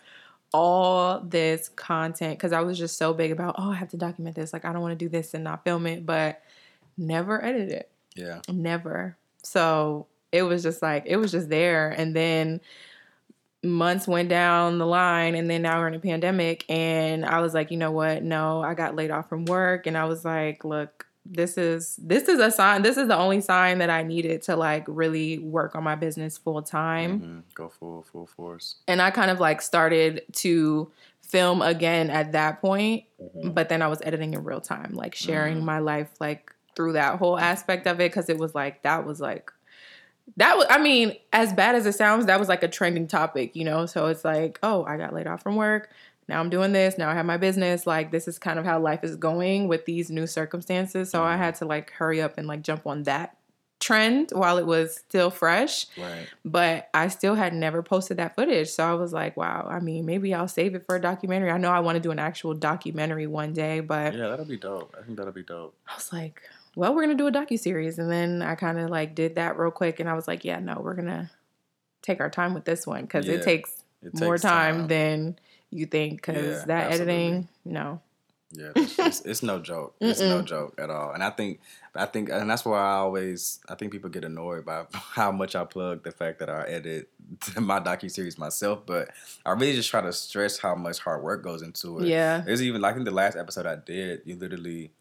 all 0.52 1.20
this 1.20 1.68
content 1.68 2.36
because 2.38 2.52
I 2.52 2.62
was 2.62 2.78
just 2.78 2.98
so 2.98 3.14
big 3.14 3.30
about, 3.30 3.54
oh, 3.58 3.70
I 3.70 3.74
have 3.76 3.90
to 3.90 3.96
document 3.96 4.34
this. 4.34 4.52
Like, 4.52 4.64
I 4.64 4.72
don't 4.72 4.82
want 4.82 4.98
to 4.98 5.04
do 5.04 5.08
this 5.08 5.34
and 5.34 5.44
not 5.44 5.62
film 5.64 5.86
it, 5.86 6.04
but 6.04 6.42
never 6.98 7.44
edit 7.44 7.70
it 7.70 7.90
Yeah, 8.16 8.40
never 8.50 9.16
so 9.44 10.06
it 10.32 10.42
was 10.42 10.62
just 10.62 10.82
like 10.82 11.04
it 11.06 11.16
was 11.16 11.30
just 11.32 11.48
there 11.48 11.90
and 11.90 12.14
then 12.14 12.60
months 13.62 14.06
went 14.06 14.28
down 14.28 14.78
the 14.78 14.86
line 14.86 15.34
and 15.34 15.50
then 15.50 15.62
now 15.62 15.80
we're 15.80 15.88
in 15.88 15.94
a 15.94 15.98
pandemic 15.98 16.64
and 16.68 17.24
i 17.24 17.40
was 17.40 17.52
like 17.52 17.70
you 17.70 17.76
know 17.76 17.90
what 17.90 18.22
no 18.22 18.62
i 18.62 18.74
got 18.74 18.94
laid 18.94 19.10
off 19.10 19.28
from 19.28 19.44
work 19.46 19.86
and 19.86 19.96
i 19.98 20.04
was 20.04 20.24
like 20.24 20.64
look 20.64 21.06
this 21.24 21.58
is 21.58 21.96
this 22.00 22.28
is 22.28 22.38
a 22.38 22.50
sign 22.50 22.82
this 22.82 22.96
is 22.96 23.08
the 23.08 23.16
only 23.16 23.40
sign 23.40 23.78
that 23.78 23.90
i 23.90 24.04
needed 24.04 24.40
to 24.42 24.54
like 24.54 24.84
really 24.86 25.38
work 25.40 25.74
on 25.74 25.82
my 25.82 25.96
business 25.96 26.38
full 26.38 26.62
time 26.62 27.20
Mhm. 27.20 27.54
go 27.54 27.68
full 27.68 28.04
full 28.12 28.26
force. 28.26 28.76
and 28.86 29.02
i 29.02 29.10
kind 29.10 29.30
of 29.32 29.40
like 29.40 29.60
started 29.60 30.22
to 30.32 30.90
film 31.22 31.60
again 31.60 32.08
at 32.10 32.30
that 32.32 32.60
point 32.60 33.02
Mhm. 33.20 33.52
but 33.52 33.68
then 33.68 33.82
I 33.82 33.88
was 33.88 34.00
editing 34.04 34.34
in 34.34 34.44
real 34.44 34.60
time, 34.60 34.92
like 34.94 35.16
sharing 35.16 35.56
Mhm. 35.58 35.64
my 35.64 35.78
life 35.80 36.10
like 36.20 36.52
through 36.76 36.92
that 36.92 37.18
whole 37.18 37.36
aspect 37.36 37.88
of 37.88 37.98
it 38.00 38.12
because 38.12 38.28
it 38.28 38.38
was 38.38 38.54
like 38.54 38.82
that 38.82 39.04
was 39.04 39.20
like 39.20 39.50
that 40.36 40.56
was 40.56 40.66
I 40.68 40.78
mean, 40.78 41.16
as 41.32 41.52
bad 41.52 41.74
as 41.74 41.86
it 41.86 41.94
sounds, 41.94 42.26
that 42.26 42.38
was 42.38 42.48
like 42.48 42.62
a 42.62 42.68
trending 42.68 43.06
topic, 43.06 43.54
you 43.56 43.64
know? 43.64 43.86
So 43.86 44.06
it's 44.06 44.24
like, 44.24 44.58
oh, 44.62 44.84
I 44.84 44.96
got 44.96 45.14
laid 45.14 45.26
off 45.26 45.42
from 45.42 45.56
work. 45.56 45.90
Now 46.28 46.40
I'm 46.40 46.50
doing 46.50 46.72
this. 46.72 46.98
Now 46.98 47.08
I 47.08 47.14
have 47.14 47.26
my 47.26 47.36
business. 47.36 47.86
Like 47.86 48.10
this 48.10 48.26
is 48.26 48.38
kind 48.38 48.58
of 48.58 48.64
how 48.64 48.80
life 48.80 49.04
is 49.04 49.16
going 49.16 49.68
with 49.68 49.84
these 49.86 50.10
new 50.10 50.26
circumstances. 50.26 51.10
So 51.10 51.22
I 51.22 51.34
Mhm. 51.36 51.38
had 51.38 51.54
to 51.56 51.64
like 51.64 51.90
hurry 51.92 52.20
up 52.20 52.36
and 52.38 52.46
like 52.48 52.62
jump 52.62 52.86
on 52.86 53.04
that 53.04 53.36
trend 53.78 54.30
while 54.32 54.56
it 54.56 54.66
was 54.66 54.96
still 54.96 55.30
fresh 55.30 55.86
Right. 55.98 56.26
but 56.46 56.88
I 56.94 57.08
still 57.08 57.34
had 57.34 57.52
never 57.52 57.82
posted 57.82 58.16
that 58.16 58.34
footage. 58.34 58.68
So 58.70 58.82
I 58.82 58.94
was 58.94 59.12
like, 59.12 59.36
wow, 59.36 59.68
I 59.70 59.80
mean, 59.80 60.06
maybe 60.06 60.32
I'll 60.32 60.48
save 60.48 60.74
it 60.74 60.84
for 60.86 60.96
a 60.96 61.00
documentary. 61.00 61.50
I 61.50 61.58
know 61.58 61.70
I 61.70 61.80
want 61.80 61.96
to 61.96 62.00
do 62.00 62.10
an 62.10 62.18
actual 62.18 62.54
documentary 62.54 63.26
one 63.26 63.52
day, 63.52 63.80
but 63.80 64.14
Yeah, 64.14 64.28
that'll 64.28 64.46
be 64.46 64.56
dope. 64.56 64.96
I 64.98 65.04
think 65.04 65.18
that'll 65.18 65.32
be 65.32 65.42
dope. 65.42 65.74
I 65.86 65.94
was 65.94 66.10
like, 66.12 66.42
well, 66.76 66.94
we're 66.94 67.04
going 67.04 67.16
to 67.16 67.20
do 67.22 67.26
a 67.26 67.32
docu 67.32 67.58
series 67.58 67.98
and 67.98 68.10
then 68.10 68.42
I 68.42 68.54
kind 68.54 68.78
of 68.78 68.88
like 68.90 69.14
did 69.16 69.34
that 69.34 69.58
real 69.58 69.72
quick 69.72 69.98
and 69.98 70.08
I 70.08 70.14
was 70.14 70.28
like, 70.28 70.44
yeah, 70.44 70.60
no, 70.60 70.78
we're 70.80 70.94
going 70.94 71.08
to 71.08 71.28
take 72.02 72.20
our 72.20 72.30
time 72.30 72.54
with 72.54 72.64
this 72.64 72.86
one 72.86 73.06
cuz 73.08 73.26
Yeah, 73.26 73.34
it 73.34 73.42
takes 73.42 73.82
It 74.02 74.14
more 74.14 74.34
takes 74.34 74.42
time, 74.42 74.86
than 74.86 75.38
you 75.70 75.86
think 75.86 76.22
cuz 76.22 76.36
Yeah, 76.36 76.64
that 76.66 76.86
absolutely. 76.92 77.14
editing, 77.14 77.48
no. 77.64 78.00
Yeah, 78.52 78.70
it's, 78.76 78.96
it's, 78.98 79.20
it's 79.22 79.42
no 79.42 79.58
joke. 79.58 79.96
It's 80.00 80.20
no 80.20 80.40
joke 80.40 80.74
at 80.78 80.88
all. 80.88 81.10
And 81.12 81.22
I 81.22 81.30
think, 81.30 81.58
I 81.96 82.06
think, 82.06 82.28
and 82.30 82.48
that's 82.48 82.64
why 82.64 82.78
I 82.78 82.94
always, 82.98 83.58
I 83.68 83.74
think 83.74 83.90
people 83.90 84.08
get 84.08 84.24
annoyed 84.24 84.64
by 84.64 84.84
how 84.92 85.32
much 85.32 85.56
I 85.56 85.64
plug 85.64 86.04
the 86.04 86.12
fact 86.12 86.38
that 86.38 86.48
I 86.48 86.62
edit 86.68 87.08
my 87.60 87.80
docu 87.80 88.08
series 88.08 88.38
myself. 88.38 88.86
But 88.86 89.08
I 89.44 89.50
really 89.50 89.74
just 89.74 89.90
try 89.90 90.00
to 90.00 90.12
stress 90.12 90.58
how 90.58 90.76
much 90.76 91.00
hard 91.00 91.24
work 91.24 91.42
goes 91.42 91.60
into 91.62 91.98
it. 91.98 92.06
Yeah. 92.06 92.42
There's 92.46 92.62
even, 92.62 92.80
like, 92.80 92.94
in 92.96 93.02
the 93.04 93.10
last 93.10 93.36
episode 93.36 93.66
I 93.66 93.76
did, 93.76 94.22
you 94.24 94.36
literally 94.36 94.92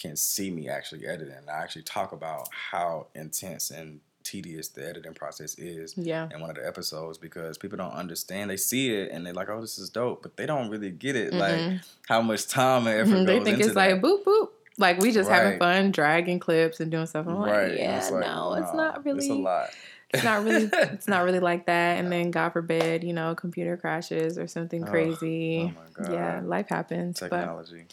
can 0.00 0.16
see 0.16 0.50
me 0.50 0.68
actually 0.68 1.06
editing. 1.06 1.34
I 1.52 1.62
actually 1.62 1.82
talk 1.82 2.12
about 2.12 2.48
how 2.70 3.08
intense 3.14 3.70
and 3.70 4.00
tedious 4.22 4.68
the 4.68 4.86
editing 4.88 5.14
process 5.14 5.58
is 5.58 5.94
Yeah. 5.96 6.28
in 6.32 6.40
one 6.40 6.50
of 6.50 6.56
the 6.56 6.66
episodes 6.66 7.18
because 7.18 7.58
people 7.58 7.78
don't 7.78 7.92
understand. 7.92 8.50
They 8.50 8.56
see 8.56 8.94
it 8.94 9.10
and 9.10 9.26
they're 9.26 9.32
like, 9.34 9.48
"Oh, 9.48 9.60
this 9.60 9.78
is 9.78 9.90
dope," 9.90 10.22
but 10.22 10.36
they 10.36 10.46
don't 10.46 10.70
really 10.70 10.90
get 10.90 11.16
it. 11.16 11.32
Like 11.34 11.54
Mhm. 11.58 11.84
how 12.08 12.20
much 12.22 12.46
time 12.46 12.86
and 12.86 13.00
effort 13.00 13.16
Mhm. 13.20 13.26
They 13.26 13.40
think 13.40 13.58
it's 13.60 13.68
that. 13.68 13.76
like 13.76 14.00
boop 14.00 14.24
boop. 14.24 14.48
Like 14.78 14.98
we 15.00 15.10
just 15.12 15.28
having 15.30 15.58
fun 15.58 15.90
dragging 15.90 16.38
clips 16.38 16.80
and 16.80 16.90
doing 16.90 17.06
stuff. 17.06 17.26
I'm 17.26 17.38
like, 17.40 17.52
right? 17.52 17.76
Yeah, 17.76 17.98
it's 17.98 18.10
like, 18.10 18.20
no, 18.24 18.54
it's 18.54 18.72
not 18.72 19.04
really. 19.04 19.18
It's 19.18 19.28
a 19.28 19.34
lot. 19.34 19.70
it's 20.12 20.24
not 20.24 20.42
really 20.44 20.68
it's 20.72 21.06
not 21.08 21.24
really 21.24 21.38
like 21.38 21.66
that 21.72 21.98
and 21.98 22.10
then 22.10 22.32
god 22.32 22.48
forbid 22.50 23.04
you 23.04 23.12
know 23.12 23.32
computer 23.36 23.76
crashes 23.76 24.38
or 24.38 24.48
something 24.48 24.84
crazy 24.84 25.72
oh 25.72 25.80
my 25.80 26.04
god. 26.04 26.12
yeah 26.12 26.40
life 26.42 26.68
happens 26.68 27.20
but 27.20 27.28
Technology. 27.30 27.84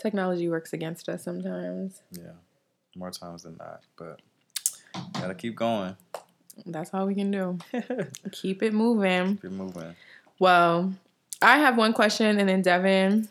Technology 0.00 0.48
works 0.48 0.72
against 0.72 1.08
us 1.08 1.22
sometimes 1.24 2.02
Yeah. 2.12 2.32
More 2.96 3.10
times 3.10 3.44
than 3.44 3.56
not, 3.56 3.82
but 3.96 4.20
gotta 5.14 5.34
keep 5.34 5.54
going. 5.56 5.96
that's 6.66 6.92
all 6.92 7.06
we 7.06 7.14
can 7.14 7.30
do 7.30 7.58
keep 8.32 8.62
it 8.62 8.72
moving. 8.74 9.36
keep 9.36 9.44
it 9.44 9.52
moving 9.52 9.94
well 10.40 10.92
i 11.40 11.56
have 11.58 11.76
one 11.78 11.92
question 11.92 12.38
and 12.40 12.48
then 12.48 12.60
devin 12.60 13.28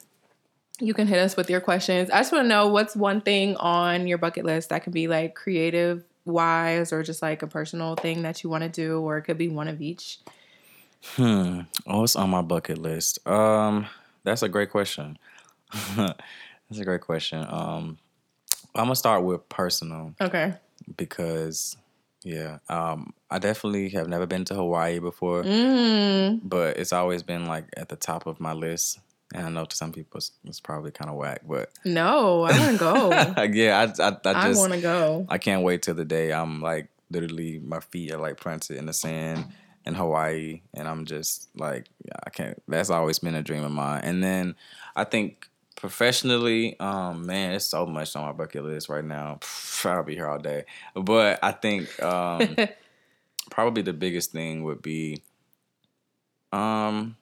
you 0.80 0.94
can 0.94 1.06
hit 1.06 1.20
us 1.20 1.36
with 1.36 1.50
your 1.50 1.60
questions 1.62 2.10
i 2.12 2.18
just 2.20 2.32
want 2.32 2.46
to 2.46 2.48
know 2.48 2.68
what's 2.70 2.96
one 2.96 3.20
thing 3.22 3.56
on 3.58 4.08
your 4.08 4.18
bucket 4.18 4.46
list 4.46 4.70
that 4.70 4.84
can 4.84 4.94
be 4.94 5.08
like 5.08 5.36
creative 5.36 6.04
wise 6.26 6.94
or 6.94 7.04
just 7.04 7.22
like 7.22 7.44
a 7.44 7.48
personal 7.48 7.96
thing 7.96 8.22
that 8.22 8.44
you 8.44 8.50
want 8.50 8.64
to 8.64 8.70
do, 8.70 9.00
or 9.02 9.18
it 9.18 9.24
could 9.24 9.38
be 9.38 9.48
one 9.50 9.68
of 9.68 9.82
each? 9.82 10.20
Hmm. 11.16 11.62
Oh, 11.88 12.04
it's 12.04 12.16
on 12.16 12.30
my 12.30 12.44
bucket 12.44 12.78
list. 12.78 13.26
Um, 13.28 13.88
that's 14.24 14.44
a 14.44 14.50
great 14.50 14.70
question. 14.70 15.18
that's 16.70 16.80
a 16.80 16.86
great 16.86 17.02
question. 17.02 17.46
Um, 17.48 17.98
I'm 18.76 18.86
gonna 18.86 18.96
start 18.96 19.24
with 19.24 19.48
personal 19.50 20.14
Okay. 20.22 20.54
because, 20.98 21.76
yeah, 22.24 22.60
um, 22.70 23.14
I 23.30 23.40
definitely 23.40 23.90
have 23.90 24.08
never 24.08 24.26
been 24.26 24.46
to 24.46 24.56
Hawaii 24.56 25.00
before, 25.00 25.44
Mm. 25.44 26.42
but 26.44 26.78
it's 26.78 26.94
always 26.94 27.24
been 27.24 27.46
like 27.46 27.66
at 27.78 27.90
the 27.90 27.96
top 27.96 28.26
of 28.28 28.40
my 28.40 28.54
list. 28.54 29.00
And 29.34 29.46
I 29.46 29.50
know 29.50 29.66
to 29.66 29.76
some 29.76 29.92
people 29.92 30.18
it's, 30.18 30.32
it's 30.46 30.60
probably 30.60 30.90
kind 30.92 31.10
of 31.10 31.16
whack, 31.16 31.42
but 31.48 31.70
No, 31.86 32.44
I 32.44 32.58
want 32.60 32.72
to 32.72 32.78
go. 32.80 33.10
yeah, 33.54 33.94
I, 34.00 34.04
I, 34.04 34.18
I 34.26 34.40
I 34.42 34.48
just 34.48 34.60
want 34.60 34.74
to 34.74 34.82
go. 34.82 35.26
I 35.30 35.38
can't 35.38 35.64
wait 35.64 35.84
till 35.84 35.94
the 35.94 36.06
day 36.06 36.32
I'm 36.34 36.62
like 36.62 36.88
literally 37.12 37.60
my 37.60 37.80
feet 37.80 38.12
are 38.12 38.18
like 38.20 38.38
planted 38.38 38.78
in 38.78 38.86
the 38.88 38.94
sand 38.94 39.46
in 39.86 39.94
Hawaii, 39.94 40.62
and 40.74 40.88
I'm 40.88 41.06
just 41.06 41.50
like 41.56 41.86
I 42.26 42.32
can't. 42.32 42.62
That's 42.68 42.90
always 42.90 43.20
been 43.20 43.36
a 43.36 43.44
dream 43.44 43.64
of 43.64 43.72
mine. 43.72 44.02
And 44.04 44.24
then 44.24 44.56
I 44.96 45.04
think 45.04 45.48
professionally, 45.80 46.80
um, 46.80 47.26
man, 47.26 47.54
it's 47.54 47.66
so 47.66 47.86
much 47.86 48.16
on 48.16 48.26
my 48.26 48.32
bucket 48.34 48.64
list 48.64 48.90
right 48.90 49.04
now. 49.04 49.40
I'll 49.86 50.04
be 50.04 50.14
here 50.14 50.28
all 50.28 50.38
day, 50.38 50.66
but 50.94 51.40
I 51.42 51.52
think 51.54 52.02
um, 52.04 52.56
probably 53.50 53.82
the 53.82 53.94
biggest 53.94 54.32
thing 54.32 54.64
would 54.64 54.82
be 54.82 55.24
um 56.52 57.16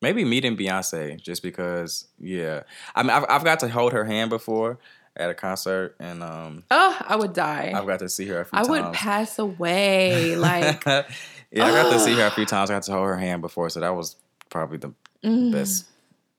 maybe 0.00 0.24
meeting 0.24 0.56
Beyonce 0.56 1.20
just 1.20 1.42
because 1.42 2.06
yeah 2.18 2.62
I 2.94 3.02
mean 3.02 3.10
I've, 3.10 3.26
I've 3.28 3.44
got 3.44 3.60
to 3.60 3.68
hold 3.68 3.92
her 3.92 4.04
hand 4.04 4.30
before 4.30 4.78
at 5.14 5.28
a 5.28 5.34
concert 5.34 5.94
and 6.00 6.22
um 6.22 6.64
Oh, 6.70 6.96
I 7.06 7.16
would 7.16 7.34
die. 7.34 7.72
I've 7.74 7.86
got 7.86 7.98
to 7.98 8.08
see 8.08 8.26
her 8.28 8.40
a 8.40 8.44
few 8.46 8.58
I 8.58 8.62
times. 8.62 8.70
would 8.70 8.92
pass 8.94 9.38
away. 9.38 10.36
Like, 10.36 10.84
yeah, 10.86 11.04
I 11.52 11.70
got 11.70 11.92
to 11.92 12.00
see 12.00 12.14
her 12.14 12.26
a 12.26 12.30
few 12.30 12.46
times. 12.46 12.70
I 12.70 12.74
got 12.74 12.82
to 12.84 12.92
hold 12.92 13.06
her 13.06 13.16
hand 13.16 13.42
before, 13.42 13.68
so 13.68 13.80
that 13.80 13.94
was 13.94 14.16
probably 14.48 14.78
the 14.78 14.92
mm, 15.22 15.52
best 15.52 15.84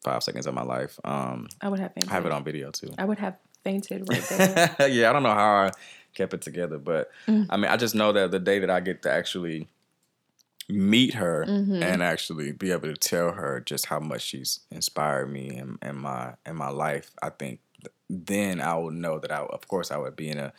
five 0.07 0.23
seconds 0.23 0.47
of 0.47 0.53
my 0.53 0.63
life. 0.63 0.99
Um, 1.03 1.47
I 1.61 1.67
would 1.69 1.79
have 1.79 1.93
fainted. 1.93 2.09
I 2.11 2.13
have 2.15 2.25
it 2.25 2.31
on 2.31 2.43
video 2.43 2.71
too. 2.71 2.91
I 2.97 3.05
would 3.05 3.19
have 3.19 3.35
fainted 3.63 4.07
right 4.09 4.23
there. 4.29 4.89
yeah, 4.89 5.09
I 5.09 5.13
don't 5.13 5.23
know 5.23 5.33
how 5.33 5.65
I 5.65 5.71
kept 6.13 6.33
it 6.33 6.41
together, 6.41 6.77
but 6.77 7.11
Mm. 7.27 7.47
I 7.49 7.57
mean, 7.57 7.69
I 7.69 7.77
just 7.77 7.95
know 7.95 8.11
that 8.13 8.31
the 8.31 8.39
day 8.39 8.59
that 8.59 8.69
I 8.69 8.79
get 8.79 9.01
to 9.03 9.11
actually 9.11 9.67
meet 10.69 11.13
her 11.13 11.45
Mhm. 11.47 11.81
and 11.81 12.03
actually 12.03 12.51
be 12.51 12.71
able 12.71 12.89
to 12.89 12.95
tell 12.97 13.31
her 13.31 13.59
just 13.61 13.85
how 13.87 13.99
much 13.99 14.21
she's 14.21 14.59
inspired 14.69 15.27
me 15.31 15.55
in, 15.57 15.77
in 15.81 15.95
my 15.97 16.33
in 16.45 16.55
my 16.55 16.69
life, 16.69 17.11
I 17.21 17.29
think 17.29 17.59
then 18.09 18.59
I 18.61 18.75
will 18.75 18.91
know 18.91 19.19
that 19.19 19.31
I, 19.31 19.39
of 19.39 19.67
course, 19.67 19.91
I 19.91 19.97
would 19.97 20.15
be 20.15 20.29
in 20.29 20.37
a. 20.37 20.53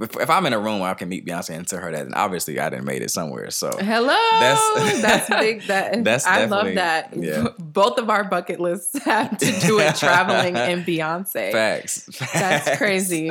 If, 0.00 0.16
if 0.16 0.30
I'm 0.30 0.46
in 0.46 0.52
a 0.52 0.58
room 0.58 0.80
where 0.80 0.90
I 0.90 0.94
can 0.94 1.08
meet 1.08 1.26
Beyonce 1.26 1.50
and 1.56 1.66
tell 1.66 1.80
her 1.80 1.90
that, 1.90 2.04
then 2.04 2.14
obviously 2.14 2.58
I 2.60 2.70
didn't 2.70 2.84
made 2.84 3.02
it 3.02 3.10
somewhere. 3.10 3.50
So 3.50 3.70
Hello. 3.78 4.16
That's- 4.40 5.02
That's, 5.02 5.28
big. 5.28 5.62
That 5.66 6.04
That's 6.04 6.26
I 6.26 6.44
love 6.46 6.74
that. 6.74 7.14
yeah. 7.16 7.48
Both 7.58 7.98
of 7.98 8.10
our 8.10 8.24
bucket 8.24 8.60
lists 8.60 8.98
have 9.04 9.36
to 9.38 9.60
do 9.60 9.76
with 9.76 9.98
traveling 9.98 10.56
and 10.56 10.84
Beyonce. 10.84 11.52
facts. 11.52 12.08
That's 12.32 12.76
crazy. 12.78 13.30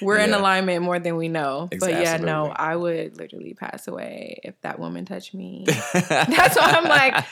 We're 0.00 0.18
in 0.18 0.32
alignment 0.34 0.82
more 0.82 0.98
than 0.98 1.16
we 1.16 1.28
know. 1.28 1.68
Ex- 1.72 1.80
but 1.84 1.92
yeah, 1.92 2.16
no. 2.18 2.52
I 2.54 2.76
would 2.76 3.16
literally 3.16 3.54
pass 3.54 3.88
away 3.88 4.40
if 4.44 4.60
that 4.62 4.78
woman 4.78 5.04
touched 5.04 5.34
me. 5.34 5.64
That's 5.66 6.56
why 6.56 6.72
I'm 6.76 6.84
like, 6.84 7.24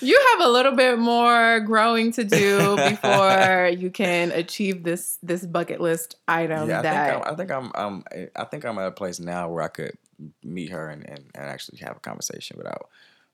you 0.00 0.18
have 0.32 0.46
a 0.46 0.50
little 0.50 0.72
bit 0.72 0.98
more 0.98 1.60
growing 1.60 2.12
to 2.12 2.24
do 2.24 2.76
before 2.76 3.68
you 3.76 3.90
can 3.90 4.30
achieve 4.32 4.84
this 4.84 5.18
this 5.22 5.44
bucket 5.44 5.80
list 5.80 6.16
item 6.28 6.68
yeah, 6.68 6.78
I 6.78 6.82
that 6.82 7.12
think 7.12 7.26
I'm, 7.26 7.32
I 7.32 7.36
think 7.36 7.50
I'm, 7.50 7.71
I'm 7.74 8.04
I 8.36 8.44
think 8.44 8.64
I'm 8.64 8.78
at 8.78 8.86
a 8.86 8.92
place 8.92 9.20
now 9.20 9.48
where 9.48 9.62
I 9.62 9.68
could 9.68 9.96
meet 10.44 10.70
her 10.70 10.88
and, 10.88 11.08
and, 11.08 11.18
and 11.34 11.44
actually 11.44 11.78
have 11.78 11.96
a 11.96 12.00
conversation 12.00 12.56
without 12.58 12.88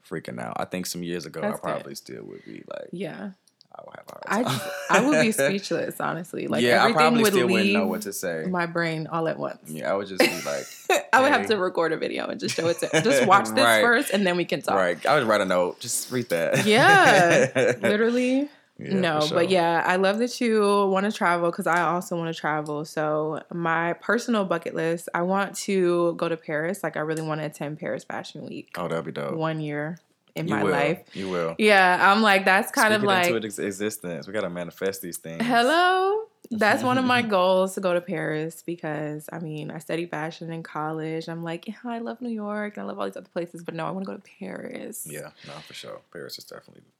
freaking 0.08 0.40
out. 0.40 0.54
I 0.58 0.64
think 0.64 0.86
some 0.86 1.02
years 1.02 1.26
ago 1.26 1.40
That's 1.40 1.54
I 1.54 1.56
good. 1.56 1.62
probably 1.62 1.94
still 1.94 2.24
would 2.24 2.44
be 2.44 2.62
like 2.68 2.88
yeah. 2.92 3.30
I 3.70 3.82
would 3.84 3.94
have 3.96 4.06
I 4.26 4.34
hard 4.34 4.46
time. 4.46 4.58
just, 4.58 4.90
I 4.90 5.06
would 5.08 5.20
be 5.20 5.32
speechless, 5.60 6.00
honestly. 6.00 6.48
Like 6.48 6.62
yeah, 6.62 6.82
I 6.84 6.90
probably 6.90 7.22
would 7.22 7.32
still 7.32 7.46
wouldn't 7.46 7.72
know 7.74 7.86
what 7.86 8.02
to 8.02 8.12
say. 8.12 8.44
my 8.48 8.66
brain 8.66 9.06
all 9.06 9.28
at 9.28 9.38
once. 9.38 9.60
yeah, 9.68 9.92
I 9.92 9.94
would 9.94 10.08
just 10.08 10.18
be 10.20 10.26
like, 10.26 11.06
I 11.12 11.20
would 11.20 11.30
have 11.30 11.46
to 11.48 11.56
record 11.58 11.92
a 11.92 11.96
video 11.96 12.26
and 12.26 12.40
just 12.40 12.56
show 12.56 12.66
it 12.68 12.78
to 12.80 12.88
just 13.02 13.24
watch 13.26 13.44
this 13.50 13.62
Right. 13.64 13.82
first 13.82 14.10
and 14.10 14.26
then 14.26 14.36
we 14.36 14.46
can 14.46 14.62
talk. 14.62 14.74
right. 14.74 15.04
I 15.06 15.14
would 15.16 15.28
write 15.28 15.42
a 15.42 15.44
note. 15.44 15.78
Just 15.78 16.10
read 16.10 16.28
that. 16.30 16.64
Yeah, 16.66 17.74
Literally. 17.80 18.48
Yeah, 18.78 18.94
no, 19.00 19.20
sure. 19.20 19.36
but 19.38 19.50
yeah, 19.50 19.82
I 19.84 19.96
love 19.96 20.18
that 20.18 20.40
you 20.40 20.60
want 20.86 21.04
to 21.04 21.10
travel 21.12 21.50
because 21.50 21.66
I 21.66 21.80
also 21.82 22.16
want 22.16 22.32
to 22.32 22.40
travel. 22.40 22.84
So 22.84 23.42
my 23.52 23.94
personal 23.94 24.44
bucket 24.44 24.74
list, 24.74 25.08
I 25.14 25.22
want 25.22 25.56
to 25.56 26.14
go 26.14 26.28
to 26.28 26.36
Paris. 26.36 26.82
Like 26.84 26.96
I 26.96 27.00
really 27.00 27.22
want 27.22 27.40
to 27.40 27.46
attend 27.46 27.80
Paris 27.80 28.04
Fashion 28.04 28.46
Week 28.46 28.70
Oh, 28.78 28.86
that'd 28.86 29.04
be 29.04 29.10
dope. 29.12 29.34
one 29.34 29.60
year 29.60 29.98
in 30.36 30.46
you 30.46 30.54
my 30.54 30.62
will. 30.62 30.70
life. 30.70 31.02
You 31.12 31.28
will. 31.28 31.56
Yeah, 31.58 32.12
I'm 32.12 32.22
like 32.22 32.44
that's 32.44 32.70
kind 32.70 32.92
Speak 32.94 33.02
of 33.04 33.10
it 33.10 33.18
into 33.24 33.34
like 33.34 33.44
its 33.44 33.58
existence. 33.58 34.26
We 34.28 34.32
gotta 34.32 34.48
manifest 34.50 35.02
these 35.02 35.16
things. 35.18 35.42
hello. 35.44 36.24
That's 36.50 36.82
one 36.84 36.96
of 36.98 37.04
my 37.04 37.20
goals 37.36 37.74
to 37.74 37.80
go 37.80 37.92
to 37.94 38.00
Paris 38.00 38.62
because 38.64 39.28
I 39.32 39.40
mean 39.40 39.72
I 39.72 39.78
studied 39.78 40.10
fashion 40.10 40.52
in 40.52 40.62
college. 40.62 41.28
I'm 41.28 41.42
like 41.42 41.66
yeah, 41.66 41.74
I 41.84 41.98
love 41.98 42.20
New 42.20 42.30
York 42.30 42.76
and 42.76 42.84
I 42.84 42.86
love 42.86 42.98
all 43.00 43.06
these 43.06 43.16
other 43.16 43.28
places, 43.32 43.64
but 43.64 43.74
no, 43.74 43.84
I 43.86 43.90
want 43.90 44.06
to 44.06 44.12
go 44.12 44.16
to 44.16 44.22
Paris. 44.38 45.04
Yeah, 45.10 45.30
no, 45.48 45.52
for 45.66 45.74
sure. 45.74 46.00
Paris 46.12 46.38
is 46.38 46.44
definitely 46.44 46.82
a 46.86 46.97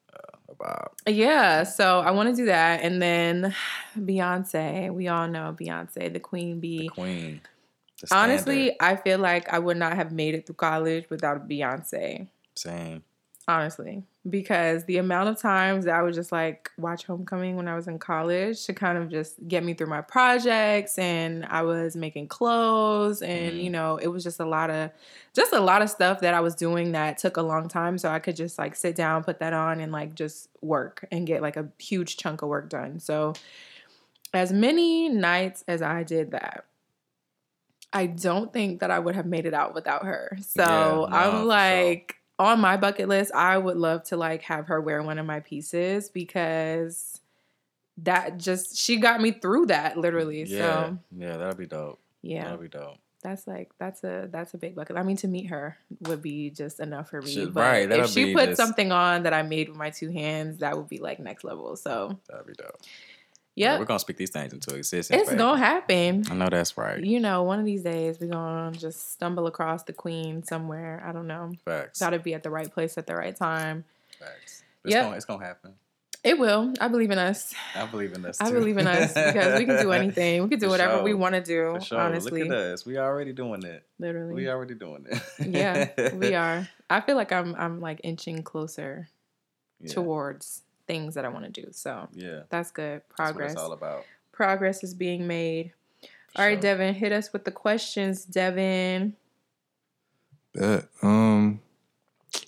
vibe. 0.59 0.89
Yeah, 1.07 1.65
so 1.65 2.01
I 2.01 2.11
want 2.11 2.31
to 2.31 2.35
do 2.35 2.47
that, 2.47 2.83
and 2.83 3.01
then 3.01 3.55
Beyonce. 3.97 4.93
We 4.93 5.09
all 5.09 5.29
know 5.29 5.57
Beyonce, 5.59 6.13
the 6.13 6.21
queen 6.21 6.61
bee. 6.61 6.79
The 6.79 6.89
queen. 6.89 7.41
the 8.01 8.09
Honestly. 8.15 8.77
I 8.81 8.97
feel 8.97 9.19
like 9.19 9.49
I 9.53 9.59
would 9.59 9.77
not 9.77 9.97
have 9.97 10.13
made 10.13 10.35
it 10.35 10.47
through 10.47 10.57
college 10.57 11.09
without 11.11 11.49
Beyonce. 11.49 12.29
same. 12.55 13.03
Honestly, 13.49 14.03
because 14.29 14.85
the 14.85 14.99
amount 14.99 15.31
of 15.31 15.39
times 15.41 15.87
that 15.87 15.95
I 15.95 16.03
would 16.03 16.13
just 16.13 16.31
like 16.31 16.71
watch 16.77 17.05
Homecoming 17.05 17.57
when 17.57 17.67
I 17.67 17.75
was 17.77 17.89
in 17.89 17.99
college 17.99 18.67
to 18.67 18.75
kind 18.75 18.99
of 18.99 19.09
just 19.09 19.37
get 19.49 19.65
me 19.65 19.73
through 19.73 19.87
my 19.87 20.03
projects, 20.03 20.99
and 20.99 21.47
I 21.47 21.63
was 21.63 21.97
making 21.97 22.29
clothes, 22.29 23.23
and 23.23 23.55
Mhm. 23.55 23.63
you 23.65 23.71
know, 23.71 23.97
it 23.97 24.09
was 24.09 24.23
just 24.23 24.39
a 24.39 24.45
lot 24.45 24.69
of, 24.69 24.91
just 25.33 25.55
a 25.55 25.61
lot 25.61 25.81
of 25.81 25.89
stuff 25.89 26.21
that 26.21 26.35
I 26.35 26.41
was 26.41 26.55
doing 26.55 26.93
that 26.93 27.17
took 27.17 27.39
a 27.39 27.43
long 27.43 27.69
time, 27.69 27.97
so 27.97 28.11
I 28.11 28.19
could 28.19 28.37
just 28.37 28.59
like 28.59 28.77
sit 28.77 28.95
down, 28.95 29.25
put 29.25 29.39
that 29.39 29.55
on, 29.55 29.81
and 29.81 29.93
like 29.93 30.15
just 30.15 30.51
work 30.61 31.07
and 31.11 31.27
get 31.27 31.41
like 31.41 31.57
a 31.57 31.69
huge 31.79 32.19
chunk 32.19 32.43
of 32.43 32.51
work 32.51 32.69
done. 32.69 33.01
So, 33.01 33.33
as 34.35 34.53
many 34.53 35.09
nights 35.09 35.65
as 35.69 35.83
I 35.83 36.03
did 36.03 36.33
that. 36.33 36.67
I 37.93 38.07
don't 38.07 38.53
think 38.53 38.81
that 38.81 38.91
I 38.91 38.99
would 38.99 39.15
have 39.15 39.25
made 39.27 39.47
it 39.47 39.55
out 39.55 39.75
without 39.75 40.05
her. 40.05 40.37
So 40.43 40.63
Yeah, 40.63 41.09
no, 41.09 41.09
I'm 41.11 41.47
like 41.47 42.17
on 42.39 42.61
my 42.61 42.77
bucket 42.77 43.09
list, 43.09 43.33
I 43.35 43.59
would 43.59 43.77
love 43.77 44.05
to 44.05 44.17
like 44.17 44.43
have 44.43 44.67
her 44.69 44.81
wear 44.81 45.03
one 45.03 45.19
of 45.19 45.27
my 45.27 45.41
pieces 45.41 46.09
because 46.11 47.21
that 47.99 48.39
just 48.39 48.77
she 48.77 48.99
got 48.99 49.21
me 49.21 49.33
through 49.33 49.67
that 49.67 49.97
literally. 49.97 50.45
Yeah, 50.45 50.59
So 50.87 50.99
yeah, 51.17 51.37
that'd 51.37 51.59
be 51.59 51.67
dope. 51.67 51.99
yeah, 52.23 52.45
That'd 52.45 52.61
be 52.61 52.69
dope. 52.69 52.99
that's 53.23 53.47
like 53.49 53.71
that's 53.81 54.05
a 54.05 54.29
that's 54.31 54.55
a 54.55 54.59
big 54.59 54.77
bucket. 54.77 54.97
I 54.97 55.03
mean, 55.03 55.17
to 55.19 55.29
meet 55.29 55.47
her 55.47 55.77
would 56.03 56.23
be 56.23 56.51
just 56.51 56.79
enough 56.79 57.11
for 57.11 57.21
me. 57.21 57.33
Should- 57.35 57.55
but 57.55 57.61
right, 57.63 57.91
if 57.91 58.11
she 58.11 58.33
put 58.35 58.57
something 58.57 58.93
on 58.93 59.25
that 59.25 59.35
I 59.35 59.43
made 59.43 59.69
with 59.69 59.77
my 59.79 59.91
two 59.91 60.11
hands, 60.11 60.59
that 60.59 60.77
would 60.77 60.89
be 60.89 60.99
like 60.99 61.19
next 61.19 61.43
level. 61.43 61.75
So 61.77 62.19
That'd 62.29 62.47
be 62.47 62.53
dope. 62.53 62.77
Yeah, 63.59 63.79
we're 63.79 63.85
gonna 63.85 63.99
speak 63.99 64.17
these 64.17 64.31
things 64.31 64.53
into 64.53 64.75
existence. 64.75 65.21
it's 65.21 65.31
baby. 65.31 65.39
gonna 65.39 65.59
happen. 65.59 66.25
I 66.31 66.35
know 66.35 66.49
that's 66.49 66.77
right. 66.77 67.03
You 67.03 67.21
know, 67.21 67.43
one 67.43 67.59
of 67.59 67.65
these 67.65 67.83
days 67.83 68.19
we're 68.21 68.29
gonna 68.31 68.73
just 68.77 69.13
stumble 69.13 69.47
across 69.47 69.83
the 69.85 69.93
queen 69.93 70.43
somewhere. 70.43 71.03
I 71.07 71.13
don't 71.13 71.27
know. 71.27 71.53
Facts. 71.65 72.01
Gotta 72.01 72.19
be 72.19 72.35
at 72.35 72.43
the 72.43 72.51
right 72.51 72.73
place 72.73 72.97
at 72.99 73.07
the 73.07 73.15
right 73.15 73.35
time. 73.37 73.85
Facts. 74.19 74.63
It's, 74.85 74.95
Yep. 74.95 75.05
gonna, 75.05 75.17
it's 75.17 75.25
gonna 75.25 75.45
happen. 75.45 75.75
It 76.25 76.37
will. 76.37 76.75
I 76.81 76.89
believe 76.89 77.13
in 77.13 77.19
us. 77.19 77.55
I 77.77 77.87
believe 77.87 78.13
in 78.13 78.25
us. 78.25 78.41
I 78.41 78.51
believe 78.51 78.77
in 78.77 78.87
us 78.89 79.13
because 79.15 79.59
we 79.59 79.65
can 79.67 79.81
do 79.81 79.93
anything. 80.01 80.43
We 80.43 80.49
can 80.49 80.59
do 80.59 80.67
For 80.67 80.71
whatever 80.71 80.95
sure. 80.97 81.03
we 81.05 81.15
want 81.15 81.37
to 81.37 81.41
do. 81.41 81.79
Sure. 81.81 81.99
Honestly, 82.01 82.43
Look 82.43 82.53
at 82.53 82.59
us. 82.73 82.85
We 82.85 82.99
already 82.99 83.33
doing 83.33 83.63
it. 83.63 83.85
literally. 84.01 84.35
We 84.35 84.49
already 84.49 84.75
doing 84.75 85.07
it. 85.09 85.23
yeah, 85.47 86.13
we 86.15 86.35
are. 86.35 86.69
I 86.91 87.01
feel 87.03 87.15
like 87.17 87.31
I'm. 87.33 87.55
I'm 87.55 87.81
like 87.81 88.01
inching 88.03 88.43
closer 88.43 89.09
Yeah. 89.81 89.93
towards 89.93 90.63
things 90.89 91.15
that 91.15 91.25
I 91.25 91.29
want 91.29 91.45
to 91.45 91.61
do. 91.63 91.69
So 91.71 92.09
Yeah. 92.13 92.41
that's 92.51 92.73
good. 92.73 93.03
That's 93.17 93.19
what 93.19 93.27
Progress. 93.35 93.53
it's 93.53 93.61
all 93.61 93.73
about. 93.73 94.05
Progress 94.33 94.83
is 94.83 94.95
being 94.95 95.27
made. 95.29 95.73
For 96.35 96.41
All 96.41 96.45
right, 96.47 96.55
sure. 96.55 96.61
Devin, 96.63 96.95
hit 96.95 97.13
us 97.13 97.33
with 97.33 97.45
the 97.45 97.53
questions, 97.53 98.25
Devin. 98.25 99.15
Bet. 100.55 100.89
Um. 101.03 101.61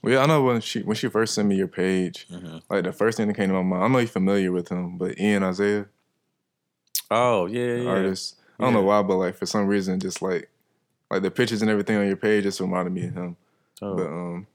Well, 0.03 0.13
yeah, 0.15 0.23
I 0.23 0.27
know 0.27 0.43
when 0.43 0.61
she 0.61 0.83
when 0.83 0.97
she 0.97 1.09
first 1.09 1.35
sent 1.35 1.49
me 1.49 1.57
your 1.57 1.69
page, 1.69 2.27
Mhm. 2.29 2.63
like 2.69 2.85
the 2.85 2.93
first 2.93 3.17
thing 3.17 3.29
that 3.29 3.35
came 3.37 3.49
to 3.49 3.55
my 3.55 3.63
mind. 3.63 3.83
I'm 3.85 3.93
you're 3.95 4.07
familiar 4.07 4.53
with 4.53 4.69
him, 4.69 4.99
but 4.99 5.19
Ian 5.19 5.43
Isaiah, 5.43 5.87
Oh 7.11 7.47
yeah, 7.47 7.77
yeah. 7.77 7.89
artist. 7.91 8.37
I 8.59 8.65
don't 8.65 8.75
know 8.75 8.83
why, 8.83 9.01
but 9.03 9.17
like 9.17 9.35
for 9.37 9.47
some 9.47 9.67
reason, 9.67 9.99
just 10.01 10.21
like 10.23 10.51
like 11.11 11.23
the 11.23 11.31
pictures 11.31 11.63
and 11.63 11.71
everything 11.71 11.97
on 11.97 12.07
your 12.07 12.17
page 12.17 12.45
just 12.45 12.61
reminded 12.61 12.93
me 12.93 13.07
of 13.07 13.15
him. 13.15 13.37
Oh. 13.83 13.97
But 13.97 14.07
um, 14.07 14.47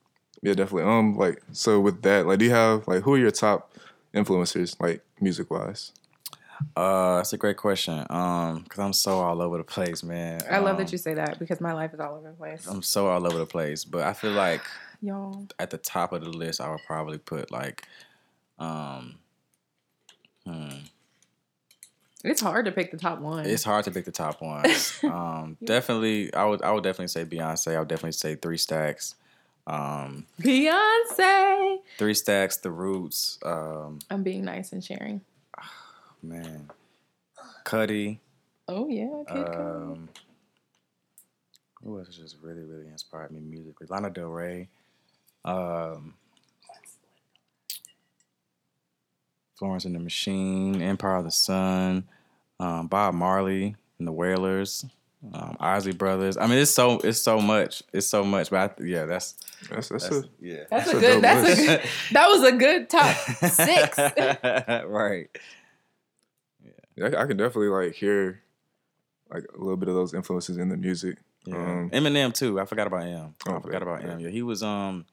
yeah, 0.42 0.54
definitely. 0.54 0.90
Um, 0.90 1.16
like 1.18 1.42
so 1.52 1.80
with 1.80 2.02
that, 2.04 2.26
like, 2.28 2.40
do 2.40 2.46
you 2.46 2.52
have 2.52 2.88
like 2.88 3.04
who 3.04 3.14
are 3.16 3.18
your 3.18 3.32
top 3.32 3.74
influencers, 4.14 4.80
like 4.80 5.02
music 5.20 5.50
wise? 5.52 5.92
Uh, 6.76 7.18
that's 7.18 7.34
a 7.34 7.38
great 7.38 7.58
question. 7.58 8.06
Um, 8.10 8.62
because 8.64 8.80
I'm 8.80 8.94
so 8.94 9.20
all 9.20 9.42
over 9.42 9.58
the 9.58 9.64
place, 9.66 10.04
man. 10.04 10.42
I 10.50 10.60
love 10.60 10.72
Um, 10.76 10.78
that 10.78 10.92
you 10.92 10.98
say 10.98 11.14
that 11.16 11.38
because 11.38 11.60
my 11.60 11.74
life 11.74 11.94
is 11.94 12.00
all 12.00 12.16
over 12.16 12.30
the 12.30 12.34
place. 12.34 12.66
I'm 12.66 12.82
so 12.82 13.08
all 13.08 13.26
over 13.28 13.38
the 13.38 13.46
place, 13.46 13.84
but 13.84 14.04
I 14.04 14.14
feel 14.14 14.32
like 14.32 14.62
Y'all. 15.02 15.48
at 15.60 15.70
the 15.70 15.78
top 15.78 16.14
of 16.14 16.22
the 16.24 16.30
list, 16.30 16.62
I 16.62 16.70
would 16.72 16.80
probably 16.88 17.18
put 17.18 17.52
like, 17.52 17.86
um, 18.58 19.16
hmm, 20.46 20.70
It's 22.24 22.42
hard 22.42 22.66
to 22.66 22.72
pick 22.72 22.92
the 22.92 22.98
top 22.98 23.20
one. 23.20 23.46
it's 23.46 23.64
hard 23.66 23.84
to 23.86 23.92
pick 23.92 24.06
the 24.06 24.12
top 24.12 24.42
ones. 24.42 24.98
um, 25.04 25.58
definitely, 25.64 26.34
I 26.34 26.46
would 26.46 26.62
I 26.62 26.72
would 26.72 26.84
definitely 26.84 27.10
say 27.10 27.26
Beyonce. 27.26 27.76
I 27.76 27.80
would 27.80 27.90
definitely 27.90 28.14
say 28.14 28.36
Three 28.36 28.58
Stacks. 28.58 29.16
Um, 29.68 30.26
Beyonce. 30.41 31.78
Three 31.97 32.13
Stacks, 32.13 32.57
The 32.57 32.72
Roots. 32.72 33.39
Um, 33.43 33.99
I'm 34.09 34.24
being 34.24 34.45
nice 34.45 34.72
and 34.72 34.84
sharing. 34.84 35.22
man, 36.24 36.70
Cudi. 37.66 38.20
Oh 38.68 38.88
yeah, 38.88 39.24
Kid. 39.28 39.47
Um, 39.55 40.09
who 41.84 41.99
else 41.99 42.16
just 42.16 42.38
really, 42.41 42.63
really 42.63 42.88
inspired 42.88 43.32
me 43.32 43.39
musically? 43.39 43.88
Lana 43.89 44.09
Del 44.09 44.28
Rey. 44.28 44.70
Um, 45.43 46.16
Florence 49.55 49.86
and 49.86 49.95
the 49.95 49.99
Machine, 49.99 50.82
Empire 50.82 51.18
of 51.18 51.24
the 51.24 51.32
Sun, 51.32 52.05
um, 52.59 52.88
Bob 52.88 53.13
Marley 53.13 53.76
and 53.99 54.07
the 54.07 54.11
Wailers, 54.11 54.86
um, 55.34 55.58
Isley 55.60 55.94
Brothers. 55.94 56.38
I 56.38 56.48
mean, 56.48 56.60
it's 56.60 56.72
so 56.72 57.00
it's 57.00 57.22
so 57.22 57.40
much. 57.40 57.84
It's 57.94 58.08
so 58.08 58.24
much. 58.24 58.50
But 58.50 58.78
I, 58.80 58.84
yeah, 58.84 59.06
that's 59.06 59.34
That's 59.70 59.90
that's, 59.90 60.10
that's 60.10 60.26
a 60.26 60.30
yeah. 60.40 60.64
That's, 60.70 60.92
That's 60.92 60.94
a 60.94 60.98
a 60.98 61.00
good. 61.02 61.12
dope 61.14 61.22
That's 61.22 61.50
a 61.60 61.66
good. 61.66 61.82
That 62.12 62.28
was 62.28 62.44
a 62.44 62.52
good 62.54 62.90
top 62.90 63.16
six. 63.16 63.98
right. 64.88 65.28
I, 67.02 67.06
I 67.08 67.26
can 67.26 67.38
definitely 67.38 67.68
like 67.70 67.94
hear 67.94 68.42
like 69.32 69.44
a 69.54 69.58
little 69.58 69.78
bit 69.78 69.90
of 69.90 69.96
those 69.96 70.14
influences 70.14 70.58
in 70.58 70.70
the 70.70 70.78
music. 70.78 71.18
Yeah. 71.46 71.56
Um, 71.58 71.90
Eminem 71.92 72.34
too. 72.34 72.60
I 72.60 72.66
forgot 72.66 72.88
about 72.88 73.04
him. 73.04 73.36
I 73.48 73.52
Oh, 73.52 73.60
forgot 73.60 73.82
yeah, 73.82 73.88
about 73.88 74.02
yeah. 74.02 74.08
him. 74.10 74.20
Yeah, 74.20 74.30
he 74.30 74.42
was 74.42 74.64
um 74.64 75.06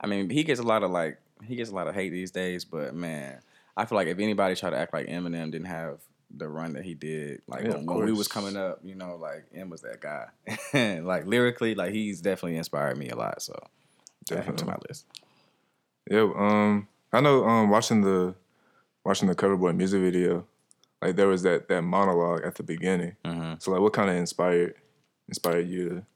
I 0.00 0.06
mean, 0.06 0.28
he 0.30 0.44
gets 0.44 0.60
a 0.60 0.64
lot 0.64 0.82
of 0.82 0.90
like 0.90 1.18
he 1.44 1.56
gets 1.56 1.70
a 1.70 1.74
lot 1.74 1.86
of 1.88 1.94
hate 1.94 2.10
these 2.10 2.30
days, 2.30 2.64
but 2.64 2.94
man, 2.94 3.40
I 3.76 3.84
feel 3.84 3.96
like 3.96 4.08
if 4.08 4.18
anybody 4.18 4.54
tried 4.56 4.70
to 4.70 4.78
act 4.78 4.92
like 4.92 5.06
Eminem 5.06 5.50
didn't 5.50 5.66
have 5.66 5.98
the 6.34 6.48
run 6.48 6.72
that 6.74 6.84
he 6.84 6.94
did, 6.94 7.42
like 7.46 7.64
Yeah, 7.64 7.76
when, 7.76 7.86
when 7.86 8.04
we 8.04 8.12
was 8.12 8.28
coming 8.28 8.56
up, 8.56 8.80
you 8.82 8.94
know, 8.94 9.16
like 9.16 9.46
M 9.54 9.70
was 9.70 9.82
that 9.82 10.00
guy. 10.00 10.26
like 11.02 11.26
lyrically, 11.26 11.74
like 11.74 11.92
he's 11.92 12.20
definitely 12.20 12.56
inspired 12.56 12.98
me 12.98 13.08
a 13.10 13.16
lot. 13.16 13.40
So 13.42 13.54
him 14.30 14.56
to 14.56 14.64
my 14.66 14.76
list. 14.88 15.06
Yeah, 16.10 16.30
um, 16.36 16.88
I 17.12 17.20
know. 17.20 17.44
Um, 17.44 17.70
watching 17.70 18.02
the 18.02 18.34
watching 19.04 19.28
the 19.28 19.34
Coverboy 19.34 19.76
music 19.76 20.00
video, 20.00 20.46
like 21.00 21.16
there 21.16 21.28
was 21.28 21.42
that 21.42 21.68
that 21.68 21.82
monologue 21.82 22.42
at 22.44 22.56
the 22.56 22.62
beginning. 22.62 23.16
hmm 23.24 23.54
So 23.58 23.70
like, 23.70 23.80
what 23.80 23.92
kind 23.92 24.10
of 24.10 24.16
inspired 24.16 24.74
inspired 25.28 25.68
you 25.68 25.88
to 25.88 26.06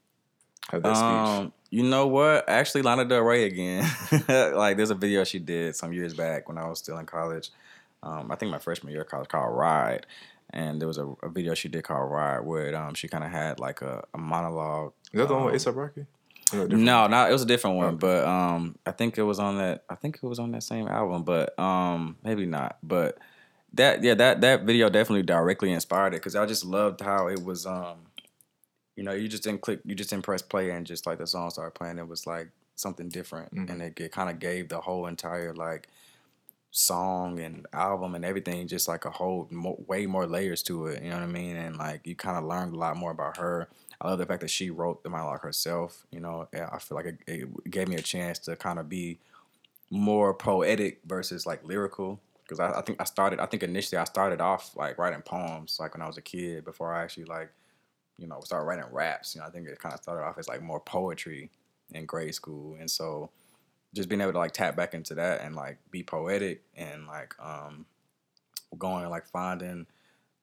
have 0.71 0.83
that 0.83 0.95
speech? 0.95 1.45
Um, 1.45 1.53
you 1.69 1.83
know 1.83 2.07
what? 2.07 2.47
Actually, 2.49 2.81
Lana 2.81 3.05
Del 3.05 3.21
Rey 3.21 3.45
again. 3.45 3.89
like, 4.27 4.75
there's 4.75 4.89
a 4.89 4.95
video 4.95 5.23
she 5.23 5.39
did 5.39 5.75
some 5.75 5.93
years 5.93 6.13
back 6.13 6.49
when 6.49 6.57
I 6.57 6.67
was 6.67 6.79
still 6.79 6.97
in 6.97 7.05
college. 7.05 7.49
Um, 8.03 8.31
I 8.31 8.35
think 8.35 8.51
my 8.51 8.59
freshman 8.59 8.93
year 8.93 9.03
college 9.03 9.27
called 9.29 9.55
Ride, 9.55 10.05
and 10.51 10.79
there 10.81 10.87
was 10.87 10.97
a, 10.97 11.05
a 11.23 11.29
video 11.29 11.53
she 11.53 11.69
did 11.69 11.83
called 11.83 12.09
Ride 12.11 12.39
where 12.41 12.75
um, 12.75 12.93
she 12.93 13.07
kind 13.07 13.23
of 13.23 13.31
had 13.31 13.59
like 13.59 13.81
a, 13.81 14.03
a 14.13 14.17
monologue. 14.17 14.93
Is 15.13 15.19
that 15.19 15.27
the 15.27 15.33
one 15.35 15.43
um, 15.47 15.51
with 15.51 15.61
ASAP 15.63 15.75
Rocky? 15.75 16.05
Or 16.53 16.59
a 16.59 16.63
different 16.63 16.83
No, 16.83 17.07
no, 17.07 17.29
it 17.29 17.31
was 17.31 17.43
a 17.43 17.45
different 17.45 17.77
one, 17.77 17.87
Okay. 17.89 17.97
but 17.97 18.25
um, 18.27 18.75
I 18.85 18.91
think 18.91 19.17
it 19.17 19.23
was 19.23 19.39
on 19.39 19.57
that. 19.59 19.83
I 19.89 19.95
think 19.95 20.17
it 20.21 20.25
was 20.25 20.39
on 20.39 20.51
that 20.51 20.63
same 20.63 20.87
album, 20.87 21.23
but 21.23 21.57
um, 21.59 22.17
maybe 22.23 22.45
not. 22.45 22.77
But 22.83 23.17
that, 23.73 24.03
yeah, 24.03 24.15
that 24.15 24.41
that 24.41 24.63
video 24.63 24.89
definitely 24.89 25.23
directly 25.23 25.71
inspired 25.71 26.13
it 26.13 26.17
because 26.17 26.35
I 26.35 26.45
just 26.45 26.65
loved 26.65 27.01
how 27.01 27.27
it 27.27 27.43
was. 27.43 27.65
Um, 27.65 27.97
you 28.97 29.03
know, 29.03 29.13
you 29.13 29.29
just 29.29 29.43
didn't 29.43 29.61
click, 29.61 29.79
you 29.85 29.95
just 29.95 30.09
didn't 30.09 30.25
press 30.25 30.41
play, 30.41 30.71
and 30.71 30.85
just 30.85 31.05
like 31.05 31.19
the 31.19 31.25
song 31.27 31.49
started 31.49 31.73
playing, 31.73 31.97
it 31.97 32.07
was 32.07 32.27
like 32.27 32.49
something 32.75 33.07
different, 33.07 33.53
Mhm. 33.55 33.69
and 33.69 33.81
it, 33.81 33.99
it 33.99 34.11
kind 34.11 34.29
of 34.29 34.39
gave 34.39 34.67
the 34.67 34.81
whole 34.81 35.05
entire 35.07 35.53
like 35.53 35.87
song 36.71 37.39
and 37.39 37.67
album 37.73 38.15
and 38.15 38.23
everything 38.23 38.65
just 38.65 38.87
like 38.87 39.03
a 39.03 39.11
whole 39.11 39.47
mo- 39.51 39.83
way 39.87 40.05
more 40.05 40.25
layers 40.25 40.63
to 40.63 40.87
it. 40.87 41.03
You 41.03 41.09
know 41.09 41.17
what 41.17 41.23
I 41.23 41.27
mean? 41.27 41.57
And 41.57 41.77
like 41.77 42.07
you 42.07 42.15
kind 42.15 42.37
of 42.37 42.45
learned 42.45 42.73
a 42.73 42.77
lot 42.77 42.95
more 42.95 43.11
about 43.11 43.37
her. 43.37 43.67
I 43.99 44.07
love 44.07 44.19
the 44.19 44.25
fact 44.25 44.41
that 44.41 44.49
she 44.49 44.69
wrote 44.69 45.03
the 45.03 45.09
monologue 45.09 45.41
herself. 45.41 46.07
You 46.11 46.21
know, 46.21 46.47
I 46.53 46.79
feel 46.79 46.95
like 46.95 47.05
it, 47.05 47.17
it 47.27 47.69
gave 47.69 47.87
me 47.87 47.95
a 47.95 48.01
chance 48.01 48.39
to 48.39 48.55
kind 48.55 48.79
of 48.79 48.89
be 48.89 49.19
more 49.91 50.33
poetic 50.33 51.01
versus 51.05 51.45
like 51.45 51.63
lyrical. 51.67 52.19
Because 52.43 52.59
I, 52.59 52.79
I 52.79 52.81
think 52.81 52.99
I 52.99 53.03
started, 53.03 53.39
I 53.39 53.45
think 53.45 53.63
initially 53.63 53.99
I 53.99 54.05
started 54.05 54.41
off 54.41 54.75
like 54.75 54.97
writing 54.97 55.21
poems 55.21 55.77
like 55.79 55.93
when 55.93 56.01
I 56.01 56.07
was 56.07 56.17
a 56.17 56.21
kid 56.21 56.65
before 56.65 56.93
I 56.93 57.03
actually 57.03 57.25
like, 57.25 57.51
you 58.17 58.27
know, 58.27 58.39
started 58.41 58.65
writing 58.65 58.85
raps. 58.91 59.35
You 59.35 59.41
know, 59.41 59.47
I 59.47 59.51
think 59.51 59.67
it 59.67 59.77
kind 59.79 59.93
of 59.93 60.01
started 60.01 60.23
off 60.23 60.37
as 60.37 60.47
like 60.47 60.61
more 60.61 60.79
poetry 60.79 61.49
in 61.91 62.05
grade 62.05 62.33
school. 62.33 62.77
And 62.79 62.89
so 62.89 63.29
just 63.93 64.09
being 64.09 64.21
able 64.21 64.31
to 64.31 64.37
like 64.39 64.53
tap 64.53 64.75
back 64.75 64.93
into 64.93 65.15
that 65.15 65.41
and 65.41 65.55
like 65.55 65.77
be 65.91 66.03
poetic 66.03 66.63
and 66.75 67.07
like 67.07 67.35
um 67.39 67.85
going 68.77 69.01
and 69.03 69.11
like 69.11 69.27
finding 69.27 69.85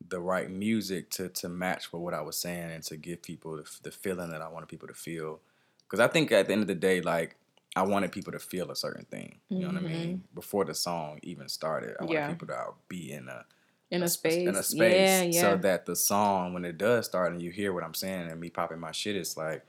the 0.09 0.21
right 0.21 0.51
music 0.51 1.11
to 1.11 1.29
to 1.31 1.49
match 1.49 1.93
with 1.93 2.03
what 2.03 2.15
I 2.15 2.21
was 2.21 2.37
saying 2.37 2.71
and 2.71 2.83
to 2.85 2.97
give 2.97 3.23
people 3.23 3.57
the, 3.57 3.71
the 3.83 3.91
feeling 3.91 4.31
that 4.31 4.43
I 4.43 4.49
wanted 4.49 4.69
people 4.69 4.89
to 4.89 4.95
feel. 4.95 5.41
Because 5.83 6.01
I 6.01 6.09
think 6.09 6.31
at 6.31 6.47
the 6.47 6.53
end 6.53 6.63
of 6.63 6.69
the 6.69 6.75
day, 6.75 7.01
like 7.01 7.37
I 7.75 7.83
wanted 7.83 8.13
people 8.13 8.33
to 8.33 8.39
feel 8.39 8.71
a 8.71 8.77
certain 8.77 9.05
thing. 9.07 9.39
You 9.51 9.61
know 9.61 9.69
what 9.69 9.77
I 9.77 9.81
mean? 9.81 10.23
Before 10.35 10.65
the 10.65 10.75
song 10.75 11.19
even 11.23 11.49
started, 11.49 11.97
I 11.99 12.05
wanted 12.05 12.21
Yeah. 12.21 12.29
people 12.29 12.49
to 12.49 12.67
be 12.89 13.13
in 13.13 13.29
a 13.29 13.45
in 13.91 14.03
a 14.03 14.09
space. 14.09 14.47
in 14.47 14.55
a 14.55 14.63
space 14.63 15.09
Yeah, 15.09 15.23
yeah. 15.23 15.41
so 15.41 15.57
that 15.57 15.87
the 15.87 15.97
song 15.97 16.53
when 16.53 16.65
it 16.67 16.77
does 16.77 17.07
start 17.07 17.33
and 17.33 17.41
you 17.41 17.51
hear 17.51 17.73
what 17.73 17.83
I'm 17.83 17.95
saying 17.95 18.31
and 18.31 18.39
me 18.41 18.51
popping 18.51 18.79
my 18.79 18.93
shit, 18.93 19.17
it's 19.17 19.37
like 19.37 19.65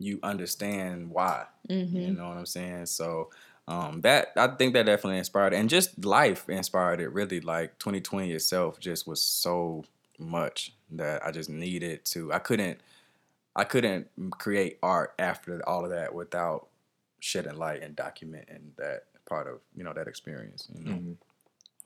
you 0.00 0.18
understand 0.22 1.10
why. 1.10 1.44
mm-hmm. 1.68 1.96
You 1.96 2.12
know 2.12 2.28
what 2.28 2.38
I'm 2.38 2.46
saying? 2.46 2.86
So 2.86 3.30
um, 3.68 4.00
that 4.00 4.32
I 4.36 4.48
think 4.48 4.72
that 4.74 4.86
definitely 4.86 5.18
inspired, 5.18 5.52
and 5.52 5.68
just 5.68 6.04
life 6.04 6.48
inspired 6.48 7.00
it. 7.00 7.12
Really, 7.12 7.40
like 7.40 7.78
2020 7.78 8.32
itself 8.32 8.80
just 8.80 9.06
was 9.06 9.22
so 9.22 9.84
much 10.18 10.72
that 10.90 11.24
I 11.24 11.30
just 11.30 11.48
needed 11.50 12.04
to. 12.06 12.32
I 12.32 12.40
couldn't, 12.40 12.80
I 13.54 13.64
couldn't 13.64 14.08
create 14.32 14.78
art 14.82 15.14
after 15.18 15.62
all 15.68 15.84
of 15.84 15.90
that 15.90 16.14
without 16.14 16.66
shedding 17.20 17.58
light 17.58 17.82
and 17.82 17.94
documenting 17.94 18.74
that 18.78 19.04
part 19.28 19.46
of 19.46 19.60
you 19.76 19.84
know 19.84 19.92
that 19.92 20.08
experience. 20.08 20.66
You 20.74 20.84
know? 20.84 20.92
Mhm. 20.92 21.16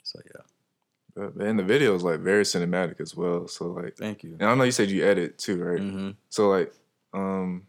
So 0.05 0.21
yeah, 0.35 1.31
and 1.41 1.59
the 1.59 1.65
video 1.65 1.95
is 1.95 2.03
like 2.03 2.21
very 2.21 2.45
cinematic 2.45 3.01
as 3.01 3.15
well. 3.17 3.47
So 3.49 3.67
like, 3.67 3.97
thank 3.97 4.23
you. 4.23 4.37
and 4.41 4.49
I 4.49 4.55
know 4.55 4.65
you 4.65 4.73
said 4.73 4.91
you 4.91 5.05
edit 5.05 5.39
too, 5.39 5.63
right? 5.63 5.81
hmm 5.81 6.11
So 6.31 6.49
like, 6.51 6.73
um, 7.13 7.67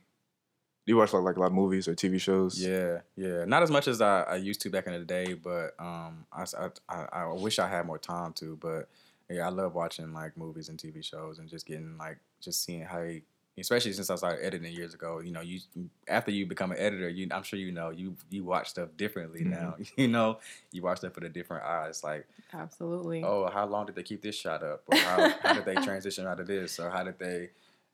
do 0.85 0.91
you 0.93 0.97
watch 0.97 1.13
like 1.13 1.23
like 1.23 1.35
a 1.37 1.39
lot 1.39 1.47
of 1.47 1.53
movies 1.53 1.87
or 1.87 1.95
TV 1.95 2.19
shows? 2.19 2.61
Yeah, 2.61 2.99
yeah. 3.15 3.45
Not 3.45 3.63
as 3.63 3.71
much 3.71 3.87
as 3.87 4.01
I, 4.01 4.21
I 4.21 4.35
used 4.35 4.61
to 4.61 4.69
back 4.69 4.85
in 4.87 4.93
the 4.93 4.99
day, 4.99 5.33
but 5.33 5.73
um, 5.79 6.25
I, 6.31 6.43
s- 6.43 6.53
I, 6.53 6.69
I- 6.87 7.07
I 7.11 7.33
wish 7.33 7.57
I 7.59 7.67
had 7.67 7.85
more 7.85 7.97
time 7.97 8.33
to. 8.33 8.55
But 8.61 8.87
yeah, 9.29 9.47
I 9.47 9.49
love 9.49 9.73
watching 9.73 10.13
like 10.13 10.37
movies 10.37 10.69
and 10.69 10.77
TV 10.77 11.03
shows 11.03 11.39
and 11.39 11.49
just 11.49 11.65
getting 11.65 11.97
like 11.97 12.17
just 12.39 12.63
seeing 12.63 12.83
how, 12.83 13.01
you, 13.01 13.21
especially 13.57 13.93
since 13.93 14.09
I 14.11 14.15
started 14.15 14.45
editing 14.45 14.71
years 14.73 14.93
ago. 14.93 15.19
You 15.21 15.31
know, 15.31 15.41
you 15.41 15.59
after 16.07 16.29
you 16.29 16.45
become 16.45 16.71
an 16.71 16.77
editor, 16.77 17.09
you 17.09 17.27
I'm 17.31 17.41
sure 17.41 17.57
you 17.57 17.71
know 17.71 17.89
you 17.89 18.15
you 18.29 18.43
watch 18.43 18.69
stuff 18.69 18.89
differently 18.95 19.41
Mhm. 19.41 19.49
now. 19.49 19.75
You 19.97 20.07
know, 20.09 20.37
you 20.71 20.83
watch 20.83 20.99
stuff 20.99 21.15
with 21.15 21.23
a 21.23 21.29
different 21.29 21.63
eyes. 21.63 22.03
Like, 22.03 22.27
Absolutely. 22.53 23.23
oh, 23.23 23.49
how 23.51 23.65
long 23.65 23.87
did 23.87 23.95
they 23.95 24.03
keep 24.03 24.21
this 24.21 24.35
shot 24.35 24.61
up? 24.61 24.83
Or 24.87 24.97
how, 24.97 25.29
how 25.41 25.53
did 25.53 25.65
they 25.65 25.75
transition 25.83 26.27
out 26.27 26.39
of 26.39 26.45
this? 26.47 26.79
Or 26.79 26.89
how 26.91 27.03
did 27.03 27.17
they, 27.17 27.49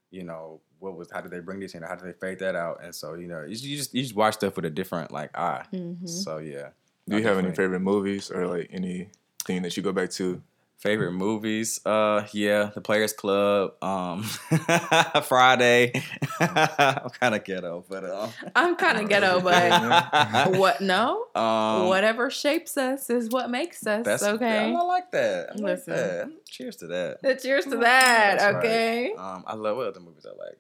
you 0.10 0.24
know, 0.24 0.60
what 0.82 0.98
was 0.98 1.10
how 1.12 1.22
did 1.22 1.32
they 1.32 1.40
bring 1.40 1.60
this 1.60 1.74
in? 1.76 1.84
How 1.84 1.96
did 1.96 2.08
they 2.08 2.14
fade 2.20 2.40
that 2.40 2.56
out? 2.56 2.84
And 2.84 2.94
so 2.94 3.14
you 3.14 3.28
know, 3.28 3.44
you, 3.44 3.56
you 3.56 3.78
just 3.78 3.94
you 3.94 4.02
just 4.04 4.16
watch 4.16 4.34
stuff 4.36 4.56
with 4.56 4.66
a 4.66 4.70
different 4.70 5.12
like 5.12 5.38
eye. 5.38 5.66
hmm 5.72 6.06
So 6.06 6.40
yeah. 6.40 6.70
Do 7.08 7.18
you 7.18 7.24
have 7.24 7.38
any 7.38 7.52
favorite 7.52 7.80
movies 7.82 8.30
or 8.32 8.48
like 8.48 8.70
anything 8.72 9.62
that 9.64 9.76
you 9.76 9.84
go 9.84 9.92
back 9.92 10.10
to? 10.12 10.42
favorite 10.82 11.12
movies? 11.12 11.80
Uh, 11.86 12.26
yeah, 12.34 12.72
The 12.74 12.82
Players 12.82 13.14
Club, 13.14 13.74
um, 13.84 14.24
Friday. 15.24 15.94
I'm 16.40 17.10
kind 17.12 17.36
of 17.36 17.44
ghetto, 17.44 17.86
but 17.88 18.04
um, 18.10 18.30
I'm 18.56 18.76
kind 18.76 19.00
of 19.00 19.08
ghetto, 19.08 19.40
but 19.42 20.56
what? 20.58 20.82
No. 20.82 21.28
um, 21.36 21.88
Whatever 21.88 22.30
shapes 22.30 22.78
us 22.78 23.10
is 23.10 23.30
what 23.30 23.50
makes 23.50 23.86
us. 23.86 24.06
That's 24.06 24.24
okay. 24.24 24.74
I 24.76 24.82
like 24.82 25.12
that. 25.12 25.50
I 25.52 25.54
like 25.54 25.62
Listen. 25.64 25.94
that. 25.94 26.46
Cheers 26.48 26.76
to 26.78 26.88
that. 26.88 27.40
Cheers 27.42 27.66
to 27.66 27.78
that. 27.78 28.40
That's 28.40 28.56
right. 28.56 28.56
okay. 28.66 29.14
Um, 29.14 29.44
I 29.46 29.56
love 29.56 29.78
what 29.78 29.88
other 29.88 30.00
movies 30.00 30.26
I 30.26 30.30
like. 30.30 30.58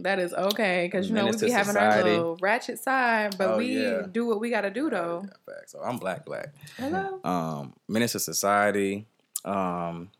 That 0.00 0.18
is 0.18 0.32
okay 0.32 0.86
because 0.86 1.08
you 1.08 1.14
know 1.14 1.26
we 1.26 1.32
be 1.32 1.38
to 1.38 1.52
having 1.52 1.76
our 1.76 2.02
little 2.02 2.36
ratchet 2.40 2.78
side, 2.78 3.36
but 3.36 3.48
Oh, 3.54 3.58
we 3.58 3.82
yeah. 3.82 4.02
do 4.10 4.26
what 4.26 4.40
we 4.40 4.50
got 4.50 4.62
to 4.62 4.70
do 4.70 4.88
though. 4.90 5.24
yeah. 5.48 5.54
So 5.66 5.80
I'm 5.82 5.98
black, 5.98 6.24
black. 6.24 6.54
Hello. 6.76 7.20
Um, 7.24 7.74
Menace 7.88 8.12
to 8.12 8.20
Society. 8.20 9.06
Um, 9.44 10.10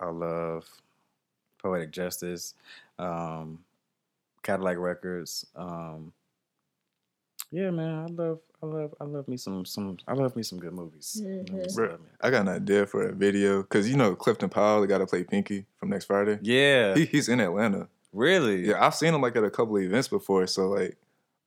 I 0.00 0.08
love 0.10 0.66
Poetic 1.62 1.90
Justice. 1.90 2.54
Um, 2.98 3.60
Cadillac 4.42 4.78
Records. 4.78 5.46
Um, 5.54 6.12
Yeah, 7.52 7.70
man, 7.70 8.06
I 8.08 8.12
love, 8.12 8.38
I 8.62 8.66
love, 8.66 8.94
I 9.00 9.04
love 9.04 9.26
me 9.28 9.36
some, 9.36 9.64
some, 9.64 9.96
I 10.06 10.12
love 10.14 10.36
me 10.36 10.42
some 10.42 10.58
good 10.60 10.72
movies. 10.72 11.20
Movies 11.24 11.74
Bro. 11.74 11.98
I 12.20 12.30
got 12.30 12.42
an 12.42 12.48
idea 12.48 12.86
for 12.86 13.08
a 13.08 13.12
video 13.12 13.62
because 13.62 13.88
you 13.90 13.96
know 13.96 14.14
Clifton 14.14 14.48
Powell, 14.48 14.80
the 14.80 14.86
guy 14.86 14.98
to 14.98 15.06
play 15.06 15.24
Pinky 15.24 15.66
from 15.78 15.90
next 15.90 16.04
Friday. 16.06 16.38
Yeah, 16.42 16.94
He, 16.94 17.04
he's 17.06 17.28
in 17.28 17.40
Atlanta. 17.40 17.88
Really. 18.12 18.68
Yeah, 18.68 18.84
I've 18.84 18.94
seen 18.94 19.14
him 19.14 19.20
like 19.22 19.36
at 19.36 19.44
a 19.44 19.50
couple 19.50 19.76
of 19.76 19.82
events 19.82 20.08
before. 20.08 20.46
So 20.46 20.68
like, 20.68 20.96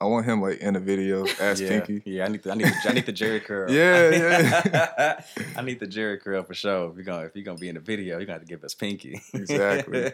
I 0.02 0.06
want 0.06 0.26
him 0.26 0.42
like 0.42 0.60
in 0.60 0.76
a 0.76 0.80
video 0.80 1.26
as 1.40 1.60
yeah, 1.62 1.70
Pinky. 1.70 2.02
yeah. 2.06 2.26
I 2.26 2.28
need, 2.30 2.44
the, 2.44 2.52
I 2.52 2.56
need, 2.56 2.68
the, 2.68 2.90
I 2.90 2.94
need 2.94 3.06
the 3.06 3.14
Jheri 3.14 3.44
curl. 3.44 3.70
Yeah, 3.72 4.10
yeah. 4.10 5.24
I 5.58 5.62
need 5.62 5.80
the 5.80 5.88
Jheri 5.88 6.20
curl 6.22 6.44
for 6.44 6.54
sure. 6.54 6.90
If 6.90 6.96
you're 6.96 7.06
gonna, 7.06 7.26
if 7.26 7.36
you're 7.36 7.44
gonna 7.46 7.58
be 7.58 7.70
in 7.70 7.76
the 7.76 7.82
video, 7.82 8.18
you're 8.18 8.26
gonna 8.26 8.40
have 8.40 8.42
to 8.42 8.48
give 8.48 8.64
us 8.64 8.74
Pinky. 8.74 9.22
Exactly. 9.34 10.12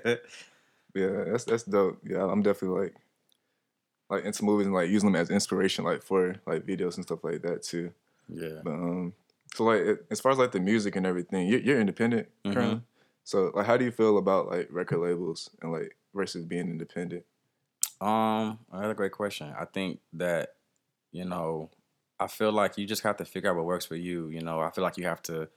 Yeah, 0.95 1.23
that's 1.27 1.43
that's 1.43 1.63
dope. 1.63 1.99
Yeah, 2.03 2.23
I'm 2.25 2.41
definitely 2.41 2.81
like 2.81 2.95
like 4.09 4.25
into 4.25 4.43
movies 4.43 4.65
and 4.65 4.73
like 4.75 4.89
using 4.89 5.11
them 5.11 5.21
as 5.21 5.29
inspiration, 5.29 5.85
like 5.85 6.01
for 6.01 6.35
like 6.47 6.65
videos 6.65 6.95
and 6.95 7.03
stuff 7.05 7.23
like 7.23 7.43
that 7.43 7.61
too. 7.61 7.91
yeah. 8.27 8.61
But 8.63 8.71
um, 8.73 9.13
so 9.53 9.65
like 9.65 9.81
it- 9.81 10.05
as 10.09 10.19
far 10.19 10.31
as 10.31 10.39
like 10.39 10.51
the 10.51 10.59
music 10.59 10.95
and 10.95 11.05
everything, 11.05 11.47
you're, 11.47 11.59
you're 11.59 11.79
independent 11.79 12.27
Mhm. 12.43 12.53
currently. 12.53 12.81
So 13.23 13.51
like, 13.53 13.67
how 13.67 13.77
do 13.77 13.85
you 13.85 13.91
feel 13.91 14.17
about 14.17 14.47
like 14.49 14.67
record 14.71 14.97
labels 14.99 15.51
and 15.61 15.71
like 15.71 15.95
versus 16.13 16.45
being 16.45 16.69
independent? 16.69 17.25
Um, 18.01 18.59
another 18.71 18.93
great 18.93 19.11
question. 19.11 19.53
I 19.57 19.65
think 19.65 19.99
that, 20.13 20.55
you 21.11 21.25
know, 21.25 21.69
I 22.19 22.27
feel 22.27 22.51
like 22.51 22.77
you 22.77 22.85
just 22.85 23.03
have 23.03 23.17
to 23.17 23.25
figure 23.25 23.49
out 23.49 23.55
what 23.55 23.65
works 23.65 23.85
for 23.85 23.95
you. 23.95 24.29
You 24.29 24.41
know, 24.41 24.59
I 24.59 24.71
feel 24.71 24.83
like 24.83 24.97
you 24.97 25.05
have 25.05 25.21
to. 25.23 25.49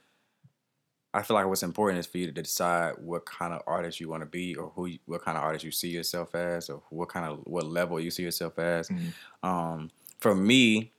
I 1.15 1.23
feel 1.23 1.35
like 1.35 1.47
what's 1.47 1.63
important 1.63 1.99
is 1.99 2.07
for 2.07 2.17
you 2.17 2.27
to 2.27 2.33
decide 2.33 2.95
what 2.99 3.27
kind 3.27 3.53
of 3.53 3.61
artist 3.67 4.01
you 4.01 4.09
want 4.09 4.23
to 4.23 4.27
be, 4.27 4.55
or 4.55 4.71
who, 4.75 4.87
you, 4.87 4.99
what 5.05 5.23
kind 5.23 5.37
of 5.37 5.45
artist 5.45 5.63
you 5.63 5.71
see 5.71 5.91
yourself 5.91 6.35
as, 6.35 6.71
or 6.71 6.83
what 6.89 7.11
kind 7.11 7.27
of 7.27 7.41
what 7.45 7.67
level 7.67 8.01
you 8.01 8.11
see 8.11 8.23
yourself 8.23 8.59
as. 8.59 8.89
Mhm. 8.89 9.13
Um, 9.43 9.91
for 10.21 10.35
me, 10.35 10.91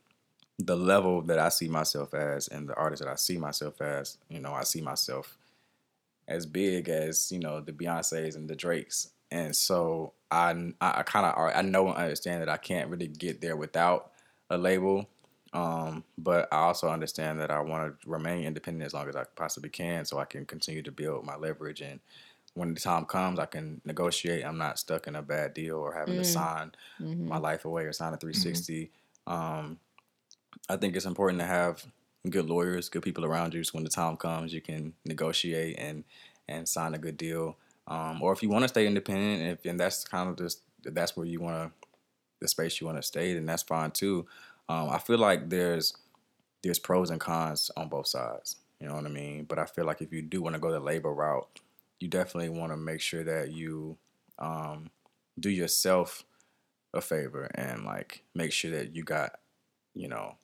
the 0.60 0.76
level 0.76 1.24
that 1.24 1.40
I 1.40 1.50
see 1.50 1.68
myself 1.68 2.14
as, 2.14 2.48
and 2.48 2.70
the 2.70 2.76
artist 2.76 3.02
that 3.02 3.10
I 3.10 3.16
see 3.16 3.38
myself 3.40 3.82
as, 3.82 4.20
you 4.30 4.40
know, 4.40 4.54
I 4.54 4.64
see 4.64 4.82
myself 4.82 5.36
as 6.28 6.46
big 6.46 6.90
as 6.90 7.32
you 7.32 7.40
know 7.40 7.60
the 7.60 7.74
Beyonces 7.74 8.36
and 8.36 8.48
the 8.48 8.56
Drakes, 8.56 9.10
and 9.34 9.56
so 9.56 10.14
I 10.32 10.52
I, 10.82 11.04
kind 11.04 11.26
of 11.28 11.34
I 11.56 11.62
know 11.64 11.90
and 11.90 11.98
understand 11.98 12.42
that 12.44 12.50
I 12.50 12.58
can't 12.58 12.90
really 12.92 13.10
get 13.10 13.42
there 13.42 13.58
without 13.58 14.14
a 14.52 14.58
label, 14.58 15.10
um, 15.54 16.06
but 16.18 16.50
I 16.54 16.58
also 16.60 16.90
understand 16.90 17.40
that 17.42 17.52
I 17.52 17.62
want 17.62 18.02
to 18.02 18.10
remain 18.10 18.46
independent 18.46 18.86
as 18.86 18.94
long 18.96 19.10
as 19.10 19.16
I 19.18 19.26
possibly 19.36 19.70
can, 19.72 20.06
so 20.06 20.20
I 20.20 20.26
can 20.26 20.46
continue 20.46 20.84
to 20.84 20.92
build 20.94 21.26
my 21.26 21.38
leverage 21.38 21.82
and. 21.82 22.02
When 22.56 22.74
the 22.76 22.80
time 22.82 23.06
comes, 23.06 23.40
I 23.40 23.48
can 23.48 23.82
negotiate. 23.86 24.46
I'm 24.46 24.60
not 24.60 24.80
stuck 24.80 25.08
in 25.08 25.16
a 25.16 25.24
bad 25.24 25.56
deal 25.56 25.78
or 25.78 25.94
having 25.94 26.18
to 26.18 26.24
Mm. 26.24 26.26
sign 26.26 26.72
Mhm. 27.02 27.28
my 27.30 27.38
life 27.40 27.66
away 27.66 27.86
or 27.86 27.94
sign 27.94 28.14
a 28.14 28.18
360. 28.18 28.92
Um, 29.28 29.80
I 30.70 30.78
think 30.78 30.96
it's 30.96 31.06
important 31.06 31.40
to 31.42 31.46
have 31.48 31.86
good 32.30 32.48
lawyers, 32.48 32.90
good 32.90 33.04
people 33.04 33.26
around 33.26 33.54
you, 33.54 33.64
so 33.64 33.72
when 33.74 33.84
the 33.84 33.90
time 33.90 34.18
comes, 34.18 34.54
you 34.54 34.62
can 34.62 34.94
negotiate 35.06 35.78
and 35.80 36.04
and 36.48 36.68
sign 36.68 36.94
a 36.94 37.00
good 37.00 37.18
deal. 37.18 37.58
Um, 37.88 38.22
or 38.22 38.32
if 38.32 38.42
you 38.42 38.50
want 38.50 38.64
to 38.64 38.70
stay 38.70 38.88
independent, 38.88 39.60
if 39.60 39.70
and 39.70 39.80
that's 39.80 40.04
kind 40.04 40.30
of 40.30 40.38
just 40.38 40.62
that's 40.84 41.16
where 41.18 41.26
you 41.26 41.40
want 41.40 41.56
to 41.56 41.88
the 42.40 42.48
space 42.48 42.80
you 42.82 42.88
want 42.88 42.98
to 42.98 43.04
stay, 43.04 43.34
then 43.34 43.46
that's 43.46 43.64
fine 43.64 43.92
too. 43.92 44.26
Um, 44.70 44.90
I 44.90 44.98
feel 44.98 45.18
like 45.18 45.50
there's 45.50 45.94
there's 46.62 46.80
pros 46.80 47.10
and 47.10 47.20
cons 47.20 47.72
on 47.76 47.90
both 47.90 48.08
sides. 48.08 48.58
You 48.80 48.88
know 48.88 48.96
what 48.96 49.06
I 49.06 49.10
mean? 49.10 49.46
But 49.46 49.60
I 49.60 49.66
feel 49.66 49.86
like 49.86 50.02
if 50.02 50.12
you 50.12 50.22
do 50.22 50.42
want 50.42 50.56
to 50.56 50.60
go 50.60 50.72
the 50.72 50.80
labor 50.80 51.14
route, 51.14 51.60
you 52.00 52.08
definitely 52.08 52.50
want 52.50 52.72
to 52.72 52.78
make 52.78 53.00
sure 53.02 53.24
that 53.24 53.52
you 53.52 53.98
um, 54.40 54.90
do 55.40 55.50
yourself 55.50 56.24
a 56.94 57.02
favor 57.02 57.50
and 57.56 57.86
like 57.86 58.24
make 58.36 58.52
sure 58.52 58.72
that 58.72 58.96
you 58.96 59.04
got, 59.04 59.40
you 59.94 60.08
know, 60.08 60.36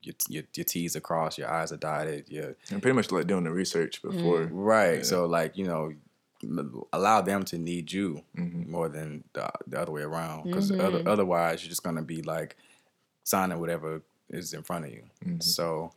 your, 0.00 0.14
your, 0.28 0.42
your 0.54 0.64
T's 0.64 0.96
are 0.96 1.00
crossed, 1.00 1.38
your 1.38 1.50
I's 1.52 1.72
are 1.72 1.76
dotted, 1.76 2.28
your 2.28 2.56
And 2.70 2.80
pretty 2.80 2.94
much 2.94 3.10
like 3.10 3.26
doing 3.26 3.44
the 3.44 3.50
research 3.50 4.00
before. 4.02 4.48
right. 4.52 4.98
Yeah. 4.98 5.02
So 5.02 5.26
like 5.26 5.56
you 5.56 5.66
know, 5.66 5.86
m- 5.86 6.00
allow 6.92 7.20
them 7.20 7.44
to 7.44 7.58
need 7.58 7.92
you 7.92 8.22
Mhm. 8.36 8.66
more 8.68 8.88
than 8.88 9.24
the, 9.32 9.50
the 9.66 9.80
other 9.80 9.92
way 9.92 10.02
around 10.02 10.44
because 10.44 10.70
Mhm. 10.70 10.80
other, 10.80 11.02
otherwise 11.06 11.62
you're 11.62 11.70
just 11.70 11.82
gonna 11.82 12.02
be 12.02 12.22
like 12.22 12.56
signing 13.24 13.58
whatever 13.60 14.02
is 14.30 14.52
in 14.54 14.62
front 14.62 14.84
of 14.84 14.90
you. 14.92 15.04
Mhm. 15.24 15.42
So 15.42 15.92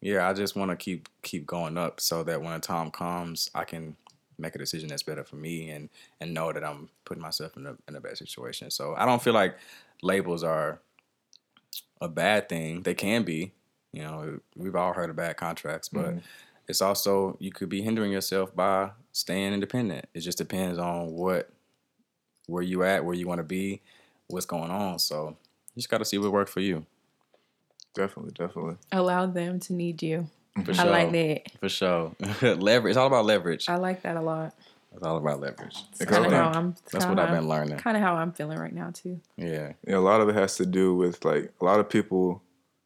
yeah, 0.00 0.28
I 0.28 0.32
just 0.32 0.56
want 0.56 0.70
to 0.70 0.76
keep 0.76 1.08
keep 1.22 1.46
going 1.46 1.78
up 1.78 2.00
so 2.00 2.22
that 2.24 2.42
when 2.42 2.52
the 2.52 2.60
time 2.60 2.90
comes, 2.90 3.50
I 3.54 3.64
can 3.64 3.96
make 4.38 4.54
a 4.54 4.58
decision 4.58 4.88
that's 4.88 5.02
better 5.04 5.22
for 5.24 5.36
me 5.36 5.70
and 5.70 5.88
and 6.20 6.34
know 6.34 6.52
that 6.52 6.64
I'm 6.64 6.88
putting 7.04 7.22
myself 7.22 7.56
in 7.56 7.66
a 7.66 7.76
in 7.88 7.94
a 7.94 8.00
bad 8.00 8.18
situation. 8.18 8.70
So 8.70 8.94
I 8.96 9.04
don't 9.06 9.22
feel 9.22 9.34
like 9.34 9.56
labels 10.02 10.42
are 10.42 10.80
a 12.00 12.08
bad 12.08 12.48
thing. 12.48 12.82
They 12.82 12.94
can 12.94 13.22
be. 13.22 13.52
You 13.92 14.02
know, 14.02 14.40
we've 14.56 14.74
all 14.74 14.92
heard 14.94 15.10
of 15.10 15.16
bad 15.16 15.36
contracts, 15.36 15.88
but 15.88 16.14
Mhm. 16.14 16.22
it's 16.66 16.80
also 16.82 17.36
you 17.40 17.52
could 17.52 17.68
be 17.68 17.82
hindering 17.82 18.10
yourself 18.10 18.54
by 18.56 18.90
staying 19.12 19.52
independent. 19.52 20.06
It 20.14 20.20
just 20.20 20.38
depends 20.38 20.78
on 20.78 21.12
what 21.12 21.50
where 22.46 22.62
you 22.62 22.82
at, 22.82 23.04
where 23.04 23.14
you 23.14 23.26
want 23.28 23.38
to 23.38 23.44
be, 23.44 23.80
what's 24.26 24.46
going 24.46 24.70
on. 24.70 24.98
So 24.98 25.36
you 25.74 25.80
just 25.80 25.88
got 25.88 25.98
to 25.98 26.04
see 26.04 26.18
what 26.18 26.32
works 26.32 26.50
for 26.50 26.60
you. 26.60 26.84
Definitely, 27.94 28.32
definitely. 28.32 28.76
Allow 28.90 29.26
them 29.26 29.60
to 29.60 29.72
need 29.74 30.02
you. 30.02 30.28
For 30.64 30.72
I 30.78 30.84
like 30.84 31.12
that. 31.12 31.42
For 31.60 31.68
sure. 31.68 32.14
leverage. 32.42 32.90
It's 32.92 32.96
all 32.98 33.06
about 33.06 33.24
leverage. 33.24 33.68
I 33.68 33.76
like 33.76 34.02
that 34.02 34.16
a 34.16 34.20
lot. 34.20 34.54
It's 34.94 35.02
all 35.02 35.16
about 35.16 35.40
leverage. 35.40 35.76
It's 35.90 35.98
Because 36.00 36.16
kind 36.18 36.26
of 36.26 36.32
I 36.32 36.36
how 36.36 36.44
think 36.52 36.56
I'm. 36.56 36.74
That's 36.92 37.06
what 37.06 37.18
I've 37.18 37.30
been 37.30 37.48
learning. 37.48 37.78
Kind 37.78 37.96
of 37.96 38.02
how 38.02 38.14
I'm 38.16 38.32
feeling 38.32 38.58
right 38.58 38.72
now 38.74 38.90
too. 38.92 39.20
Yeah. 39.36 39.72
Yeah, 39.86 39.96
a 39.96 39.98
lot 40.00 40.20
of 40.20 40.28
it 40.28 40.34
has 40.34 40.56
to 40.56 40.66
do 40.66 40.94
with 40.94 41.24
like 41.24 41.52
a 41.60 41.64
lot 41.64 41.80
of 41.80 41.88
people. 41.88 42.42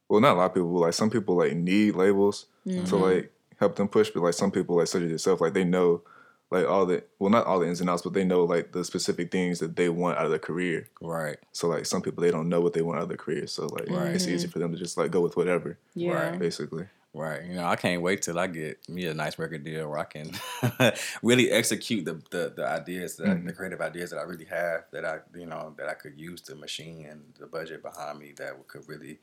Well, 0.08 0.20
not 0.20 0.34
a 0.34 0.38
lot 0.38 0.44
of 0.46 0.54
people, 0.54 0.72
but 0.72 0.78
like 0.80 0.94
some 0.94 1.10
people 1.10 1.36
like 1.36 1.54
need 1.54 1.94
labels 1.96 2.46
Mm-hmm. 2.66 2.84
to 2.86 2.96
like 2.96 3.32
help 3.60 3.76
them 3.76 3.86
push. 3.86 4.10
But 4.10 4.22
like 4.24 4.34
some 4.34 4.50
people, 4.50 4.76
like 4.76 4.88
such 4.88 5.02
as 5.02 5.10
yourself, 5.10 5.40
like 5.40 5.52
they 5.54 5.62
know 5.64 6.02
like 6.50 6.66
all 6.66 6.86
the 6.86 7.02
well, 7.18 7.30
not 7.30 7.46
all 7.46 7.58
the 7.60 7.66
ins 7.66 7.80
and 7.80 7.90
outs, 7.90 8.02
but 8.02 8.12
they 8.12 8.24
know 8.24 8.44
like 8.44 8.72
the 8.72 8.84
specific 8.84 9.30
things 9.32 9.58
that 9.58 9.76
they 9.76 9.88
want 9.88 10.18
out 10.18 10.24
of 10.26 10.30
their 10.30 10.38
career. 10.38 10.88
Right. 11.00 11.38
So 11.52 11.68
like 11.68 11.86
some 11.86 12.02
people 12.02 12.22
they 12.22 12.30
don't 12.30 12.48
know 12.48 12.60
what 12.60 12.72
they 12.72 12.82
want 12.82 12.98
out 12.98 13.02
of 13.04 13.08
their 13.08 13.16
career. 13.16 13.46
So 13.46 13.66
like 13.66 13.88
Right. 13.90 14.14
it's 14.14 14.28
easy 14.28 14.46
for 14.48 14.58
them 14.60 14.72
to 14.72 14.78
just 14.78 14.96
like 14.96 15.10
go 15.10 15.20
with 15.20 15.36
whatever, 15.36 15.78
Yeah. 15.94 16.30
Right. 16.30 16.38
basically. 16.38 16.86
Right. 17.14 17.44
You 17.46 17.54
know, 17.54 17.64
I 17.64 17.76
can't 17.76 18.02
wait 18.02 18.20
till 18.20 18.38
I 18.38 18.46
get 18.46 18.86
me 18.90 19.06
a 19.06 19.14
nice 19.14 19.38
record 19.38 19.64
deal 19.64 19.88
where 19.88 19.98
I 19.98 20.04
can 20.04 20.30
really 21.22 21.50
execute 21.50 22.04
the, 22.04 22.22
the, 22.30 22.52
the 22.54 22.66
ideas 22.66 23.16
that 23.16 23.26
Mhm. 23.28 23.46
the 23.46 23.52
creative 23.54 23.80
ideas 23.80 24.10
that 24.10 24.18
I 24.18 24.22
really 24.22 24.44
have 24.44 24.84
that 24.92 25.04
I 25.04 25.20
you 25.34 25.46
know 25.46 25.74
that 25.78 25.88
I 25.88 25.94
could 25.94 26.18
use 26.20 26.42
the 26.42 26.54
machine 26.54 27.06
and 27.06 27.22
the 27.40 27.46
budget 27.46 27.82
behind 27.82 28.18
me 28.18 28.32
that 28.36 28.52
could 28.68 28.86
really 28.88 29.18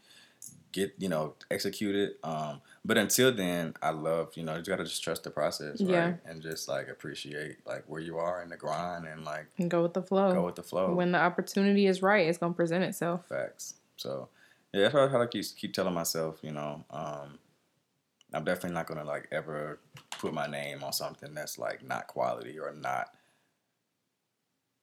get 0.72 0.94
you 0.98 1.07
know 1.10 1.36
executed. 1.52 2.15
Um, 2.24 2.61
but 2.84 2.98
until 2.98 3.32
then, 3.34 3.76
I 3.82 3.91
love 3.91 4.32
you 4.36 4.44
know 4.44 4.56
you 4.56 4.64
gotta 4.64 4.84
just 4.84 5.03
trust 5.03 5.24
the 5.24 5.30
process, 5.30 5.82
right? 5.82 5.90
Yeah. 5.90 6.14
And 6.26 6.41
just 6.41 6.68
like 6.68 6.90
appreciate 6.90 7.57
like 7.65 7.84
where 7.88 8.02
you 8.02 8.18
are 8.18 8.41
in 8.41 8.49
the 8.49 8.57
grind 8.57 9.06
and 9.06 9.24
like 9.24 9.48
And 9.57 9.70
go 9.70 9.82
with 9.82 9.94
the 9.94 10.02
flow. 10.02 10.34
go 10.34 10.45
with 10.45 10.56
the 10.56 10.64
flow. 10.64 10.94
When 10.94 11.11
the 11.11 11.20
opportunity 11.20 11.88
is 11.88 12.02
right, 12.02 12.28
it's 12.28 12.38
gonna 12.38 12.53
present 12.53 12.84
itself. 12.84 13.28
Facts. 13.28 13.76
So 13.98 14.30
yeah, 14.74 14.90
that's 14.90 14.94
what 14.94 15.22
I 15.22 15.26
keep 15.28 15.45
keep 15.56 15.74
telling 15.74 15.94
myself. 15.94 16.40
You 16.41 16.52
know, 16.52 16.84
um, 16.90 17.38
I'm 18.34 18.44
definitely 18.44 18.74
not 18.74 18.88
gonna 18.88 19.06
like 19.06 19.28
ever 19.32 19.80
put 20.20 20.34
my 20.34 20.48
name 20.48 20.84
on 20.84 20.91
something 20.94 21.34
that's 21.34 21.60
like 21.60 21.84
not 21.84 22.07
quality 22.07 22.60
or 22.60 22.74
not, 22.74 23.14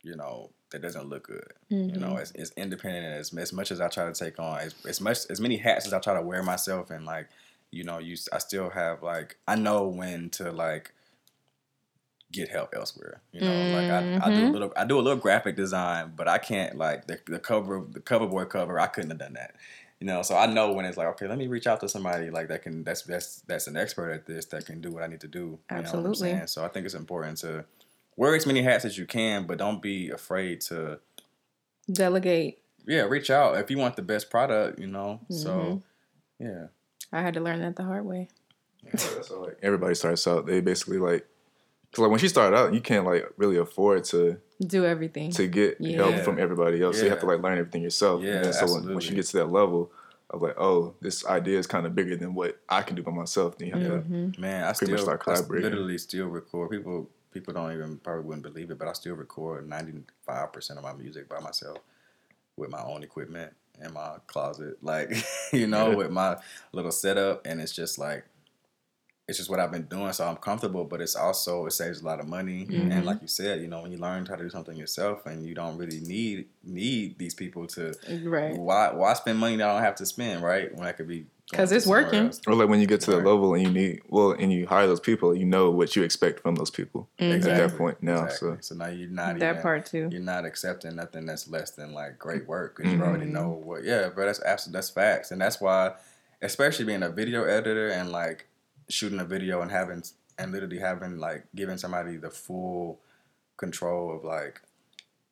you 0.03 0.15
know, 0.15 0.51
that 0.71 0.83
doesn't 0.83 1.09
look 1.09 1.27
good. 1.27 1.53
You 1.87 1.99
know, 1.99 2.15
Mhm. 2.15 2.21
as, 2.21 2.33
as 2.33 2.53
independent 2.57 3.05
and 3.07 3.15
as 3.15 3.35
as 3.35 3.53
much 3.53 3.71
as 3.73 3.81
I 3.81 3.89
try 3.89 4.07
to 4.07 4.13
take 4.13 4.39
on 4.39 4.59
as, 4.61 4.75
as 4.87 5.01
much 5.01 5.19
as 5.29 5.41
many 5.41 5.57
hats 5.57 5.87
as 5.87 5.93
I 5.93 5.99
try 5.99 6.15
to 6.15 6.23
wear 6.23 6.43
myself 6.43 6.91
and 6.91 7.05
like, 7.05 7.29
you 7.71 7.85
know, 7.85 7.99
you 7.99 8.17
I 8.33 8.39
still 8.39 8.71
have 8.71 9.03
like 9.03 9.37
I 9.49 9.57
know 9.57 9.87
when 9.89 10.31
to 10.31 10.53
like 10.53 10.93
get 12.33 12.49
help 12.49 12.75
elsewhere. 12.75 13.21
You 13.33 13.41
know, 13.43 13.67
like 13.73 13.91
I, 13.91 14.05
I 14.21 14.31
do 14.31 14.45
a 14.45 14.47
Mhm. 14.47 14.53
little 14.53 14.73
I 14.77 14.85
do 14.85 14.99
a 14.99 15.03
little 15.03 15.19
graphic 15.19 15.57
design, 15.57 16.13
but 16.17 16.29
I 16.29 16.39
can't 16.39 16.77
like 16.77 17.07
the, 17.07 17.19
the 17.27 17.39
cover 17.39 17.85
the 17.89 18.01
cover 18.01 18.27
boy 18.27 18.45
cover. 18.45 18.79
I 18.79 18.87
couldn't 18.87 19.11
have 19.11 19.19
done 19.19 19.35
that. 19.35 19.57
You 20.01 20.07
know, 20.07 20.23
so 20.23 20.35
I 20.37 20.47
know 20.47 20.73
when 20.73 20.87
it's 20.87 20.97
like, 20.97 21.09
okay, 21.09 21.27
let 21.27 21.37
me 21.37 21.47
reach 21.47 21.67
out 21.67 21.81
to 21.81 21.89
somebody 21.89 22.31
like 22.31 22.49
that 22.49 22.63
can 22.63 22.85
that's 22.85 23.03
that's 23.03 23.41
that's 23.43 23.67
an 23.67 23.77
expert 23.77 24.11
at 24.13 24.27
this 24.27 24.47
that 24.47 24.65
can 24.65 24.81
do 24.81 24.91
what 24.93 25.03
I 25.03 25.09
need 25.09 25.21
to 25.21 25.29
do. 25.29 25.59
You 25.71 25.83
know 25.83 25.93
what 25.93 26.05
I'm 26.07 26.15
Absolutely. 26.15 26.31
saying? 26.31 26.47
So 26.47 26.65
I 26.65 26.69
think 26.69 26.87
it's 26.87 26.95
important 26.95 27.39
to 27.39 27.65
wear 28.21 28.35
as 28.35 28.47
many 28.47 28.61
hats 28.63 28.85
as 28.85 28.99
you 28.99 29.07
can, 29.07 29.47
but 29.47 29.57
don't 29.59 29.81
be 29.81 30.11
afraid 30.11 30.61
to 30.61 31.01
Delegate. 31.91 32.59
yeah, 32.87 33.03
reach 33.03 33.31
out 33.31 33.57
if 33.59 33.71
you 33.71 33.79
want 33.79 33.97
the 33.97 34.03
best 34.03 34.31
product, 34.31 34.79
you 34.79 34.87
know. 34.87 35.21
Mhm. 35.31 35.43
So 35.43 35.83
yeah. 36.39 36.67
I 37.13 37.23
had 37.23 37.35
to 37.35 37.41
learn 37.41 37.61
that 37.61 37.77
the 37.77 37.83
hard 37.85 38.05
way. 38.05 38.29
So 38.97 39.41
like 39.43 39.59
everybody 39.63 39.95
starts 39.95 40.27
out, 40.29 40.47
they 40.47 40.61
basically 40.61 40.99
like, 40.99 41.27
cause 41.93 42.01
like 42.03 42.11
when 42.11 42.21
she 42.21 42.29
started 42.29 42.57
out, 42.57 42.73
you 42.75 42.81
can't 42.81 43.05
like 43.07 43.25
really 43.37 43.57
afford 43.57 44.05
to 44.05 44.39
Do 44.65 44.85
everything. 44.85 45.31
to 45.33 45.47
get 45.49 45.79
Yeah. 45.81 45.97
help 46.11 46.25
from 46.25 46.39
everybody 46.39 46.83
else. 46.83 46.99
So 46.99 47.05
you 47.05 47.11
have 47.11 47.21
to 47.21 47.27
like 47.27 47.43
learn 47.43 47.59
everything 47.59 47.83
yourself. 47.83 48.23
Yeah, 48.23 48.45
and 48.45 48.55
so 48.55 48.61
when, 48.67 48.69
when 48.71 48.79
absolutely. 48.83 49.07
she 49.09 49.15
gets 49.15 49.31
to 49.33 49.39
that 49.39 49.51
level 49.51 49.91
of 50.31 50.43
like, 50.43 50.55
oh, 50.59 50.95
this 51.01 51.27
idea 51.27 51.59
is 51.59 51.67
kind 51.67 51.87
of 51.87 51.95
bigger 51.95 52.17
than 52.17 52.35
what 52.35 52.61
I 52.69 52.83
can 52.83 52.95
do 52.97 53.03
by 53.03 53.11
myself, 53.13 53.59
then 53.59 53.69
you 53.69 53.75
have 53.75 53.83
to 53.85 53.99
Mhm. 54.09 54.39
Man, 54.39 54.63
I 54.65 54.67
Pretty 54.73 54.77
still 54.87 54.91
much 54.93 55.01
start 55.03 55.21
I 55.23 55.25
collaborating. 55.25 55.71
literally 55.71 55.99
still 55.99 56.27
record. 56.29 56.71
People 56.71 57.11
people 57.33 57.55
don't 57.55 57.73
even 57.73 57.99
probably 57.99 58.25
wouldn't 58.25 58.43
believe 58.43 58.71
it, 58.71 58.79
but 58.79 58.89
I 58.89 58.93
still 58.93 59.15
record 59.15 59.69
ninety 59.69 59.93
five 60.27 60.53
percent 60.53 60.79
of 60.79 60.85
my 60.85 60.93
music 60.93 61.29
by 61.29 61.41
myself 61.41 61.79
with 62.57 62.71
my 62.71 62.83
own 62.83 63.03
equipment 63.03 63.53
in 63.83 63.93
my 63.95 64.17
closet, 64.27 64.77
like 64.83 65.13
you 65.53 65.67
know, 65.67 65.95
with 65.95 66.11
my 66.11 66.37
little 66.73 66.93
setup, 66.93 67.47
and 67.47 67.61
it's 67.61 67.73
just 67.75 67.99
like 67.99 68.25
it's 69.29 69.39
just 69.39 69.49
what 69.49 69.61
I've 69.61 69.71
been 69.71 69.85
doing, 69.85 70.13
so 70.13 70.27
I'm 70.27 70.37
comfortable. 70.37 70.85
But 70.85 71.01
it's 71.01 71.15
also 71.15 71.67
it 71.67 71.71
saves 71.73 72.01
a 72.01 72.05
lot 72.05 72.19
of 72.21 72.27
money, 72.27 72.67
Mhm. 72.69 72.93
and 72.93 73.07
like 73.07 73.23
you 73.23 73.29
said, 73.29 73.61
you 73.61 73.69
know, 73.69 73.83
when 73.83 73.93
you 73.93 73.99
learn 73.99 74.27
how 74.27 74.35
to 74.35 74.43
do 74.43 74.51
something 74.51 74.77
yourself, 74.77 75.25
and 75.27 75.47
you 75.47 75.55
don't 75.55 75.77
really 75.79 76.01
need 76.01 76.49
need 76.65 77.17
these 77.19 77.35
people 77.35 77.67
to 77.69 77.95
Right. 78.25 78.57
why 78.57 78.93
why 78.93 79.15
spend 79.15 79.39
money 79.39 79.57
that 79.57 79.69
I 79.69 79.73
don't 79.75 79.83
have 79.83 79.95
to 79.97 80.07
spend, 80.07 80.43
right? 80.43 80.75
When 80.75 80.87
I 80.87 80.93
could 80.93 81.07
be 81.07 81.27
going 81.51 81.59
'Cause 81.63 81.71
to 81.71 81.77
it's 81.77 81.87
working. 81.87 82.33
Or 82.47 82.55
like 82.55 82.69
when 82.69 82.81
you 82.81 82.87
get 82.87 83.01
to 83.03 83.11
the 83.13 83.17
level 83.19 83.55
and 83.55 83.63
you 83.67 83.71
need 83.73 84.03
well, 84.09 84.33
and 84.33 84.53
you 84.53 84.67
hire 84.67 84.87
those 84.87 85.01
people, 85.01 85.35
you 85.35 85.45
know 85.45 85.71
what 85.71 85.97
you 85.97 86.03
expect 86.03 86.41
from 86.41 86.55
those 86.55 86.71
people 86.71 87.09
Mhm. 87.19 87.35
at 87.37 87.43
that 87.43 87.77
point 87.77 88.03
now. 88.03 88.25
Exactly. 88.25 88.49
So 88.53 88.59
So 88.61 88.75
now 88.77 88.87
you're 88.89 89.09
not 89.09 89.39
That 89.39 89.51
even, 89.53 89.63
part 89.63 89.87
too. 89.87 90.09
You're 90.13 90.21
not 90.21 90.45
accepting 90.45 90.97
nothing 90.97 91.27
that's 91.27 91.49
less 91.49 91.71
than 91.73 91.93
like 91.93 92.19
great 92.19 92.47
work 92.47 92.77
because 92.77 92.93
you 92.93 93.03
already 93.03 93.27
Mhm. 93.27 93.33
know 93.33 93.49
what. 93.51 93.85
Yeah, 93.85 94.09
but 94.15 94.27
that's 94.27 94.41
absolutely 94.43 94.79
that's 94.79 94.91
facts, 94.91 95.31
and 95.31 95.41
that's 95.41 95.61
why, 95.61 95.95
especially 96.43 96.85
being 96.85 97.03
a 97.03 97.11
video 97.11 97.45
editor 97.45 97.89
and 97.89 98.11
like 98.13 98.47
shooting 98.89 99.21
a 99.21 99.25
video 99.25 99.61
and 99.63 99.71
having 99.71 100.03
and 100.39 100.53
literally 100.53 100.79
having 100.79 101.19
like 101.19 101.45
giving 101.55 101.77
somebody 101.79 102.17
the 102.17 102.31
full 102.31 103.01
control 103.57 104.15
of 104.17 104.25
like, 104.25 104.61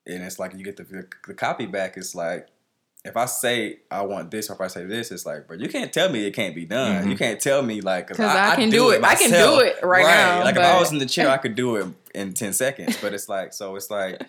and 0.06 0.22
it's 0.22 0.38
like 0.38 0.54
you 0.54 0.62
get 0.64 0.76
the 0.76 0.84
the, 0.84 1.06
the 1.26 1.34
copy 1.34 1.66
back. 1.66 1.96
It's 1.96 2.14
like. 2.14 2.48
If 3.04 3.16
I 3.16 3.26
say 3.26 3.78
I 3.90 4.02
want 4.02 4.30
this, 4.30 4.50
or 4.50 4.54
if 4.54 4.60
I 4.60 4.66
say 4.66 4.84
this, 4.84 5.12
it's 5.12 5.24
like, 5.24 5.46
bro, 5.46 5.56
you 5.56 5.68
can't 5.68 5.92
tell 5.92 6.10
me 6.10 6.26
it 6.26 6.32
can't 6.32 6.54
be 6.54 6.64
done. 6.64 7.04
Mhm. 7.06 7.10
You 7.10 7.16
can't 7.16 7.40
tell 7.40 7.62
me 7.62 7.80
like, 7.80 8.08
'Cause 8.08 8.18
I 8.18 8.56
can 8.56 8.70
do 8.70 8.90
it. 8.90 9.04
I 9.04 9.14
can 9.14 9.30
do 9.30 9.60
it 9.60 9.82
right 9.84 10.02
now, 10.02 10.44
Like 10.44 10.56
if 10.56 10.62
I 10.62 10.78
was 10.80 10.90
in 10.90 10.98
the 10.98 11.06
chair, 11.06 11.28
I 11.28 11.36
could 11.36 11.54
do 11.54 11.76
it 11.76 11.86
in 12.14 12.34
ten 12.34 12.52
seconds. 12.52 12.98
But 13.00 13.14
it's 13.14 13.28
like, 13.28 13.52
so 13.52 13.76
it's 13.76 13.88
like, 13.88 14.20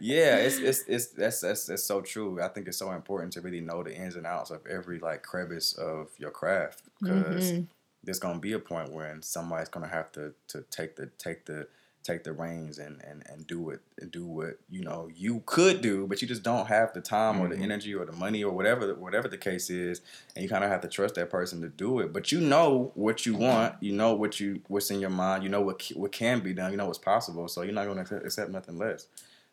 yeah, 0.00 0.36
it's 0.36 0.58
it's 0.58 0.84
it's 0.86 1.06
that's 1.08 1.40
that's 1.40 1.66
that's 1.66 1.82
so 1.82 2.00
true. 2.00 2.40
I 2.40 2.46
think 2.48 2.68
it's 2.68 2.78
so 2.78 2.92
important 2.92 3.32
to 3.34 3.40
really 3.40 3.60
know 3.60 3.82
the 3.82 3.92
ins 3.94 4.14
and 4.14 4.24
outs 4.26 4.50
of 4.50 4.64
every 4.68 5.00
like 5.00 5.22
crevice 5.22 5.72
of 5.72 6.08
your 6.16 6.30
craft 6.30 6.82
because 7.00 7.52
Mhm. 7.52 7.66
there's 8.04 8.20
gonna 8.20 8.38
be 8.38 8.52
a 8.52 8.58
point 8.60 8.92
when 8.92 9.20
somebody's 9.22 9.68
gonna 9.68 9.88
have 9.88 10.12
to 10.12 10.32
to 10.48 10.62
take 10.70 10.94
the 10.94 11.06
take 11.18 11.44
the 11.46 11.66
take 12.02 12.24
the 12.24 12.32
reins 12.32 12.78
and 12.78 13.00
and 13.04 13.22
and 13.28 13.46
do 13.46 13.70
it 13.70 13.80
and 13.98 14.10
do 14.10 14.26
what 14.26 14.58
you 14.70 14.82
know 14.82 15.08
you 15.14 15.42
could 15.46 15.80
do, 15.80 16.06
but 16.06 16.20
you 16.20 16.28
just 16.28 16.42
don't 16.42 16.66
have 16.66 16.92
the 16.92 17.00
time 17.00 17.40
or 17.40 17.48
the 17.48 17.54
Mhm. 17.56 17.62
energy 17.62 17.94
or 17.94 18.04
the 18.04 18.12
money 18.12 18.42
or 18.42 18.52
whatever 18.52 18.92
whatever 18.94 19.28
the 19.28 19.38
case 19.38 19.70
is, 19.70 20.00
and 20.34 20.42
you 20.42 20.48
kind 20.48 20.64
of 20.64 20.70
have 20.70 20.80
to 20.82 20.88
trust 20.88 21.14
that 21.14 21.30
person 21.30 21.60
to 21.60 21.68
do 21.68 22.00
it. 22.00 22.12
But 22.12 22.32
you 22.32 22.40
know 22.40 22.90
what 22.94 23.24
you 23.26 23.34
want, 23.36 23.74
you 23.80 23.92
know 23.92 24.14
what 24.14 24.40
you 24.40 24.60
what's 24.68 24.90
in 24.90 25.00
your 25.00 25.10
mind, 25.10 25.44
you 25.44 25.48
know 25.48 25.60
what 25.62 25.82
what 25.94 26.12
can 26.12 26.40
be 26.40 26.52
done, 26.52 26.70
you 26.72 26.76
know 26.76 26.86
what's 26.86 26.98
possible, 26.98 27.48
so 27.48 27.62
you're 27.62 27.72
not 27.74 27.86
gonna 27.86 28.02
accept- 28.02 28.24
accept 28.24 28.50
nothing 28.50 28.78
less. 28.78 29.06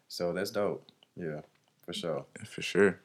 So 0.08 0.34
that's 0.34 0.52
dope. 0.52 0.84
Yeah, 1.16 1.42
for 1.86 1.94
sure. 1.94 2.26
for 2.46 2.62
sure. 2.62 3.00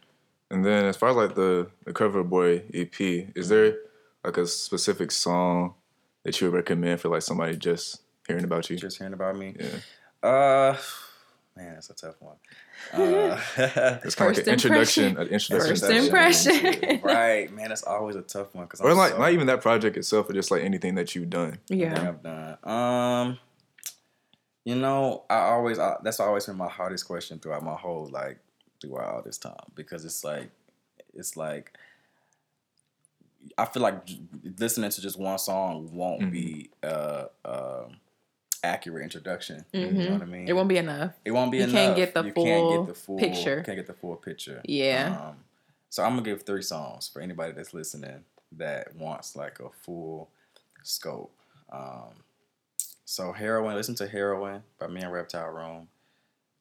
And 0.51 0.65
then 0.65 0.85
as 0.87 0.97
far 0.97 1.11
as 1.11 1.17
like 1.17 1.35
the 1.35 1.71
the 1.85 1.93
Cover 1.93 2.23
Boy 2.25 2.63
EP, 2.73 3.29
is 3.35 3.49
there 3.49 3.77
like 4.25 4.37
a 4.39 4.47
specific 4.47 5.11
song 5.11 5.75
that 6.23 6.41
you 6.41 6.47
would 6.47 6.55
recommend 6.55 7.01
for 7.01 7.09
like 7.11 7.21
somebody 7.23 7.57
just 7.57 8.01
hearing 8.27 8.45
about 8.45 8.69
you? 8.71 8.77
Just 8.77 8.99
hearing 8.99 9.13
about 9.15 9.37
me. 9.37 9.55
Yeah, 9.59 10.29
Uh, 10.29 10.77
man, 11.57 11.75
that's 11.75 11.91
a 11.91 11.95
tough 11.95 12.17
one. 12.21 12.37
Uh, 12.93 13.41
it's 14.05 14.15
kind 14.15 14.31
of 14.31 14.37
like 14.37 14.47
an 14.47 14.53
introduction, 14.53 15.17
an 15.17 15.29
introduction. 15.29 15.77
First 15.77 15.83
impression. 16.47 17.01
right, 17.05 17.51
man, 17.53 17.69
that's 17.69 17.83
always 17.85 18.17
a 18.17 18.23
tough 18.23 18.55
one 18.55 18.65
because 18.65 18.81
or 18.81 18.95
like 18.95 19.19
not 19.19 19.33
even 19.33 19.47
that 19.47 19.61
project 19.63 19.97
itself, 19.97 20.27
but 20.27 20.35
just 20.35 20.51
like 20.51 20.63
anything 20.63 20.95
that 20.97 21.15
you've 21.15 21.31
done. 21.31 21.59
Yeah. 21.69 22.09
I've 22.09 22.23
done. 22.23 22.59
Um, 22.65 23.39
you 24.65 24.75
know, 24.75 25.25
I 25.29 25.39
always 25.41 25.79
I, 25.79 25.97
that's 26.03 26.21
always 26.21 26.47
been 26.47 26.57
my 26.57 26.69
hardest 26.69 27.07
question 27.07 27.39
throughout 27.39 27.63
my 27.63 27.75
whole 27.75 28.09
like 28.11 28.39
throughout 28.81 29.15
all 29.15 29.23
this 29.23 29.39
time 29.39 29.55
because 29.75 30.05
it's 30.05 30.25
like 30.25 30.51
it's 31.15 31.37
like 31.37 31.77
I 33.59 33.67
feel 33.67 33.83
like 33.83 34.09
listening 34.59 34.91
to 34.91 35.01
just 35.03 35.19
one 35.19 35.39
song 35.39 35.91
won't 35.93 36.23
Mhm. 36.23 36.31
be 36.33 36.71
uh 36.83 37.27
um 37.45 37.97
accurate 38.65 39.03
introduction. 39.05 39.65
You 39.73 39.87
Mhm. 39.87 39.95
know 40.07 40.13
what 40.15 40.23
I 40.23 40.25
mean? 40.25 40.49
It 40.49 40.53
won't 40.55 40.69
be 40.69 40.79
enough. 40.79 41.13
It 41.25 41.31
won't 41.33 41.53
be 41.53 41.59
You 41.59 41.65
enough. 41.65 41.75
can't 41.75 41.97
get 41.97 42.15
the 42.15 42.25
you 42.25 42.33
full 42.33 42.45
can't 42.45 42.71
get 42.71 42.87
the 42.87 42.95
full 43.01 43.19
picture. 43.19 43.63
Can't 43.63 43.77
get 43.77 43.87
the 43.87 43.95
full 43.95 44.17
picture. 44.17 44.61
Yeah. 44.65 45.29
Um, 45.29 45.45
so 45.91 46.03
I'm 46.03 46.11
gonna 46.13 46.23
give 46.23 46.43
three 46.45 46.63
songs 46.63 47.09
for 47.09 47.21
anybody 47.21 47.53
that's 47.53 47.75
listening 47.75 48.25
that 48.53 48.95
wants 48.97 49.37
like 49.37 49.61
a 49.61 49.71
full 49.71 50.31
scope. 50.83 51.33
Um, 51.71 52.25
so 53.05 53.33
heroin. 53.33 53.75
Listen 53.77 53.95
to 53.97 54.09
heroin 54.09 54.63
by 54.79 54.87
me 54.89 55.03
and 55.03 55.13
Reptile 55.13 55.49
Room. 55.51 55.89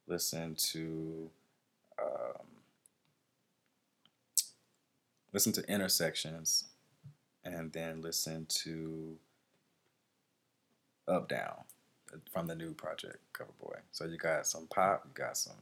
Listen 0.07 0.55
to. 0.55 1.29
Um, 2.01 2.47
listen 5.31 5.51
to 5.53 5.63
intersections, 5.71 6.65
and 7.43 7.71
then 7.71 8.01
listen 8.01 8.45
to 8.47 9.17
up 11.07 11.27
down 11.27 11.63
from 12.31 12.47
the 12.47 12.55
new 12.55 12.73
project 12.73 13.17
Coverboy. 13.33 13.77
So 13.91 14.05
you 14.05 14.17
got 14.17 14.45
some 14.47 14.67
pop, 14.67 15.03
you 15.05 15.11
got 15.13 15.37
some 15.37 15.53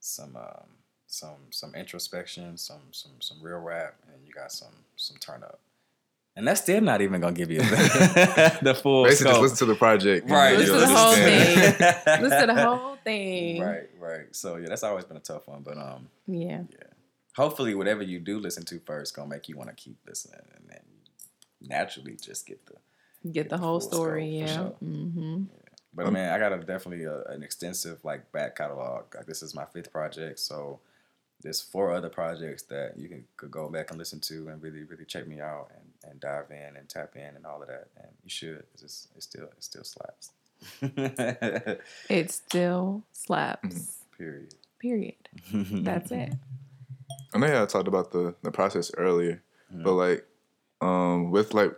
some 0.00 0.36
um, 0.36 0.66
some 1.06 1.36
some 1.50 1.74
introspection, 1.74 2.56
some 2.56 2.82
some 2.92 3.12
some 3.20 3.38
real 3.42 3.58
rap, 3.58 3.94
and 4.12 4.26
you 4.26 4.32
got 4.32 4.52
some 4.52 4.74
some 4.96 5.16
turn 5.18 5.42
up. 5.42 5.60
And 6.38 6.46
that's 6.46 6.60
still 6.60 6.82
not 6.82 7.00
even 7.00 7.22
gonna 7.22 7.32
give 7.34 7.50
you 7.50 7.60
the, 7.60 8.58
the 8.62 8.74
full 8.74 9.04
Basically, 9.04 9.32
just 9.32 9.40
listen 9.42 9.56
to 9.58 9.64
the 9.66 9.74
project. 9.74 10.28
Right. 10.28 10.58
Listen 10.58 10.74
to 10.74 10.80
the 10.80 10.86
whole 10.86 11.14
thing. 11.14 11.56
Listen 12.22 12.48
to 12.48 12.54
the 12.54 12.62
whole 12.62 12.96
thing. 13.04 13.62
Right, 13.62 13.88
right. 13.98 14.36
So 14.36 14.56
yeah, 14.56 14.68
that's 14.68 14.82
always 14.82 15.04
been 15.06 15.16
a 15.16 15.20
tough 15.20 15.48
one, 15.48 15.62
but 15.62 15.78
um, 15.78 16.08
yeah, 16.26 16.64
Yeah. 16.70 16.88
hopefully 17.34 17.74
whatever 17.74 18.02
you 18.02 18.18
do 18.20 18.38
listen 18.38 18.64
to 18.66 18.78
first 18.80 19.16
gonna 19.16 19.28
make 19.28 19.48
you 19.48 19.56
want 19.56 19.70
to 19.70 19.74
keep 19.74 19.96
listening, 20.06 20.42
and 20.54 20.64
then 20.68 20.80
naturally 21.62 22.16
just 22.20 22.46
get 22.46 22.64
the. 22.66 22.74
Get 23.32 23.48
the 23.48 23.56
the 23.56 23.62
whole 23.62 23.80
story. 23.80 24.38
scope, 24.38 24.48
Yeah. 24.48 24.54
sure. 24.56 24.76
Mm-hmm. 24.84 25.42
But 25.94 26.06
Um, 26.06 26.12
man, 26.12 26.32
I 26.32 26.38
got 26.38 26.52
a 26.52 26.58
definitely 26.58 27.04
a, 27.04 27.22
an 27.24 27.42
extensive 27.42 28.04
like 28.04 28.30
back 28.32 28.56
catalog. 28.56 29.14
Like 29.14 29.26
this 29.26 29.42
is 29.42 29.54
my 29.54 29.64
fifth 29.64 29.90
project, 29.90 30.38
so 30.40 30.80
there's 31.42 31.60
four 31.60 31.92
other 31.92 32.08
projects 32.08 32.62
that 32.64 32.98
you 32.98 33.08
can 33.08 33.24
could 33.36 33.50
go 33.50 33.68
back 33.70 33.90
and 33.90 33.98
listen 33.98 34.20
to 34.20 34.48
and 34.48 34.62
really 34.62 34.84
really 34.84 35.04
check 35.04 35.26
me 35.26 35.40
out 35.40 35.70
and, 35.74 36.10
and 36.10 36.20
dive 36.20 36.50
in 36.50 36.76
and 36.76 36.88
tap 36.88 37.16
in 37.16 37.34
and 37.36 37.46
all 37.46 37.62
of 37.62 37.68
that. 37.68 37.88
And 37.96 38.08
you 38.24 38.30
should. 38.30 38.64
'cause 38.72 38.82
It's 38.82 39.08
it 39.16 39.22
still 39.22 39.44
it 39.56 39.62
still 39.64 39.84
slaps. 39.84 40.32
It 42.10 42.30
still 42.30 43.02
slaps. 43.12 43.66
Mm-hmm. 43.66 44.16
Period. 44.22 44.54
Period. 44.78 45.28
That's 45.84 46.10
it. 46.10 46.32
I 47.34 47.38
know 47.38 47.46
yeah 47.46 47.62
I 47.62 47.66
talked 47.66 47.88
about 47.88 48.12
the 48.12 48.34
the 48.42 48.50
process 48.50 48.90
earlier, 48.96 49.42
but 49.70 49.92
like 49.92 50.26
um 50.80 51.30
with 51.30 51.54
like 51.54 51.72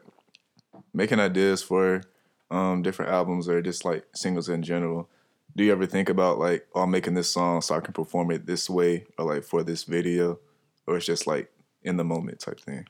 making 0.99 1.21
ideas 1.21 1.63
for 1.63 2.03
um 2.51 2.83
different 2.83 3.13
albums 3.13 3.49
or 3.49 3.63
just 3.63 3.85
like 3.85 4.05
singles 4.15 4.49
in 4.49 4.63
general, 4.63 5.09
do 5.55 5.63
you 5.63 5.71
ever 5.71 5.87
think 5.87 6.09
about 6.09 6.39
like, 6.39 6.67
oh, 6.75 6.83
I'm 6.83 6.91
making 6.91 7.15
this 7.15 7.31
song 7.31 7.63
so 7.63 7.77
I 7.77 7.81
can 7.81 7.95
perform 7.95 8.33
it 8.33 8.47
this 8.47 8.69
way 8.69 9.07
or 9.17 9.25
like 9.25 9.45
for 9.45 9.63
this 9.63 9.85
video, 9.85 10.41
or 10.87 10.97
it's 10.97 11.07
just 11.07 11.27
like 11.27 11.53
in 11.83 11.97
the 11.97 12.05
moment 12.05 12.41
type 12.41 12.61
thing? 12.61 12.85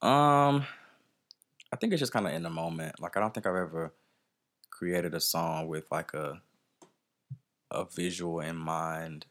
Um, 0.00 0.64
I 1.70 1.76
think 1.78 1.92
it's 1.92 2.00
just 2.00 2.12
kind 2.12 2.26
of 2.26 2.32
in 2.32 2.42
the 2.42 2.50
moment. 2.50 2.98
Like 2.98 3.16
I 3.16 3.20
don't 3.20 3.34
think 3.34 3.46
I've 3.46 3.54
ever 3.54 3.92
created 4.70 5.14
a 5.14 5.20
song 5.20 5.68
with 5.68 5.84
like 5.90 6.14
a 6.14 6.40
a 7.70 7.84
visual 7.84 8.40
in 8.40 8.56
mind. 8.56 9.26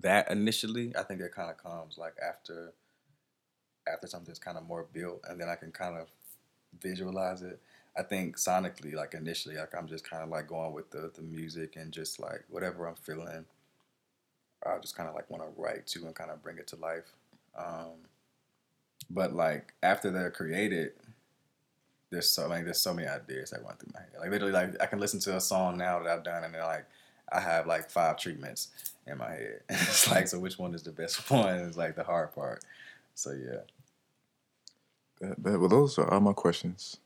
That 0.00 0.30
initially, 0.30 0.94
I 0.94 1.04
think 1.04 1.22
it 1.22 1.32
kind 1.32 1.50
of 1.50 1.56
comes 1.56 1.96
like 1.96 2.16
after 2.22 2.74
after 3.88 4.06
something's 4.06 4.38
kind 4.38 4.58
of 4.58 4.64
more 4.66 4.86
built, 4.92 5.24
and 5.26 5.40
then 5.40 5.48
I 5.48 5.54
can 5.54 5.72
kind 5.72 5.96
of 5.96 6.08
visualize 6.80 7.42
it. 7.42 7.60
I 7.96 8.02
think 8.02 8.36
sonically, 8.36 8.94
like 8.94 9.14
initially, 9.14 9.56
like 9.56 9.74
I'm 9.74 9.88
just 9.88 10.08
kind 10.08 10.22
of 10.22 10.28
like 10.28 10.48
going 10.48 10.72
with 10.72 10.90
the 10.90 11.10
the 11.14 11.22
music 11.22 11.76
and 11.76 11.92
just 11.92 12.20
like 12.20 12.44
whatever 12.48 12.86
I'm 12.86 12.96
feeling. 12.96 13.46
I 14.64 14.78
just 14.78 14.96
kind 14.96 15.08
of 15.08 15.14
like 15.14 15.30
want 15.30 15.42
to 15.44 15.60
write 15.60 15.86
to 15.88 16.06
and 16.06 16.14
kind 16.14 16.30
of 16.30 16.42
bring 16.42 16.58
it 16.58 16.66
to 16.68 16.76
life. 16.76 17.12
Um, 17.56 18.06
but 19.08 19.32
like 19.32 19.72
after 19.82 20.10
they're 20.10 20.30
created, 20.30 20.92
there's 22.10 22.28
so 22.28 22.48
like 22.48 22.64
there's 22.64 22.80
so 22.80 22.94
many 22.94 23.08
ideas 23.08 23.50
that 23.50 23.64
run 23.64 23.76
through 23.76 23.92
my 23.94 24.00
head. 24.00 24.20
Like 24.20 24.30
literally, 24.30 24.52
like 24.52 24.80
I 24.80 24.86
can 24.86 24.98
listen 24.98 25.20
to 25.20 25.36
a 25.36 25.40
song 25.40 25.76
now 25.78 25.98
that 26.02 26.08
I've 26.08 26.24
done, 26.24 26.44
and 26.44 26.54
then 26.54 26.62
like 26.62 26.86
I 27.32 27.40
have 27.40 27.66
like 27.66 27.90
five 27.90 28.18
treatments 28.18 28.68
in 29.06 29.18
my 29.18 29.30
head. 29.30 29.60
it's 29.68 30.10
like 30.10 30.28
so, 30.28 30.38
which 30.38 30.58
one 30.58 30.74
is 30.74 30.82
the 30.82 30.92
best 30.92 31.30
one? 31.30 31.54
Is 31.56 31.76
like 31.76 31.96
the 31.96 32.04
hard 32.04 32.34
part. 32.34 32.62
So 33.14 33.32
yeah, 33.32 33.60
That, 35.20 35.42
that, 35.42 35.58
well, 35.58 35.68
those 35.68 35.98
are 35.98 36.12
all 36.12 36.20
my 36.20 36.32
questions. 36.32 36.98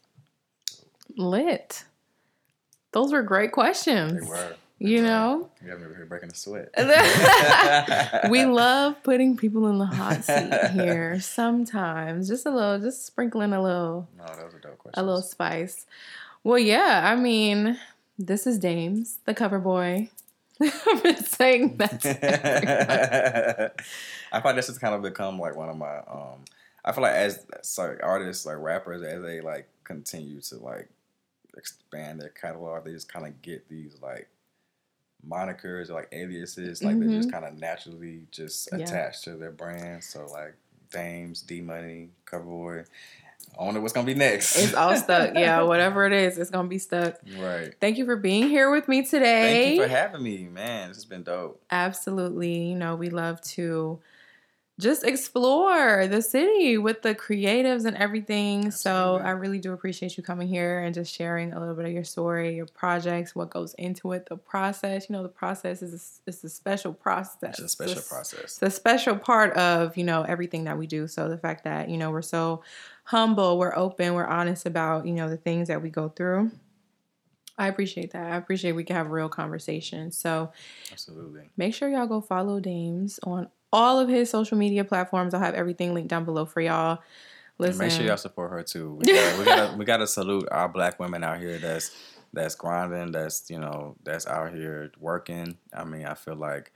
Lit. 1.17 1.85
Those 2.93 3.13
were 3.13 3.23
great 3.23 3.53
questions. 3.53 4.21
they 4.23 4.27
were. 4.29 4.55
You 4.83 5.03
know, 5.03 5.51
You 5.63 5.69
got 5.73 5.79
me 5.83 5.89
here 5.95 6.07
breaking 6.07 6.31
a 6.31 6.35
sweat. 6.35 6.71
we 8.31 8.47
love 8.47 9.03
putting 9.03 9.37
people 9.37 9.67
in 9.69 9.77
the 9.77 9.85
hot 9.85 10.25
seat 10.25 10.71
here. 10.73 11.21
Sometimes, 11.21 12.27
just 12.29 12.47
a 12.47 12.51
little, 12.51 12.79
just 12.81 13.05
sprinkling 13.05 13.53
a 13.53 13.63
little, 13.63 14.09
No, 14.17 14.25
those 14.25 14.55
are 14.55 14.59
dope 14.59 14.79
questions. 14.79 14.95
a 14.97 15.03
little 15.03 15.21
spice. 15.21 15.85
Well, 16.45 16.59
yeah. 16.59 17.03
I 17.13 17.15
mean, 17.15 17.79
this 18.19 18.47
is 18.47 18.59
Damez, 18.59 19.17
the 19.27 19.35
cover 19.35 19.59
boy. 19.59 20.09
I've 20.63 21.03
been 21.03 21.17
saying 21.25 21.77
that. 21.77 23.75
I 24.33 24.41
thought 24.41 24.57
this 24.57 24.69
has 24.69 24.79
kind 24.79 24.95
of 24.95 25.03
become 25.03 25.39
like 25.39 25.57
one 25.57 25.69
of 25.69 25.77
my. 25.77 25.99
um 25.99 26.45
I 26.85 26.93
feel 26.93 27.03
like 27.03 27.15
as 27.15 27.47
sorry 27.63 28.01
artists, 28.01 28.47
like 28.47 28.59
rappers, 28.59 29.03
as 29.03 29.23
they 29.23 29.41
like 29.41 29.69
continue 29.85 30.41
to 30.43 30.57
like 30.57 30.89
expand 31.57 32.21
their 32.21 32.31
catalog, 32.31 32.85
they 32.85 32.93
just 32.93 33.13
kind 33.13 33.27
of 33.27 33.41
get 33.43 33.69
these 33.69 33.97
like 34.03 34.29
monikers 35.27 35.91
or 35.91 35.95
like 35.95 36.09
aliases, 36.13 36.83
like 36.83 36.99
they're 36.99 37.09
just 37.09 37.29
mm-hmm. 37.29 37.41
kind 37.41 37.45
of 37.53 37.61
naturally 37.61 38.27
just 38.31 38.69
Yeah. 38.73 38.79
attached 38.85 39.25
to 39.25 39.37
their 39.37 39.51
brand. 39.51 40.03
So 40.03 40.27
like 40.27 40.55
Damez, 40.91 41.47
D 41.47 41.61
Money, 41.61 42.11
Coverboy. 42.27 42.87
I 43.59 43.65
wonder 43.65 43.81
what's 43.81 43.93
gonna 43.93 44.07
be 44.07 44.15
next. 44.15 44.57
It's 44.57 44.75
all 44.75 44.97
stuck. 44.97 45.35
Yeah, 45.35 45.63
whatever 45.63 46.07
it 46.07 46.13
is, 46.13 46.39
it's 46.39 46.51
gonna 46.51 46.69
be 46.69 46.79
stuck. 46.79 47.17
right. 47.39 47.75
Thank 47.81 47.99
you 47.99 48.05
for 48.05 48.17
being 48.17 48.49
here 48.49 48.71
with 48.71 48.89
me 48.89 49.03
today. 49.03 49.65
Thank 49.65 49.77
you 49.77 49.83
for 49.83 49.89
having 49.89 50.23
me, 50.23 50.45
man. 50.45 50.89
This 50.89 50.99
has 50.99 51.05
been 51.05 51.23
dope. 51.23 51.61
Absolutely. 51.71 52.69
You 52.71 52.77
know, 52.77 52.95
we 52.97 53.11
love 53.11 53.41
to 53.43 53.99
just 54.81 55.05
explore 55.05 56.07
the 56.07 56.23
city 56.23 56.79
with 56.79 57.03
the 57.03 57.15
creatives 57.15 57.85
and 57.85 57.97
everything. 57.97 58.71
So 58.71 59.21
I 59.23 59.31
really 59.31 59.59
do 59.59 59.73
appreciate 59.73 60.17
you 60.17 60.23
coming 60.23 60.49
here 60.49 60.81
and 60.81 60.95
just 60.95 61.15
sharing 61.15 61.53
a 61.53 61.61
little 61.61 61.75
bit 61.75 61.85
of 61.85 61.93
your 61.93 62.05
story, 62.05 62.57
your 62.57 62.67
projects, 62.67 63.35
what 63.35 63.51
goes 63.51 63.75
into 63.75 64.13
it, 64.13 64.27
the 64.27 64.37
process. 64.37 65.09
You 65.09 65.15
know, 65.15 65.23
the 65.23 65.29
process 65.29 65.83
is 65.83 66.21
a, 66.27 66.31
it's 66.31 66.43
a 66.43 66.49
special 66.49 66.93
process. 66.93 67.51
It's 67.51 67.61
a 67.61 67.69
special 67.69 67.93
It's- 67.93 68.09
process. 68.09 68.43
It's 68.43 68.63
a 68.63 68.71
special 68.71 69.17
part 69.17 69.53
of, 69.57 69.97
you 69.97 70.05
know, 70.05 70.23
everything 70.23 70.65
that 70.65 70.79
we 70.79 70.87
do. 70.87 71.07
So 71.07 71.29
the 71.29 71.39
fact 71.39 71.65
that, 71.65 71.89
you 71.89 71.99
know, 71.99 72.11
we're 72.11 72.23
so 72.23 72.63
humble, 73.05 73.59
we're 73.59 73.77
open, 73.77 74.15
we're 74.15 74.27
honest 74.27 74.67
about, 74.67 75.07
you 75.07 75.13
know, 75.13 75.29
the 75.29 75.37
things 75.37 75.69
that 75.69 75.83
we 75.83 75.91
go 75.91 76.09
through. 76.09 76.51
I 77.59 77.69
appreciate 77.69 78.13
that. 78.13 78.33
I 78.33 78.37
appreciate 78.37 78.73
we 78.73 78.85
can 78.85 78.97
have 78.97 79.11
real 79.11 79.29
conversations. 79.29 80.17
So 80.17 80.51
Absolutely. 80.91 81.51
make 81.59 81.75
sure 81.75 81.91
y'all 81.91 82.07
go 82.07 82.23
follow 82.23 82.59
Damez 82.59 83.19
on 83.23 83.49
all 83.73 83.99
of 83.99 84.09
his 84.09 84.31
social 84.31 84.59
media 84.59 84.85
platforms. 84.85 85.35
I'll 85.35 85.41
have 85.41 85.55
everything 85.55 85.95
linked 85.95 86.09
down 86.11 86.25
below 86.25 86.45
for 86.45 86.61
y'all. 86.61 86.93
And 86.93 87.01
Listen, 87.59 87.79
Make 87.79 87.91
sure 87.93 88.07
y'all 88.07 88.17
support 88.17 88.51
her 88.53 88.63
too. 88.63 88.95
We 88.95 89.07
gotta, 89.07 89.39
we 89.39 89.45
gotta 89.45 89.77
we 89.77 89.85
gotta 89.85 90.07
salute 90.07 90.49
our 90.51 90.69
black 90.69 90.99
women 90.99 91.23
out 91.23 91.39
here 91.39 91.59
that's 91.59 91.91
that's 92.33 92.55
grinding, 92.55 93.13
that's 93.13 93.51
you 93.51 93.59
know, 93.59 93.97
that's 94.03 94.27
out 94.27 94.55
here 94.55 94.91
working. 94.99 95.59
I 95.75 95.85
mean, 95.85 96.07
I 96.07 96.15
feel 96.15 96.37
like 96.37 96.73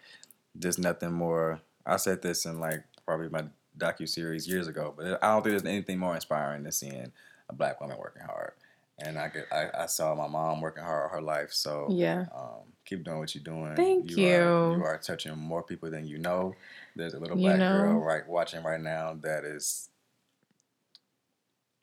there's 0.54 0.78
nothing 0.78 1.12
more 1.12 1.60
I 1.86 1.96
said 1.96 2.22
this 2.22 2.46
in 2.46 2.60
like 2.60 2.84
probably 3.06 3.28
my 3.28 3.44
docu 3.78 4.08
series 4.08 4.46
years 4.48 4.68
ago, 4.68 4.94
but 4.96 5.22
I 5.22 5.32
don't 5.32 5.42
think 5.42 5.52
there's 5.52 5.64
anything 5.64 5.98
more 5.98 6.14
inspiring 6.14 6.62
than 6.62 6.72
seeing 6.72 7.12
a 7.48 7.54
black 7.54 7.80
woman 7.80 7.98
working 7.98 8.22
hard. 8.22 8.52
And 8.98 9.18
I 9.18 9.28
could 9.28 9.44
I, 9.50 9.70
I 9.80 9.86
saw 9.86 10.14
my 10.14 10.28
mom 10.28 10.60
working 10.60 10.84
hard 10.84 11.10
her 11.10 11.20
life, 11.20 11.52
so 11.52 11.88
yeah, 11.90 12.26
um, 12.32 12.62
keep 12.84 13.02
doing 13.04 13.18
what 13.18 13.34
you're 13.34 13.42
doing. 13.42 13.74
Thank 13.74 14.04
Are, 14.06 14.14
you. 14.14 14.76
you 14.76 14.84
are 14.84 14.98
touching 14.98 15.36
more 15.36 15.64
people 15.64 15.90
than 15.90 16.06
you 16.06 16.18
know. 16.18 16.54
There's 16.96 17.14
a 17.14 17.18
little 17.18 17.36
You 17.36 17.42
black 17.42 17.58
know? 17.58 17.72
girl 17.72 18.00
right 18.04 18.26
watching 18.28 18.62
right 18.62 18.80
now 18.80 19.14
that 19.22 19.44
is 19.44 19.90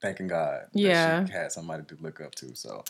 thanking 0.02 0.28
God. 0.28 0.62
that 0.74 0.80
Yeah. 0.80 1.26
she 1.26 1.34
had 1.34 1.52
somebody 1.52 1.84
to 1.84 1.98
look 2.02 2.22
up 2.22 2.34
to. 2.36 2.56
So 2.56 2.84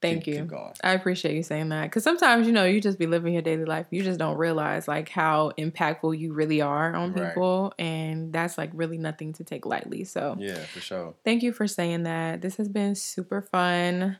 thank 0.00 0.24
keep, 0.24 0.34
you. 0.34 0.40
Keep 0.40 0.48
going. 0.50 0.72
I 0.82 0.92
appreciate 0.92 1.34
you 1.34 1.42
saying 1.42 1.68
that 1.70 1.84
because 1.84 2.02
sometimes 2.04 2.46
you 2.46 2.52
know 2.52 2.64
you 2.64 2.80
just 2.80 2.98
be 2.98 3.06
living 3.06 3.32
your 3.32 3.42
daily 3.42 3.64
life, 3.64 3.86
you 3.90 4.02
just 4.02 4.18
don't 4.18 4.36
realize 4.36 4.86
like 4.88 5.08
how 5.08 5.52
impactful 5.58 6.18
you 6.18 6.32
really 6.32 6.60
are 6.60 6.94
on 6.94 7.12
Right. 7.12 7.28
people, 7.34 7.72
and 7.78 8.32
that's 8.32 8.56
like 8.56 8.70
really 8.72 8.98
nothing 8.98 9.32
to 9.34 9.44
take 9.44 9.66
lightly. 9.66 10.04
So 10.04 10.36
Yeah, 10.38 10.54
for 10.54 10.80
sure. 10.80 11.14
thank 11.24 11.42
you 11.42 11.52
for 11.52 11.66
saying 11.66 12.04
that. 12.04 12.40
This 12.42 12.56
has 12.56 12.68
been 12.68 12.94
super 12.94 13.42
fun. 13.42 14.18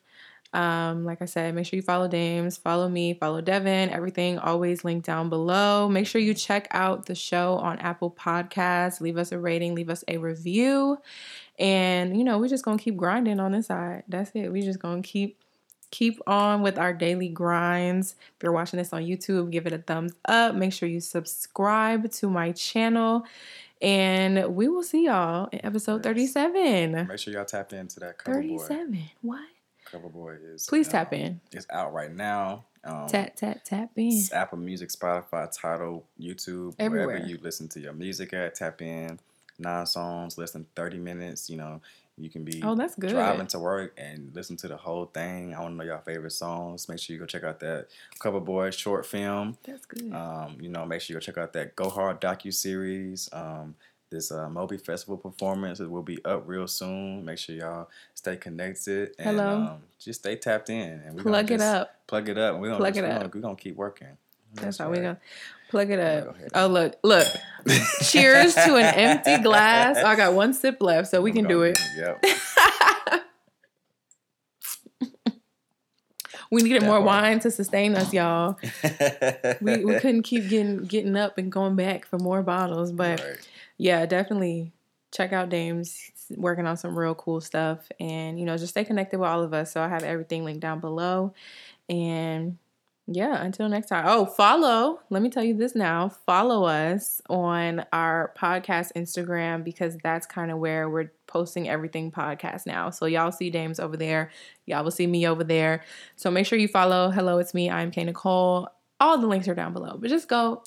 Um, 0.54 1.04
like 1.04 1.20
I 1.20 1.24
said, 1.24 1.54
make 1.54 1.66
sure 1.66 1.76
you 1.76 1.82
follow 1.82 2.08
Damez, 2.08 2.58
follow 2.58 2.88
me, 2.88 3.14
follow 3.14 3.40
Devin. 3.40 3.90
Everything 3.90 4.38
always 4.38 4.84
linked 4.84 5.04
down 5.04 5.28
below. 5.28 5.88
Make 5.88 6.06
sure 6.06 6.20
you 6.20 6.32
check 6.32 6.68
out 6.70 7.06
the 7.06 7.14
show 7.14 7.56
on 7.56 7.78
Apple 7.80 8.10
Podcasts. 8.10 9.00
Leave 9.00 9.18
us 9.18 9.32
a 9.32 9.38
rating, 9.38 9.74
leave 9.74 9.90
us 9.90 10.04
a 10.06 10.18
review. 10.18 10.98
And 11.58 12.16
you 12.16 12.22
know, 12.24 12.38
we're 12.38 12.48
just 12.48 12.64
gonna 12.64 12.78
keep 12.78 12.96
grinding 12.96 13.40
on 13.40 13.52
this 13.52 13.66
side. 13.66 14.04
That's 14.08 14.30
it. 14.34 14.48
We're 14.50 14.62
just 14.62 14.78
gonna 14.78 15.02
keep 15.02 15.38
keep 15.90 16.20
on 16.26 16.62
with 16.62 16.78
our 16.78 16.92
daily 16.92 17.28
grinds. 17.28 18.14
If 18.36 18.42
you're 18.42 18.52
watching 18.52 18.78
this 18.78 18.92
on 18.92 19.02
YouTube, 19.02 19.50
give 19.50 19.66
it 19.66 19.72
a 19.72 19.78
thumbs 19.78 20.12
up. 20.24 20.54
Make 20.54 20.72
sure 20.72 20.88
you 20.88 21.00
subscribe 21.00 22.10
to 22.12 22.28
my 22.28 22.52
channel. 22.52 23.24
And 23.82 24.54
we 24.56 24.68
will 24.68 24.82
see 24.82 25.06
y'all 25.06 25.48
in 25.52 25.64
episode 25.64 25.96
Yes. 25.96 26.04
37. 26.04 27.06
Make 27.08 27.18
sure 27.18 27.32
y'all 27.34 27.44
tap 27.44 27.72
into 27.72 28.00
that 28.00 28.18
cover 28.18 28.40
boy. 28.40 28.58
37. 28.58 29.10
What? 29.20 29.40
Cover 29.94 30.08
boy 30.08 30.36
is 30.52 30.66
Please 30.66 30.88
um, 30.88 30.92
tap 30.92 31.12
in. 31.12 31.40
It's 31.52 31.66
out 31.70 31.92
right 31.92 32.12
now. 32.12 32.64
Um, 32.82 33.06
Tap, 33.06 33.36
tap, 33.36 33.62
tap 33.62 33.90
in. 33.94 34.08
It's 34.08 34.32
Apple 34.32 34.58
Music, 34.58 34.88
Spotify, 34.88 35.48
Tidal, 35.56 36.04
YouTube, 36.20 36.74
Everywhere. 36.80 37.06
wherever 37.06 37.26
you 37.26 37.38
listen 37.40 37.68
to 37.68 37.80
your 37.80 37.92
music 37.92 38.32
at. 38.34 38.56
Tap 38.56 38.82
in 38.82 39.20
nine 39.56 39.86
songs, 39.86 40.36
less 40.36 40.50
than 40.50 40.66
thirty 40.74 40.98
minutes. 40.98 41.48
You 41.48 41.58
know, 41.58 41.80
you 42.18 42.28
can 42.28 42.44
be 42.44 42.60
Oh, 42.64 42.74
that's 42.74 42.96
good. 42.96 43.10
driving 43.10 43.46
to 43.46 43.60
work 43.60 43.94
and 43.96 44.32
listen 44.34 44.56
to 44.58 44.68
the 44.68 44.76
whole 44.76 45.06
thing. 45.06 45.54
I 45.54 45.60
want 45.60 45.74
to 45.74 45.76
know 45.78 45.84
your 45.84 45.98
favorite 46.00 46.32
songs. 46.32 46.88
Make 46.88 46.98
sure 46.98 47.14
you 47.14 47.20
go 47.20 47.26
check 47.26 47.44
out 47.44 47.60
that 47.60 47.86
Cover 48.18 48.40
Boy 48.40 48.70
short 48.70 49.06
film. 49.06 49.56
That's 49.62 49.86
good. 49.86 50.12
Um, 50.12 50.56
you 50.60 50.70
know, 50.70 50.84
make 50.84 51.02
sure 51.02 51.14
you 51.14 51.20
go 51.20 51.24
check 51.24 51.38
out 51.38 51.52
that 51.52 51.76
Go 51.76 51.88
Hard 51.88 52.20
docu 52.20 52.52
series. 52.52 53.28
Um, 53.32 53.76
this 54.14 54.30
uh, 54.30 54.48
MOBI 54.48 54.80
Festival 54.80 55.16
performance 55.16 55.80
it 55.80 55.90
will 55.90 56.02
be 56.02 56.24
up 56.24 56.44
real 56.46 56.66
soon. 56.66 57.24
Make 57.24 57.38
sure 57.38 57.54
y'all 57.54 57.88
stay 58.14 58.36
connected 58.36 59.14
and 59.18 59.36
Hello. 59.36 59.56
Um, 59.56 59.82
just 59.98 60.20
stay 60.20 60.36
tapped 60.36 60.70
in. 60.70 61.00
And 61.04 61.16
we 61.16 61.22
Plug 61.22 61.50
it 61.50 61.60
up. 61.60 62.06
Plug 62.06 62.28
it 62.28 62.38
up. 62.38 62.58
We're 62.58 62.68
gonna 62.68 62.78
Plug 62.78 62.94
just, 62.94 63.04
it 63.04 63.08
we're 63.08 63.14
up. 63.14 63.20
Gonna, 63.20 63.30
we're 63.34 63.40
gonna 63.40 63.56
keep 63.56 63.76
working. 63.76 64.16
That's 64.54 64.78
how 64.78 64.90
we 64.90 64.98
gonna 64.98 65.18
plug 65.68 65.90
it 65.90 65.98
up. 65.98 66.36
ahead. 66.36 66.50
Oh 66.54 66.68
look, 66.68 66.94
look. 67.02 67.26
Cheers 68.02 68.54
to 68.54 68.76
an 68.76 68.94
empty 68.94 69.38
glass. 69.42 69.96
I 69.96 70.14
got 70.16 70.34
one 70.34 70.54
sip 70.54 70.80
left, 70.80 71.08
so 71.08 71.20
we 71.20 71.32
We're 71.32 71.34
can 71.34 71.48
do 71.48 71.62
it. 71.62 71.78
Yep. 71.96 72.24
we 76.52 76.62
needed 76.62 76.82
That 76.82 76.86
more 76.86 77.00
wine 77.00 77.40
to 77.40 77.50
sustain 77.50 77.96
us, 77.96 78.12
y'all. 78.12 78.58
We, 79.60 79.84
we 79.84 79.98
couldn't 79.98 80.22
keep 80.22 80.48
getting 80.48 80.84
getting 80.84 81.16
up 81.16 81.38
and 81.38 81.50
going 81.50 81.74
back 81.76 82.06
for 82.06 82.18
more 82.18 82.42
bottles, 82.42 82.92
but 82.92 83.20
Right. 83.20 83.48
Yeah, 83.78 84.06
definitely 84.06 84.72
check 85.12 85.32
out 85.32 85.50
Damez. 85.50 86.10
Working 86.36 86.66
on 86.66 86.76
some 86.76 86.98
real 86.98 87.14
cool 87.14 87.40
stuff, 87.40 87.86
and 88.00 88.38
you 88.38 88.46
know, 88.46 88.56
just 88.56 88.70
stay 88.70 88.84
connected 88.84 89.18
with 89.18 89.28
all 89.28 89.42
of 89.42 89.52
us. 89.52 89.72
So 89.72 89.82
I 89.82 89.88
have 89.88 90.02
everything 90.02 90.44
linked 90.44 90.60
down 90.60 90.80
below, 90.80 91.34
and 91.88 92.56
yeah, 93.06 93.42
until 93.42 93.68
next 93.68 93.88
time. 93.88 94.04
Oh, 94.06 94.24
follow. 94.24 95.00
Let 95.10 95.20
me 95.20 95.28
tell 95.28 95.44
you 95.44 95.54
this 95.54 95.74
now. 95.74 96.08
Follow 96.08 96.64
us 96.64 97.20
on 97.28 97.84
our 97.92 98.32
podcast 98.36 98.92
Instagram 98.96 99.62
because 99.62 99.98
that's 100.02 100.26
kind 100.26 100.50
of 100.50 100.58
where 100.58 100.88
we're 100.88 101.12
posting 101.26 101.68
everything 101.68 102.10
podcast 102.10 102.64
now. 102.64 102.88
So 102.88 103.04
y'all 103.04 103.30
see 103.30 103.50
Damez 103.50 103.78
over 103.78 103.98
there. 103.98 104.30
Y'all 104.64 104.84
will 104.84 104.90
see 104.90 105.06
me 105.06 105.26
over 105.28 105.44
there. 105.44 105.82
So 106.16 106.30
make 106.30 106.46
sure 106.46 106.58
you 106.58 106.68
follow. 106.68 107.10
Hello, 107.10 107.36
it's 107.38 107.52
me. 107.52 107.68
I'm 107.68 107.90
Kay 107.90 108.04
Nicole. 108.04 108.68
All 109.00 109.18
the 109.18 109.26
links 109.26 109.48
are 109.48 109.54
down 109.54 109.74
below. 109.74 109.98
But 109.98 110.08
just 110.08 110.28
go 110.28 110.64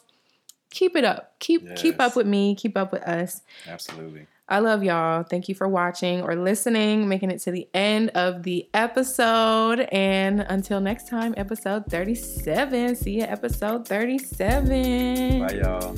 keep 0.69 0.95
it 0.95 1.03
up. 1.03 1.33
Keep 1.39 1.75
keep 1.75 1.99
up 1.99 2.15
with 2.15 2.27
me. 2.27 2.55
Keep 2.55 2.77
up 2.77 2.91
with 2.91 3.03
us. 3.03 3.41
Absolutely. 3.67 4.27
I 4.49 4.59
love 4.59 4.81
y'all. 4.81 5.23
Thank 5.23 5.49
you 5.49 5.55
for 5.55 5.67
watching 5.67 6.21
or 6.21 6.35
listening, 6.35 7.09
making 7.09 7.31
it 7.31 7.39
to 7.41 7.51
the 7.51 7.67
end 7.73 8.11
of 8.11 8.43
the 8.43 8.67
episode. 8.73 9.81
And 9.91 10.39
until 10.39 10.79
next 10.79 11.09
time, 11.09 11.33
episode 11.35 11.85
37. 11.87 12.95
See 12.95 13.17
you 13.17 13.23
episode 13.23 13.85
37. 13.87 15.39
Bye, 15.39 15.53
y'all. 15.53 15.95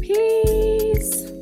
Peace. 0.00 1.41